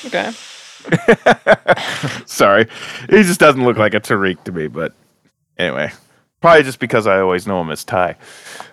Okay. 0.06 0.32
Sorry, 2.26 2.66
he 3.10 3.22
just 3.22 3.40
doesn't 3.40 3.64
look 3.64 3.76
like 3.76 3.94
a 3.94 4.00
Tariq 4.00 4.42
to 4.44 4.52
me. 4.52 4.68
But 4.68 4.92
anyway, 5.58 5.92
probably 6.40 6.62
just 6.62 6.78
because 6.78 7.06
I 7.06 7.20
always 7.20 7.46
know 7.46 7.60
him 7.60 7.70
as 7.70 7.84
Ty. 7.84 8.16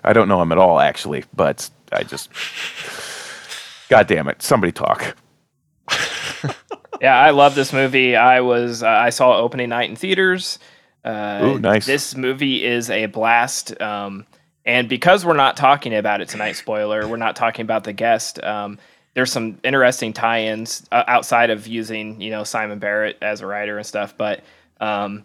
I 0.03 0.13
don't 0.13 0.27
know 0.27 0.41
him 0.41 0.51
at 0.51 0.57
all, 0.57 0.79
actually, 0.79 1.23
but 1.35 1.69
I 1.91 2.03
just, 2.03 2.29
God 3.89 4.07
damn 4.07 4.27
it, 4.27 4.41
somebody 4.41 4.71
talk. 4.71 5.15
yeah, 7.03 7.19
I 7.19 7.31
love 7.31 7.53
this 7.53 7.73
movie. 7.73 8.15
I 8.15 8.39
was 8.39 8.81
uh, 8.81 8.88
I 8.88 9.09
saw 9.09 9.38
it 9.38 9.41
opening 9.41 9.69
night 9.69 9.89
in 9.89 9.97
theaters. 9.97 10.57
Uh, 11.03 11.41
Ooh, 11.43 11.59
nice. 11.59 11.85
This 11.85 12.15
movie 12.15 12.63
is 12.63 12.89
a 12.89 13.07
blast. 13.07 13.80
Um, 13.81 14.25
and 14.65 14.88
because 14.88 15.25
we're 15.25 15.34
not 15.34 15.57
talking 15.57 15.93
about 15.93 16.21
it 16.21 16.30
tonight, 16.30 16.53
spoiler, 16.53 17.05
we're 17.05 17.17
not 17.17 17.35
talking 17.35 17.63
about 17.63 17.84
the 17.84 17.91
guest. 17.91 18.41
Um, 18.41 18.80
there's 19.15 19.34
some 19.34 19.59
interesting 19.65 20.13
tie-ins 20.13 20.88
uh, 20.93 21.03
outside 21.05 21.49
of 21.49 21.67
using 21.67 22.21
you 22.21 22.31
know 22.31 22.45
Simon 22.45 22.80
Barrett 22.80 23.17
as 23.21 23.41
a 23.41 23.47
writer 23.47 23.77
and 23.77 23.85
stuff, 23.85 24.15
but 24.17 24.41
um, 24.80 25.23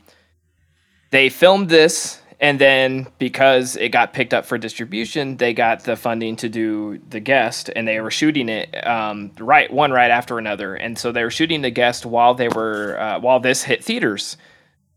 they 1.11 1.29
filmed 1.29 1.69
this 1.69 2.21
and 2.41 2.61
then 2.61 3.09
because 3.19 3.77
it 3.77 3.89
got 3.91 4.13
picked 4.13 4.33
up 4.33 4.47
for 4.47 4.59
distribution 4.59 5.37
they 5.39 5.53
got 5.53 5.85
the 5.85 5.97
funding 5.97 6.37
to 6.37 6.49
do 6.49 6.99
the 7.11 7.21
guest 7.21 7.71
and 7.75 7.87
they 7.89 8.01
were 8.01 8.11
shooting 8.11 8.49
it 8.49 8.87
um, 8.87 9.33
right 9.39 9.73
one 9.73 9.91
right 9.91 10.11
after 10.11 10.39
another. 10.39 10.75
And 10.75 10.99
so 10.99 11.11
they 11.11 11.25
were 11.25 11.31
shooting 11.31 11.63
the 11.63 11.71
guest 11.71 12.07
while 12.07 12.35
they 12.35 12.49
were 12.49 12.99
uh, 13.01 13.21
while 13.21 13.41
this 13.41 13.65
hit 13.65 13.83
theaters. 13.85 14.37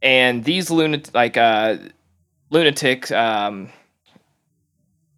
And 0.01 0.43
these 0.43 0.69
lunatic 0.69 1.13
like 1.13 1.37
uh 1.37 1.77
lunatic 2.49 3.11
um 3.11 3.69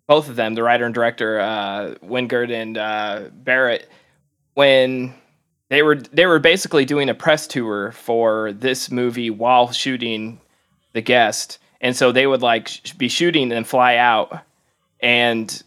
both 0.08 0.30
of 0.30 0.36
them 0.36 0.54
the 0.54 0.64
writer 0.64 0.86
and 0.86 0.94
director 0.94 1.40
uh 1.40 1.96
wingard 2.04 2.52
and 2.52 2.78
uh 2.78 3.30
barrett 3.34 3.90
when 4.54 5.14
they 5.70 5.82
were 5.82 5.96
they 5.96 6.26
were 6.26 6.40
basically 6.40 6.86
doing 6.86 7.10
a 7.10 7.16
press 7.16 7.48
tour 7.48 7.92
for 7.92 8.52
this 8.54 8.92
movie 8.92 9.30
while 9.30 9.72
shooting 9.72 10.40
the 10.92 11.02
guest 11.02 11.58
and 11.84 11.96
so 11.96 12.12
they 12.12 12.26
would 12.26 12.42
like 12.42 12.70
sh- 12.70 12.94
be 12.94 13.10
shooting 13.10 13.52
and 13.52 13.68
fly 13.68 13.98
out. 13.98 14.40
And 15.02 15.62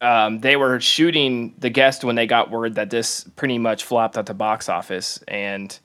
um, 0.00 0.40
they 0.40 0.56
were 0.56 0.80
shooting 0.80 1.54
the 1.58 1.70
guest 1.70 2.04
when 2.04 2.14
they 2.14 2.28
got 2.28 2.50
word 2.52 2.76
that 2.76 2.88
this 2.88 3.24
pretty 3.34 3.58
much 3.58 3.84
flopped 3.84 4.16
at 4.16 4.26
the 4.26 4.34
box 4.34 4.68
office. 4.68 5.18
And 5.26 5.76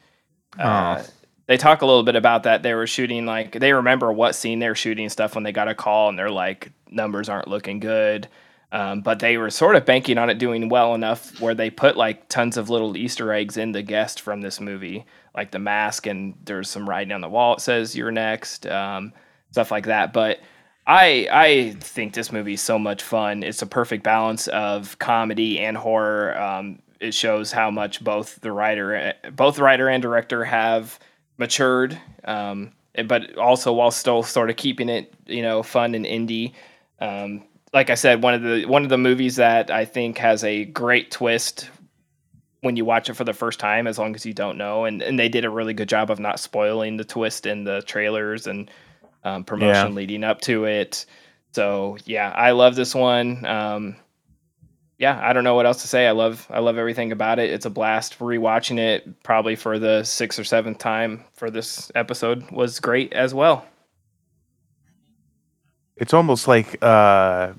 uh, 0.59 1.03
they 1.47 1.57
talk 1.57 1.81
a 1.81 1.85
little 1.87 2.03
bit 2.03 2.15
about 2.15 2.43
that. 2.43 2.61
They 2.61 2.75
were 2.75 2.85
shooting 2.85 3.25
like 3.25 3.59
they 3.59 3.73
remember 3.73 4.13
what 4.13 4.35
scene 4.35 4.59
they 4.59 4.69
were 4.69 4.75
shooting 4.75 5.09
stuff 5.09 5.33
when 5.33 5.43
they 5.43 5.51
got 5.51 5.67
a 5.67 5.75
call 5.75 6.09
and 6.09 6.17
they're 6.17 6.29
like 6.29 6.71
numbers 6.91 7.27
aren't 7.27 7.47
looking 7.47 7.79
good. 7.79 8.27
Um, 8.73 9.01
but 9.01 9.19
they 9.19 9.35
were 9.37 9.49
sort 9.49 9.75
of 9.75 9.85
banking 9.85 10.17
on 10.17 10.29
it 10.29 10.37
doing 10.37 10.69
well 10.69 10.95
enough 10.95 11.41
where 11.41 11.55
they 11.55 11.69
put 11.69 11.97
like 11.97 12.29
tons 12.29 12.55
of 12.55 12.69
little 12.69 12.95
Easter 12.95 13.33
eggs 13.33 13.57
in 13.57 13.73
the 13.73 13.81
guest 13.81 14.21
from 14.21 14.41
this 14.41 14.61
movie, 14.61 15.05
like 15.35 15.51
the 15.51 15.59
mask, 15.59 16.07
and 16.07 16.35
there's 16.45 16.69
some 16.69 16.87
writing 16.87 17.11
on 17.11 17.19
the 17.19 17.27
wall. 17.27 17.55
It 17.55 17.61
says 17.61 17.97
"You're 17.97 18.11
next," 18.11 18.65
um, 18.67 19.11
stuff 19.51 19.71
like 19.71 19.85
that. 19.85 20.13
But 20.13 20.39
I 20.87 21.27
I 21.31 21.75
think 21.79 22.13
this 22.13 22.31
movie 22.31 22.53
is 22.53 22.61
so 22.61 22.79
much 22.79 23.03
fun. 23.03 23.43
It's 23.43 23.61
a 23.61 23.67
perfect 23.67 24.03
balance 24.03 24.47
of 24.47 24.97
comedy 24.99 25.59
and 25.59 25.77
horror. 25.77 26.37
Um, 26.37 26.79
it 26.99 27.13
shows 27.13 27.51
how 27.51 27.71
much 27.71 28.03
both 28.03 28.39
the 28.41 28.51
writer 28.51 29.13
both 29.33 29.59
writer 29.59 29.87
and 29.89 30.01
director 30.01 30.43
have 30.43 30.99
matured, 31.37 31.99
um, 32.23 32.71
but 33.07 33.37
also 33.37 33.73
while 33.73 33.91
still 33.91 34.23
sort 34.23 34.49
of 34.49 34.55
keeping 34.55 34.89
it 34.89 35.13
you 35.27 35.41
know 35.41 35.63
fun 35.63 35.95
and 35.95 36.05
indie. 36.05 36.53
Um, 36.99 37.43
like 37.73 37.89
I 37.89 37.95
said, 37.95 38.21
one 38.23 38.33
of 38.33 38.41
the 38.41 38.65
one 38.65 38.83
of 38.83 38.89
the 38.89 38.97
movies 38.97 39.35
that 39.37 39.71
I 39.71 39.85
think 39.85 40.17
has 40.17 40.43
a 40.43 40.65
great 40.65 41.11
twist 41.11 41.69
when 42.61 42.75
you 42.75 42.85
watch 42.85 43.09
it 43.09 43.15
for 43.15 43.23
the 43.23 43.33
first 43.33 43.59
time, 43.59 43.87
as 43.87 43.97
long 43.97 44.13
as 44.13 44.25
you 44.25 44.33
don't 44.33 44.57
know, 44.57 44.85
and 44.85 45.01
and 45.01 45.19
they 45.19 45.29
did 45.29 45.45
a 45.45 45.49
really 45.49 45.73
good 45.73 45.89
job 45.89 46.09
of 46.09 46.19
not 46.19 46.39
spoiling 46.39 46.97
the 46.97 47.05
twist 47.05 47.45
in 47.45 47.63
the 47.63 47.81
trailers 47.83 48.47
and 48.47 48.69
um, 49.23 49.43
promotion 49.43 49.89
Yeah. 49.89 49.95
leading 49.95 50.23
up 50.23 50.41
to 50.41 50.65
it. 50.65 51.06
So 51.53 51.98
yeah, 52.06 52.30
I 52.30 52.52
love 52.52 52.76
this 52.76 52.95
one. 52.95 53.45
Um, 53.45 53.95
yeah, 54.98 55.19
I 55.22 55.34
don't 55.34 55.43
know 55.43 55.56
what 55.56 55.65
else 55.65 55.81
to 55.81 55.88
say. 55.88 56.07
I 56.07 56.11
love 56.11 56.45
I 56.49 56.60
love 56.60 56.77
everything 56.77 57.11
about 57.11 57.39
it. 57.39 57.49
It's 57.49 57.65
a 57.65 57.69
blast. 57.72 58.19
Rewatching 58.19 58.77
it 58.77 59.23
probably 59.23 59.56
for 59.56 59.80
the 59.80 60.03
sixth 60.03 60.39
or 60.39 60.43
seventh 60.43 60.77
time 60.77 61.26
for 61.34 61.49
this 61.49 61.91
episode 61.95 62.49
was 62.52 62.80
great 62.80 63.11
as 63.14 63.34
well. 63.34 63.65
It's 65.98 66.14
almost 66.14 66.48
like 66.48 66.77
uh, 66.84 67.53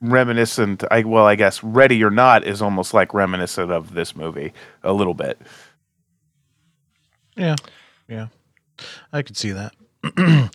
reminiscent. 0.00 0.84
I 0.90 1.02
well, 1.04 1.24
I 1.24 1.36
guess 1.36 1.62
Ready 1.64 2.02
or 2.02 2.10
Not 2.10 2.44
is 2.44 2.60
almost 2.60 2.94
like 2.94 3.14
reminiscent 3.14 3.70
of 3.70 3.94
this 3.94 4.14
movie 4.16 4.52
a 4.82 4.92
little 4.92 5.14
bit. 5.14 5.40
Yeah, 7.36 7.56
yeah, 8.08 8.26
I 9.12 9.22
could 9.22 9.36
see 9.36 9.52
that. 9.52 9.72
um, 10.18 10.50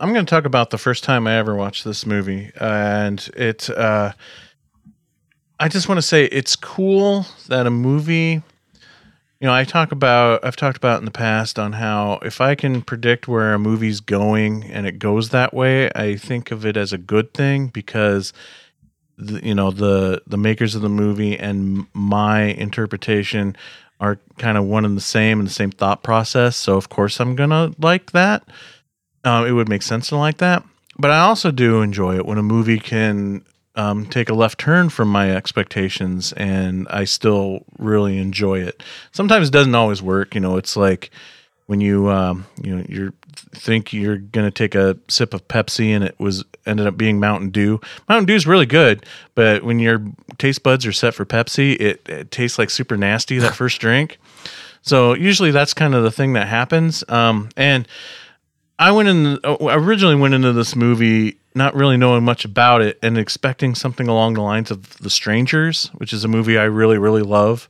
I'm 0.00 0.12
going 0.12 0.24
to 0.24 0.30
talk 0.30 0.44
about 0.44 0.70
the 0.70 0.78
first 0.78 1.04
time 1.04 1.26
I 1.26 1.36
ever 1.36 1.54
watched 1.54 1.84
this 1.84 2.06
movie, 2.06 2.50
and 2.58 3.28
it. 3.36 3.68
Uh, 3.68 4.12
I 5.60 5.68
just 5.68 5.88
want 5.88 5.98
to 5.98 6.02
say 6.02 6.24
it's 6.24 6.56
cool 6.56 7.26
that 7.48 7.66
a 7.66 7.70
movie. 7.70 8.42
You 9.40 9.48
know, 9.48 9.54
I 9.54 9.64
talk 9.64 9.92
about 9.92 10.44
I've 10.44 10.56
talked 10.56 10.76
about 10.76 11.00
in 11.00 11.04
the 11.04 11.10
past 11.10 11.58
on 11.58 11.72
how 11.74 12.18
if 12.22 12.40
I 12.40 12.54
can 12.54 12.80
predict 12.82 13.28
where 13.28 13.54
a 13.54 13.58
movie's 13.58 14.00
going 14.00 14.64
and 14.64 14.86
it 14.86 14.98
goes 14.98 15.28
that 15.30 15.52
way, 15.52 15.90
I 15.94 16.16
think 16.16 16.50
of 16.50 16.64
it 16.64 16.76
as 16.76 16.92
a 16.92 16.98
good 16.98 17.34
thing 17.34 17.66
because 17.66 18.32
the, 19.18 19.44
you 19.44 19.54
know 19.54 19.70
the 19.70 20.22
the 20.26 20.38
makers 20.38 20.74
of 20.74 20.82
the 20.82 20.88
movie 20.88 21.38
and 21.38 21.86
my 21.92 22.42
interpretation 22.42 23.56
are 24.02 24.18
kind 24.36 24.58
of 24.58 24.64
one 24.64 24.84
and 24.84 24.96
the 24.96 25.00
same 25.00 25.38
and 25.38 25.48
the 25.48 25.52
same 25.52 25.70
thought 25.70 26.02
process. 26.02 26.56
So 26.56 26.76
of 26.76 26.88
course 26.88 27.20
I'm 27.20 27.36
gonna 27.36 27.70
like 27.78 28.10
that. 28.10 28.42
Um, 29.24 29.46
it 29.46 29.52
would 29.52 29.68
make 29.68 29.82
sense 29.82 30.08
to 30.08 30.16
like 30.16 30.38
that. 30.38 30.64
But 30.98 31.12
I 31.12 31.20
also 31.20 31.52
do 31.52 31.80
enjoy 31.80 32.16
it 32.16 32.26
when 32.26 32.36
a 32.36 32.42
movie 32.42 32.80
can 32.80 33.44
um, 33.76 34.04
take 34.06 34.28
a 34.28 34.34
left 34.34 34.58
turn 34.58 34.88
from 34.90 35.08
my 35.08 35.34
expectations 35.34 36.32
and 36.32 36.86
I 36.90 37.04
still 37.04 37.64
really 37.78 38.18
enjoy 38.18 38.58
it. 38.58 38.82
Sometimes 39.12 39.48
it 39.48 39.52
doesn't 39.52 39.74
always 39.74 40.02
work. 40.02 40.34
You 40.34 40.40
know, 40.40 40.56
it's 40.56 40.76
like 40.76 41.10
when 41.66 41.80
you 41.80 42.10
um, 42.10 42.44
you 42.60 42.76
know 42.76 42.84
you 42.88 43.12
think 43.54 43.92
you're 43.92 44.18
gonna 44.18 44.50
take 44.50 44.74
a 44.74 44.96
sip 45.08 45.34
of 45.34 45.46
Pepsi 45.48 45.88
and 45.88 46.04
it 46.04 46.18
was 46.18 46.44
ended 46.66 46.86
up 46.86 46.96
being 46.96 47.20
Mountain 47.20 47.50
Dew. 47.50 47.80
Mountain 48.08 48.26
Dew 48.26 48.34
is 48.34 48.46
really 48.46 48.66
good, 48.66 49.04
but 49.34 49.62
when 49.62 49.78
your 49.78 50.02
taste 50.38 50.62
buds 50.62 50.86
are 50.86 50.92
set 50.92 51.14
for 51.14 51.24
Pepsi, 51.24 51.80
it, 51.80 52.08
it 52.08 52.30
tastes 52.30 52.58
like 52.58 52.70
super 52.70 52.96
nasty 52.96 53.38
that 53.38 53.54
first 53.54 53.80
drink. 53.80 54.18
So 54.82 55.14
usually 55.14 55.52
that's 55.52 55.74
kind 55.74 55.94
of 55.94 56.02
the 56.02 56.10
thing 56.10 56.32
that 56.34 56.48
happens. 56.48 57.04
Um, 57.08 57.48
and 57.56 57.86
I 58.78 58.90
went 58.90 59.08
in 59.08 59.38
uh, 59.44 59.56
originally 59.60 60.16
went 60.16 60.34
into 60.34 60.52
this 60.52 60.74
movie 60.74 61.38
not 61.54 61.74
really 61.74 61.96
knowing 61.96 62.24
much 62.24 62.44
about 62.44 62.82
it 62.82 62.98
and 63.02 63.18
expecting 63.18 63.74
something 63.74 64.08
along 64.08 64.34
the 64.34 64.42
lines 64.42 64.70
of 64.70 64.98
The 64.98 65.10
Strangers, 65.10 65.88
which 65.94 66.12
is 66.12 66.24
a 66.24 66.28
movie 66.28 66.58
I 66.58 66.64
really 66.64 66.98
really 66.98 67.22
love. 67.22 67.68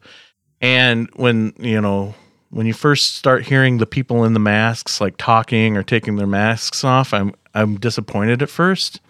And 0.61 1.11
when 1.15 1.53
you 1.59 1.81
know 1.81 2.15
when 2.53 2.67
you 2.67 2.75
first 2.75 3.17
start 3.17 3.45
hearing 3.45 3.79
the 3.79 3.87
people 3.87 4.25
in 4.25 4.35
the 4.35 4.41
masks 4.41 5.01
like 5.01 5.17
talking 5.17 5.77
or 5.77 5.83
taking 5.83 6.17
their 6.17 6.27
masks 6.27 6.85
off, 6.85 7.15
I'm 7.15 7.35
I'm 7.55 7.79
disappointed 7.79 8.43
at 8.43 8.51
first. 8.51 9.01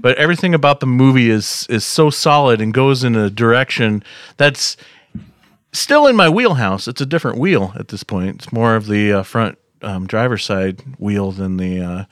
But 0.00 0.16
everything 0.18 0.54
about 0.54 0.78
the 0.78 0.86
movie 0.86 1.30
is 1.30 1.66
is 1.68 1.84
so 1.84 2.10
solid 2.10 2.60
and 2.60 2.72
goes 2.72 3.02
in 3.02 3.16
a 3.16 3.28
direction 3.28 4.04
that's 4.36 4.76
still 5.72 6.06
in 6.06 6.14
my 6.14 6.28
wheelhouse. 6.28 6.86
It's 6.86 7.00
a 7.00 7.06
different 7.06 7.38
wheel 7.38 7.72
at 7.74 7.88
this 7.88 8.04
point. 8.04 8.36
It's 8.36 8.52
more 8.52 8.76
of 8.76 8.86
the 8.86 9.14
uh, 9.14 9.22
front 9.24 9.58
um, 9.82 10.06
driver's 10.06 10.44
side 10.44 10.80
wheel 10.98 11.32
than 11.32 11.56
the 11.56 11.80
uh, 11.80 12.04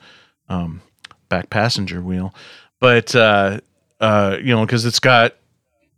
um, 0.49 0.81
back 1.29 1.49
passenger 1.49 2.01
wheel. 2.01 2.33
But 2.81 3.15
uh, 3.15 3.61
uh, 4.01 4.37
you 4.39 4.53
know, 4.53 4.65
because 4.65 4.85
it's 4.85 4.99
got 4.99 5.35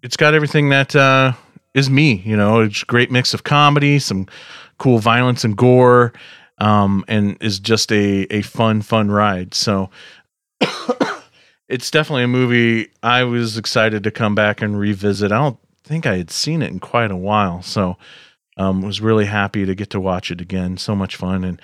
it's 0.04 0.18
got 0.18 0.36
everything 0.36 0.70
that 0.70 0.96
uh, 0.96 1.34
is 1.74 1.90
me. 1.90 2.22
You 2.26 2.38
know, 2.38 2.62
it's 2.62 2.84
a 2.84 2.86
great 2.86 3.12
mix 3.12 3.34
of 3.34 3.44
comedy, 3.44 4.00
some 4.00 4.28
cool 4.78 5.00
violence 5.00 5.44
and 5.44 5.56
gore, 5.56 6.14
um, 6.58 7.06
and 7.08 7.38
is 7.42 7.60
just 7.60 7.92
a 7.92 8.28
a 8.34 8.42
fun 8.42 8.82
fun 8.82 9.12
ride. 9.12 9.54
So. 9.54 9.90
It's 11.72 11.90
definitely 11.90 12.24
a 12.24 12.28
movie 12.28 12.92
I 13.02 13.24
was 13.24 13.58
excited 13.58 14.04
to 14.04 14.12
come 14.12 14.36
back 14.36 14.62
and 14.62 14.78
revisit. 14.78 15.32
I 15.32 15.38
don't 15.38 15.58
think 15.86 16.06
I 16.06 16.18
had 16.18 16.30
seen 16.30 16.62
it 16.62 16.70
in 16.70 16.82
quite 16.82 17.12
a 17.12 17.16
while, 17.16 17.62
so 17.62 17.96
um, 18.58 18.82
was 18.82 19.00
really 19.00 19.26
happy 19.26 19.66
to 19.66 19.74
get 19.74 19.90
to 19.92 20.00
watch 20.02 20.32
it 20.32 20.42
again. 20.42 20.76
So 20.76 20.96
much 20.98 21.16
fun 21.16 21.46
and 21.46 21.62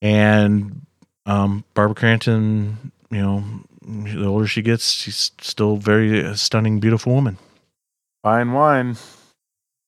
and 0.00 0.86
um, 1.26 1.64
Barbara 1.74 1.94
Crampton, 1.94 2.90
you 3.10 3.20
know, 3.20 3.44
the 3.82 4.26
older 4.26 4.48
she 4.48 4.62
gets, 4.62 4.90
she's 4.90 5.30
still 5.40 5.76
very 5.76 6.18
a 6.20 6.36
stunning, 6.36 6.80
beautiful 6.80 7.14
woman. 7.14 7.38
Fine 8.24 8.52
wine. 8.52 8.96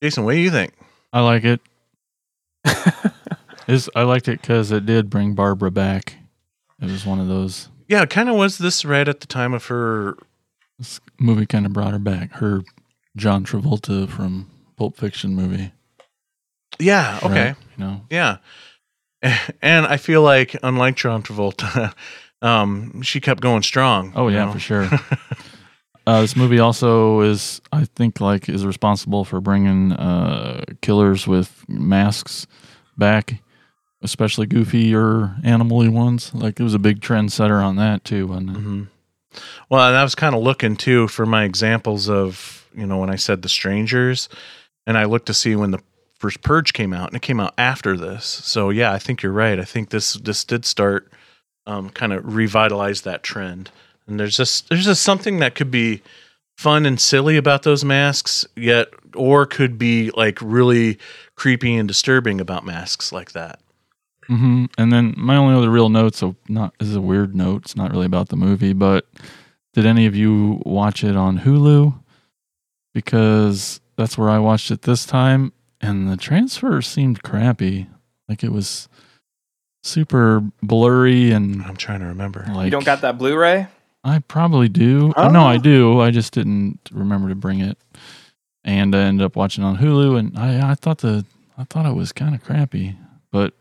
Jason, 0.05 0.24
what 0.26 0.32
do 0.32 0.39
you 0.39 0.51
think? 0.51 0.74
I 1.14 1.20
like 1.22 1.44
it. 1.44 1.62
Is 3.66 3.89
I 3.97 4.02
liked 4.02 4.28
it 4.28 4.43
because 4.43 4.70
it 4.70 4.85
did 4.85 5.09
bring 5.09 5.35
Barbara 5.35 5.70
back. 5.70 6.16
It 6.78 6.90
was 6.90 7.06
one 7.06 7.20
of 7.20 7.26
those 7.28 7.70
Yeah, 7.89 8.02
it 8.02 8.10
kind 8.10 8.28
of 8.28 8.36
was 8.36 8.59
this 8.59 8.85
right 8.85 9.09
at 9.09 9.20
the 9.20 9.26
time 9.26 9.55
of 9.55 9.64
her. 9.68 10.18
this 10.78 11.01
movie 11.18 11.47
kind 11.47 11.64
of 11.64 11.72
brought 11.72 11.93
her 11.93 11.98
back. 11.98 12.32
Her 12.32 12.64
John 13.16 13.47
Travolta 13.47 14.06
from 14.06 14.51
Pulp 14.76 14.98
Fiction 14.98 15.35
movie. 15.35 15.72
Yeah, 16.78 17.18
okay, 17.22 17.47
Right, 17.47 17.56
you 17.78 17.85
know. 17.85 18.02
yeah, 18.10 18.36
and 19.62 19.86
I 19.86 19.97
feel 19.97 20.20
like 20.20 20.55
unlike 20.62 20.97
John 20.97 21.22
Travolta, 21.22 21.94
um, 22.43 23.01
she 23.01 23.22
kept 23.22 23.40
going 23.40 23.62
strong. 23.62 24.12
Oh 24.14 24.28
yeah, 24.28 24.44
know? 24.44 24.52
for 24.52 24.59
sure. 24.60 24.90
uh, 26.06 26.20
this 26.20 26.36
movie 26.36 26.59
also 26.59 27.20
is, 27.20 27.60
I 27.72 27.85
think, 27.85 28.20
like 28.20 28.48
is 28.48 28.66
responsible 28.66 29.24
for 29.24 29.40
bringing 29.40 29.93
uh, 29.93 30.64
killers 30.82 31.26
with 31.26 31.64
masks 31.68 32.47
back, 32.97 33.43
especially 34.02 34.47
goofy 34.47 34.94
or 34.94 35.36
animally 35.43 35.89
ones. 35.89 36.35
Like 36.35 36.60
it 36.60 36.62
was 36.62 36.74
a 36.74 36.78
big 36.78 37.01
trendsetter 37.01 37.62
on 37.62 37.76
that 37.76 38.05
too. 38.05 38.32
And 38.32 38.51
hmm 38.51 38.82
Well, 39.70 39.86
and 39.86 39.97
I 39.97 40.02
was 40.02 40.14
kind 40.14 40.35
of 40.35 40.43
looking 40.43 40.76
too 40.76 41.09
for 41.09 41.24
my 41.26 41.44
examples 41.44 42.09
of, 42.09 42.68
you 42.74 42.86
know, 42.86 42.98
when 42.98 43.10
I 43.10 43.16
said 43.16 43.43
The 43.43 43.48
Strangers, 43.48 44.28
and 44.86 44.98
I 44.98 45.05
looked 45.05 45.26
to 45.26 45.35
see 45.35 45.56
when 45.56 45.70
the 45.70 45.81
first 46.18 46.43
Purge 46.43 46.72
came 46.72 46.93
out, 46.93 47.09
and 47.09 47.16
it 47.16 47.22
came 47.22 47.40
out 47.40 47.55
after 47.56 47.97
this. 47.97 48.24
So 48.24 48.70
yeah, 48.70 48.93
I 48.93 48.98
think 48.98 49.22
you're 49.22 49.32
right. 49.32 49.59
I 49.59 49.64
think 49.64 49.90
this 49.90 50.14
this 50.14 50.44
did 50.44 50.64
start 50.66 51.10
um, 51.66 51.89
kind 51.90 52.12
of 52.12 52.35
revitalize 52.35 53.02
that 53.02 53.22
trend. 53.22 53.70
And 54.06 54.20
there's 54.20 54.36
just 54.36 54.68
there's 54.68 54.85
just 54.85 55.02
something 55.02 55.39
that 55.39 55.55
could 55.55 55.70
be 55.70 56.02
fun 56.59 56.86
and 56.86 57.01
silly 57.01 57.36
about 57.36 57.62
those 57.62 57.85
masks, 57.85 58.47
yet 58.56 58.89
or 59.14 59.47
could 59.47 59.78
be 59.78 60.10
like 60.10 60.39
really 60.40 60.98
creepy 61.36 61.74
and 61.74 61.89
disturbing 61.89 62.40
about 62.40 62.64
masks 62.64 63.12
like 63.12 63.32
that. 63.32 63.60
hmm 64.26 64.66
And 64.78 64.93
then 64.93 65.14
my 65.16 65.36
only 65.36 65.55
other 65.56 65.70
real 65.70 65.89
note, 65.89 66.14
so 66.14 66.36
not 66.48 66.74
this 66.78 66.89
is 66.89 66.97
a 66.97 67.01
weird 67.01 67.35
note. 67.35 67.62
It's 67.62 67.76
not 67.76 67.90
really 67.90 68.06
about 68.06 68.28
the 68.28 68.36
movie, 68.36 68.72
but 68.72 69.06
did 69.72 69.86
any 69.86 70.06
of 70.06 70.14
you 70.14 70.62
watch 70.64 71.02
it 71.02 71.16
on 71.16 71.40
Hulu? 71.40 71.94
Because 72.93 73.81
that's 73.97 74.16
where 74.16 74.31
I 74.31 74.39
watched 74.39 74.70
it 74.70 74.82
this 74.82 75.05
time, 75.05 75.52
and 75.81 76.09
the 76.09 76.16
transfer 76.16 76.81
seemed 76.82 77.22
crappy. 77.22 77.89
Like 78.28 78.44
it 78.44 78.52
was 78.52 78.89
super 79.82 80.43
blurry, 80.62 81.32
and 81.32 81.62
I'm 81.62 81.76
trying 81.76 82.01
to 82.01 82.06
remember. 82.06 82.44
Like 82.52 82.66
you 82.66 82.70
don't 82.70 82.85
got 82.85 83.01
that 83.01 83.18
Blu-ray? 83.18 83.66
I 84.05 84.18
probably 84.18 84.68
do. 84.68 85.12
I 85.16 85.28
know 85.28 85.44
I 85.47 85.56
do. 85.56 86.01
I 86.01 86.10
just 86.10 86.35
didn't 86.35 86.78
remember 86.93 87.31
to 87.31 87.35
bring 87.35 87.60
it, 87.60 87.78
and 88.62 88.94
I 88.94 89.01
ended 89.01 89.24
up 89.24 89.35
watching 89.35 89.64
on 89.64 89.78
Hulu, 89.78 90.18
and 90.18 90.39
I 90.39 90.70
I 90.72 90.74
thought 90.74 90.98
the 90.98 91.24
I 91.56 91.64
thought 91.64 91.86
it 91.86 91.94
was 91.94 92.12
kind 92.12 92.35
of 92.35 92.44
crappy, 92.44 92.97
but 93.32 93.55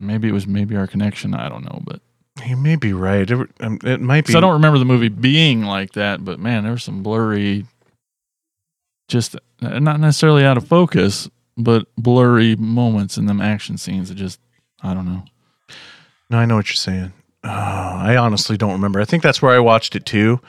maybe 0.00 0.28
it 0.28 0.32
was 0.32 0.46
maybe 0.46 0.76
our 0.76 0.86
connection. 0.88 1.32
I 1.34 1.48
don't 1.48 1.64
know, 1.64 1.80
but 1.84 2.00
You 2.44 2.56
may 2.56 2.74
be 2.76 2.92
right. 2.92 3.30
It, 3.30 3.50
um, 3.60 3.78
it 3.84 4.00
might 4.00 4.26
be. 4.26 4.32
so 4.32 4.38
I 4.38 4.40
don't 4.40 4.54
remember 4.54 4.78
the 4.80 4.84
movie 4.84 5.08
being 5.08 5.62
like 5.62 5.92
that. 5.92 6.24
But 6.24 6.40
man, 6.40 6.64
there 6.64 6.72
was 6.72 6.82
some 6.82 7.02
blurry, 7.04 7.64
just 9.08 9.36
uh, 9.62 9.78
not 9.78 10.00
necessarily 10.00 10.44
out 10.44 10.56
of 10.56 10.66
focus, 10.66 11.28
but 11.56 11.86
blurry 11.96 12.56
moments 12.56 13.16
in 13.16 13.26
them 13.26 13.40
action 13.40 13.76
scenes. 13.78 14.10
It 14.10 14.16
just 14.16 14.40
I 14.82 14.92
don't 14.94 15.06
know. 15.06 15.24
No, 16.30 16.38
I 16.38 16.46
know 16.46 16.56
what 16.56 16.68
you're 16.68 16.74
saying. 16.74 17.12
Oh, 17.44 17.48
I 17.48 18.16
honestly 18.16 18.56
don't 18.56 18.72
remember. 18.72 19.00
I 19.00 19.04
think 19.04 19.22
that's 19.22 19.42
where 19.42 19.54
I 19.54 19.58
watched 19.58 19.94
it 19.96 20.06
too. 20.06 20.40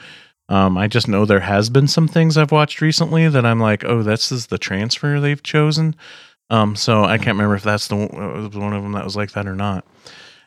Um, 0.48 0.78
I 0.78 0.86
just 0.88 1.08
know 1.08 1.24
there 1.24 1.40
has 1.40 1.68
been 1.70 1.88
some 1.88 2.06
things 2.08 2.36
I've 2.38 2.52
watched 2.52 2.80
recently 2.80 3.28
that 3.28 3.44
I'm 3.44 3.60
like, 3.60 3.84
oh, 3.84 4.02
this 4.02 4.30
is 4.32 4.46
the 4.46 4.58
transfer 4.58 5.20
they've 5.20 5.42
chosen. 5.42 5.94
Um, 6.50 6.76
so 6.76 7.04
I 7.04 7.16
can't 7.18 7.36
remember 7.36 7.56
if 7.56 7.64
that's 7.64 7.88
the 7.88 7.96
one, 7.96 8.08
uh, 8.14 8.44
of 8.46 8.52
them 8.52 8.92
that 8.92 9.04
was 9.04 9.16
like 9.16 9.32
that 9.32 9.46
or 9.46 9.56
not. 9.56 9.84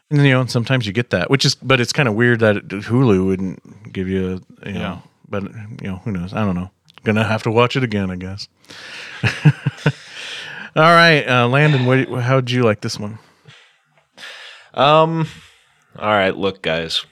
And 0.10 0.26
you 0.26 0.32
know, 0.32 0.46
sometimes 0.46 0.88
you 0.88 0.94
get 0.94 1.10
that, 1.12 1.30
which 1.30 1.46
is, 1.46 1.54
but 1.56 1.80
it's 1.82 1.92
kind 1.94 2.08
of 2.08 2.16
weird 2.16 2.40
that 2.40 2.68
Hulu 2.68 3.26
wouldn't 3.26 3.92
give 3.94 4.08
you, 4.08 4.42
a, 4.64 4.68
you 4.70 4.74
know, 4.76 4.80
Yeah. 4.80 4.98
but 5.28 5.44
you 5.44 5.90
know, 5.90 5.98
who 5.98 6.12
knows? 6.12 6.34
I 6.34 6.46
don't 6.46 6.56
know. 6.56 6.72
Gonna 7.04 7.24
have 7.26 7.44
to 7.44 7.52
watch 7.52 7.76
it 7.76 7.84
again, 7.84 8.10
I 8.10 8.16
guess. 8.16 8.48
All 10.76 10.84
right, 10.84 11.28
uh, 11.28 11.48
Landon, 11.48 11.86
what, 11.86 12.08
how'd 12.24 12.50
you 12.50 12.64
like 12.64 12.82
this 12.82 12.98
one? 13.00 13.20
Um. 14.74 15.28
All 15.98 16.10
right, 16.10 16.36
look, 16.36 16.62
guys. 16.62 17.06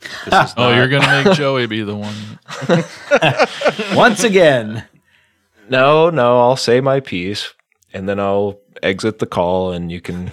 This 0.00 0.34
is 0.50 0.54
Oh, 0.56 0.70
not- 0.70 0.76
you're 0.76 0.88
gonna 0.88 1.24
make 1.24 1.34
Joey 1.36 1.66
be 1.66 1.82
the 1.82 1.96
one. 1.96 2.14
Once 3.96 4.22
again. 4.24 4.84
No, 5.68 6.10
no, 6.10 6.40
I'll 6.40 6.56
say 6.56 6.80
my 6.80 7.00
piece 7.00 7.54
and 7.92 8.06
then 8.08 8.20
I'll 8.20 8.60
exit 8.82 9.18
the 9.18 9.26
call 9.26 9.72
and 9.72 9.90
you 9.90 10.00
can 10.00 10.30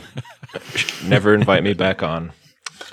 never 1.06 1.34
invite 1.34 1.64
me 1.64 1.74
back 1.74 2.04
on. 2.04 2.34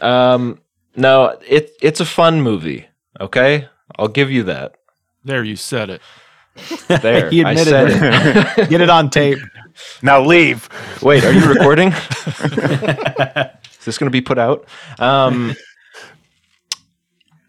Um 0.00 0.60
no, 0.94 1.36
it 1.48 1.72
it's 1.82 1.98
a 2.00 2.04
fun 2.06 2.40
movie, 2.42 2.86
okay? 3.20 3.68
I'll 3.98 4.06
give 4.08 4.30
you 4.30 4.44
that. 4.44 4.76
There, 5.24 5.42
you 5.42 5.56
said 5.56 5.90
it. 5.90 6.00
There. 6.88 7.28
he 7.30 7.42
I 7.44 7.50
admitted 7.52 7.70
said 7.70 7.88
it. 7.90 8.58
it. 8.58 8.70
Get 8.70 8.80
it 8.80 8.90
on 8.90 9.10
tape. 9.10 9.38
Now 10.02 10.20
leave. 10.24 10.68
Wait, 11.02 11.24
are 11.24 11.32
you 11.32 11.44
recording? 11.52 11.92
Is 13.78 13.84
this 13.84 13.98
going 13.98 14.10
to 14.10 14.16
be 14.16 14.20
put 14.20 14.38
out? 14.38 14.66
Um 14.98 15.54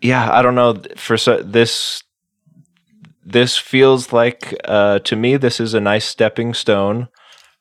Yeah, 0.02 0.32
I 0.32 0.42
don't 0.42 0.56
know 0.56 0.82
for 0.96 1.18
so, 1.18 1.42
this 1.42 2.04
this 3.26 3.58
feels 3.58 4.12
like 4.12 4.56
uh, 4.64 5.00
to 5.00 5.16
me 5.16 5.38
this 5.38 5.60
is 5.60 5.74
a 5.74 5.80
nice 5.80 6.06
stepping 6.06 6.54
stone 6.54 7.10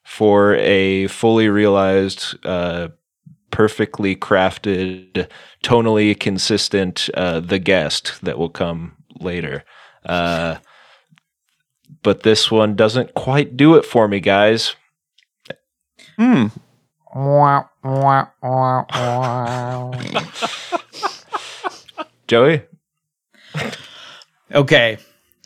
for 0.04 0.54
a 0.54 1.06
fully 1.08 1.48
realized 1.48 2.36
uh, 2.46 2.88
perfectly 3.50 4.16
crafted 4.16 5.28
tonally 5.62 6.18
consistent 6.18 7.10
uh, 7.14 7.40
the 7.40 7.58
guest 7.58 8.18
that 8.22 8.38
will 8.38 8.48
come 8.48 8.96
later 9.20 9.64
uh, 10.06 10.56
but 12.02 12.22
this 12.22 12.50
one 12.50 12.74
doesn't 12.74 13.14
quite 13.14 13.56
do 13.56 13.74
it 13.74 13.84
for 13.84 14.08
me 14.08 14.20
guys 14.20 14.74
Hmm. 16.16 16.46
joey 22.26 22.62
Okay. 24.52 24.98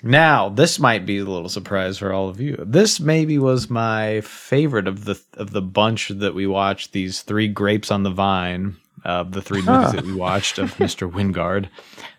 Now, 0.04 0.48
this 0.48 0.78
might 0.78 1.06
be 1.06 1.18
a 1.18 1.24
little 1.24 1.48
surprise 1.48 1.98
for 1.98 2.12
all 2.12 2.28
of 2.28 2.40
you. 2.40 2.56
This 2.58 2.98
maybe 2.98 3.38
was 3.38 3.70
my 3.70 4.20
favorite 4.22 4.88
of 4.88 5.04
the 5.04 5.20
of 5.34 5.52
the 5.52 5.62
bunch 5.62 6.08
that 6.08 6.34
we 6.34 6.46
watched. 6.46 6.92
These 6.92 7.22
three 7.22 7.46
grapes 7.48 7.90
on 7.90 8.02
the 8.02 8.10
vine 8.10 8.76
of 9.04 9.32
the 9.32 9.42
three 9.42 9.62
movies 9.62 9.86
Huh. 9.86 9.92
that 9.92 10.04
we 10.04 10.14
watched 10.14 10.58
of 10.58 10.74
Mr. 10.76 11.10
Wingard, 11.10 11.68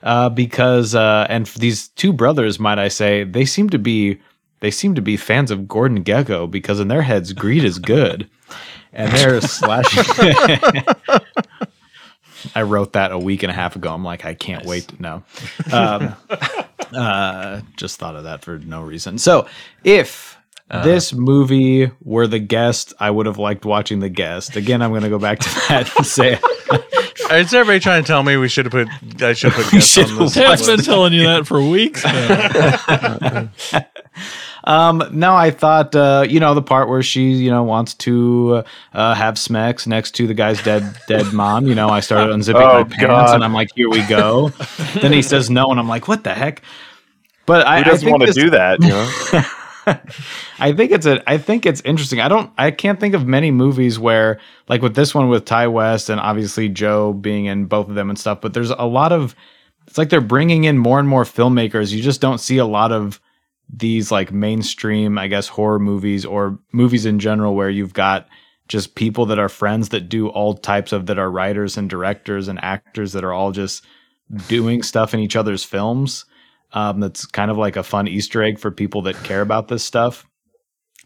uh, 0.01 0.29
because 0.29 0.95
uh, 0.95 1.27
and 1.29 1.45
these 1.47 1.89
two 1.89 2.13
brothers, 2.13 2.59
might 2.59 2.79
I 2.79 2.87
say, 2.87 3.23
they 3.23 3.45
seem 3.45 3.69
to 3.69 3.79
be 3.79 4.19
they 4.61 4.71
seem 4.71 4.95
to 4.95 5.01
be 5.01 5.17
fans 5.17 5.51
of 5.51 5.67
Gordon 5.67 6.03
Gekko 6.05 6.49
because 6.49 6.79
in 6.79 6.87
their 6.87 7.01
heads, 7.01 7.33
greed 7.33 7.65
is 7.65 7.79
good, 7.79 8.29
and 8.93 9.11
they're 9.11 9.41
slashing. 9.41 10.03
I 12.55 12.61
wrote 12.63 12.93
that 12.93 13.11
a 13.11 13.17
week 13.17 13.43
and 13.43 13.49
a 13.51 13.53
half 13.55 13.75
ago. 13.75 13.93
I'm 13.93 14.03
like, 14.03 14.25
I 14.25 14.33
can't 14.33 14.65
wait 14.65 14.87
to 14.89 15.01
know. 15.01 15.23
Um, 15.71 16.13
uh, 16.93 17.61
just 17.77 17.97
thought 17.99 18.15
of 18.15 18.25
that 18.25 18.43
for 18.43 18.59
no 18.59 18.81
reason. 18.81 19.17
So, 19.17 19.47
if 19.83 20.37
Uh, 20.69 20.83
this 20.83 21.13
movie 21.13 21.89
were 22.03 22.27
the 22.27 22.39
guest, 22.39 22.93
I 22.99 23.09
would 23.11 23.27
have 23.27 23.37
liked 23.37 23.65
watching 23.65 23.99
the 23.99 24.09
guest. 24.09 24.55
Again, 24.57 24.81
I'm 24.81 24.89
going 24.91 25.03
to 25.03 25.09
go 25.09 25.19
back 25.19 25.39
to 25.39 25.49
that 25.69 25.95
and 25.97 26.05
say 26.05 26.37
Is 27.39 27.53
everybody 27.53 27.79
trying 27.79 28.03
to 28.03 28.07
tell 28.07 28.23
me 28.23 28.37
we 28.37 28.47
should 28.47 28.65
have 28.65 28.71
put? 28.71 29.21
I 29.23 29.33
should 29.33 29.51
put 29.53 29.71
guests 29.71 29.97
on 29.97 30.17
this. 30.17 30.33
Ted's 30.33 30.65
been 30.65 30.79
telling 30.79 31.13
you 31.13 31.23
that 31.23 31.45
for 31.47 31.61
weeks. 31.61 32.03
now. 32.03 33.49
Um, 34.65 35.03
no, 35.11 35.35
I 35.35 35.51
thought, 35.51 35.93
uh, 35.93 36.25
you 36.25 36.39
know, 36.39 36.53
the 36.53 36.61
part 36.61 36.87
where 36.87 37.03
she, 37.03 37.31
you 37.31 37.51
know, 37.51 37.63
wants 37.63 37.95
to 37.95 38.63
uh, 38.93 39.13
have 39.13 39.33
Smex 39.35 39.85
next 39.85 40.11
to 40.11 40.25
the 40.25 40.33
guy's 40.33 40.63
dead, 40.63 40.97
dead 41.09 41.33
mom. 41.33 41.67
You 41.67 41.75
know, 41.75 41.89
I 41.89 41.99
started 41.99 42.33
unzipping 42.33 42.61
Oh, 42.61 42.75
my 42.75 42.83
pants, 42.85 43.01
God. 43.01 43.35
and 43.35 43.43
I'm 43.43 43.53
like, 43.53 43.71
here 43.75 43.89
we 43.89 44.01
go. 44.03 44.49
then 45.01 45.11
he 45.11 45.21
says 45.21 45.49
no, 45.49 45.65
and 45.69 45.77
I'm 45.81 45.89
like, 45.89 46.07
what 46.07 46.23
the 46.23 46.33
heck? 46.33 46.61
But 47.45 47.67
I 47.67 47.75
Who 47.75 47.81
I 47.81 47.83
doesn't 47.83 48.05
think 48.05 48.11
want 48.17 48.21
to 48.21 48.27
this- 48.27 48.41
do 48.41 48.49
that? 48.51 48.81
You 48.81 48.87
know? 48.87 49.43
I 50.59 50.73
think 50.73 50.91
it's 50.91 51.05
a 51.05 51.29
I 51.29 51.37
think 51.37 51.65
it's 51.65 51.81
interesting. 51.81 52.19
I 52.19 52.27
don't 52.27 52.51
I 52.57 52.71
can't 52.71 52.99
think 52.99 53.15
of 53.15 53.25
many 53.25 53.51
movies 53.51 53.99
where 53.99 54.39
like 54.69 54.81
with 54.81 54.95
this 54.95 55.13
one 55.13 55.29
with 55.29 55.45
Ti 55.45 55.67
West 55.67 56.09
and 56.09 56.19
obviously 56.19 56.69
Joe 56.69 57.13
being 57.13 57.45
in 57.45 57.65
both 57.65 57.89
of 57.89 57.95
them 57.95 58.09
and 58.09 58.17
stuff, 58.17 58.41
but 58.41 58.53
there's 58.53 58.71
a 58.71 58.83
lot 58.83 59.11
of 59.11 59.35
it's 59.87 59.97
like 59.97 60.09
they're 60.09 60.21
bringing 60.21 60.63
in 60.63 60.77
more 60.77 60.99
and 60.99 61.07
more 61.07 61.23
filmmakers. 61.23 61.91
You 61.91 62.01
just 62.01 62.21
don't 62.21 62.39
see 62.39 62.57
a 62.57 62.65
lot 62.65 62.91
of 62.91 63.19
these 63.69 64.11
like 64.11 64.31
mainstream, 64.31 65.17
I 65.17 65.27
guess, 65.27 65.47
horror 65.47 65.79
movies 65.79 66.25
or 66.25 66.59
movies 66.71 67.05
in 67.05 67.19
general 67.19 67.55
where 67.55 67.69
you've 67.69 67.93
got 67.93 68.27
just 68.67 68.95
people 68.95 69.25
that 69.27 69.39
are 69.39 69.49
friends 69.49 69.89
that 69.89 70.09
do 70.09 70.29
all 70.29 70.53
types 70.53 70.93
of 70.93 71.07
that 71.07 71.19
are 71.19 71.29
writers 71.29 71.77
and 71.77 71.89
directors 71.89 72.47
and 72.47 72.63
actors 72.63 73.13
that 73.13 73.23
are 73.23 73.33
all 73.33 73.51
just 73.51 73.85
doing 74.47 74.81
stuff 74.81 75.13
in 75.13 75.19
each 75.19 75.35
other's 75.35 75.63
films. 75.63 76.25
Um, 76.73 76.99
that's 76.99 77.25
kind 77.25 77.51
of 77.51 77.57
like 77.57 77.75
a 77.75 77.83
fun 77.83 78.07
Easter 78.07 78.41
egg 78.43 78.59
for 78.59 78.71
people 78.71 79.03
that 79.03 79.15
care 79.23 79.41
about 79.41 79.67
this 79.67 79.83
stuff. 79.83 80.25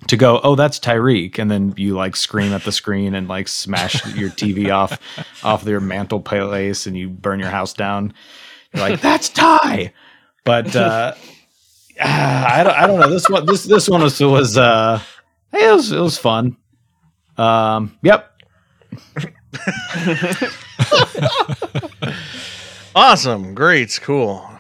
To 0.10 0.18
go, 0.18 0.40
oh, 0.44 0.54
that's 0.56 0.80
Tyreek, 0.80 1.40
and 1.40 1.50
then 1.50 1.74
you 1.76 1.96
like 1.96 2.16
scream 2.16 2.54
at 2.54 2.64
the 2.64 2.72
screen 2.72 3.16
and 3.16 3.28
like 3.28 3.48
smash 3.48 4.06
your 4.16 4.30
TV 4.30 4.72
off 4.74 5.00
off 5.44 5.66
your 5.66 5.80
mantle 5.80 6.20
place, 6.20 6.86
and 6.86 6.96
you 6.96 7.10
burn 7.10 7.40
your 7.40 7.50
house 7.50 7.74
down. 7.74 8.14
You're 8.74 8.90
like, 8.90 9.02
that's 9.02 9.30
Ty. 9.30 9.94
But 10.46 10.76
uh, 10.76 11.16
I 12.00 12.64
don't, 12.64 12.76
I 12.76 12.86
don't 12.86 13.00
know. 13.00 13.10
This 13.10 13.28
one, 13.28 13.48
this 13.48 13.64
this 13.64 13.90
one 13.90 14.04
was 14.04 14.20
was 14.20 14.56
uh, 14.56 15.02
it 15.52 15.74
was 15.74 15.92
it 15.92 16.00
was 16.00 16.18
fun. 16.20 16.58
Um, 17.38 17.98
yep. 18.04 18.34
Awesome, 22.98 23.54
great, 23.54 24.00
cool. 24.02 24.57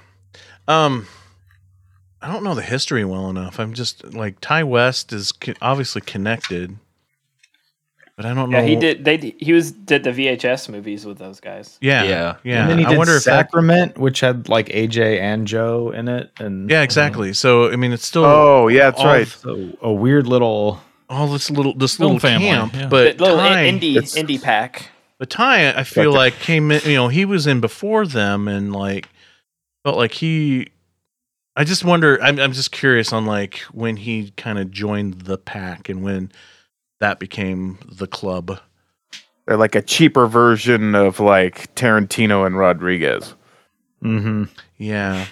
Um, 0.67 1.07
I 2.21 2.31
don't 2.31 2.43
know 2.43 2.55
the 2.55 2.61
history 2.61 3.05
well 3.05 3.29
enough. 3.29 3.59
I'm 3.59 3.73
just 3.73 4.13
like 4.13 4.41
Ti 4.41 4.63
West 4.63 5.13
is 5.13 5.31
co- 5.31 5.53
obviously 5.61 6.01
connected, 6.01 6.75
but 8.15 8.25
I 8.25 8.33
don't 8.33 8.49
know. 8.49 8.57
Yeah, 8.57 8.65
he 8.65 8.75
did. 8.75 9.05
They 9.05 9.35
he 9.37 9.53
was 9.53 9.71
did 9.71 10.03
the 10.03 10.09
VHS 10.09 10.67
movies 10.69 11.05
with 11.05 11.19
those 11.19 11.39
guys. 11.39 11.77
Yeah, 11.79 12.03
yeah, 12.03 12.35
yeah. 12.43 12.61
And 12.61 12.69
then 12.71 12.79
he 12.79 12.85
I 12.85 12.89
did 12.89 12.97
wonder 12.97 13.15
if 13.15 13.23
that. 13.25 13.47
Sacrament, 13.47 13.97
which 13.97 14.19
had 14.19 14.49
like 14.49 14.67
AJ 14.69 15.19
and 15.21 15.45
Joe 15.47 15.91
in 15.91 16.07
it, 16.07 16.31
and 16.39 16.69
Yeah, 16.69 16.81
exactly. 16.81 17.33
So 17.33 17.71
I 17.71 17.75
mean, 17.75 17.91
it's 17.93 18.05
still. 18.05 18.25
Oh, 18.25 18.67
yeah, 18.67 18.89
that's 18.89 19.03
right. 19.03 19.27
So 19.27 19.77
a 19.81 19.93
weird 19.93 20.25
little 20.25 20.81
All 21.09 21.27
this 21.27 21.51
little 21.51 21.75
this 21.75 21.97
Film 21.97 22.15
little 22.15 22.19
family, 22.19 22.47
camp, 22.47 22.73
yeah. 22.73 22.87
but 22.87 23.19
The 23.19 23.23
little 23.25 23.37
Ty, 23.37 23.65
indie 23.65 23.95
indie 23.95 24.41
pack. 24.41 24.89
But 25.19 25.29
Ty, 25.29 25.69
I 25.71 25.83
feel 25.83 26.11
Like 26.11 26.33
like 26.33 26.41
came 26.41 26.71
in. 26.71 26.81
You 26.83 26.95
know, 26.95 27.07
he 27.09 27.25
was 27.25 27.45
in 27.47 27.61
before 27.61 28.05
them, 28.07 28.47
and 28.47 28.73
like 28.73 29.07
felt 29.87 29.97
like 29.97 30.11
he. 30.11 30.67
I 31.55 31.63
just 31.63 31.85
wonder. 31.85 32.21
I'm 32.21 32.41
I'm 32.41 32.51
just 32.51 32.73
curious 32.73 33.13
on 33.13 33.25
like 33.25 33.59
when 33.71 33.95
he 33.95 34.31
kind 34.31 34.59
of 34.59 34.69
joined 34.69 35.21
the 35.21 35.37
pack 35.37 35.87
and 35.87 36.03
when 36.03 36.29
that 36.99 37.19
became 37.19 37.79
the 37.89 38.05
club. 38.05 38.59
They're 39.45 39.55
like 39.55 39.75
a 39.75 39.81
cheaper 39.81 40.27
version 40.27 40.93
of 40.93 41.21
like 41.21 41.73
Tarantino 41.75 42.45
and 42.45 42.57
Rodriguez. 42.57 43.33
Mm-hmm. 44.03 44.43
Yeah, 44.77 45.25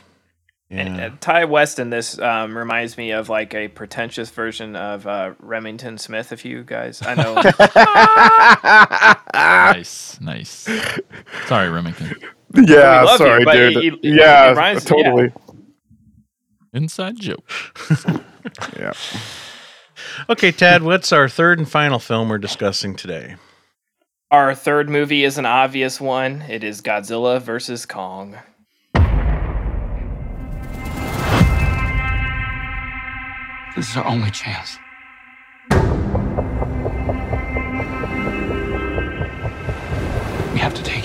And 0.70 1.02
uh, 1.02 1.10
Ti 1.20 1.46
West 1.46 1.78
in 1.78 1.90
this 1.90 2.18
um, 2.18 2.58
reminds 2.58 2.98
me 2.98 3.12
of 3.12 3.28
like 3.28 3.54
a 3.54 3.68
pretentious 3.68 4.30
version 4.30 4.78
of 4.78 5.06
uh, 5.06 5.34
Remington 5.40 5.98
Smith. 5.98 6.32
If 6.32 6.46
you 6.46 6.64
guys, 6.64 7.02
I 7.06 7.16
know. 7.16 7.34
nice, 9.74 10.18
nice. 10.22 10.70
Sorry, 11.46 11.70
Remington. 11.70 12.16
Yeah, 12.56 13.02
love 13.04 13.20
you, 13.20 13.26
sorry, 13.26 13.46
but 13.46 13.54
dude. 13.54 13.78
it- 13.78 13.84
it- 13.86 13.94
it 14.04 14.16
yeah, 14.18 14.50
reminds- 14.50 14.86
totally. 14.86 15.32
Inside 16.74 17.20
joke. 17.20 17.50
Yeah. 18.80 18.94
Okay, 20.30 20.52
Tad. 20.52 20.84
What's 20.84 21.12
our 21.12 21.28
third 21.28 21.58
and 21.58 21.68
final 21.70 21.98
film 21.98 22.30
we're 22.30 22.38
discussing 22.38 22.96
today? 22.96 23.38
Our 24.30 24.54
third 24.54 24.88
movie 24.88 25.24
is 25.24 25.40
an 25.40 25.48
obvious 25.48 26.00
one. 26.00 26.44
It 26.44 26.64
is 26.64 26.82
Godzilla 26.82 27.42
versus 27.42 27.88
Kong. 27.88 28.38
This 33.76 33.90
is 33.90 33.98
our 33.98 34.06
only 34.06 34.32
chance. 34.32 34.78
We 40.54 40.60
have 40.62 40.74
to 40.76 40.84
take 40.84 41.05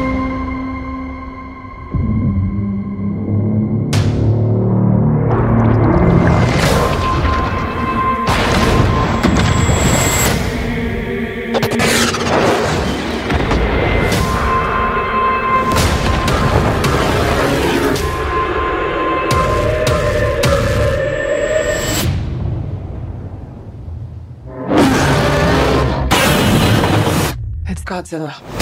It's 28.11 28.19
Godzilla. 28.19 28.60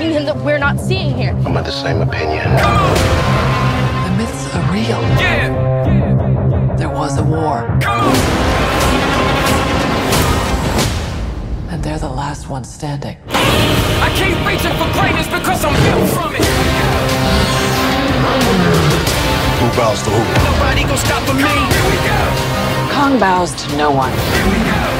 Something 0.00 0.16
him 0.16 0.24
that 0.24 0.44
we're 0.44 0.58
not 0.58 0.80
seeing 0.80 1.14
here. 1.14 1.32
I'm 1.44 1.56
of 1.56 1.64
the 1.64 1.72
same 1.72 2.00
opinion. 2.00 2.44
The 4.04 4.12
myths 4.16 4.54
are 4.54 4.72
real. 4.72 5.00
There 6.78 6.88
was 6.88 7.18
a 7.18 7.22
war. 7.22 7.66
And 11.70 11.82
they're 11.84 11.98
the 11.98 12.08
last 12.08 12.48
ones 12.48 12.72
standing. 12.72 13.16
I 13.28 14.08
keep 14.16 14.36
reaching 14.46 14.74
for 14.80 14.88
greatness 14.96 15.28
because 15.28 15.64
I'm 15.64 15.74
built 15.84 16.08
from 16.16 16.34
it. 16.34 16.44
Who 19.60 19.66
bows 19.76 20.02
to 20.04 20.10
who? 20.10 20.22
Nobody 20.44 20.82
gonna 20.82 20.96
stop 20.96 21.22
me. 21.34 21.42
Here 21.44 21.86
we 21.90 21.96
go. 22.08 22.20
Kong 22.94 23.18
bows 23.18 23.52
to 23.52 23.76
no 23.76 23.90
one. 23.90 24.12
might 24.12 24.99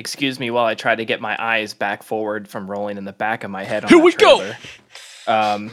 excuse 0.00 0.40
me 0.40 0.50
while 0.50 0.64
I 0.64 0.74
try 0.74 0.96
to 0.96 1.04
get 1.04 1.20
my 1.20 1.36
eyes 1.40 1.74
back 1.74 2.02
forward 2.02 2.48
from 2.48 2.68
rolling 2.68 2.98
in 2.98 3.04
the 3.04 3.12
back 3.12 3.44
of 3.44 3.50
my 3.50 3.62
head. 3.64 3.84
On 3.84 3.88
Here 3.88 3.98
we 3.98 4.12
go. 4.12 4.52
Um, 5.26 5.70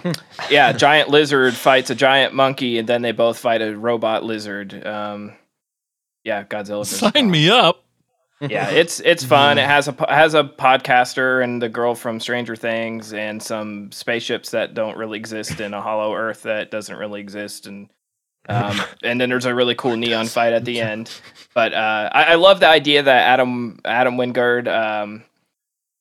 yeah, 0.52 0.72
giant 0.74 1.10
lizard 1.10 1.56
fights 1.56 1.90
a 1.90 1.96
giant 1.96 2.34
monkey, 2.36 2.78
and 2.78 2.88
then 2.88 3.02
they 3.02 3.14
both 3.14 3.40
fight 3.40 3.62
a 3.62 3.76
robot 3.76 4.24
lizard. 4.24 4.86
Um, 4.86 5.36
yeah, 6.24 6.44
Godzilla. 6.44 6.86
Sign 6.86 7.32
me 7.32 7.50
up. 7.50 7.84
yeah, 8.40 8.70
it's 8.70 9.00
it's 9.00 9.24
fun. 9.24 9.58
It 9.58 9.66
has 9.66 9.88
a 9.88 9.96
has 10.08 10.36
a 10.36 10.44
podcaster 10.44 11.44
and 11.44 11.60
the 11.60 11.70
girl 11.70 11.96
from 11.96 12.20
Stranger 12.20 12.56
Things 12.56 13.14
and 13.14 13.42
some 13.42 13.92
spaceships 13.92 14.52
that 14.52 14.76
don't 14.76 14.96
really 14.96 15.18
exist 15.18 15.60
in 15.60 15.74
a 15.74 15.82
hollow 15.82 16.14
Earth 16.14 16.44
that 16.44 16.70
doesn't 16.70 16.96
really 16.96 17.20
exist 17.20 17.66
and 17.66 17.90
um, 18.48 18.80
and 19.04 19.20
then 19.20 19.30
there's 19.30 19.46
a 19.46 19.56
really 19.56 19.76
cool 19.76 19.96
neon 19.96 20.28
fight 20.28 20.54
at 20.54 20.66
the 20.66 20.82
end. 20.82 21.12
But 21.54 21.74
uh, 21.74 22.10
I, 22.12 22.24
I 22.24 22.36
love 22.36 22.60
the 22.60 22.68
idea 22.68 23.04
that 23.04 23.28
Adam 23.28 23.80
Adam 23.86 24.18
Wingard 24.18 24.68
um, 24.68 25.24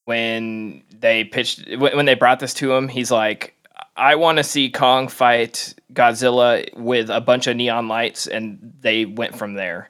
when 0.04 0.82
they 0.98 1.24
pitched 1.24 1.68
when 1.78 2.06
they 2.06 2.14
brought 2.14 2.40
this 2.40 2.54
to 2.54 2.72
him, 2.72 2.88
he's 2.88 3.10
like. 3.10 3.52
I 3.98 4.16
want 4.16 4.36
to 4.36 4.44
see 4.44 4.68
Kong 4.68 5.08
fight 5.08 5.74
Godzilla 5.90 6.70
with 6.76 7.08
a 7.08 7.22
bunch 7.22 7.46
of 7.46 7.56
neon 7.56 7.88
lights, 7.88 8.26
and 8.26 8.74
they 8.80 9.06
went 9.06 9.38
from 9.38 9.54
there. 9.54 9.88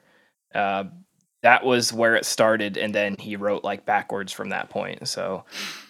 Uh, 0.55 0.85
that 1.43 1.63
was 1.63 1.93
where 1.93 2.15
it 2.15 2.25
started 2.25 2.77
and 2.77 2.93
then 2.93 3.15
he 3.17 3.35
wrote 3.35 3.63
like 3.63 3.85
backwards 3.85 4.31
from 4.31 4.49
that 4.49 4.69
point 4.69 5.07
so 5.07 5.43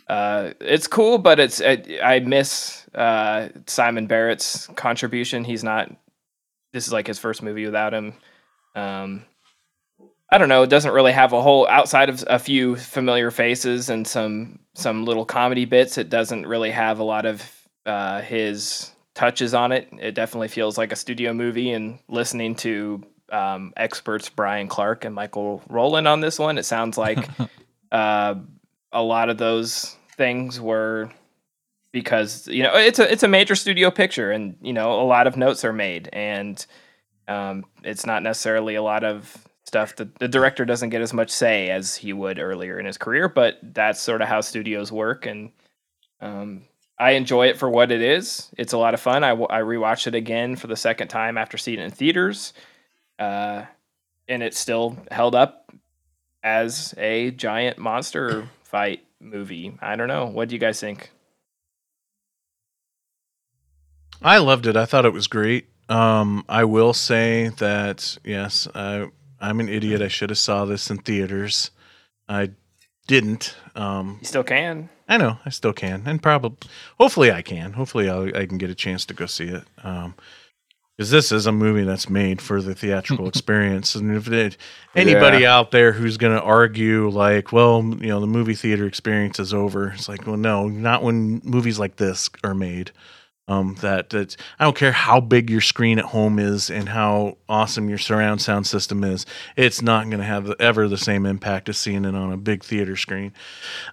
uh, 0.07 0.52
it's 0.60 0.88
cool 0.88 1.18
but 1.18 1.39
it's 1.39 1.61
I 1.61 1.84
i 2.03 2.19
miss 2.19 2.85
uh, 2.94 3.49
simon 3.65 4.07
barrett's 4.07 4.68
contribution 4.76 5.44
he's 5.44 5.64
not 5.64 5.91
this 6.73 6.88
is 6.88 6.94
like 6.94 7.07
his 7.07 7.19
first 7.19 7.41
movie 7.41 7.65
without 7.65 7.94
him 7.94 8.14
um, 8.76 9.23
i 10.31 10.38
don't 10.38 10.49
know 10.49 10.64
it 10.64 10.69
doesn't 10.69 10.94
really 10.94 11.11
have 11.11 11.34
a 11.34 11.41
whole 11.41 11.68
outside 11.68 12.10
of 12.10 12.23
a 12.27 12.39
few 12.39 12.76
familiar 12.76 13.31
faces 13.31 13.89
and 13.89 14.07
some 14.07 14.60
some 14.76 15.06
little 15.06 15.26
comedy 15.26 15.65
bits 15.65 15.98
it 15.98 16.10
doesn't 16.10 16.45
really 16.45 16.72
have 16.72 16.99
a 16.99 17.03
lot 17.03 17.26
of 17.26 17.52
uh, 17.85 18.22
his 18.22 18.91
touches 19.15 19.53
on 19.53 19.72
it 19.72 19.88
it 19.99 20.14
definitely 20.14 20.48
feels 20.48 20.77
like 20.77 20.91
a 20.91 20.95
studio 20.95 21.34
movie 21.34 21.72
and 21.72 21.99
listening 22.10 22.53
to 22.53 23.02
um, 23.31 23.73
experts 23.76 24.30
Brian 24.30 24.68
Clark 24.68 25.06
and 25.06 25.14
Michael 25.14 25.61
Rowland 25.69 26.07
on 26.07 26.22
this 26.22 26.39
one. 26.39 26.57
It 26.57 26.64
sounds 26.64 26.98
like 26.98 27.27
uh, 27.91 28.35
a 28.91 29.03
lot 29.03 29.30
of 29.30 29.38
those 29.38 29.95
things 30.15 30.60
were 30.60 31.11
because 31.99 32.48
you 32.48 32.64
know 32.64 32.76
it's 32.76 32.99
a 32.99 33.11
it's 33.11 33.24
a 33.24 33.28
major 33.28 33.56
studio 33.56 33.91
picture, 33.91 34.32
and 34.32 34.56
you 34.61 34.74
know 34.74 35.02
a 35.02 35.03
lot 35.03 35.28
of 35.28 35.38
notes 35.38 35.64
are 35.65 35.74
made, 35.74 36.10
and 36.14 36.65
um, 37.28 37.65
it's 37.84 38.06
not 38.06 38.24
necessarily 38.24 38.76
a 38.76 38.84
lot 38.84 39.03
of 39.03 39.48
stuff 39.65 39.95
that 39.98 40.18
the 40.19 40.28
director 40.28 40.64
doesn't 40.64 40.90
get 40.90 41.02
as 41.02 41.14
much 41.14 41.30
say 41.30 41.69
as 41.69 41.95
he 41.95 42.14
would 42.14 42.40
earlier 42.40 42.80
in 42.80 42.86
his 42.86 42.98
career. 42.98 43.28
But 43.28 43.60
that's 43.61 43.99
sort 43.99 44.22
of 44.22 44.28
how 44.28 44.41
studios 44.41 44.91
work, 44.91 45.26
and 45.26 45.52
um, 46.22 46.64
I 46.99 47.11
enjoy 47.11 47.48
it 47.48 47.57
for 47.57 47.69
what 47.69 47.91
it 47.91 48.02
is. 48.02 48.49
It's 48.57 48.74
a 48.74 48.78
lot 48.78 48.94
of 48.94 48.99
fun. 48.99 49.24
I, 49.24 49.34
rewatched 49.34 50.07
it 50.07 50.15
again 50.15 50.56
for 50.56 50.68
the 50.68 50.76
second 50.76 51.10
time 51.10 51.38
after 51.38 51.57
seeing 51.57 51.80
it 51.80 51.84
in 51.84 51.91
theaters 51.91 52.53
uh, 53.19 53.65
and 54.28 54.44
it 54.44 54.56
still 54.56 54.98
held 55.11 55.36
up 55.36 55.72
as 56.44 56.94
a 56.98 57.32
giant 57.32 57.78
monster 57.78 58.48
fight 58.64 59.03
movie. 59.19 59.78
I 59.82 59.95
don't 59.95 60.07
know. 60.07 60.26
What 60.26 60.49
do 60.49 60.56
you 60.56 60.60
guys 60.60 60.80
think? 60.80 61.11
I 64.22 64.38
loved 64.39 64.65
it. 64.68 64.76
I 64.76 64.85
thought 64.85 65.06
it 65.06 65.14
was 65.14 65.27
great. 65.27 65.68
Um, 65.89 66.44
I 66.49 66.64
will 66.65 66.94
say 66.94 67.49
that 67.60 68.18
yes, 68.23 68.68
I, 68.76 69.07
I'm 69.39 69.60
an 69.60 69.69
idiot. 69.69 70.02
I 70.02 70.07
should 70.10 70.30
have 70.30 70.39
saw 70.39 70.65
this 70.65 70.89
in 70.89 70.98
theaters. 70.98 71.72
I 72.27 72.52
didn't. 73.07 73.56
Um, 73.76 74.18
You 74.22 74.27
still 74.27 74.44
can. 74.44 74.89
I 75.07 75.15
know. 75.18 75.38
I 75.45 75.49
still 75.52 75.72
can, 75.72 76.03
and 76.06 76.22
probably, 76.22 76.57
hopefully, 76.99 77.31
I 77.31 77.41
can. 77.41 77.72
Hopefully, 77.73 78.10
I'll, 78.10 78.35
I 78.35 78.45
can 78.45 78.57
get 78.57 78.69
a 78.69 78.76
chance 78.76 79.06
to 79.06 79.14
go 79.14 79.26
see 79.26 79.45
it. 79.45 79.64
Um, 79.84 80.15
because 80.98 81.11
this 81.11 81.31
is 81.31 81.45
a 81.45 81.52
movie 81.52 81.84
that's 81.84 82.10
made 82.10 82.41
for 82.41 82.60
the 82.61 82.73
theatrical 82.76 83.27
experience, 83.30 83.95
and 83.95 84.14
if 84.18 84.27
it, 84.30 84.57
anybody 84.95 85.44
Yeah. 85.44 85.56
out 85.56 85.72
there 85.72 85.94
who's 85.94 86.18
going 86.18 86.35
to 86.35 86.41
argue 86.44 87.07
like, 87.10 87.53
well, 87.53 87.84
you 88.02 88.07
know, 88.07 88.19
the 88.19 88.26
movie 88.27 88.56
theater 88.56 88.85
experience 88.88 89.39
is 89.39 89.53
over, 89.53 89.91
it's 89.91 90.10
like, 90.10 90.26
well, 90.27 90.35
no, 90.38 90.68
not 90.68 91.03
when 91.03 91.39
movies 91.45 91.77
like 91.80 91.95
this 91.98 92.30
are 92.44 92.56
made. 92.56 92.91
Um, 93.49 93.76
that 93.80 94.10
that 94.10 94.36
I 94.60 94.65
don't 94.65 94.76
care 94.76 94.91
how 94.91 95.22
big 95.22 95.49
your 95.49 95.61
screen 95.61 95.99
at 95.99 96.06
home 96.06 96.38
is 96.38 96.69
and 96.69 96.90
how 96.90 97.38
awesome 97.48 97.88
your 97.88 97.98
surround 97.98 98.41
sound 98.41 98.68
system 98.68 99.06
is, 99.06 99.26
it's 99.56 99.82
not 99.82 100.06
going 100.06 100.18
to 100.18 100.26
have 100.26 100.53
ever 100.60 100.90
the 100.90 100.98
same 100.98 101.26
impact 101.26 101.69
as 101.69 101.78
seeing 101.78 102.03
it 102.03 102.14
on 102.14 102.34
a 102.34 102.38
big 102.38 102.64
theater 102.64 102.98
screen. 102.98 103.32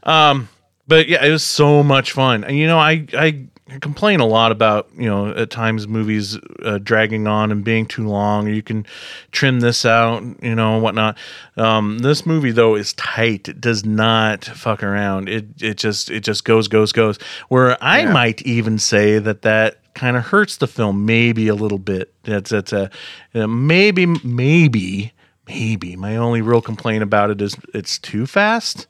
Um, 0.03 0.49
but 0.89 1.09
yeah, 1.09 1.25
it 1.25 1.31
was 1.31 1.45
so 1.45 1.85
much 1.85 2.13
fun. 2.13 2.43
And 2.43 2.57
you 2.59 2.67
know, 2.67 2.79
I 2.79 3.07
I 3.13 3.47
complain 3.81 4.20
a 4.20 4.27
lot 4.27 4.53
about 4.53 4.89
you 4.97 5.07
know 5.07 5.31
at 5.31 5.51
times 5.51 5.89
movies 5.89 6.39
uh, 6.65 6.78
dragging 6.78 7.27
on 7.27 7.51
and 7.51 7.65
being 7.65 7.86
too 7.86 8.07
long. 8.07 8.47
You 8.49 8.62
can 8.62 8.86
trim 9.32 9.61
this 9.61 9.85
out, 9.85 10.23
you 10.43 10.55
know, 10.55 10.74
and 10.74 10.82
whatnot. 10.82 11.16
Um, 11.57 11.99
this 12.01 12.27
movie 12.27 12.51
though 12.51 12.74
is 12.74 12.93
tight. 12.95 13.49
It 13.49 13.61
does 13.61 13.85
not 13.85 14.45
fuck 14.45 14.82
around. 14.82 15.28
It 15.28 15.47
it 15.62 15.77
just 15.78 16.11
it 16.11 16.20
just 16.20 16.45
goes 16.45 16.69
goes 16.69 16.93
goes. 16.93 17.19
Where 17.49 17.82
I 17.82 18.01
Yeah. 18.03 18.12
might 18.12 18.43
even 18.43 18.78
say 18.78 19.19
that 19.19 19.43
that 19.43 19.78
kind 19.95 20.16
of 20.16 20.24
hurts 20.24 20.57
the 20.57 20.66
film 20.66 21.07
maybe 21.07 21.49
a 21.49 21.55
little 21.55 21.78
bit. 21.78 22.12
That's 22.24 22.51
that's 22.51 22.73
a 22.73 22.91
uh, 23.35 23.47
maybe 23.47 24.07
maybe 24.07 25.12
maybe 25.49 25.97
my 25.97 26.16
only 26.16 26.43
real 26.43 26.61
complaint 26.62 27.03
about 27.03 27.31
it 27.31 27.41
is 27.41 27.57
it's 27.73 27.99
too 27.99 28.27
fast 28.27 28.86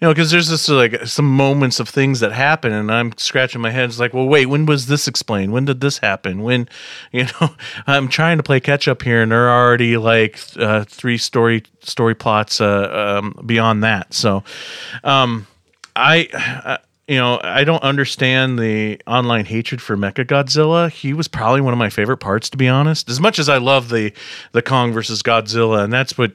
you 0.00 0.06
know, 0.06 0.12
because 0.12 0.30
there's 0.30 0.48
just 0.48 0.68
like 0.68 1.06
some 1.06 1.24
moments 1.24 1.80
of 1.80 1.88
things 1.88 2.20
that 2.20 2.32
happen, 2.32 2.72
and 2.72 2.90
I'm 2.90 3.16
scratching 3.16 3.60
my 3.60 3.70
head. 3.70 3.88
It's 3.88 3.98
like, 3.98 4.14
well, 4.14 4.26
wait, 4.26 4.46
when 4.46 4.66
was 4.66 4.86
this 4.86 5.08
explained? 5.08 5.52
When 5.52 5.64
did 5.64 5.80
this 5.80 5.98
happen? 5.98 6.42
When, 6.42 6.68
you 7.12 7.24
know, 7.24 7.50
I'm 7.86 8.08
trying 8.08 8.36
to 8.38 8.42
play 8.42 8.60
catch 8.60 8.88
up 8.88 9.02
here, 9.02 9.22
and 9.22 9.32
there 9.32 9.48
are 9.48 9.66
already 9.66 9.96
like 9.96 10.40
uh, 10.56 10.84
three 10.84 11.18
story 11.18 11.64
story 11.80 12.14
plots 12.14 12.60
uh, 12.60 13.18
um, 13.22 13.40
beyond 13.46 13.82
that. 13.84 14.14
So, 14.14 14.44
um, 15.04 15.46
I. 15.96 16.28
Uh, 16.64 16.78
you 17.08 17.16
know, 17.16 17.40
I 17.42 17.64
don't 17.64 17.82
understand 17.82 18.58
the 18.58 19.00
online 19.06 19.46
hatred 19.46 19.80
for 19.80 19.96
Mecha 19.96 20.26
Godzilla. 20.26 20.90
He 20.90 21.14
was 21.14 21.26
probably 21.26 21.62
one 21.62 21.72
of 21.72 21.78
my 21.78 21.88
favorite 21.88 22.18
parts, 22.18 22.50
to 22.50 22.58
be 22.58 22.68
honest. 22.68 23.08
As 23.08 23.18
much 23.18 23.38
as 23.38 23.48
I 23.48 23.56
love 23.56 23.88
the 23.88 24.12
the 24.52 24.60
Kong 24.60 24.92
versus 24.92 25.22
Godzilla, 25.22 25.82
and 25.82 25.90
that's 25.90 26.18
what 26.18 26.32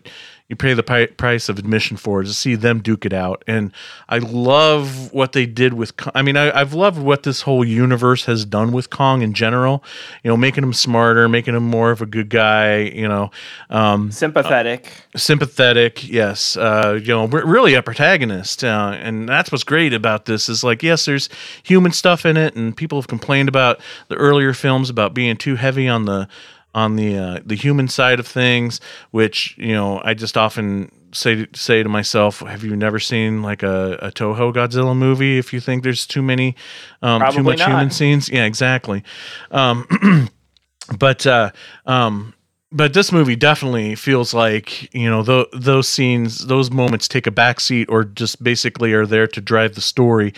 you 0.49 0.55
pay 0.57 0.73
the 0.73 0.83
pi- 0.83 1.05
price 1.07 1.49
of 1.49 1.57
admission 1.57 1.97
for 1.97 2.21
to 2.21 2.33
see 2.33 2.55
them 2.55 2.81
duke 2.81 3.05
it 3.05 3.13
out. 3.13 3.43
And 3.47 3.71
I 4.09 4.17
love 4.19 5.11
what 5.13 5.31
they 5.31 5.45
did 5.45 5.73
with. 5.73 5.95
Kong. 5.97 6.11
I 6.15 6.21
mean, 6.21 6.35
I, 6.37 6.51
I've 6.59 6.73
loved 6.73 6.99
what 6.99 7.23
this 7.23 7.41
whole 7.41 7.63
universe 7.65 8.25
has 8.25 8.45
done 8.45 8.71
with 8.71 8.89
Kong 8.89 9.21
in 9.21 9.33
general. 9.33 9.83
You 10.23 10.29
know, 10.29 10.37
making 10.37 10.63
him 10.63 10.73
smarter, 10.73 11.29
making 11.29 11.55
him 11.55 11.63
more 11.63 11.91
of 11.91 12.01
a 12.01 12.05
good 12.05 12.29
guy. 12.29 12.79
You 12.79 13.07
know, 13.07 13.31
um, 13.69 14.11
Sympathetic. 14.11 14.91
sympathetic 15.15 16.07
yes 16.09 16.57
uh 16.57 16.99
you 17.01 17.07
know 17.07 17.25
we're 17.25 17.45
really 17.45 17.73
a 17.75 17.81
protagonist 17.83 18.63
uh, 18.63 18.95
and 18.99 19.27
that's 19.29 19.51
what's 19.51 19.63
great 19.63 19.93
about 19.93 20.25
this 20.25 20.49
is 20.49 20.63
like 20.63 20.83
yes 20.83 21.05
there's 21.05 21.29
human 21.63 21.91
stuff 21.91 22.25
in 22.25 22.35
it 22.37 22.55
and 22.55 22.75
people 22.75 22.99
have 22.99 23.07
complained 23.07 23.47
about 23.49 23.79
the 24.09 24.15
earlier 24.15 24.53
films 24.53 24.89
about 24.89 25.13
being 25.13 25.37
too 25.37 25.55
heavy 25.55 25.87
on 25.87 26.05
the 26.05 26.27
on 26.73 26.95
the 26.95 27.17
uh, 27.17 27.39
the 27.45 27.55
human 27.55 27.87
side 27.87 28.19
of 28.19 28.27
things 28.27 28.79
which 29.11 29.55
you 29.57 29.73
know 29.73 30.01
i 30.03 30.13
just 30.13 30.37
often 30.37 30.91
say 31.13 31.47
say 31.53 31.83
to 31.83 31.89
myself 31.89 32.39
have 32.39 32.63
you 32.63 32.75
never 32.75 32.99
seen 32.99 33.41
like 33.41 33.63
a, 33.63 33.93
a 34.01 34.11
toho 34.11 34.53
godzilla 34.53 34.95
movie 34.95 35.37
if 35.37 35.53
you 35.53 35.59
think 35.59 35.83
there's 35.83 36.05
too 36.05 36.21
many 36.21 36.55
um 37.01 37.21
too 37.31 37.43
much 37.43 37.63
human 37.63 37.91
scenes? 37.91 38.29
Yeah 38.29 38.45
exactly. 38.45 39.03
Um 39.51 40.29
but 40.97 41.25
uh 41.25 41.51
um 41.85 42.33
but 42.71 42.93
this 42.93 43.11
movie 43.11 43.35
definitely 43.35 43.95
feels 43.95 44.33
like 44.33 44.93
you 44.93 45.09
know 45.09 45.21
tho- 45.23 45.47
those 45.53 45.87
scenes 45.87 46.47
those 46.47 46.71
moments 46.71 47.07
take 47.07 47.27
a 47.27 47.31
backseat 47.31 47.85
or 47.89 48.03
just 48.03 48.43
basically 48.43 48.93
are 48.93 49.05
there 49.05 49.27
to 49.27 49.41
drive 49.41 49.75
the 49.75 49.81
story 49.81 50.33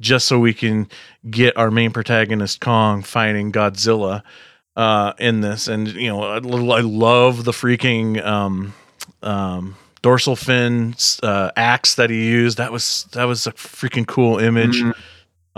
just 0.00 0.26
so 0.26 0.38
we 0.38 0.54
can 0.54 0.88
get 1.30 1.56
our 1.56 1.70
main 1.70 1.90
protagonist 1.90 2.60
kong 2.60 3.02
fighting 3.02 3.50
godzilla 3.50 4.22
uh 4.78 5.12
in 5.18 5.42
this 5.42 5.68
and 5.68 5.88
you 5.88 6.08
know 6.08 6.22
i, 6.22 6.36
I 6.36 6.80
love 6.80 7.44
the 7.44 7.52
freaking 7.52 8.24
um 8.24 8.72
um 9.22 9.76
dorsal 10.00 10.36
fin 10.36 10.94
uh 11.22 11.50
axe 11.56 11.96
that 11.96 12.08
he 12.08 12.28
used 12.28 12.56
that 12.56 12.72
was 12.72 13.06
that 13.12 13.24
was 13.24 13.46
a 13.46 13.52
freaking 13.52 14.06
cool 14.06 14.38
image 14.38 14.82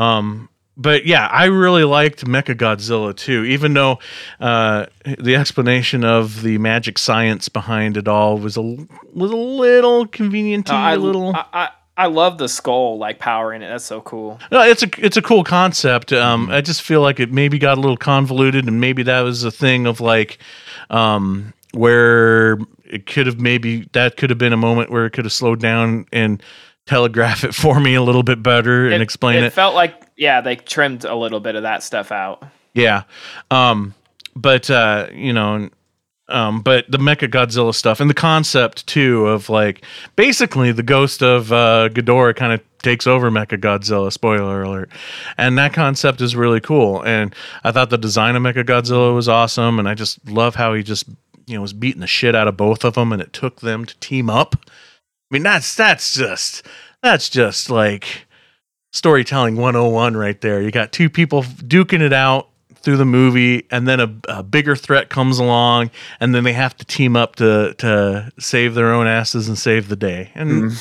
um, 0.00 0.48
but 0.76 1.04
yeah, 1.04 1.26
I 1.26 1.44
really 1.44 1.84
liked 1.84 2.24
Mecha 2.24 2.54
Godzilla 2.54 3.14
too, 3.14 3.44
even 3.44 3.74
though 3.74 3.98
uh, 4.40 4.86
the 5.18 5.36
explanation 5.36 6.04
of 6.04 6.40
the 6.40 6.56
magic 6.56 6.96
science 6.96 7.50
behind 7.50 7.98
it 7.98 8.08
all 8.08 8.38
was 8.38 8.56
a 8.56 8.62
was 8.62 9.30
a 9.30 9.36
little 9.36 10.06
convenient. 10.06 10.66
to 10.68 10.74
Uh, 10.74 10.78
I, 10.78 10.94
a 10.94 10.96
little. 10.96 11.36
I, 11.36 11.44
I 11.52 11.68
I 12.00 12.06
love 12.06 12.38
the 12.38 12.48
skull 12.48 12.96
like 12.96 13.18
powering 13.18 13.60
it. 13.60 13.68
That's 13.68 13.84
so 13.84 14.00
cool. 14.00 14.40
No, 14.50 14.62
it's 14.62 14.82
a 14.82 14.88
it's 14.96 15.18
a 15.18 15.22
cool 15.22 15.44
concept. 15.44 16.14
Um, 16.14 16.48
I 16.48 16.62
just 16.62 16.80
feel 16.80 17.02
like 17.02 17.20
it 17.20 17.30
maybe 17.30 17.58
got 17.58 17.76
a 17.76 17.80
little 17.82 17.98
convoluted, 17.98 18.66
and 18.66 18.80
maybe 18.80 19.02
that 19.02 19.20
was 19.20 19.44
a 19.44 19.50
thing 19.50 19.86
of 19.86 20.00
like, 20.00 20.38
um, 20.88 21.52
where 21.72 22.58
it 22.86 23.04
could 23.04 23.26
have 23.26 23.38
maybe 23.38 23.86
that 23.92 24.16
could 24.16 24.30
have 24.30 24.38
been 24.38 24.54
a 24.54 24.56
moment 24.56 24.90
where 24.90 25.04
it 25.04 25.10
could 25.10 25.26
have 25.26 25.32
slowed 25.32 25.60
down 25.60 26.06
and 26.10 26.42
telegraph 26.86 27.44
it 27.44 27.54
for 27.62 27.78
me 27.78 27.94
a 27.94 28.02
little 28.02 28.22
bit 28.22 28.42
better 28.42 28.88
and 28.88 29.02
explain 29.02 29.36
it. 29.36 29.44
it. 29.44 29.52
felt 29.52 29.74
like 29.74 30.02
yeah, 30.16 30.40
they 30.40 30.56
trimmed 30.56 31.04
a 31.04 31.14
little 31.14 31.40
bit 31.40 31.54
of 31.54 31.64
that 31.64 31.82
stuff 31.82 32.10
out. 32.10 32.42
Yeah. 32.72 33.02
Um, 33.50 33.94
but 34.34 34.70
uh, 34.70 35.08
you 35.12 35.34
know, 35.34 35.68
um, 36.30 36.62
but 36.62 36.90
the 36.90 36.98
Mecha 36.98 37.28
Godzilla 37.28 37.74
stuff 37.74 38.00
and 38.00 38.08
the 38.08 38.14
concept 38.14 38.86
too 38.86 39.26
of 39.26 39.48
like 39.48 39.84
basically 40.16 40.72
the 40.72 40.82
ghost 40.82 41.22
of 41.22 41.52
uh, 41.52 41.88
Ghidorah 41.90 42.36
kind 42.36 42.52
of 42.52 42.60
takes 42.82 43.06
over 43.06 43.30
Mecha 43.30 43.60
Godzilla. 43.60 44.12
Spoiler 44.12 44.62
alert! 44.62 44.90
And 45.36 45.58
that 45.58 45.72
concept 45.72 46.20
is 46.20 46.34
really 46.34 46.60
cool. 46.60 47.02
And 47.04 47.34
I 47.64 47.72
thought 47.72 47.90
the 47.90 47.98
design 47.98 48.36
of 48.36 48.42
Mecha 48.42 48.64
Godzilla 48.64 49.14
was 49.14 49.28
awesome. 49.28 49.78
And 49.78 49.88
I 49.88 49.94
just 49.94 50.26
love 50.28 50.54
how 50.54 50.74
he 50.74 50.82
just 50.82 51.08
you 51.46 51.56
know 51.56 51.62
was 51.62 51.72
beating 51.72 52.00
the 52.00 52.06
shit 52.06 52.34
out 52.34 52.48
of 52.48 52.56
both 52.56 52.84
of 52.84 52.94
them, 52.94 53.12
and 53.12 53.20
it 53.20 53.32
took 53.32 53.60
them 53.60 53.84
to 53.84 53.98
team 53.98 54.30
up. 54.30 54.56
I 54.66 55.34
mean, 55.34 55.42
that's 55.42 55.74
that's 55.74 56.14
just 56.14 56.66
that's 57.02 57.28
just 57.28 57.70
like 57.70 58.26
storytelling 58.92 59.56
101 59.56 60.16
right 60.16 60.40
there. 60.40 60.60
You 60.60 60.70
got 60.70 60.92
two 60.92 61.08
people 61.10 61.42
duking 61.42 62.00
it 62.00 62.12
out 62.12 62.48
through 62.82 62.96
the 62.96 63.04
movie 63.04 63.66
and 63.70 63.86
then 63.86 64.00
a, 64.00 64.14
a 64.28 64.42
bigger 64.42 64.74
threat 64.74 65.10
comes 65.10 65.38
along 65.38 65.90
and 66.18 66.34
then 66.34 66.44
they 66.44 66.52
have 66.54 66.76
to 66.78 66.84
team 66.84 67.14
up 67.16 67.36
to 67.36 67.74
to 67.78 68.32
save 68.38 68.74
their 68.74 68.92
own 68.92 69.06
asses 69.06 69.48
and 69.48 69.58
save 69.58 69.88
the 69.88 69.96
day. 69.96 70.30
And 70.34 70.72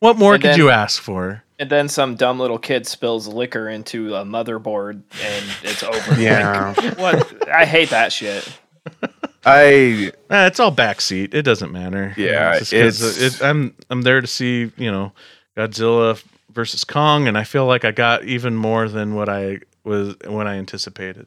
what 0.00 0.18
more 0.18 0.34
And 0.34 0.42
could 0.42 0.50
then- 0.52 0.58
you 0.58 0.70
ask 0.70 1.00
for? 1.00 1.42
And 1.60 1.70
then 1.70 1.88
some 1.88 2.16
dumb 2.16 2.40
little 2.40 2.58
kid 2.58 2.84
spills 2.84 3.28
liquor 3.28 3.68
into 3.68 4.16
a 4.16 4.24
motherboard 4.24 5.02
and 5.22 5.44
it's 5.62 5.84
over. 5.84 6.14
Yeah. 6.20 6.74
Like, 6.76 6.98
what? 6.98 7.48
I 7.48 7.64
hate 7.64 7.90
that 7.90 8.12
shit. 8.12 8.52
I 9.46 10.10
Eh, 10.30 10.46
it's 10.46 10.58
all 10.58 10.72
backseat. 10.74 11.34
It 11.34 11.42
doesn't 11.42 11.70
matter. 11.70 12.12
Yeah, 12.16 12.54
It's 12.56 12.72
it's- 12.72 13.20
it, 13.20 13.42
I'm 13.42 13.74
I'm 13.90 14.02
there 14.02 14.20
to 14.20 14.26
see 14.26 14.72
you 14.76 14.90
know 14.90 15.12
Godzilla 15.56 16.22
versus 16.52 16.82
Kong, 16.84 17.28
and 17.28 17.36
I 17.38 17.44
feel 17.44 17.66
like 17.66 17.84
I 17.84 17.90
got 17.92 18.24
even 18.24 18.54
more 18.56 18.88
than 18.88 19.14
what 19.14 19.28
I 19.28 19.60
was 19.84 20.16
when 20.26 20.46
I 20.48 20.56
anticipated. 20.56 21.26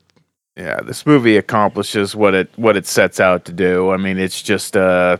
Yeah, 0.57 0.81
this 0.81 1.05
movie 1.05 1.38
accomplishes 1.38 2.15
what 2.15 2.34
it 2.34 2.49
what 2.55 2.75
it 2.75 2.88
sets 2.88 3.19
out 3.19 3.45
to 3.45 3.53
do. 3.53 3.91
I 3.91 3.97
mean, 3.97 4.17
it's 4.17 4.41
just 4.41 4.75
uh, 4.75 5.17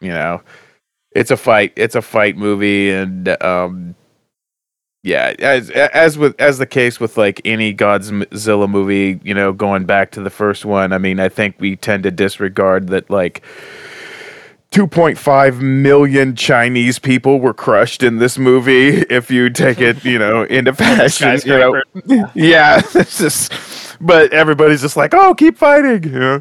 you 0.00 0.10
know, 0.10 0.42
it's 1.12 1.30
a 1.30 1.38
fight. 1.38 1.72
It's 1.74 1.94
a 1.94 2.02
fight 2.02 2.36
movie, 2.36 2.90
and 2.90 3.28
um, 3.42 3.94
yeah, 5.02 5.34
as 5.38 5.70
as 5.70 6.18
with 6.18 6.38
as 6.38 6.58
the 6.58 6.66
case 6.66 7.00
with 7.00 7.16
like 7.16 7.40
any 7.46 7.74
Godzilla 7.74 8.68
movie, 8.68 9.20
you 9.24 9.32
know, 9.32 9.54
going 9.54 9.86
back 9.86 10.10
to 10.12 10.20
the 10.20 10.30
first 10.30 10.66
one. 10.66 10.92
I 10.92 10.98
mean, 10.98 11.18
I 11.18 11.30
think 11.30 11.56
we 11.58 11.76
tend 11.76 12.02
to 12.02 12.10
disregard 12.10 12.88
that 12.88 13.08
like. 13.10 13.42
2.5 14.70 15.60
million 15.60 16.34
Chinese 16.34 16.98
people 16.98 17.38
were 17.38 17.54
crushed 17.54 18.02
in 18.02 18.18
this 18.18 18.36
movie. 18.36 19.02
If 19.02 19.30
you 19.30 19.48
take 19.48 19.80
it, 19.80 20.04
you 20.04 20.18
know, 20.18 20.42
into 20.42 20.72
fashion, 20.74 21.38
you 21.44 21.56
know, 21.56 21.80
yeah, 22.34 22.82
it's 22.96 23.18
just, 23.18 23.52
but 24.00 24.32
everybody's 24.32 24.80
just 24.82 24.96
like, 24.96 25.14
oh, 25.14 25.34
keep 25.34 25.56
fighting. 25.56 26.04
You 26.04 26.18
know? 26.18 26.40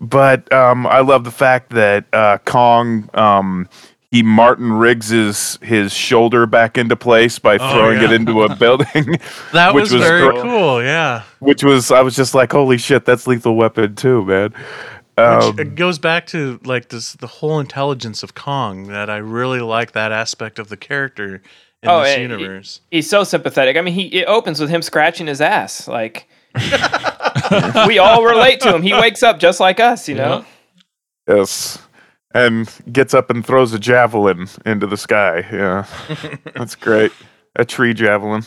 But 0.00 0.52
um, 0.52 0.86
I 0.86 1.00
love 1.00 1.24
the 1.24 1.30
fact 1.30 1.70
that 1.70 2.04
uh, 2.12 2.38
Kong, 2.44 3.08
um, 3.14 3.68
he 4.10 4.22
Martin 4.22 4.72
Riggs 4.72 5.08
his, 5.08 5.58
his 5.62 5.92
shoulder 5.92 6.46
back 6.46 6.76
into 6.78 6.96
place 6.96 7.38
by 7.38 7.56
Oh, 7.60 7.72
throwing 7.72 8.02
it 8.02 8.12
into 8.12 8.42
a 8.42 8.54
building. 8.56 9.18
That 9.52 9.74
which 9.74 9.90
was, 9.90 10.02
very 10.02 10.28
great. 10.30 10.42
cool. 10.42 10.82
Yeah. 10.82 11.22
Which 11.40 11.62
was, 11.64 11.90
I 11.90 12.00
was 12.02 12.14
just 12.16 12.34
like, 12.34 12.52
holy 12.52 12.78
shit, 12.78 13.04
that's 13.04 13.26
Lethal 13.26 13.56
Weapon 13.56 13.94
too, 13.94 14.24
man. 14.24 14.50
Which 14.52 15.18
Um, 15.18 15.58
it 15.60 15.74
goes 15.76 15.98
back 16.00 16.26
to 16.28 16.58
like 16.64 16.88
this 16.88 17.12
the 17.12 17.28
whole 17.28 17.60
intelligence 17.60 18.24
of 18.24 18.34
Kong 18.34 18.88
that 18.88 19.08
I 19.08 19.18
really 19.18 19.60
like 19.60 19.92
that 19.92 20.10
aspect 20.10 20.58
of 20.58 20.68
the 20.70 20.76
character 20.76 21.36
in 21.84 21.88
Oh, 21.88 22.02
this 22.02 22.14
and 22.14 22.22
universe. 22.22 22.80
He's 22.90 23.08
so 23.08 23.22
sympathetic. 23.22 23.76
I 23.76 23.80
mean, 23.80 23.94
he 23.94 24.06
it 24.08 24.24
opens 24.26 24.60
with 24.60 24.70
him 24.70 24.82
scratching 24.82 25.28
his 25.28 25.40
ass. 25.40 25.86
Like 25.86 26.26
we 27.86 27.98
all 27.98 28.24
relate 28.24 28.60
to 28.60 28.74
him. 28.74 28.82
He 28.82 28.92
wakes 28.92 29.22
up 29.22 29.38
just 29.38 29.60
like 29.60 29.80
us, 29.80 30.08
you 30.08 30.14
know. 30.14 30.44
Yes. 31.28 31.78
And 32.34 32.68
gets 32.92 33.14
up 33.14 33.30
and 33.30 33.44
throws 33.46 33.72
a 33.72 33.78
javelin 33.78 34.48
into 34.66 34.86
the 34.86 34.96
sky. 34.96 35.46
Yeah. 35.52 35.86
That's 36.54 36.74
great. 36.74 37.12
A 37.56 37.64
tree 37.64 37.94
javelin. 37.94 38.44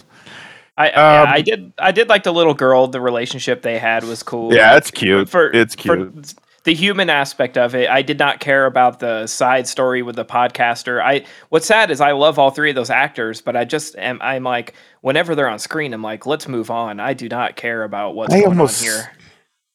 I 0.77 0.89
yeah, 0.89 1.21
Um, 1.21 1.27
I 1.29 1.41
did 1.41 1.73
I 1.79 1.91
did 1.91 2.09
like 2.09 2.23
the 2.23 2.33
little 2.33 2.53
girl. 2.53 2.87
The 2.87 3.01
relationship 3.01 3.61
they 3.61 3.79
had 3.79 4.03
was 4.03 4.21
cool. 4.23 4.53
Yeah, 4.53 4.75
it's 4.77 4.91
cute. 4.91 5.29
For, 5.29 5.49
it's 5.51 5.73
for 5.75 5.97
cute. 5.97 6.35
The 6.67 6.73
human 6.73 7.09
aspect 7.09 7.57
of 7.57 7.73
it, 7.75 7.89
I 7.89 8.01
did 8.01 8.19
not 8.19 8.41
care 8.41 8.65
about 8.65 8.99
the 8.99 9.25
side 9.25 9.69
story 9.69 10.01
with 10.01 10.17
the 10.17 10.25
podcaster. 10.25 11.01
I 11.01 11.23
what's 11.47 11.65
sad 11.65 11.89
is 11.91 12.01
I 12.01 12.11
love 12.11 12.37
all 12.37 12.51
three 12.51 12.69
of 12.71 12.75
those 12.75 12.89
actors, 12.89 13.39
but 13.39 13.55
I 13.55 13.63
just 13.63 13.95
am 13.95 14.19
I'm 14.21 14.43
like 14.43 14.73
whenever 14.99 15.33
they're 15.33 15.47
on 15.47 15.59
screen, 15.59 15.93
I'm 15.93 16.01
like, 16.01 16.25
let's 16.25 16.45
move 16.45 16.69
on. 16.69 16.99
I 16.99 17.13
do 17.13 17.29
not 17.29 17.55
care 17.55 17.85
about 17.85 18.15
what's 18.15 18.33
I 18.33 18.41
going 18.41 18.49
almost, 18.49 18.81
on 18.81 18.89
here. 18.89 19.11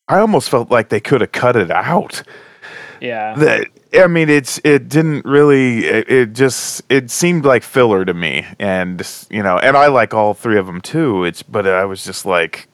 I 0.07 0.19
almost 0.19 0.51
felt 0.51 0.71
like 0.71 0.91
they 0.91 1.01
could 1.01 1.23
have 1.23 1.33
cut 1.33 1.57
it 1.57 1.71
out. 1.71 2.25
Yeah. 3.01 3.37
That 3.37 3.69
I 3.95 4.07
mean, 4.07 4.29
it's 4.29 4.61
it 4.63 4.91
didn't 4.91 5.25
really. 5.25 5.87
It, 5.87 6.11
it 6.11 6.33
just 6.35 6.83
it 6.91 7.11
seemed 7.11 7.47
like 7.47 7.63
filler 7.63 8.05
to 8.05 8.13
me, 8.13 8.47
and 8.59 9.03
you 9.31 9.43
know, 9.43 9.57
and 9.57 9.79
I 9.79 9.87
like 9.87 10.13
all 10.13 10.35
three 10.35 10.59
of 10.59 10.67
them 10.67 10.83
too. 10.83 11.25
It's 11.25 11.43
but 11.43 11.67
I 11.67 11.87
was 11.87 12.05
just 12.05 12.27
like, 12.27 12.69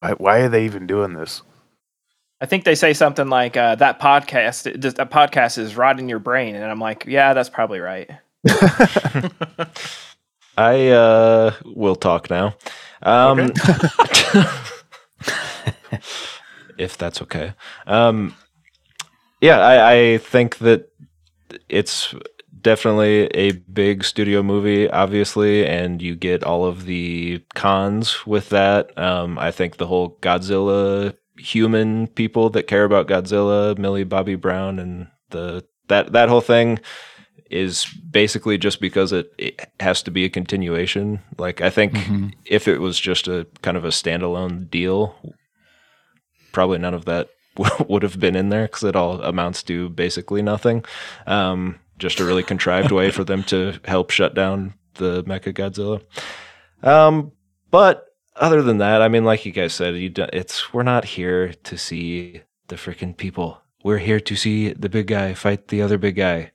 why, 0.00 0.12
why 0.12 0.38
are 0.38 0.48
they 0.48 0.64
even 0.64 0.86
doing 0.86 1.12
this? 1.12 1.42
I 2.40 2.46
think 2.46 2.64
they 2.64 2.74
say 2.74 2.92
something 2.92 3.28
like 3.28 3.56
uh, 3.56 3.76
that 3.76 3.98
podcast 3.98 4.64
that 4.96 5.10
podcast 5.10 5.56
is 5.58 5.76
rotting 5.76 6.08
your 6.08 6.18
brain, 6.18 6.54
and 6.54 6.64
I'm 6.64 6.80
like, 6.80 7.06
yeah, 7.06 7.32
that's 7.32 7.48
probably 7.48 7.80
right. 7.80 8.10
I 10.58 10.88
uh, 10.88 11.54
will 11.64 11.96
talk 11.96 12.28
now. 12.30 12.54
Um, 13.02 13.38
if 16.78 16.96
that's 16.98 17.22
okay. 17.22 17.54
Um, 17.86 18.34
yeah, 19.40 19.58
I, 19.60 19.92
I 19.92 20.18
think 20.18 20.58
that 20.58 20.90
it's 21.68 22.14
definitely 22.60 23.26
a 23.28 23.52
big 23.52 24.02
studio 24.04 24.42
movie, 24.42 24.90
obviously, 24.90 25.66
and 25.66 26.02
you 26.02 26.16
get 26.16 26.42
all 26.42 26.64
of 26.64 26.84
the 26.84 27.42
cons 27.54 28.26
with 28.26 28.48
that. 28.50 28.96
Um, 28.98 29.38
I 29.38 29.50
think 29.50 29.76
the 29.76 29.86
whole 29.86 30.18
Godzilla 30.20 31.14
human 31.38 32.06
people 32.08 32.50
that 32.50 32.66
care 32.66 32.84
about 32.84 33.08
Godzilla, 33.08 33.76
Millie 33.78 34.04
Bobby 34.04 34.34
Brown, 34.36 34.78
and 34.78 35.08
the 35.30 35.64
that 35.88 36.12
that 36.12 36.28
whole 36.28 36.40
thing 36.40 36.78
is 37.50 37.86
basically 38.10 38.58
just 38.58 38.80
because 38.80 39.12
it, 39.12 39.32
it 39.38 39.60
has 39.78 40.02
to 40.02 40.10
be 40.10 40.24
a 40.24 40.28
continuation. 40.28 41.20
Like 41.38 41.60
I 41.60 41.70
think 41.70 41.92
Mhm. 41.94 42.32
if 42.44 42.66
it 42.66 42.78
was 42.78 42.98
just 42.98 43.28
a 43.28 43.46
kind 43.62 43.76
of 43.76 43.84
a 43.84 43.88
standalone 43.90 44.68
deal, 44.68 45.14
probably 46.52 46.78
none 46.78 46.94
of 46.94 47.04
that 47.04 47.28
would 47.88 48.02
have 48.02 48.18
been 48.18 48.36
in 48.36 48.48
there 48.48 48.66
because 48.66 48.84
it 48.84 48.96
all 48.96 49.20
amounts 49.22 49.62
to 49.64 49.88
basically 49.90 50.42
nothing. 50.42 50.84
Um, 51.26 51.78
just 51.98 52.20
a 52.20 52.24
really 52.24 52.42
contrived 52.42 52.90
way 52.90 53.10
for 53.10 53.24
them 53.24 53.42
to 53.44 53.78
help 53.84 54.10
shut 54.10 54.34
down 54.34 54.74
the 54.94 55.22
Mecha 55.24 55.54
Godzilla. 55.54 56.02
Um, 56.82 57.32
but 57.70 58.04
other 58.36 58.62
than 58.62 58.78
that, 58.78 59.02
I 59.02 59.08
mean, 59.08 59.24
like 59.24 59.46
you 59.46 59.52
guys 59.52 59.74
said, 59.74 59.96
you 59.96 60.08
do, 60.08 60.26
it's 60.32 60.72
we're 60.72 60.82
not 60.82 61.04
here 61.04 61.52
to 61.52 61.76
see 61.78 62.42
the 62.68 62.76
freaking 62.76 63.16
people. 63.16 63.62
We're 63.82 63.98
here 63.98 64.20
to 64.20 64.36
see 64.36 64.72
the 64.72 64.88
big 64.88 65.08
guy 65.08 65.34
fight 65.34 65.68
the 65.68 65.82
other 65.82 65.98
big 65.98 66.16
guy. 66.16 66.52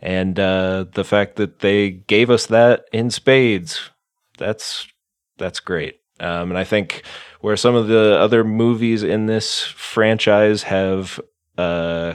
And 0.00 0.38
uh, 0.38 0.86
the 0.94 1.04
fact 1.04 1.36
that 1.36 1.58
they 1.58 1.90
gave 1.90 2.30
us 2.30 2.46
that 2.46 2.84
in 2.92 3.10
spades, 3.10 3.90
that's 4.38 4.88
that's 5.36 5.60
great. 5.60 6.00
Um, 6.20 6.50
and 6.50 6.58
I 6.58 6.64
think 6.64 7.02
where 7.40 7.56
some 7.56 7.74
of 7.74 7.88
the 7.88 8.16
other 8.18 8.44
movies 8.44 9.02
in 9.02 9.26
this 9.26 9.62
franchise 9.62 10.64
have 10.64 11.20
uh, 11.56 12.14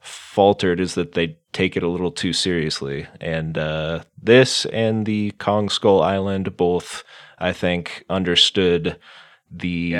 faltered 0.00 0.80
is 0.80 0.94
that 0.94 1.12
they 1.12 1.38
take 1.52 1.76
it 1.76 1.82
a 1.82 1.88
little 1.88 2.10
too 2.10 2.32
seriously. 2.32 3.06
And 3.20 3.56
uh, 3.56 4.04
this 4.20 4.66
and 4.66 5.06
the 5.06 5.32
Kong 5.32 5.68
Skull 5.68 6.02
Island 6.02 6.56
both, 6.56 7.04
I 7.38 7.52
think, 7.52 8.04
understood 8.08 8.98
the 9.50 9.94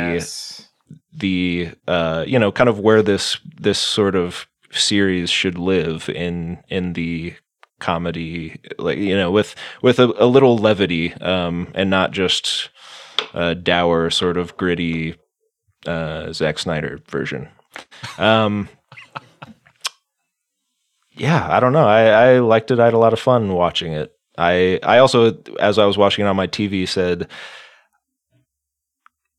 the 1.13 1.71
uh, 1.87 2.25
you 2.27 2.39
know 2.39 2.53
kind 2.53 2.69
of 2.69 2.79
where 2.79 3.03
this 3.03 3.39
this 3.61 3.79
sort 3.79 4.15
of 4.15 4.47
series 4.71 5.31
should 5.31 5.59
live 5.59 6.09
in 6.09 6.63
in 6.69 6.95
the 6.95 7.35
comedy 7.81 8.61
like 8.79 8.99
you 8.99 9.17
know 9.17 9.31
with 9.31 9.55
with 9.83 9.99
a, 9.99 10.05
a 10.19 10.27
little 10.27 10.57
levity 10.57 11.13
um 11.15 11.71
and 11.75 11.91
not 11.91 12.13
just 12.13 12.71
a 13.35 13.55
dour 13.55 14.11
sort 14.11 14.37
of 14.37 14.57
gritty 14.57 15.15
uh 15.87 16.33
Zack 16.33 16.59
Snyder 16.59 17.01
version. 17.09 17.49
Um 18.19 18.69
yeah 21.13 21.47
I 21.51 21.61
don't 21.61 21.73
know. 21.73 21.87
I 21.87 22.07
I 22.07 22.39
liked 22.39 22.71
it. 22.71 22.81
I 22.81 22.87
had 22.87 22.95
a 22.95 22.99
lot 22.99 23.13
of 23.13 23.21
fun 23.21 23.53
watching 23.53 23.93
it 23.93 24.14
I 24.37 24.81
I 24.83 24.99
also 24.99 25.39
as 25.61 25.79
I 25.79 25.87
was 25.87 25.99
watching 25.99 26.25
it 26.25 26.29
on 26.29 26.37
my 26.37 26.47
TV 26.47 26.89
said 26.89 27.29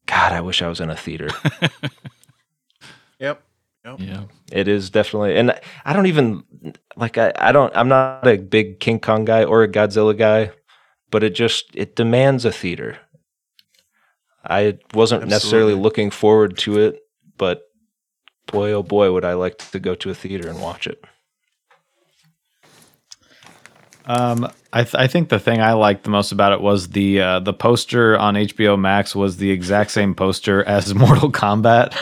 God 0.07 0.34
I 0.34 0.41
wish 0.41 0.61
I 0.61 0.67
was 0.67 0.80
in 0.80 0.89
a 0.89 0.95
theater 0.95 1.30
Yep. 3.85 3.99
Yeah. 3.99 4.23
It 4.51 4.67
is 4.67 4.89
definitely, 4.89 5.38
and 5.38 5.59
I 5.85 5.93
don't 5.93 6.07
even 6.07 6.43
like. 6.95 7.17
I, 7.17 7.31
I 7.38 7.51
don't. 7.51 7.76
I'm 7.76 7.88
not 7.88 8.26
a 8.27 8.38
big 8.38 8.80
King 8.80 8.99
Kong 8.99 9.26
guy 9.26 9.43
or 9.43 9.61
a 9.61 9.67
Godzilla 9.67 10.17
guy, 10.17 10.51
but 11.11 11.23
it 11.23 11.35
just 11.35 11.65
it 11.76 11.95
demands 11.95 12.45
a 12.45 12.51
theater. 12.51 12.97
I 14.43 14.80
wasn't 14.93 15.27
necessarily 15.27 15.73
looking 15.76 16.09
forward 16.09 16.57
to 16.59 16.80
it, 16.80 16.99
but 17.38 17.63
boy, 18.47 18.72
oh 18.72 18.84
boy, 18.84 19.11
would 19.11 19.26
I 19.26 19.34
like 19.34 19.57
to 19.72 19.80
go 19.80 19.93
to 19.95 20.09
a 20.09 20.15
theater 20.15 20.49
and 20.49 20.61
watch 20.61 20.88
it. 20.88 21.03
Um, 24.07 24.52
I 24.72 24.84
th- 24.84 24.95
I 24.95 25.07
think 25.07 25.30
the 25.30 25.40
thing 25.40 25.61
I 25.61 25.73
liked 25.73 26.03
the 26.03 26.10
most 26.10 26.32
about 26.32 26.52
it 26.52 26.61
was 26.61 26.90
the 26.90 27.22
uh, 27.22 27.40
the 27.40 27.53
poster 27.53 28.18
on 28.18 28.36
HBO 28.36 28.80
Max 28.80 29.15
was 29.15 29.38
the 29.38 29.49
exact 29.49 29.91
same 29.91 30.14
poster 30.14 30.64
as 30.68 30.94
Mortal 30.94 31.32
Kombat. 31.32 31.95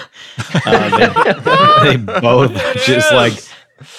Uh, 0.65 1.83
they, 1.83 1.95
they 1.95 2.19
both 2.21 2.51
just 2.83 3.13
like 3.13 3.33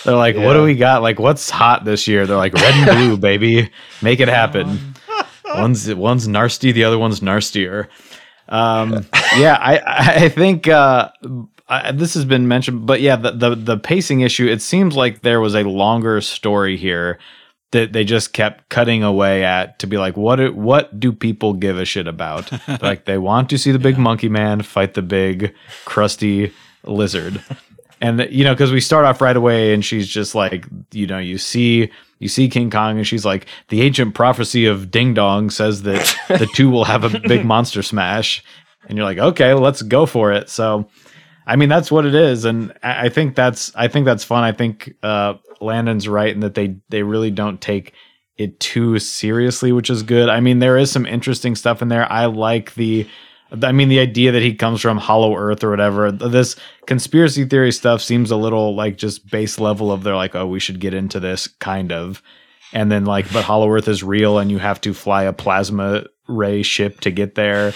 they're 0.04 0.16
like, 0.16 0.36
what 0.36 0.54
do 0.54 0.62
we 0.62 0.74
got? 0.74 1.02
Like, 1.02 1.18
what's 1.18 1.48
hot 1.50 1.84
this 1.84 2.06
year? 2.06 2.26
They're 2.26 2.36
like 2.36 2.54
red 2.54 2.74
and 2.74 2.96
blue, 2.96 3.16
baby, 3.16 3.70
make 4.02 4.20
it 4.20 4.28
happen. 4.28 4.94
One's 5.46 5.94
one's 5.94 6.26
nasty, 6.26 6.72
the 6.72 6.82
other 6.82 6.98
one's 6.98 7.22
nastier. 7.22 7.88
Um, 8.48 9.06
yeah, 9.36 9.56
I 9.60 10.24
I 10.24 10.28
think 10.28 10.66
uh, 10.66 11.10
I, 11.68 11.92
this 11.92 12.14
has 12.14 12.24
been 12.24 12.48
mentioned, 12.48 12.86
but 12.86 13.00
yeah, 13.00 13.14
the, 13.14 13.30
the 13.30 13.54
the 13.54 13.76
pacing 13.76 14.22
issue. 14.22 14.48
It 14.48 14.62
seems 14.62 14.96
like 14.96 15.20
there 15.20 15.40
was 15.40 15.54
a 15.54 15.62
longer 15.62 16.20
story 16.20 16.76
here 16.76 17.20
that 17.74 17.92
they 17.92 18.04
just 18.04 18.32
kept 18.32 18.68
cutting 18.70 19.02
away 19.02 19.44
at 19.44 19.78
to 19.80 19.86
be 19.86 19.98
like, 19.98 20.16
what 20.16 20.36
do, 20.36 20.52
what 20.52 20.98
do 20.98 21.12
people 21.12 21.52
give 21.52 21.78
a 21.78 21.84
shit 21.84 22.06
about? 22.06 22.50
like 22.82 23.04
they 23.04 23.18
want 23.18 23.50
to 23.50 23.58
see 23.58 23.72
the 23.72 23.78
big 23.78 23.98
monkey 23.98 24.28
man 24.28 24.62
fight 24.62 24.94
the 24.94 25.02
big 25.02 25.54
crusty 25.84 26.52
lizard. 26.84 27.42
And 28.00 28.26
you 28.30 28.44
know, 28.44 28.54
because 28.54 28.72
we 28.72 28.80
start 28.80 29.04
off 29.04 29.20
right 29.20 29.36
away, 29.36 29.72
and 29.72 29.84
she's 29.84 30.08
just 30.08 30.34
like, 30.34 30.66
you 30.92 31.06
know, 31.06 31.18
you 31.18 31.38
see, 31.38 31.90
you 32.18 32.28
see 32.28 32.48
King 32.48 32.70
Kong, 32.70 32.98
and 32.98 33.06
she's 33.06 33.24
like, 33.24 33.46
the 33.68 33.82
ancient 33.82 34.14
prophecy 34.14 34.66
of 34.66 34.90
Ding 34.90 35.14
Dong 35.14 35.48
says 35.48 35.82
that 35.82 36.14
the 36.28 36.48
two 36.54 36.70
will 36.70 36.84
have 36.84 37.04
a 37.04 37.20
big 37.20 37.44
monster 37.46 37.82
smash, 37.82 38.44
and 38.88 38.98
you're 38.98 39.06
like, 39.06 39.18
okay, 39.18 39.54
let's 39.54 39.80
go 39.82 40.06
for 40.06 40.32
it. 40.32 40.50
So, 40.50 40.88
I 41.46 41.56
mean, 41.56 41.68
that's 41.68 41.90
what 41.90 42.06
it 42.06 42.14
is, 42.14 42.44
and 42.44 42.72
I 42.82 43.08
think 43.10 43.34
that's 43.34 43.74
I 43.74 43.88
think 43.88 44.06
that's 44.06 44.24
fun. 44.24 44.44
I 44.44 44.52
think 44.52 44.94
uh, 45.02 45.34
Landon's 45.60 46.08
right 46.08 46.32
in 46.32 46.40
that 46.40 46.54
they 46.54 46.76
they 46.88 47.02
really 47.02 47.30
don't 47.30 47.60
take 47.60 47.92
it 48.36 48.58
too 48.60 48.98
seriously, 48.98 49.70
which 49.70 49.90
is 49.90 50.02
good. 50.02 50.28
I 50.28 50.40
mean, 50.40 50.58
there 50.58 50.78
is 50.78 50.90
some 50.90 51.06
interesting 51.06 51.54
stuff 51.54 51.82
in 51.82 51.88
there. 51.88 52.10
I 52.10 52.26
like 52.26 52.74
the. 52.74 53.08
I 53.62 53.70
mean, 53.70 53.88
the 53.88 54.00
idea 54.00 54.32
that 54.32 54.42
he 54.42 54.54
comes 54.54 54.80
from 54.80 54.98
Hollow 54.98 55.36
Earth 55.36 55.62
or 55.62 55.70
whatever. 55.70 56.10
This 56.10 56.56
conspiracy 56.86 57.44
theory 57.44 57.70
stuff 57.70 58.02
seems 58.02 58.32
a 58.32 58.36
little 58.36 58.74
like 58.74 58.96
just 58.96 59.30
base 59.30 59.60
level 59.60 59.92
of 59.92 60.02
they're 60.02 60.16
like, 60.16 60.34
oh, 60.34 60.46
we 60.46 60.58
should 60.58 60.80
get 60.80 60.92
into 60.92 61.20
this 61.20 61.46
kind 61.46 61.92
of, 61.92 62.20
and 62.72 62.90
then 62.90 63.04
like, 63.04 63.32
but 63.32 63.44
Hollow 63.44 63.70
Earth 63.70 63.86
is 63.86 64.02
real, 64.02 64.38
and 64.38 64.50
you 64.50 64.58
have 64.58 64.80
to 64.80 64.94
fly 64.94 65.24
a 65.24 65.32
plasma 65.32 66.04
ray 66.26 66.62
ship 66.62 67.00
to 67.00 67.10
get 67.10 67.34
there 67.34 67.74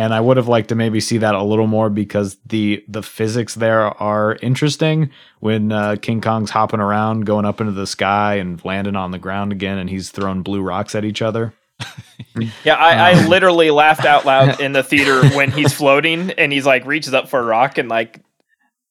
and 0.00 0.14
I 0.14 0.20
would 0.20 0.38
have 0.38 0.48
liked 0.48 0.70
to 0.70 0.74
maybe 0.74 0.98
see 0.98 1.18
that 1.18 1.34
a 1.34 1.42
little 1.42 1.66
more 1.66 1.90
because 1.90 2.38
the 2.46 2.82
the 2.88 3.02
physics 3.02 3.54
there 3.54 3.82
are 4.02 4.38
interesting. 4.40 5.10
When 5.40 5.72
uh, 5.72 5.96
King 6.00 6.22
Kong's 6.22 6.48
hopping 6.48 6.80
around, 6.80 7.26
going 7.26 7.44
up 7.44 7.60
into 7.60 7.72
the 7.72 7.86
sky 7.86 8.36
and 8.36 8.64
landing 8.64 8.96
on 8.96 9.10
the 9.10 9.18
ground 9.18 9.52
again, 9.52 9.76
and 9.76 9.90
he's 9.90 10.08
throwing 10.08 10.42
blue 10.42 10.62
rocks 10.62 10.94
at 10.94 11.04
each 11.04 11.22
other. 11.22 11.52
Yeah, 12.64 12.76
I, 12.76 13.10
I 13.10 13.26
literally 13.26 13.70
laughed 13.72 14.04
out 14.04 14.24
loud 14.24 14.60
in 14.60 14.72
the 14.72 14.84
theater 14.84 15.26
when 15.30 15.50
he's 15.50 15.72
floating 15.72 16.30
and 16.30 16.52
he's 16.52 16.64
like 16.64 16.86
reaches 16.86 17.12
up 17.12 17.28
for 17.28 17.40
a 17.40 17.42
rock 17.42 17.76
and 17.76 17.88
like 17.88 18.20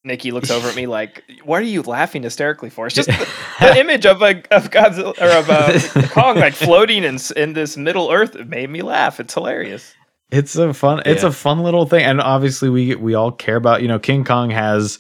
Nikki 0.04 0.32
looks 0.32 0.52
over 0.52 0.68
at 0.68 0.76
me 0.76 0.88
like, 0.88 1.24
"What 1.46 1.62
are 1.62 1.66
you 1.66 1.82
laughing 1.82 2.24
hysterically 2.24 2.70
for?" 2.70 2.88
It's 2.88 2.96
just 2.96 3.08
the, 3.08 3.28
the 3.60 3.78
image 3.80 4.06
of 4.06 4.22
a 4.22 4.44
of 4.52 4.70
Godzilla 4.70 5.18
or 5.20 5.38
of 5.38 5.50
uh, 5.50 6.08
Kong 6.10 6.38
like 6.38 6.54
floating 6.54 7.04
in 7.04 7.18
in 7.38 7.54
this 7.54 7.78
Middle 7.78 8.12
Earth. 8.12 8.36
Made 8.36 8.70
me 8.70 8.82
laugh. 8.82 9.20
It's 9.20 9.34
hilarious. 9.34 9.96
It's 10.32 10.56
a 10.56 10.74
fun. 10.74 11.02
It's 11.06 11.24
Yeah. 11.24 11.30
a 11.30 11.32
fun 11.32 11.60
little 11.64 11.86
thing, 11.86 12.04
and 12.04 12.22
obviously 12.22 12.70
we 12.70 12.96
we 12.96 13.16
all 13.16 13.32
care 13.32 13.56
about. 13.56 13.82
You 13.82 13.88
know, 13.88 14.00
King 14.00 14.24
Kong 14.24 14.50
has 14.52 15.00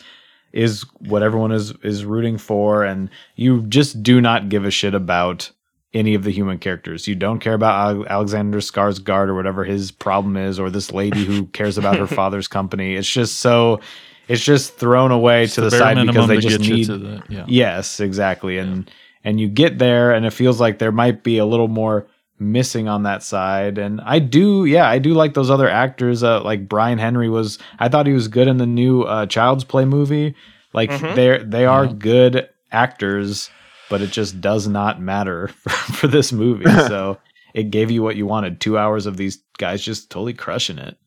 is 0.53 0.83
what 0.99 1.21
everyone 1.21 1.51
is 1.51 1.71
is 1.83 2.03
rooting 2.05 2.37
for, 2.37 2.83
and 2.83 3.09
you 3.35 3.61
just 3.63 4.01
do 4.01 4.19
not 4.21 4.49
give 4.49 4.65
a 4.65 4.71
shit 4.71 4.95
about 4.95 5.51
any 5.93 6.13
of 6.15 6.23
the 6.23 6.31
human 6.31 6.57
characters. 6.57 7.07
You 7.07 7.15
don't 7.15 7.39
care 7.39 7.53
about 7.53 7.95
Ale- 7.95 8.05
Alexander 8.07 8.59
Skarsgård 8.59 9.27
or 9.27 9.35
whatever 9.35 9.63
his 9.63 9.91
problem 9.91 10.37
is, 10.37 10.59
or 10.59 10.69
this 10.69 10.91
lady 10.91 11.23
who 11.25 11.45
cares 11.53 11.77
about 11.77 11.97
her 11.97 12.07
father's 12.07 12.47
company. 12.47 12.95
It's 12.95 13.09
just 13.09 13.39
so. 13.39 13.79
It's 14.27 14.43
just 14.43 14.77
thrown 14.77 15.09
away 15.11 15.47
to 15.47 15.61
the 15.61 15.69
the, 15.71 15.77
side 15.77 16.05
because 16.05 16.27
they 16.27 16.37
just 16.37 16.59
need. 16.59 16.85
to 16.85 16.97
that, 16.99 17.23
yeah. 17.31 17.45
Yes, 17.47 17.99
exactly, 17.99 18.57
and 18.59 18.89
and 19.23 19.39
you 19.39 19.47
get 19.47 19.77
there, 19.79 20.11
and 20.11 20.25
it 20.25 20.31
feels 20.33 20.59
like 20.61 20.77
there 20.79 20.91
might 20.91 21.23
be 21.23 21.37
a 21.39 21.45
little 21.45 21.67
more 21.67 22.05
missing 22.39 22.87
on 22.87 23.03
that 23.03 23.21
side. 23.23 23.77
And 23.77 23.99
I 24.01 24.19
do, 24.19 24.65
yeah, 24.65 24.87
I 24.89 24.99
do 24.99 25.13
like 25.13 25.33
those 25.33 25.49
other 25.49 25.69
actors. 25.69 26.23
Uh, 26.23 26.41
like 26.43 26.67
Brian 26.69 26.97
Henry 26.97 27.29
was, 27.29 27.59
I 27.79 27.89
thought 27.89 28.07
he 28.07 28.13
was 28.13 28.27
good 28.27 28.47
in 28.47 28.57
the 28.57 28.65
new 28.65 29.03
uh, 29.03 29.25
Child's 29.25 29.63
Play 29.63 29.85
movie. 29.85 30.35
Like 30.73 30.89
Mhm. 30.91 31.15
they're 31.15 31.43
they 31.43 31.65
are 31.65 31.87
good 31.87 32.47
actors, 32.71 33.49
but 33.89 34.01
it 34.01 34.11
just 34.11 34.39
does 34.39 34.67
not 34.67 35.01
matter 35.01 35.47
for, 35.63 35.69
for 35.69 36.07
this 36.07 36.31
movie. 36.31 36.65
so 36.87 37.17
it 37.53 37.71
gave 37.71 37.89
you 37.91 38.03
what 38.03 38.15
you 38.15 38.25
wanted: 38.27 38.61
two 38.61 38.77
hours 38.77 39.05
of 39.07 39.17
these 39.17 39.39
guys 39.57 39.81
just 39.81 40.09
totally 40.11 40.33
crushing 40.33 40.77
it. 40.77 40.97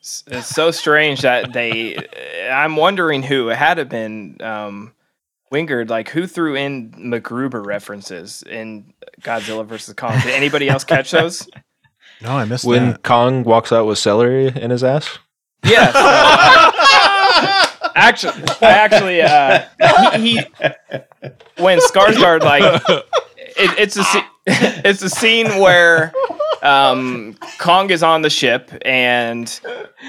It's, 0.00 0.24
it's 0.26 0.48
so 0.48 0.70
strange 0.70 1.20
that 1.20 1.52
they. 1.52 1.96
I'm 2.50 2.76
wondering 2.76 3.22
who 3.22 3.50
it 3.50 3.56
had 3.56 3.74
to 3.74 3.84
been. 3.84 4.38
Um, 4.40 4.94
Wingard, 5.52 5.90
like 5.90 6.08
who 6.08 6.26
threw 6.26 6.56
in 6.56 6.90
MacGruber 6.92 7.64
references 7.64 8.42
in 8.48 8.94
Godzilla 9.20 9.66
versus 9.66 9.94
Kong? 9.94 10.18
Did 10.22 10.34
anybody 10.34 10.68
else 10.68 10.84
catch 10.84 11.10
those? 11.10 11.48
No, 12.20 12.38
I 12.38 12.44
missed 12.44 12.64
when 12.64 12.90
that. 12.90 13.02
Kong 13.02 13.42
walks 13.42 13.72
out 13.72 13.84
with 13.84 13.98
celery 13.98 14.46
in 14.46 14.70
his 14.70 14.84
ass. 14.84 15.18
Yes. 15.64 15.92
actually, 17.96 18.44
I 18.60 18.70
actually, 18.70 19.22
uh, 19.22 19.64
he, 20.18 20.36
he 20.36 20.40
when 21.58 21.80
Skarsgård 21.80 22.42
like, 22.42 22.62
it, 23.56 23.76
it's 23.76 23.96
a 23.96 24.04
it's 24.86 25.02
a 25.02 25.10
scene 25.10 25.58
where 25.58 26.12
um, 26.62 27.36
Kong 27.58 27.90
is 27.90 28.04
on 28.04 28.22
the 28.22 28.30
ship 28.30 28.70
and 28.82 29.60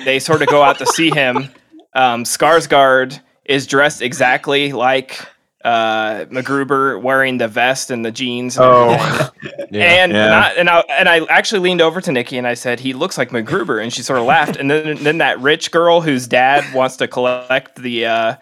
they 0.05 0.19
sort 0.19 0.43
of 0.43 0.49
go 0.49 0.61
out 0.61 0.77
to 0.79 0.85
see 0.85 1.09
him. 1.09 1.49
Um, 1.93 2.25
Skarsgård 2.25 3.19
is 3.45 3.67
dressed 3.67 4.01
exactly 4.01 4.71
like 4.71 5.19
uh, 5.63 6.25
MacGruber, 6.25 7.01
wearing 7.01 7.37
the 7.37 7.47
vest 7.47 7.89
and 7.89 8.03
the 8.05 8.11
jeans. 8.11 8.57
And 8.57 8.65
Oh. 8.65 9.29
Yeah. 9.71 10.03
and 10.03 10.11
Yeah. 10.11 10.27
not, 10.29 10.57
and 10.57 10.69
I 10.69 10.79
and 10.89 11.07
I 11.09 11.19
actually 11.29 11.59
leaned 11.61 11.81
over 11.81 12.01
to 12.01 12.11
Nikki 12.11 12.37
and 12.37 12.45
I 12.47 12.53
said 12.53 12.79
he 12.79 12.93
looks 12.93 13.17
like 13.17 13.29
MacGruber, 13.29 13.81
and 13.81 13.91
she 13.93 14.01
sort 14.03 14.19
of 14.19 14.25
laughed. 14.25 14.55
And 14.57 14.69
then 14.69 14.97
then 15.03 15.17
that 15.19 15.39
rich 15.39 15.71
girl 15.71 16.01
whose 16.01 16.27
dad 16.27 16.73
wants 16.73 16.97
to 16.97 17.07
collect 17.07 17.75
the 17.81 18.05
uh, 18.05 18.35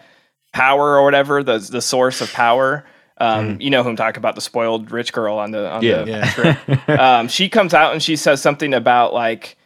power 0.53 0.97
or 0.97 1.03
whatever 1.03 1.43
the 1.43 1.57
the 1.59 1.81
source 1.81 2.21
of 2.21 2.31
power. 2.33 2.85
Um, 3.17 3.57
You 3.61 3.69
know 3.69 3.83
who 3.83 3.89
I'm 3.89 3.95
talking 3.95 4.17
about, 4.17 4.33
the 4.33 4.41
spoiled 4.41 4.89
rich 4.91 5.13
girl 5.13 5.37
on 5.37 5.51
the 5.51 5.69
on 5.69 5.83
Yeah. 5.83 6.01
the 6.03 6.09
Yeah. 6.11 6.31
trip. 6.31 6.89
um, 6.99 7.27
she 7.27 7.49
comes 7.49 7.73
out 7.75 7.93
and 7.93 8.01
she 8.01 8.15
says 8.15 8.41
something 8.41 8.73
about 8.73 9.13
like 9.13 9.57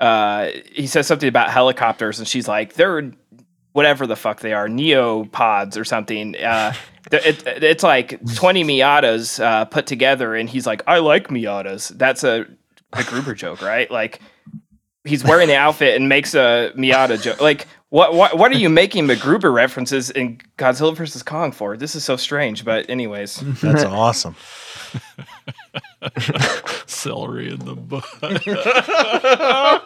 uh, 0.00 0.48
he 0.72 0.86
says 0.86 1.06
something 1.06 1.28
about 1.28 1.50
helicopters, 1.50 2.18
and 2.18 2.26
she's 2.26 2.48
like 2.48 2.72
they're 2.72 3.12
whatever 3.72 4.06
the 4.06 4.16
fuck 4.16 4.40
they 4.40 4.52
are, 4.54 4.66
neopods 4.68 5.76
or 5.76 5.84
something. 5.84 6.34
Uh, 6.36 6.72
th- 6.72 6.82
it, 7.12 7.62
it's 7.62 7.82
like 7.82 8.20
20 8.34 8.64
Miatas 8.64 9.42
uh, 9.42 9.64
put 9.66 9.86
together, 9.86 10.34
and 10.34 10.48
he's 10.48 10.66
like, 10.66 10.82
I 10.86 10.98
like 10.98 11.28
Miatas. 11.28 11.88
That's 11.96 12.24
a, 12.24 12.46
a 12.92 13.04
Gruber 13.04 13.34
joke, 13.34 13.62
right? 13.62 13.90
Like, 13.90 14.20
he's 15.04 15.24
wearing 15.24 15.48
the 15.48 15.56
outfit 15.56 15.96
and 15.96 16.08
makes 16.08 16.34
a 16.34 16.72
Miata 16.76 17.20
joke. 17.20 17.40
Like, 17.40 17.66
what, 17.90 18.14
what, 18.14 18.38
what 18.38 18.50
are 18.52 18.56
you 18.56 18.70
making 18.70 19.06
MacGruber 19.06 19.52
references 19.52 20.10
in 20.10 20.38
Godzilla 20.56 20.96
vs. 20.96 21.22
Kong 21.22 21.52
for? 21.52 21.76
This 21.76 21.94
is 21.94 22.04
so 22.04 22.16
strange, 22.16 22.64
but, 22.64 22.88
anyways. 22.88 23.36
That's 23.60 23.84
awesome. 23.84 24.36
Celery 26.86 27.50
in 27.50 27.58
the 27.60 27.74
butt. 27.74 28.04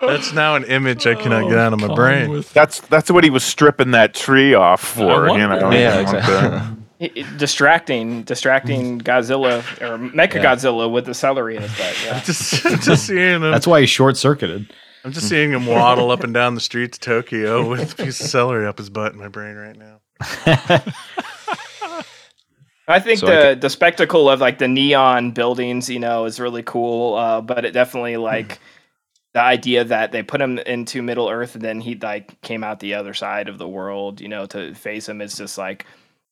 That's 0.00 0.32
now 0.32 0.54
an 0.54 0.64
image 0.64 1.06
I 1.06 1.14
cannot 1.14 1.44
oh, 1.44 1.48
get 1.48 1.58
out 1.58 1.72
of 1.72 1.80
my 1.80 1.94
brain. 1.94 2.44
That's 2.52 2.80
that's 2.80 3.10
what 3.10 3.24
he 3.24 3.30
was 3.30 3.44
stripping 3.44 3.92
that 3.92 4.14
tree 4.14 4.54
off 4.54 4.80
for. 4.80 5.28
You 5.28 5.46
know, 5.46 5.70
Yeah, 5.70 6.00
exactly. 6.00 6.84
It- 7.00 7.12
it- 7.16 7.38
distracting, 7.38 8.22
distracting 8.22 9.00
mm. 9.00 9.02
Godzilla 9.02 9.58
or 9.82 9.98
Mecha 9.98 10.40
Godzilla 10.40 10.90
with 10.90 11.06
the 11.06 11.14
celery 11.14 11.56
in 11.56 11.62
his 11.62 11.76
butt. 11.76 11.96
Yeah. 12.04 12.20
just, 12.24 12.62
just 12.82 13.06
seeing 13.06 13.18
him. 13.18 13.42
That's 13.42 13.66
why 13.66 13.80
he's 13.80 13.90
short 13.90 14.16
circuited. 14.16 14.72
I'm 15.04 15.12
just 15.12 15.28
seeing 15.28 15.50
him 15.50 15.66
waddle 15.66 16.10
up 16.10 16.24
and 16.24 16.32
down 16.32 16.54
the 16.54 16.62
streets 16.62 16.96
of 16.96 17.02
Tokyo 17.02 17.68
with 17.68 17.92
a 17.92 18.04
piece 18.04 18.20
of 18.20 18.28
celery 18.28 18.66
up 18.66 18.78
his 18.78 18.88
butt 18.88 19.12
in 19.12 19.18
my 19.18 19.28
brain 19.28 19.56
right 19.56 19.76
now. 19.76 20.00
I 22.86 23.00
think 23.00 23.20
So 23.20 23.26
I 23.26 23.54
the 23.54 23.60
the 23.60 23.70
spectacle 23.70 24.28
of 24.28 24.40
like 24.40 24.58
the 24.58 24.68
neon 24.68 25.30
buildings, 25.32 25.88
you 25.88 25.98
know, 25.98 26.24
is 26.26 26.38
really 26.40 26.62
cool. 26.62 27.14
Uh, 27.14 27.40
but 27.40 27.64
it 27.64 27.72
definitely 27.72 28.16
like 28.16 28.58
the 29.32 29.40
idea 29.40 29.84
that 29.84 30.12
they 30.12 30.22
put 30.22 30.40
him 30.40 30.58
into 30.58 31.02
Middle 31.02 31.28
Earth 31.28 31.54
and 31.54 31.64
then 31.64 31.80
he 31.80 31.96
like 31.96 32.40
came 32.42 32.62
out 32.62 32.80
the 32.80 32.94
other 32.94 33.14
side 33.14 33.48
of 33.48 33.58
the 33.58 33.66
world, 33.68 34.20
you 34.20 34.28
know, 34.28 34.46
to 34.46 34.74
face 34.74 35.08
him. 35.08 35.20
is 35.20 35.36
just 35.36 35.58
like 35.58 35.86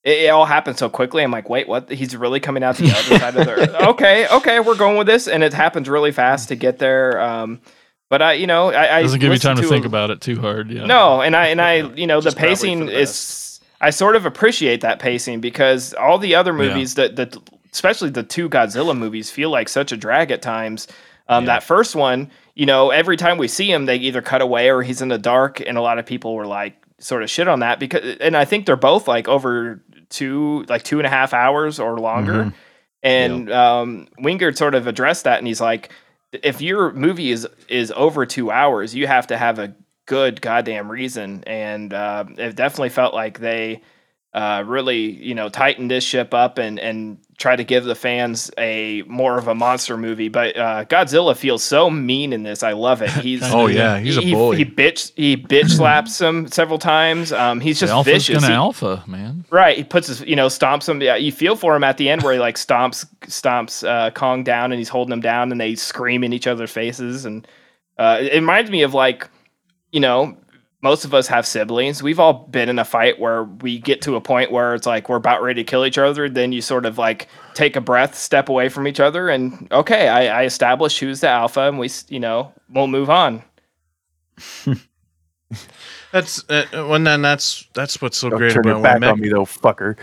it, 0.04 0.24
it 0.24 0.28
all 0.28 0.44
happened 0.46 0.78
so 0.78 0.88
quickly. 0.88 1.22
I'm 1.22 1.30
like, 1.30 1.48
wait, 1.48 1.66
what? 1.68 1.90
He's 1.90 2.16
really 2.16 2.40
coming 2.40 2.62
out 2.62 2.76
the 2.76 2.90
other 2.90 3.18
side 3.18 3.36
of 3.36 3.46
the 3.46 3.52
Earth. 3.52 3.74
Okay, 3.92 4.28
okay, 4.28 4.60
we're 4.60 4.76
going 4.76 4.96
with 4.96 5.06
this, 5.06 5.28
and 5.28 5.42
it 5.42 5.52
happens 5.52 5.88
really 5.88 6.12
fast 6.12 6.48
to 6.48 6.56
get 6.56 6.78
there. 6.78 7.20
Um, 7.20 7.60
but 8.10 8.20
I, 8.20 8.34
you 8.34 8.46
know, 8.46 8.70
I, 8.70 8.98
I 8.98 9.02
Doesn't 9.02 9.20
give 9.20 9.32
you 9.32 9.38
time 9.38 9.56
listened 9.56 9.68
to 9.68 9.74
think 9.74 9.84
a- 9.84 9.88
about 9.88 10.10
it 10.10 10.20
too 10.20 10.40
hard. 10.40 10.70
Yeah. 10.70 10.84
no, 10.86 11.22
and 11.22 11.34
I 11.34 11.46
and 11.48 11.60
I, 11.60 11.76
you 11.94 12.06
know, 12.06 12.20
the 12.20 12.24
Just 12.24 12.36
probably 12.36 12.50
pacing 12.50 12.86
the 12.86 13.00
is. 13.00 13.51
I 13.82 13.90
sort 13.90 14.16
of 14.16 14.24
appreciate 14.24 14.80
that 14.80 14.98
pacing 15.00 15.40
because 15.40 15.92
all 15.94 16.16
the 16.18 16.34
other 16.36 16.52
movies 16.52 16.94
that 16.94 17.16
that 17.16 17.36
especially 17.72 18.10
the 18.10 18.22
two 18.22 18.48
Godzilla 18.48 18.96
movies 18.96 19.30
feel 19.30 19.50
like 19.50 19.68
such 19.68 19.92
a 19.92 19.96
drag 19.96 20.30
at 20.30 20.40
times. 20.42 20.86
Um, 21.28 21.46
That 21.46 21.62
first 21.62 21.94
one, 21.96 22.30
you 22.54 22.66
know, 22.66 22.90
every 22.90 23.16
time 23.16 23.38
we 23.38 23.48
see 23.48 23.70
him, 23.70 23.86
they 23.86 23.96
either 23.96 24.20
cut 24.22 24.42
away 24.42 24.70
or 24.70 24.82
he's 24.82 25.00
in 25.00 25.08
the 25.08 25.18
dark, 25.18 25.60
and 25.60 25.78
a 25.78 25.80
lot 25.80 25.98
of 25.98 26.06
people 26.06 26.34
were 26.34 26.46
like 26.46 26.74
sort 26.98 27.22
of 27.22 27.30
shit 27.30 27.48
on 27.48 27.60
that 27.60 27.80
because, 27.80 28.16
and 28.20 28.36
I 28.36 28.44
think 28.44 28.66
they're 28.66 28.76
both 28.76 29.08
like 29.08 29.28
over 29.28 29.82
two, 30.10 30.64
like 30.68 30.82
two 30.82 30.98
and 30.98 31.06
a 31.06 31.10
half 31.10 31.32
hours 31.32 31.80
or 31.80 31.98
longer. 31.98 32.44
Mhm. 32.44 32.52
And 33.02 33.52
um, 33.52 34.08
Wingard 34.20 34.56
sort 34.56 34.74
of 34.74 34.86
addressed 34.86 35.24
that, 35.24 35.38
and 35.38 35.46
he's 35.46 35.60
like, 35.60 35.90
if 36.32 36.60
your 36.60 36.92
movie 36.92 37.30
is 37.30 37.48
is 37.68 37.92
over 37.96 38.26
two 38.26 38.50
hours, 38.50 38.94
you 38.94 39.06
have 39.06 39.26
to 39.28 39.36
have 39.36 39.58
a 39.58 39.74
good 40.06 40.40
goddamn 40.40 40.90
reason. 40.90 41.44
And 41.46 41.92
uh, 41.92 42.24
it 42.36 42.56
definitely 42.56 42.90
felt 42.90 43.14
like 43.14 43.38
they 43.38 43.82
uh, 44.34 44.64
really, 44.66 45.10
you 45.10 45.34
know, 45.34 45.48
tightened 45.50 45.90
this 45.90 46.04
ship 46.04 46.32
up 46.32 46.56
and 46.58 46.78
and 46.78 47.18
try 47.36 47.56
to 47.56 47.64
give 47.64 47.84
the 47.84 47.94
fans 47.94 48.50
a 48.56 49.02
more 49.02 49.36
of 49.36 49.48
a 49.48 49.54
monster 49.54 49.96
movie. 49.96 50.28
But 50.28 50.56
uh, 50.56 50.84
Godzilla 50.86 51.36
feels 51.36 51.62
so 51.62 51.90
mean 51.90 52.32
in 52.32 52.42
this. 52.42 52.62
I 52.62 52.72
love 52.72 53.02
it. 53.02 53.10
He's 53.22 53.42
Oh, 53.42 53.66
yeah, 53.66 53.98
he's 53.98 54.16
a 54.16 54.22
he, 54.22 54.32
bully. 54.32 54.56
He 54.58 54.64
bitch 54.64 55.12
he 55.16 55.36
bitch 55.36 55.76
slaps 55.76 56.18
him 56.18 56.46
several 56.48 56.78
times. 56.78 57.30
Um, 57.30 57.60
he's 57.60 57.78
just 57.78 57.92
alpha's 57.92 58.26
vicious. 58.26 58.46
He- 58.46 58.52
alpha, 58.52 59.04
man. 59.06 59.44
Right, 59.50 59.76
he 59.76 59.84
puts 59.84 60.06
his, 60.06 60.22
you 60.22 60.36
know, 60.36 60.46
stomps 60.46 60.88
him. 60.88 61.02
Yeah, 61.02 61.16
you 61.16 61.30
feel 61.30 61.54
for 61.56 61.76
him 61.76 61.84
at 61.84 61.98
the 61.98 62.08
end 62.08 62.22
where 62.22 62.32
he 62.32 62.38
like 62.38 62.54
stomps, 62.56 63.04
stomps 63.26 63.86
uh, 63.86 64.10
Kong 64.12 64.44
down, 64.44 64.72
and 64.72 64.78
he's 64.78 64.88
holding 64.88 65.12
him 65.12 65.20
down, 65.20 65.52
and 65.52 65.60
they 65.60 65.74
scream 65.74 66.24
in 66.24 66.32
each 66.32 66.46
other's 66.46 66.70
faces, 66.70 67.26
and 67.26 67.46
uh, 67.98 68.18
it 68.20 68.34
reminds 68.34 68.70
me 68.70 68.80
of 68.82 68.94
like, 68.94 69.28
you 69.92 70.00
know, 70.00 70.36
most 70.82 71.04
of 71.04 71.14
us 71.14 71.28
have 71.28 71.46
siblings. 71.46 72.02
We've 72.02 72.18
all 72.18 72.32
been 72.32 72.68
in 72.68 72.78
a 72.78 72.84
fight 72.84 73.20
where 73.20 73.44
we 73.44 73.78
get 73.78 74.02
to 74.02 74.16
a 74.16 74.20
point 74.20 74.50
where 74.50 74.74
it's 74.74 74.86
like 74.86 75.08
we're 75.08 75.16
about 75.16 75.40
ready 75.42 75.62
to 75.62 75.70
kill 75.70 75.86
each 75.86 75.96
other. 75.96 76.28
Then 76.28 76.50
you 76.50 76.60
sort 76.60 76.84
of 76.86 76.98
like 76.98 77.28
take 77.54 77.76
a 77.76 77.80
breath, 77.80 78.16
step 78.16 78.48
away 78.48 78.68
from 78.68 78.88
each 78.88 78.98
other, 78.98 79.28
and 79.28 79.68
okay, 79.70 80.08
I, 80.08 80.40
I 80.40 80.44
establish 80.44 80.98
who's 80.98 81.20
the 81.20 81.28
alpha, 81.28 81.68
and 81.68 81.78
we, 81.78 81.88
you 82.08 82.18
know, 82.18 82.52
we'll 82.68 82.88
move 82.88 83.10
on. 83.10 83.44
That's 86.12 86.44
uh, 86.50 86.66
when 86.88 87.04
then 87.04 87.22
that's 87.22 87.66
that's 87.72 88.02
what's 88.02 88.18
so 88.18 88.28
Don't 88.28 88.38
great 88.38 88.52
turn 88.52 88.64
your 88.64 88.74
about 88.74 88.82
back 88.82 89.00
when 89.00 89.10
on 89.10 89.20
me, 89.20 89.30
though, 89.30 89.46
fucker. 89.46 89.96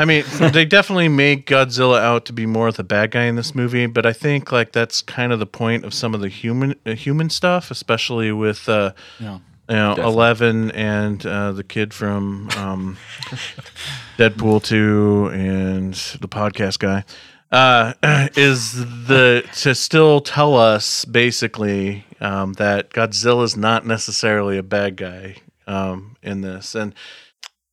I 0.00 0.06
mean, 0.06 0.24
they 0.52 0.64
definitely 0.64 1.08
make 1.08 1.46
Godzilla 1.46 2.00
out 2.00 2.24
to 2.24 2.32
be 2.32 2.46
more 2.46 2.68
of 2.68 2.76
the 2.76 2.84
bad 2.84 3.10
guy 3.10 3.24
in 3.24 3.36
this 3.36 3.54
movie, 3.54 3.84
but 3.86 4.06
I 4.06 4.14
think 4.14 4.50
like 4.50 4.72
that's 4.72 5.02
kind 5.02 5.30
of 5.30 5.38
the 5.38 5.46
point 5.46 5.84
of 5.84 5.92
some 5.92 6.14
of 6.14 6.20
the 6.22 6.28
human 6.30 6.74
uh, 6.86 6.94
human 6.94 7.28
stuff, 7.28 7.70
especially 7.70 8.32
with 8.32 8.66
uh, 8.68 8.92
Yeah. 9.18 9.40
you 9.68 9.76
know 9.76 9.90
Definitely. 9.90 10.12
Eleven 10.12 10.70
and 10.70 11.26
uh, 11.26 11.52
the 11.52 11.64
kid 11.64 11.92
from 11.92 12.48
um, 12.56 12.96
Deadpool 14.16 14.62
two 14.62 15.30
and 15.32 15.94
the 16.20 16.28
podcast 16.28 16.78
guy. 16.78 17.04
Uh, 17.52 17.92
is 18.36 18.74
the 19.06 19.44
to 19.54 19.74
still 19.74 20.20
tell 20.20 20.54
us 20.56 21.04
basically 21.04 22.04
um, 22.20 22.52
that 22.54 22.90
Godzilla's 22.90 23.56
not 23.56 23.84
necessarily 23.84 24.56
a 24.56 24.62
bad 24.62 24.96
guy 24.96 25.36
um, 25.66 26.16
in 26.22 26.42
this, 26.42 26.74
and 26.74 26.94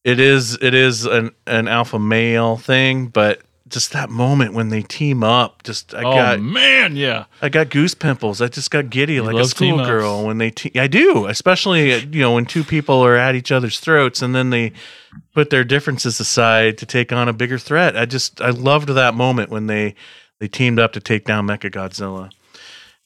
it 0.07 0.21
is 0.21 0.57
it 0.61 0.73
is 0.73 1.05
an 1.05 1.31
an 1.45 1.67
alpha 1.67 1.99
male 1.99 2.55
thing, 2.55 3.07
but 3.07 3.41
just 3.67 3.91
that 3.91 4.09
moment 4.09 4.53
when 4.53 4.69
they 4.69 4.81
team 4.81 5.21
up, 5.21 5.63
just 5.63 5.93
I 5.93 5.99
oh 5.99 6.13
got 6.13 6.39
man, 6.39 6.95
yeah. 6.95 7.25
I 7.41 7.49
got 7.49 7.69
goose 7.69 7.93
pimples. 7.93 8.41
I 8.41 8.47
just 8.47 8.71
got 8.71 8.89
giddy 8.89 9.19
like 9.19 9.35
a 9.35 9.43
schoolgirl 9.43 10.25
when 10.25 10.37
they. 10.37 10.51
Te- 10.51 10.79
I 10.79 10.87
do, 10.87 11.25
especially 11.25 11.93
you 12.05 12.21
know 12.21 12.35
when 12.35 12.45
two 12.45 12.63
people 12.63 13.03
are 13.03 13.17
at 13.17 13.35
each 13.35 13.51
other's 13.51 13.81
throats 13.81 14.21
and 14.21 14.33
then 14.33 14.49
they 14.49 14.71
put 15.33 15.49
their 15.49 15.65
differences 15.65 16.21
aside 16.21 16.77
to 16.77 16.85
take 16.85 17.11
on 17.11 17.27
a 17.27 17.33
bigger 17.33 17.57
threat. 17.57 17.97
I 17.97 18.05
just 18.05 18.39
I 18.39 18.51
loved 18.51 18.87
that 18.87 19.13
moment 19.13 19.49
when 19.49 19.67
they 19.67 19.93
they 20.39 20.47
teamed 20.47 20.79
up 20.79 20.93
to 20.93 21.01
take 21.01 21.25
down 21.25 21.45
Mecha 21.45 21.69
Godzilla. 21.69 22.31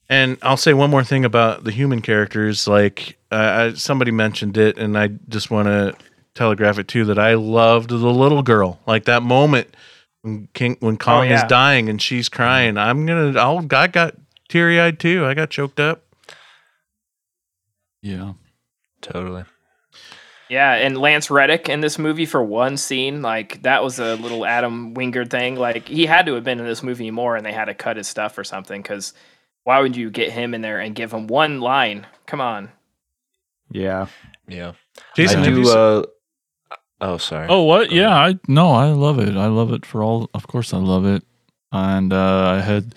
And 0.08 0.38
I'll 0.44 0.56
say 0.56 0.74
one 0.74 0.92
more 0.92 1.04
thing 1.04 1.26
about 1.26 1.64
the 1.64 1.72
human 1.72 2.04
characters. 2.04 2.68
Like 2.68 3.18
uh, 3.32 3.72
I, 3.72 3.74
somebody 3.74 4.12
mentioned 4.12 4.56
it, 4.56 4.78
and 4.78 4.96
I 4.96 5.08
just 5.30 5.50
want 5.50 5.68
to 5.68 5.96
telegraph 6.36 6.80
it 6.80 6.88
too. 6.88 7.06
That 7.06 7.20
I 7.20 7.34
loved 7.36 7.90
the 7.90 7.96
little 7.96 8.44
girl. 8.44 8.80
Like 8.86 9.06
that 9.06 9.24
moment 9.24 9.76
when 10.22 10.48
King 10.54 10.78
when 10.80 10.98
Kong 10.98 11.26
is 11.26 11.42
yeah. 11.42 11.48
dying 11.48 11.90
and 11.90 12.02
she's 12.02 12.30
crying. 12.30 12.78
I'm 12.78 13.06
gonna. 13.06 13.40
I'll. 13.40 13.66
I 13.72 13.88
got 13.88 14.16
teary 14.50 14.80
eyed 14.80 15.00
too. 15.00 15.26
I 15.26 15.34
got 15.34 15.50
choked 15.50 15.80
up. 15.80 16.04
Yeah. 18.02 18.34
Totally. 19.02 19.44
Yeah, 20.50 20.74
and 20.74 20.98
Lance 20.98 21.32
Reddick 21.32 21.70
in 21.70 21.80
this 21.80 21.98
movie 21.98 22.26
for 22.26 22.44
one 22.44 22.76
scene, 22.76 23.22
like 23.22 23.62
that 23.62 23.84
was 23.84 24.00
a 24.00 24.16
little 24.16 24.46
Adam 24.46 24.94
Wingard 24.94 25.30
thing. 25.30 25.56
Like 25.56 25.88
he 25.88 26.06
had 26.06 26.26
to 26.26 26.34
have 26.34 26.44
been 26.44 26.60
in 26.60 26.66
this 26.66 26.84
movie 26.84 27.10
more, 27.10 27.38
and 27.38 27.46
they 27.46 27.54
had 27.54 27.66
to 27.66 27.74
cut 27.74 27.96
his 27.96 28.10
stuff 28.10 28.38
or 28.38 28.44
something. 28.44 28.82
Because 28.82 29.14
why 29.64 29.80
would 29.80 29.96
you 29.96 30.10
get 30.10 30.32
him 30.32 30.54
in 30.54 30.60
there 30.62 30.80
and 30.80 30.94
give 30.94 31.14
him 31.14 31.28
one 31.28 31.62
line? 31.62 32.06
Come 32.26 32.42
on. 32.42 32.70
Yeah. 33.72 34.08
Yeah. 34.46 34.74
Jason, 35.16 35.40
I 35.40 35.46
have 35.46 35.58
you 35.58 35.64
do. 35.64 35.70
se- 35.70 35.78
Uh, 35.78 36.04
oh, 37.02 37.18
sorry. 37.18 37.48
Oh, 37.50 37.64
what? 37.64 37.92
Yeah, 37.92 38.10
I 38.16 38.40
no, 38.48 38.72
I 38.74 38.92
love 38.92 39.20
it. 39.20 39.36
I 39.36 39.48
love 39.48 39.72
it 39.74 39.86
for 39.86 40.02
all. 40.04 40.30
Of 40.34 40.48
course, 40.48 40.74
I 40.74 40.78
love 40.78 41.06
it. 41.06 41.24
And 41.72 42.12
uh, 42.14 42.50
I 42.58 42.62
had, 42.62 42.96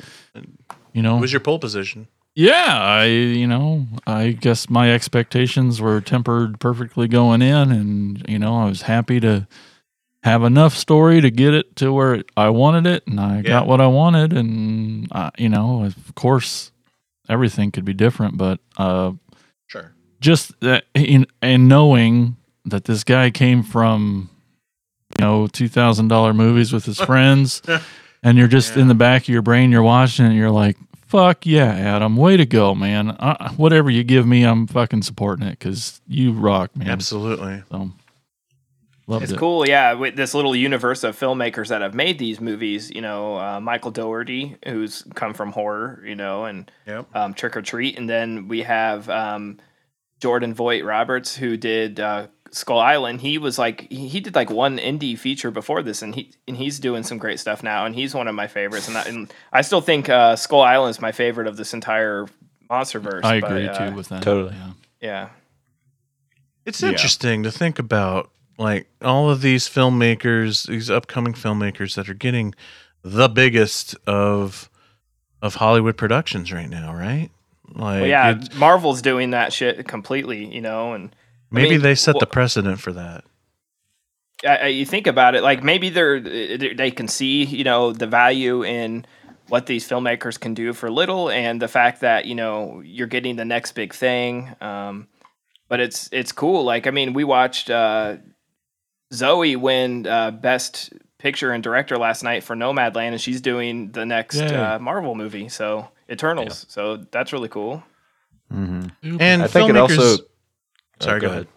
you 0.92 1.02
know, 1.02 1.14
What 1.14 1.22
was 1.22 1.32
your 1.32 1.40
pole 1.40 1.58
position? 1.58 2.06
yeah, 2.36 2.78
I 2.80 3.04
you 3.06 3.46
know, 3.46 3.86
I 4.06 4.30
guess 4.32 4.68
my 4.68 4.92
expectations 4.92 5.80
were 5.80 6.00
tempered 6.00 6.58
perfectly 6.60 7.06
going 7.08 7.42
in, 7.42 7.70
and 7.72 8.24
you 8.28 8.38
know, 8.38 8.56
I 8.58 8.64
was 8.66 8.82
happy 8.82 9.20
to 9.20 9.46
have 10.24 10.42
enough 10.42 10.74
story 10.74 11.20
to 11.20 11.30
get 11.30 11.52
it 11.54 11.76
to 11.76 11.92
where 11.92 12.24
I 12.36 12.48
wanted 12.48 12.86
it, 12.86 13.06
and 13.06 13.20
I 13.20 13.36
Yeah. 13.36 13.42
got 13.42 13.66
what 13.68 13.80
I 13.80 13.86
wanted, 13.86 14.32
and 14.32 15.06
uh, 15.12 15.30
you 15.38 15.48
know, 15.48 15.84
of 15.84 16.14
course, 16.16 16.72
everything 17.28 17.70
could 17.70 17.84
be 17.84 17.94
different, 17.94 18.36
but 18.36 18.58
uh, 18.78 19.12
Sure. 19.68 19.92
just 20.20 20.58
that 20.60 20.84
in 20.94 21.26
and 21.42 21.68
knowing 21.68 22.36
that 22.66 22.84
this 22.84 23.04
guy 23.04 23.30
came 23.30 23.62
from 23.62 24.30
you 25.18 25.24
know 25.24 25.46
two 25.46 25.68
thousand 25.68 26.08
dollar 26.08 26.32
movies 26.34 26.72
with 26.72 26.84
his 26.84 26.98
friends, 27.00 27.62
and 28.22 28.38
you're 28.38 28.48
just 28.48 28.76
in 28.76 28.88
the 28.88 28.94
back 28.94 29.22
of 29.22 29.28
your 29.28 29.42
brain, 29.42 29.70
you're 29.70 29.82
watching, 29.82 30.24
it, 30.24 30.28
and 30.30 30.36
you're 30.38 30.50
like, 30.50 30.76
"Fuck 31.06 31.46
yeah, 31.46 31.72
Adam, 31.72 32.16
way 32.16 32.36
to 32.36 32.46
go, 32.46 32.74
man! 32.74 33.10
Uh, 33.10 33.52
whatever 33.54 33.90
you 33.90 34.02
give 34.04 34.26
me, 34.26 34.44
I'm 34.44 34.66
fucking 34.66 35.02
supporting 35.02 35.46
it 35.46 35.58
because 35.58 36.00
you 36.08 36.32
rock, 36.32 36.74
man." 36.76 36.88
Absolutely. 36.88 37.62
So, 37.70 37.90
loved 39.06 39.24
It's 39.24 39.32
it. 39.32 39.38
cool, 39.38 39.68
yeah. 39.68 39.92
With 39.92 40.16
this 40.16 40.32
little 40.34 40.56
universe 40.56 41.04
of 41.04 41.18
filmmakers 41.18 41.68
that 41.68 41.82
have 41.82 41.94
made 41.94 42.18
these 42.18 42.40
movies, 42.40 42.90
you 42.90 43.02
know, 43.02 43.36
uh, 43.38 43.60
Michael 43.60 43.90
Dougherty, 43.90 44.56
who's 44.66 45.04
come 45.14 45.34
from 45.34 45.52
horror, 45.52 46.02
you 46.04 46.14
know, 46.14 46.46
and 46.46 46.70
Yep. 46.86 47.14
um, 47.14 47.34
Trick 47.34 47.54
'r 47.56 47.62
Treat, 47.62 47.98
and 47.98 48.08
then 48.08 48.48
we 48.48 48.62
have 48.62 49.08
um, 49.10 49.58
Jordan 50.20 50.54
Vogt-Roberts, 50.54 51.36
who 51.36 51.56
did 51.58 52.00
uh, 52.00 52.28
Skull 52.54 52.78
Island. 52.78 53.20
He 53.20 53.36
was 53.38 53.58
like 53.58 53.90
he, 53.90 54.08
he 54.08 54.20
did 54.20 54.34
like 54.34 54.50
one 54.50 54.78
indie 54.78 55.18
feature 55.18 55.50
before 55.50 55.82
this, 55.82 56.02
and 56.02 56.14
he 56.14 56.32
and 56.46 56.56
he's 56.56 56.78
doing 56.78 57.02
some 57.02 57.18
great 57.18 57.40
stuff 57.40 57.62
now, 57.62 57.84
and 57.84 57.94
he's 57.94 58.14
one 58.14 58.28
of 58.28 58.34
my 58.34 58.46
favorites. 58.46 58.88
And 58.88 58.96
I, 58.96 59.02
and 59.02 59.34
I 59.52 59.62
still 59.62 59.80
think 59.80 60.08
uh, 60.08 60.36
Skull 60.36 60.60
Island 60.60 60.90
is 60.90 61.00
my 61.00 61.12
favorite 61.12 61.46
of 61.46 61.56
this 61.56 61.74
entire 61.74 62.26
MonsterVerse. 62.70 63.24
I 63.24 63.40
but, 63.40 63.50
agree 63.50 63.68
uh, 63.68 63.90
too 63.90 63.96
with 63.96 64.08
that. 64.08 64.22
Totally. 64.22 64.54
Yeah. 64.54 64.70
Yeah. 65.00 65.28
It's 66.64 66.82
Yeah. 66.82 66.90
interesting 66.90 67.42
to 67.42 67.50
think 67.50 67.78
about, 67.78 68.30
like 68.58 68.86
all 69.02 69.30
of 69.30 69.40
these 69.42 69.68
filmmakers, 69.68 70.66
these 70.66 70.90
upcoming 70.90 71.34
filmmakers 71.34 71.94
that 71.96 72.08
are 72.08 72.14
getting 72.14 72.54
the 73.02 73.28
biggest 73.28 73.96
of 74.06 74.70
of 75.42 75.56
Hollywood 75.56 75.98
productions 75.98 76.50
right 76.52 76.70
now, 76.70 76.94
right? 76.94 77.28
Like, 77.68 78.00
Well, 78.00 78.06
yeah, 78.06 78.40
Marvel's 78.56 79.02
doing 79.02 79.30
that 79.30 79.52
shit 79.52 79.86
completely, 79.86 80.46
you 80.46 80.62
know, 80.62 80.94
and 80.94 81.14
I 81.54 81.62
maybe 81.62 81.70
mean, 81.70 81.82
they 81.82 81.94
set 81.94 82.18
the 82.18 82.26
precedent 82.26 82.80
for 82.80 82.92
that. 82.92 83.24
I, 84.46 84.56
I- 84.56 84.66
you 84.66 84.84
think 84.84 85.06
about 85.06 85.34
it, 85.34 85.42
like 85.42 85.62
maybe 85.62 85.88
they're 85.90 86.20
they 86.20 86.74
they 86.74 86.90
can 86.90 87.08
see 87.08 87.44
you 87.44 87.64
know 87.64 87.92
the 87.92 88.06
value 88.06 88.64
in 88.64 89.06
what 89.48 89.66
these 89.66 89.88
filmmakers 89.88 90.40
can 90.40 90.54
do 90.54 90.72
for 90.72 90.90
little, 90.90 91.30
and 91.30 91.60
the 91.60 91.68
fact 91.68 92.00
that 92.00 92.24
you 92.26 92.34
know 92.34 92.82
you're 92.84 93.06
getting 93.06 93.36
the 93.36 93.44
next 93.44 93.72
big 93.72 93.94
thing. 93.94 94.54
Um, 94.60 95.08
but 95.68 95.80
it's 95.80 96.08
it's 96.12 96.32
cool. 96.32 96.64
Like 96.64 96.86
I 96.86 96.90
mean, 96.90 97.12
we 97.12 97.24
watched 97.24 97.70
uh, 97.70 98.16
Zoe 99.12 99.56
win 99.56 100.06
uh, 100.06 100.30
Best 100.30 100.92
Picture 101.18 101.52
and 101.52 101.62
Director 101.62 101.96
last 101.96 102.22
night 102.22 102.42
for 102.42 102.54
Nomadland, 102.56 103.12
and 103.12 103.20
she's 103.20 103.40
doing 103.40 103.92
the 103.92 104.04
next 104.04 104.36
Yay. 104.36 104.54
uh, 104.54 104.78
Marvel 104.78 105.14
movie, 105.14 105.48
so 105.48 105.88
Eternals. 106.10 106.66
So 106.68 106.98
that's 107.10 107.32
really 107.32 107.48
cool. 107.48 107.82
Mm-hmm. 108.52 109.16
And 109.20 109.42
I 109.42 109.46
think 109.46 109.70
it 109.70 109.76
also. 109.76 110.18
Sorry, 111.00 111.18
Oh, 111.18 111.20
go 111.20 111.26
ahead. 111.28 111.48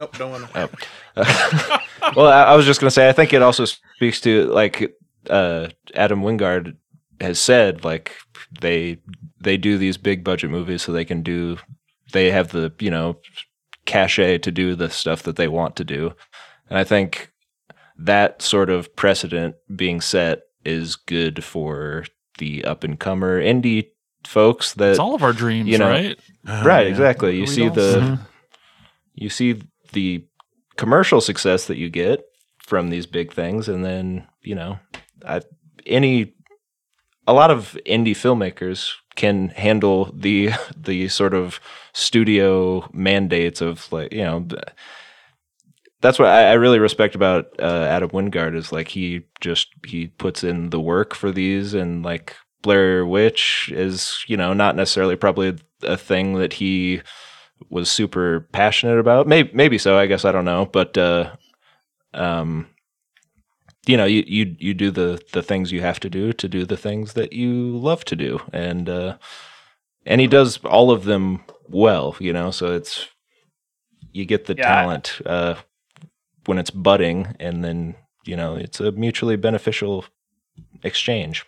Oh, 0.00 0.08
don't 0.18 0.30
want 0.30 0.52
to. 0.52 0.70
Oh. 1.16 1.78
well, 2.16 2.26
I, 2.26 2.52
I 2.52 2.56
was 2.56 2.66
just 2.66 2.80
going 2.80 2.88
to 2.88 2.94
say, 2.94 3.08
I 3.08 3.12
think 3.12 3.32
it 3.32 3.42
also 3.42 3.64
speaks 3.64 4.20
to 4.22 4.44
like 4.46 4.94
uh, 5.30 5.68
Adam 5.94 6.22
Wingard 6.22 6.76
has 7.20 7.38
said, 7.38 7.84
like 7.84 8.12
they 8.60 8.98
they 9.40 9.56
do 9.56 9.78
these 9.78 9.96
big 9.96 10.22
budget 10.22 10.50
movies 10.50 10.82
so 10.82 10.92
they 10.92 11.04
can 11.04 11.22
do 11.22 11.56
they 12.12 12.30
have 12.30 12.50
the 12.52 12.72
you 12.78 12.90
know 12.90 13.16
cachet 13.86 14.38
to 14.38 14.50
do 14.52 14.74
the 14.74 14.90
stuff 14.90 15.22
that 15.22 15.36
they 15.36 15.48
want 15.48 15.76
to 15.76 15.84
do, 15.84 16.12
and 16.68 16.78
I 16.78 16.84
think 16.84 17.32
that 17.98 18.42
sort 18.42 18.68
of 18.68 18.94
precedent 18.96 19.54
being 19.74 20.02
set 20.02 20.42
is 20.64 20.96
good 20.96 21.42
for 21.42 22.04
the 22.38 22.64
up 22.64 22.84
and 22.84 23.00
comer 23.00 23.40
indie 23.40 23.88
folks 24.26 24.74
that 24.74 24.90
It's 24.90 24.98
all 24.98 25.14
of 25.14 25.22
our 25.22 25.32
dreams, 25.32 25.68
you 25.68 25.78
know, 25.78 25.88
right? 25.88 26.18
right, 26.44 26.82
yeah. 26.86 26.90
exactly. 26.90 27.36
You 27.36 27.42
We 27.42 27.46
see 27.46 27.68
the 27.70 27.92
see- 28.16 28.22
you 29.16 29.28
see 29.28 29.62
the 29.92 30.24
commercial 30.76 31.20
success 31.20 31.66
that 31.66 31.78
you 31.78 31.90
get 31.90 32.24
from 32.58 32.90
these 32.90 33.06
big 33.06 33.32
things, 33.32 33.68
and 33.68 33.84
then 33.84 34.26
you 34.42 34.54
know, 34.54 34.78
I, 35.26 35.40
any 35.84 36.34
a 37.26 37.32
lot 37.32 37.50
of 37.50 37.76
indie 37.86 38.10
filmmakers 38.10 38.92
can 39.16 39.48
handle 39.48 40.12
the 40.14 40.50
the 40.76 41.08
sort 41.08 41.34
of 41.34 41.60
studio 41.92 42.88
mandates 42.92 43.60
of 43.60 43.90
like 43.92 44.12
you 44.12 44.22
know. 44.22 44.46
That's 46.02 46.18
what 46.18 46.28
I, 46.28 46.50
I 46.50 46.52
really 46.52 46.78
respect 46.78 47.14
about 47.14 47.46
uh, 47.58 47.86
Adam 47.88 48.10
Wingard 48.10 48.54
is 48.54 48.70
like 48.70 48.88
he 48.88 49.22
just 49.40 49.68
he 49.86 50.08
puts 50.08 50.44
in 50.44 50.68
the 50.68 50.78
work 50.78 51.14
for 51.14 51.32
these 51.32 51.72
and 51.72 52.04
like 52.04 52.36
Blair 52.62 53.06
Witch 53.06 53.72
is 53.74 54.22
you 54.26 54.36
know 54.36 54.52
not 54.52 54.76
necessarily 54.76 55.16
probably 55.16 55.56
a 55.82 55.96
thing 55.96 56.34
that 56.34 56.52
he 56.52 57.00
was 57.70 57.90
super 57.90 58.40
passionate 58.52 58.98
about. 58.98 59.26
Maybe 59.26 59.50
maybe 59.54 59.78
so. 59.78 59.98
I 59.98 60.06
guess 60.06 60.24
I 60.24 60.32
don't 60.32 60.44
know, 60.44 60.66
but 60.66 60.96
uh, 60.98 61.32
um, 62.14 62.68
you 63.86 63.96
know, 63.96 64.04
you 64.04 64.24
you 64.26 64.56
you 64.58 64.74
do 64.74 64.90
the 64.90 65.22
the 65.32 65.42
things 65.42 65.72
you 65.72 65.80
have 65.80 66.00
to 66.00 66.10
do 66.10 66.32
to 66.32 66.48
do 66.48 66.64
the 66.64 66.76
things 66.76 67.14
that 67.14 67.32
you 67.32 67.76
love 67.76 68.04
to 68.06 68.16
do, 68.16 68.40
and 68.52 68.88
uh, 68.88 69.16
and 70.04 70.20
he 70.20 70.26
does 70.26 70.58
all 70.64 70.90
of 70.90 71.04
them 71.04 71.44
well. 71.68 72.16
You 72.18 72.32
know, 72.32 72.50
so 72.50 72.72
it's 72.74 73.08
you 74.12 74.24
get 74.24 74.46
the 74.46 74.54
Yeah. 74.54 74.64
talent 74.64 75.20
uh, 75.26 75.56
when 76.46 76.58
it's 76.58 76.70
budding, 76.70 77.36
and 77.38 77.64
then 77.64 77.96
you 78.24 78.36
know 78.36 78.56
it's 78.56 78.80
a 78.80 78.92
mutually 78.92 79.36
beneficial 79.36 80.04
exchange. 80.82 81.44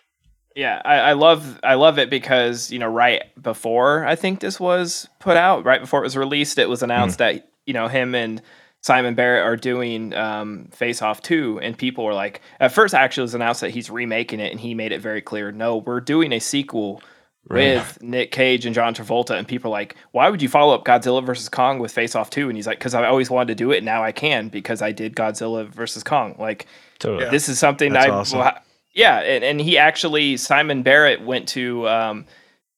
Yeah, 0.59 0.81
I, 0.83 0.95
I 0.95 1.13
love 1.13 1.59
I 1.63 1.75
love 1.75 1.99
it 1.99 2.09
because 2.09 2.69
you 2.69 2.79
know 2.79 2.87
right 2.89 3.23
before 3.41 4.05
I 4.05 4.15
think 4.15 4.41
this 4.41 4.59
was 4.59 5.07
put 5.19 5.37
out, 5.37 5.63
right 5.63 5.79
before 5.79 6.01
it 6.01 6.03
was 6.03 6.17
released, 6.17 6.57
it 6.57 6.67
was 6.67 6.83
announced 6.83 7.19
that 7.19 7.49
you 7.65 7.73
know 7.73 7.87
him 7.87 8.13
and 8.13 8.41
Simon 8.81 9.15
Barrett 9.15 9.45
are 9.45 9.55
doing 9.55 10.13
um, 10.13 10.67
Face 10.71 11.01
Off 11.01 11.21
two, 11.21 11.59
and 11.61 11.77
people 11.77 12.03
were 12.03 12.13
like, 12.13 12.41
at 12.59 12.73
first 12.73 12.93
actually 12.93 13.21
it 13.21 13.31
was 13.31 13.35
announced 13.35 13.61
that 13.61 13.71
he's 13.71 13.89
remaking 13.89 14.41
it, 14.41 14.51
and 14.51 14.59
he 14.59 14.73
made 14.73 14.91
it 14.91 14.99
very 15.01 15.21
clear, 15.21 15.51
no, 15.51 15.77
we're 15.77 16.01
doing 16.01 16.33
a 16.33 16.39
sequel 16.39 17.01
Right. 17.47 17.77
with 17.77 18.03
Nick 18.03 18.31
Cage 18.31 18.65
and 18.65 18.75
John 18.75 18.93
Travolta, 18.93 19.35
and 19.35 19.47
people 19.47 19.71
are 19.71 19.77
like, 19.79 19.95
why 20.11 20.29
would 20.29 20.41
you 20.41 20.49
follow 20.49 20.75
up 20.75 20.83
Godzilla 20.85 21.25
versus 21.25 21.49
Kong 21.49 21.79
with 21.79 21.91
Face 21.91 22.13
Off 22.15 22.29
two? 22.29 22.47
And 22.47 22.55
he's 22.57 22.67
like, 22.67 22.77
because 22.77 22.93
I 22.93 23.05
always 23.07 23.29
wanted 23.31 23.47
to 23.47 23.55
do 23.55 23.71
it, 23.71 23.77
and 23.77 23.85
now 23.85 24.03
I 24.03 24.11
can 24.11 24.49
because 24.49 24.81
I 24.81 24.91
did 24.91 25.15
Godzilla 25.15 25.67
versus 25.67 26.03
Kong, 26.03 26.35
like. 26.37 26.67
Totally. 26.99 27.29
This 27.31 27.47
is 27.49 27.57
something 27.57 27.93
That's 27.93 28.07
I 28.07 28.09
awesome. 28.09 28.39
well, 28.39 28.57
yeah, 28.99 29.19
and, 29.19 29.45
and 29.45 29.61
he 29.61 29.77
actually 29.77 30.35
Simon 30.35 30.83
Barrett 30.83 31.21
went 31.21 31.47
to 31.49 31.87
um, 31.87 32.25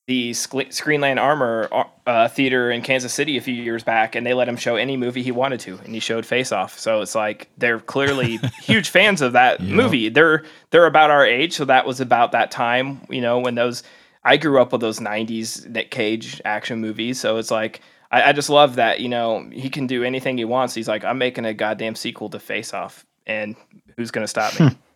the 0.06 0.32
Screenland 0.32 1.20
Armour 1.20 1.68
uh, 2.06 2.28
theater 2.28 2.70
in 2.70 2.84
Kansas 2.84 3.12
City 3.12 3.38
a 3.38 3.42
few 3.42 3.56
years 3.56 3.84
back, 3.84 4.14
and 4.14 4.24
they 4.24 4.36
let 4.36 4.48
him 4.48 4.56
show 4.56 4.76
any 4.76 4.98
movie 4.98 5.24
he 5.24 5.32
wanted 5.32 5.60
to, 5.62 5.80
and 5.80 5.96
he 5.96 6.00
showed 6.00 6.24
Face 6.24 6.52
Off. 6.52 6.78
So 6.78 7.02
it's 7.02 7.16
like 7.16 7.50
they're 7.58 7.80
clearly 7.80 8.38
huge 8.62 8.90
fans 8.90 9.24
of 9.24 9.34
that 9.34 9.62
movie. 9.62 10.10
They're 10.10 10.44
they're 10.70 10.86
about 10.86 11.10
our 11.10 11.26
age, 11.26 11.54
so 11.54 11.66
that 11.66 11.88
was 11.88 12.00
about 12.00 12.34
that 12.34 12.52
time, 12.52 13.02
you 13.10 13.22
know, 13.22 13.40
when 13.40 13.56
those. 13.56 13.82
I 14.24 14.38
grew 14.38 14.62
up 14.62 14.72
with 14.72 14.82
those 14.82 15.00
'90s 15.00 15.68
Nick 15.68 15.90
Cage 15.90 16.40
action 16.46 16.80
movies, 16.80 17.20
so 17.20 17.38
it's 17.38 17.50
like 17.50 17.82
I, 18.12 18.30
I 18.30 18.32
just 18.34 18.52
love 18.52 18.76
that. 18.76 19.00
You 19.00 19.10
know, 19.10 19.50
he 19.52 19.72
can 19.72 19.88
do 19.88 20.04
anything 20.04 20.38
he 20.38 20.46
wants. 20.46 20.76
He's 20.76 20.88
like, 20.88 21.04
I'm 21.04 21.18
making 21.18 21.46
a 21.46 21.56
goddamn 21.56 21.96
sequel 21.96 22.30
to 22.30 22.40
Face 22.40 22.76
Off, 22.76 23.08
and 23.26 23.56
who's 23.98 24.12
gonna 24.12 24.28
stop 24.28 24.60
me? 24.60 24.70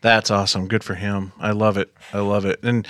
That's 0.00 0.30
awesome. 0.30 0.68
Good 0.68 0.84
for 0.84 0.94
him. 0.94 1.32
I 1.38 1.52
love 1.52 1.76
it. 1.76 1.94
I 2.12 2.20
love 2.20 2.44
it. 2.44 2.60
And 2.62 2.86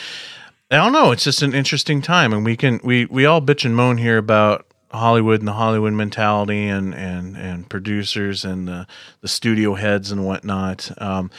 I 0.70 0.76
don't 0.76 0.93
know. 0.93 1.12
It's 1.12 1.24
just 1.24 1.43
an 1.43 1.55
interesting 1.55 2.02
time, 2.02 2.32
and 2.32 2.44
we 2.44 2.56
can 2.56 2.81
we 2.82 3.05
we 3.06 3.26
all 3.26 3.40
bitch 3.40 3.64
and 3.64 3.76
moan 3.76 3.98
here 3.98 4.18
about 4.18 4.66
Hollywood 4.90 5.40
and 5.40 5.48
the 5.48 5.52
Hollywood 5.52 5.93
mentality, 5.93 6.66
and 6.66 6.94
and 6.94 7.36
and 7.36 7.68
producers 7.68 8.44
and 8.44 8.66
the 8.66 8.86
the 9.20 9.28
studio 9.28 9.74
heads 9.74 10.10
and 10.10 10.24
whatnot, 10.24 10.90
um, 11.01 11.31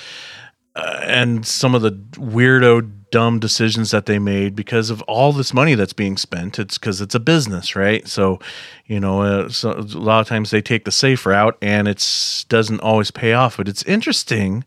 uh, 0.75 1.01
and 1.03 1.45
some 1.45 1.73
of 1.73 1.81
the 1.81 1.91
weirdo 1.91 2.91
dumb 3.11 3.39
decisions 3.39 3.91
that 3.91 4.05
they 4.05 4.19
made 4.19 4.55
because 4.55 4.89
of 4.89 5.01
all 5.03 5.31
this 5.31 5.53
money 5.53 5.73
that's 5.73 5.93
being 5.93 6.17
spent. 6.17 6.59
It's 6.59 6.77
because 6.77 7.01
it's 7.01 7.15
a 7.15 7.19
business, 7.19 7.75
right? 7.75 8.07
So, 8.07 8.39
you 8.85 8.99
know, 8.99 9.21
uh, 9.21 9.49
so 9.49 9.71
a 9.71 9.81
lot 9.81 10.19
of 10.19 10.27
times 10.27 10.51
they 10.51 10.61
take 10.61 10.85
the 10.85 10.91
safe 10.91 11.25
route, 11.25 11.57
and 11.61 11.87
it's 11.87 12.43
doesn't 12.45 12.81
always 12.81 13.11
pay 13.11 13.33
off. 13.33 13.57
But 13.57 13.67
it's 13.67 13.83
interesting 13.83 14.63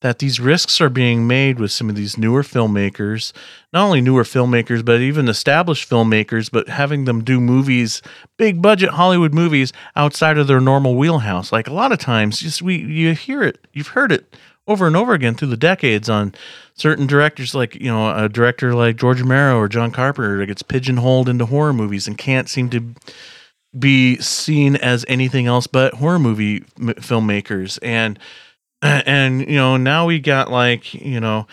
that 0.00 0.20
these 0.20 0.38
risks 0.38 0.80
are 0.80 0.88
being 0.88 1.26
made 1.26 1.58
with 1.58 1.72
some 1.72 1.88
of 1.90 1.96
these 1.96 2.16
newer 2.16 2.42
filmmakers, 2.42 3.32
not 3.72 3.84
only 3.84 4.00
newer 4.00 4.22
filmmakers, 4.22 4.84
but 4.84 5.00
even 5.00 5.28
established 5.28 5.90
filmmakers, 5.90 6.50
but 6.50 6.68
having 6.68 7.04
them 7.04 7.24
do 7.24 7.40
movies, 7.40 8.00
big 8.36 8.62
budget 8.62 8.90
Hollywood 8.90 9.34
movies 9.34 9.72
outside 9.96 10.38
of 10.38 10.46
their 10.46 10.60
normal 10.60 10.94
wheelhouse. 10.94 11.50
Like 11.50 11.66
a 11.66 11.72
lot 11.72 11.90
of 11.90 11.98
times, 11.98 12.38
just 12.38 12.62
we 12.62 12.76
you 12.76 13.14
hear 13.14 13.42
it, 13.42 13.66
you've 13.72 13.88
heard 13.88 14.12
it 14.12 14.36
over 14.68 14.86
and 14.86 14.96
over 14.96 15.14
again 15.14 15.34
through 15.34 15.48
the 15.48 15.56
decades 15.56 16.08
on 16.08 16.32
certain 16.74 17.06
directors, 17.06 17.54
like 17.54 17.74
you 17.74 17.90
know 17.90 18.14
a 18.16 18.28
director 18.28 18.74
like 18.74 18.96
George 18.96 19.20
Romero 19.20 19.56
or 19.56 19.68
John 19.68 19.90
Carpenter 19.90 20.38
that 20.38 20.46
gets 20.46 20.62
pigeonholed 20.62 21.28
into 21.28 21.46
horror 21.46 21.72
movies 21.72 22.06
and 22.06 22.16
can't 22.16 22.48
seem 22.48 22.70
to 22.70 22.94
be 23.76 24.16
seen 24.18 24.76
as 24.76 25.04
anything 25.08 25.46
else 25.46 25.66
but 25.66 25.94
horror 25.94 26.18
movie 26.18 26.64
m- 26.78 26.94
filmmakers 26.94 27.78
and 27.82 28.18
and 28.82 29.40
you 29.40 29.56
know 29.56 29.76
now 29.76 30.06
we 30.06 30.18
got 30.18 30.50
like 30.50 30.94
you 30.94 31.20
know 31.20 31.46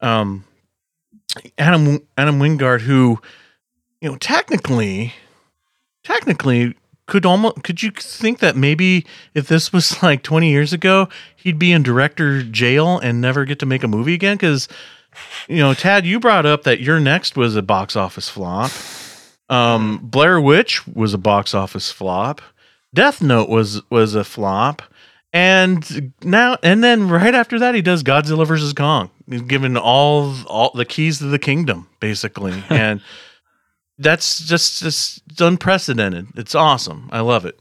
um 0.00 0.44
adam 1.58 2.00
adam 2.16 2.38
wingard 2.38 2.80
who 2.80 3.18
you 4.00 4.08
know 4.08 4.16
technically 4.16 5.12
technically 6.02 6.74
could 7.06 7.26
almost 7.26 7.62
could 7.62 7.82
you 7.82 7.90
think 7.90 8.38
that 8.38 8.56
maybe 8.56 9.04
if 9.34 9.48
this 9.48 9.72
was 9.72 10.02
like 10.02 10.22
20 10.22 10.48
years 10.48 10.72
ago 10.72 11.08
he'd 11.36 11.58
be 11.58 11.72
in 11.72 11.82
director 11.82 12.42
jail 12.42 12.98
and 12.98 13.20
never 13.20 13.44
get 13.44 13.58
to 13.58 13.66
make 13.66 13.82
a 13.82 13.88
movie 13.88 14.14
again? 14.14 14.36
Because 14.36 14.68
you 15.48 15.58
know 15.58 15.74
tad 15.74 16.06
you 16.06 16.18
brought 16.18 16.46
up 16.46 16.62
that 16.64 16.80
you're 16.80 17.00
next 17.00 17.36
was 17.36 17.56
a 17.56 17.62
box 17.62 17.96
office 17.96 18.28
flop. 18.28 18.70
Um 19.48 19.98
blair 20.02 20.40
witch 20.40 20.86
was 20.88 21.12
a 21.14 21.18
box 21.18 21.54
office 21.54 21.90
flop. 21.90 22.40
Death 22.94 23.20
note 23.20 23.48
was 23.48 23.82
was 23.90 24.14
a 24.14 24.24
flop 24.24 24.82
and 25.34 26.12
now 26.22 26.56
and 26.62 26.82
then 26.82 27.08
right 27.10 27.34
after 27.34 27.58
that 27.58 27.74
he 27.74 27.82
does 27.82 28.02
godzilla 28.02 28.46
versus 28.46 28.72
kong. 28.72 29.10
He's 29.28 29.42
given 29.42 29.76
all 29.76 30.34
all 30.46 30.70
the 30.74 30.84
keys 30.86 31.18
to 31.18 31.24
the 31.24 31.38
kingdom 31.38 31.88
basically. 32.00 32.62
And 32.70 33.02
that's 33.98 34.44
just 34.44 34.80
just 34.80 35.22
unprecedented. 35.40 36.28
It's 36.36 36.54
awesome. 36.54 37.08
I 37.12 37.20
love 37.20 37.44
it. 37.44 37.58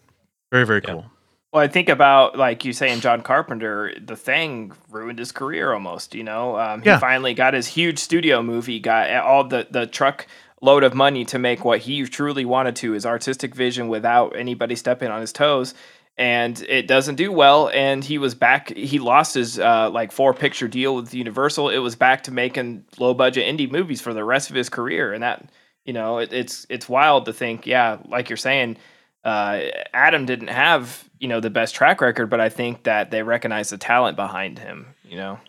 Very 0.51 0.65
very 0.65 0.81
cool. 0.81 1.05
Well, 1.51 1.61
I 1.63 1.67
think 1.67 1.89
about 1.89 2.37
like 2.37 2.63
you 2.65 2.73
saying 2.73 3.01
John 3.01 3.21
Carpenter, 3.21 3.93
the 4.03 4.15
thing 4.15 4.71
ruined 4.89 5.19
his 5.19 5.31
career 5.31 5.73
almost. 5.73 6.15
You 6.15 6.23
know, 6.23 6.57
um, 6.57 6.81
he 6.81 6.89
Yeah. 6.89 6.99
finally 6.99 7.33
got 7.33 7.53
his 7.53 7.67
huge 7.67 7.99
studio 7.99 8.41
movie, 8.41 8.79
got 8.79 9.09
all 9.23 9.43
the 9.43 9.67
the 9.69 9.85
truck 9.87 10.25
load 10.61 10.83
of 10.83 10.93
money 10.95 11.25
to 11.25 11.37
make 11.37 11.65
what 11.65 11.79
he 11.81 12.03
truly 12.05 12.45
wanted 12.45 12.75
to, 12.77 12.93
his 12.93 13.05
artistic 13.05 13.53
vision, 13.53 13.87
without 13.89 14.35
anybody 14.35 14.75
stepping 14.75 15.11
on 15.11 15.21
his 15.21 15.33
toes. 15.33 15.73
And 16.15 16.61
it 16.69 16.87
doesn't 16.87 17.15
do 17.15 17.31
well. 17.31 17.69
And 17.69 18.03
he 18.03 18.19
was 18.19 18.35
back. 18.35 18.69
He 18.75 18.99
lost 18.99 19.33
his 19.33 19.57
uh, 19.57 19.89
like 19.89 20.11
four 20.11 20.33
picture 20.33 20.67
deal 20.67 20.95
with 20.95 21.13
Universal. 21.13 21.69
It 21.69 21.79
was 21.79 21.95
back 21.95 22.23
to 22.23 22.31
making 22.31 22.85
low 22.99 23.15
budget 23.15 23.47
indie 23.47 23.71
movies 23.71 23.99
for 23.99 24.13
the 24.13 24.23
rest 24.23 24.51
of 24.51 24.55
his 24.55 24.69
career. 24.69 25.13
And 25.13 25.23
that 25.23 25.49
you 25.85 25.93
know, 25.93 26.19
it, 26.19 26.31
it's 26.31 26.65
it's 26.69 26.87
wild 26.87 27.25
to 27.25 27.33
think. 27.33 27.65
Yeah, 27.65 27.97
like 28.07 28.29
you're 28.29 28.37
saying 28.37 28.77
uh, 29.23 29.61
Adam 29.93 30.25
didn't 30.25 30.47
have 30.47 31.09
you 31.19 31.27
know 31.27 31.39
the 31.39 31.49
best 31.49 31.75
track 31.75 32.01
record, 32.01 32.29
but 32.29 32.39
I 32.39 32.49
think 32.49 32.83
that 32.83 33.11
they 33.11 33.23
recognize 33.23 33.69
the 33.69 33.77
talent 33.77 34.15
behind 34.15 34.59
him. 34.59 34.87
You 35.03 35.17
know, 35.17 35.39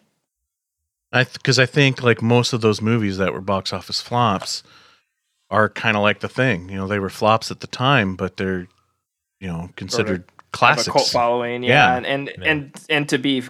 I 1.12 1.24
because 1.24 1.58
I 1.58 1.66
think 1.66 2.02
like 2.02 2.22
most 2.22 2.52
of 2.52 2.60
those 2.60 2.80
movies 2.80 3.18
that 3.18 3.32
were 3.32 3.40
box 3.40 3.72
office 3.72 4.00
flops 4.00 4.62
are 5.50 5.68
kind 5.68 5.96
of 5.96 6.02
like 6.02 6.20
the 6.20 6.28
thing. 6.28 6.68
You 6.68 6.76
know, 6.76 6.88
they 6.88 6.98
were 6.98 7.10
flops 7.10 7.50
at 7.50 7.60
the 7.60 7.66
time, 7.66 8.16
but 8.16 8.36
they're 8.36 8.66
you 9.40 9.48
know 9.48 9.70
considered 9.76 10.24
have 10.26 10.33
classics. 10.56 10.88
a 10.88 10.92
cult 10.92 11.08
following. 11.08 11.62
Yeah, 11.62 11.68
Yeah. 11.92 11.96
and 11.96 12.06
and, 12.06 12.28
and 12.44 12.84
and 12.88 13.08
to 13.10 13.18
be 13.18 13.42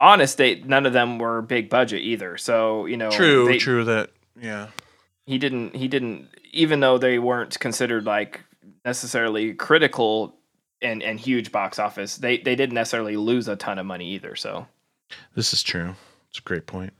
honest, 0.00 0.38
they 0.38 0.56
none 0.60 0.86
of 0.86 0.92
them 0.92 1.18
were 1.18 1.42
big 1.42 1.68
budget 1.70 2.02
either. 2.02 2.36
So 2.38 2.86
you 2.86 2.96
know, 2.96 3.10
True, 3.10 3.46
they- 3.46 3.58
true 3.58 3.84
that. 3.84 4.10
Yeah. 4.40 4.68
he 5.26 5.38
didn't 5.38 5.74
he 5.74 5.88
didn't 5.88 6.28
even 6.52 6.80
though 6.80 6.98
they 6.98 7.18
weren't 7.18 7.58
considered 7.58 8.04
like 8.04 8.42
necessarily 8.84 9.54
critical 9.54 10.36
and 10.82 11.02
and 11.02 11.18
huge 11.18 11.50
box 11.52 11.78
office 11.78 12.16
they 12.18 12.36
they 12.38 12.54
didn't 12.54 12.74
necessarily 12.74 13.16
lose 13.16 13.48
a 13.48 13.56
ton 13.56 13.78
of 13.78 13.86
money 13.86 14.10
either 14.10 14.36
so 14.36 14.66
This 15.34 15.52
is 15.54 15.62
true. 15.62 15.94
It's 16.28 16.38
a 16.38 16.42
great 16.42 16.66
point. 16.66 16.92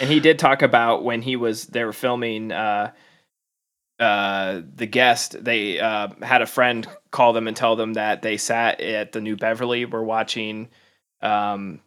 and 0.00 0.08
he 0.10 0.18
did 0.18 0.38
talk 0.38 0.62
about 0.62 1.04
when 1.04 1.20
he 1.22 1.36
was 1.36 1.66
they 1.66 1.84
were 1.84 1.92
filming 1.92 2.50
uh 2.52 2.90
uh 4.00 4.62
the 4.74 4.86
guest 4.86 5.42
they 5.44 5.78
uh 5.78 6.08
had 6.22 6.42
a 6.42 6.46
friend 6.46 6.86
call 7.10 7.32
them 7.32 7.46
and 7.46 7.56
tell 7.56 7.76
them 7.76 7.94
that 7.94 8.22
they 8.22 8.36
sat 8.36 8.80
at 8.80 9.12
the 9.12 9.20
new 9.20 9.36
beverly 9.36 9.84
were 9.84 10.02
watching 10.02 10.68
um 11.22 11.80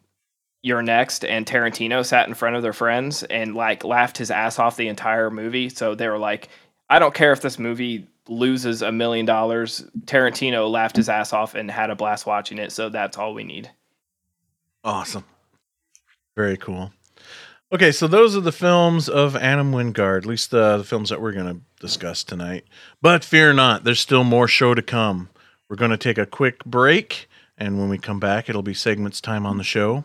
you're 0.62 0.82
next 0.82 1.24
and 1.24 1.44
tarantino 1.44 2.04
sat 2.04 2.28
in 2.28 2.34
front 2.34 2.56
of 2.56 2.62
their 2.62 2.72
friends 2.72 3.22
and 3.24 3.54
like 3.54 3.84
laughed 3.84 4.16
his 4.16 4.30
ass 4.30 4.58
off 4.58 4.76
the 4.76 4.88
entire 4.88 5.30
movie 5.30 5.68
so 5.68 5.94
they 5.94 6.08
were 6.08 6.18
like 6.18 6.48
i 6.88 6.98
don't 6.98 7.14
care 7.14 7.32
if 7.32 7.40
this 7.42 7.58
movie 7.58 8.06
loses 8.28 8.80
a 8.80 8.92
million 8.92 9.26
dollars 9.26 9.84
tarantino 10.06 10.70
laughed 10.70 10.96
his 10.96 11.08
ass 11.08 11.32
off 11.32 11.54
and 11.54 11.70
had 11.70 11.90
a 11.90 11.96
blast 11.96 12.26
watching 12.26 12.58
it 12.58 12.72
so 12.72 12.88
that's 12.88 13.18
all 13.18 13.34
we 13.34 13.44
need 13.44 13.68
Awesome. 14.84 15.24
Very 16.36 16.58
cool. 16.58 16.92
Okay, 17.74 17.90
so 17.90 18.06
those 18.06 18.36
are 18.36 18.40
the 18.40 18.52
films 18.52 19.08
of 19.08 19.34
Adam 19.34 19.72
Wingard, 19.72 20.18
at 20.18 20.26
least 20.26 20.52
the, 20.52 20.76
the 20.78 20.84
films 20.84 21.08
that 21.10 21.20
we're 21.20 21.32
going 21.32 21.52
to 21.52 21.60
discuss 21.80 22.22
tonight. 22.22 22.64
But 23.02 23.24
fear 23.24 23.52
not, 23.52 23.82
there's 23.82 23.98
still 23.98 24.22
more 24.22 24.46
show 24.46 24.74
to 24.74 24.82
come. 24.82 25.28
We're 25.68 25.74
going 25.74 25.90
to 25.90 25.96
take 25.96 26.16
a 26.16 26.24
quick 26.24 26.64
break, 26.64 27.28
and 27.58 27.76
when 27.80 27.88
we 27.88 27.98
come 27.98 28.20
back, 28.20 28.48
it'll 28.48 28.62
be 28.62 28.74
segments 28.74 29.20
time 29.20 29.44
on 29.44 29.58
the 29.58 29.64
show. 29.64 30.04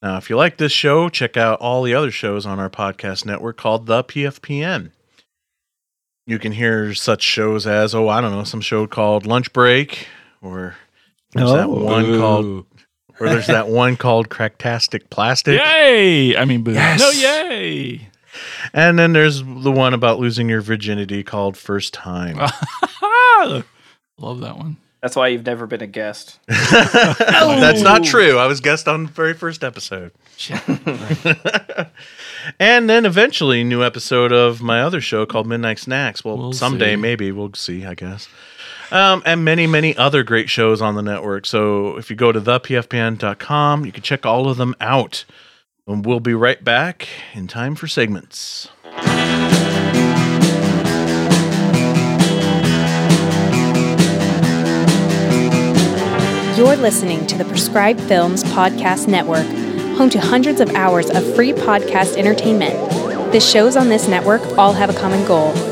Now, 0.00 0.16
if 0.16 0.30
you 0.30 0.36
like 0.38 0.56
this 0.56 0.72
show, 0.72 1.10
check 1.10 1.36
out 1.36 1.60
all 1.60 1.82
the 1.82 1.92
other 1.92 2.10
shows 2.10 2.46
on 2.46 2.58
our 2.58 2.70
podcast 2.70 3.26
network 3.26 3.58
called 3.58 3.84
The 3.84 4.02
PFPN. 4.04 4.92
You 6.26 6.38
can 6.38 6.52
hear 6.52 6.94
such 6.94 7.20
shows 7.22 7.66
as, 7.66 7.94
oh, 7.94 8.08
I 8.08 8.22
don't 8.22 8.32
know, 8.32 8.44
some 8.44 8.62
show 8.62 8.86
called 8.86 9.26
Lunch 9.26 9.52
Break, 9.52 10.06
or 10.40 10.76
there's 11.32 11.52
that 11.52 11.66
Oh. 11.66 11.84
one 11.84 12.18
called 12.18 12.66
or 13.20 13.28
there's 13.28 13.46
that 13.46 13.68
one 13.68 13.96
called 13.96 14.28
Cracktastic 14.28 15.10
Plastic. 15.10 15.58
Yay! 15.60 16.36
I 16.36 16.44
mean, 16.44 16.62
boo. 16.62 16.72
Yes. 16.72 17.00
No, 17.00 17.10
yay! 17.10 18.08
And 18.72 18.98
then 18.98 19.12
there's 19.12 19.42
the 19.42 19.70
one 19.72 19.92
about 19.94 20.18
losing 20.18 20.48
your 20.48 20.62
virginity 20.62 21.22
called 21.22 21.56
First 21.56 21.92
Time. 21.94 22.38
Love 24.18 24.40
that 24.40 24.56
one. 24.56 24.76
that's 25.02 25.16
why 25.16 25.28
you've 25.28 25.44
never 25.44 25.66
been 25.66 25.82
a 25.82 25.86
guest 25.86 26.38
That's 26.46 27.82
not 27.82 28.04
true. 28.04 28.38
I 28.38 28.46
was 28.46 28.60
guest 28.60 28.86
on 28.88 29.04
the 29.06 29.10
very 29.12 29.34
first 29.34 29.64
episode. 29.64 30.12
and 32.58 32.88
then 32.88 33.04
eventually 33.04 33.64
new 33.64 33.82
episode 33.82 34.32
of 34.32 34.62
my 34.62 34.80
other 34.82 35.00
show 35.00 35.26
called 35.26 35.46
Midnight 35.46 35.78
Snacks. 35.78 36.24
Well, 36.24 36.36
We'll 36.38 36.52
someday 36.52 36.92
see. 36.92 36.96
maybe 36.96 37.32
we'll 37.32 37.54
see, 37.54 37.84
I 37.84 37.94
guess. 37.94 38.28
Um, 38.92 39.22
and 39.24 39.42
many, 39.42 39.66
many 39.66 39.96
other 39.96 40.22
great 40.22 40.50
shows 40.50 40.82
on 40.82 40.96
the 40.96 41.02
network. 41.02 41.46
So 41.46 41.96
if 41.96 42.10
you 42.10 42.16
go 42.16 42.30
to 42.30 42.38
thepfpn.com, 42.38 43.86
you 43.86 43.90
can 43.90 44.02
check 44.02 44.26
all 44.26 44.50
of 44.50 44.58
them 44.58 44.76
out. 44.82 45.24
And 45.86 46.04
we'll 46.04 46.20
be 46.20 46.34
right 46.34 46.62
back 46.62 47.08
in 47.32 47.46
time 47.46 47.74
for 47.74 47.86
segments. 47.88 48.68
You're 56.58 56.76
listening 56.76 57.26
to 57.28 57.38
the 57.38 57.46
Prescribed 57.48 58.00
Films 58.02 58.44
Podcast 58.44 59.08
Network, 59.08 59.46
home 59.96 60.10
to 60.10 60.20
hundreds 60.20 60.60
of 60.60 60.68
hours 60.74 61.08
of 61.08 61.34
free 61.34 61.54
podcast 61.54 62.18
entertainment. 62.18 62.74
The 63.32 63.40
shows 63.40 63.74
on 63.74 63.88
this 63.88 64.06
network 64.06 64.42
all 64.58 64.74
have 64.74 64.90
a 64.90 64.94
common 65.00 65.26
goal 65.26 65.71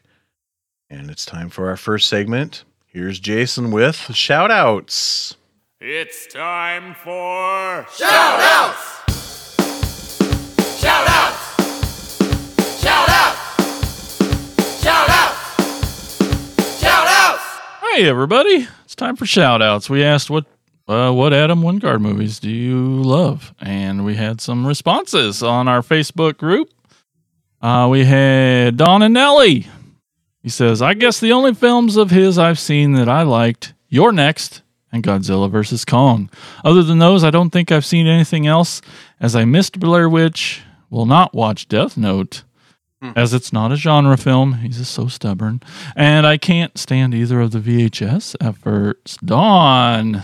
And 0.91 1.09
it's 1.09 1.25
time 1.25 1.49
for 1.49 1.69
our 1.69 1.77
first 1.77 2.09
segment. 2.09 2.65
Here's 2.85 3.17
Jason 3.17 3.71
with 3.71 3.95
shout 4.13 4.51
outs. 4.51 5.37
It's 5.79 6.27
time 6.27 6.95
for 6.95 7.87
Shout 7.97 8.41
outs! 8.41 9.03
Shout 10.81 11.07
outs! 11.07 11.55
Shout 12.81 13.07
outs! 13.07 14.81
Shout 14.83 15.09
outs! 15.09 16.81
Shout 16.81 17.07
outs! 17.07 17.59
Hey, 17.93 18.09
everybody. 18.09 18.67
It's 18.83 18.93
time 18.93 19.15
for 19.15 19.25
shout 19.25 19.61
outs. 19.61 19.89
We 19.89 20.03
asked 20.03 20.29
what 20.29 20.45
uh, 20.89 21.13
what 21.13 21.31
Adam 21.31 21.61
Wingard 21.61 22.01
movies 22.01 22.37
do 22.37 22.49
you 22.49 23.01
love? 23.01 23.53
And 23.61 24.03
we 24.03 24.15
had 24.15 24.41
some 24.41 24.67
responses 24.67 25.41
on 25.41 25.69
our 25.69 25.79
Facebook 25.79 26.37
group. 26.37 26.69
Uh, 27.61 27.87
we 27.89 28.03
had 28.03 28.75
Don 28.75 29.01
and 29.03 29.13
Nelly. 29.13 29.67
He 30.41 30.49
says, 30.49 30.81
I 30.81 30.95
guess 30.95 31.19
the 31.19 31.31
only 31.31 31.53
films 31.53 31.97
of 31.97 32.09
his 32.09 32.37
I've 32.37 32.59
seen 32.59 32.93
that 32.93 33.07
I 33.07 33.21
liked, 33.21 33.73
You're 33.89 34.11
Next 34.11 34.63
and 34.91 35.03
Godzilla 35.03 35.49
vs. 35.49 35.85
Kong. 35.85 36.29
Other 36.63 36.83
than 36.83 36.99
those, 36.99 37.23
I 37.23 37.29
don't 37.29 37.51
think 37.51 37.71
I've 37.71 37.85
seen 37.85 38.07
anything 38.07 38.47
else, 38.47 38.81
as 39.19 39.35
I 39.35 39.45
missed 39.45 39.79
Blair 39.79 40.09
Witch, 40.09 40.61
will 40.89 41.05
not 41.05 41.33
watch 41.33 41.67
Death 41.67 41.95
Note, 41.95 42.43
hmm. 43.01 43.11
as 43.15 43.33
it's 43.33 43.53
not 43.53 43.71
a 43.71 43.75
genre 43.75 44.17
film. 44.17 44.55
He's 44.55 44.77
just 44.77 44.93
so 44.93 45.07
stubborn. 45.07 45.61
And 45.95 46.27
I 46.27 46.37
can't 46.37 46.77
stand 46.77 47.13
either 47.13 47.39
of 47.39 47.51
the 47.51 47.59
VHS 47.59 48.35
efforts. 48.41 49.17
Dawn. 49.17 50.23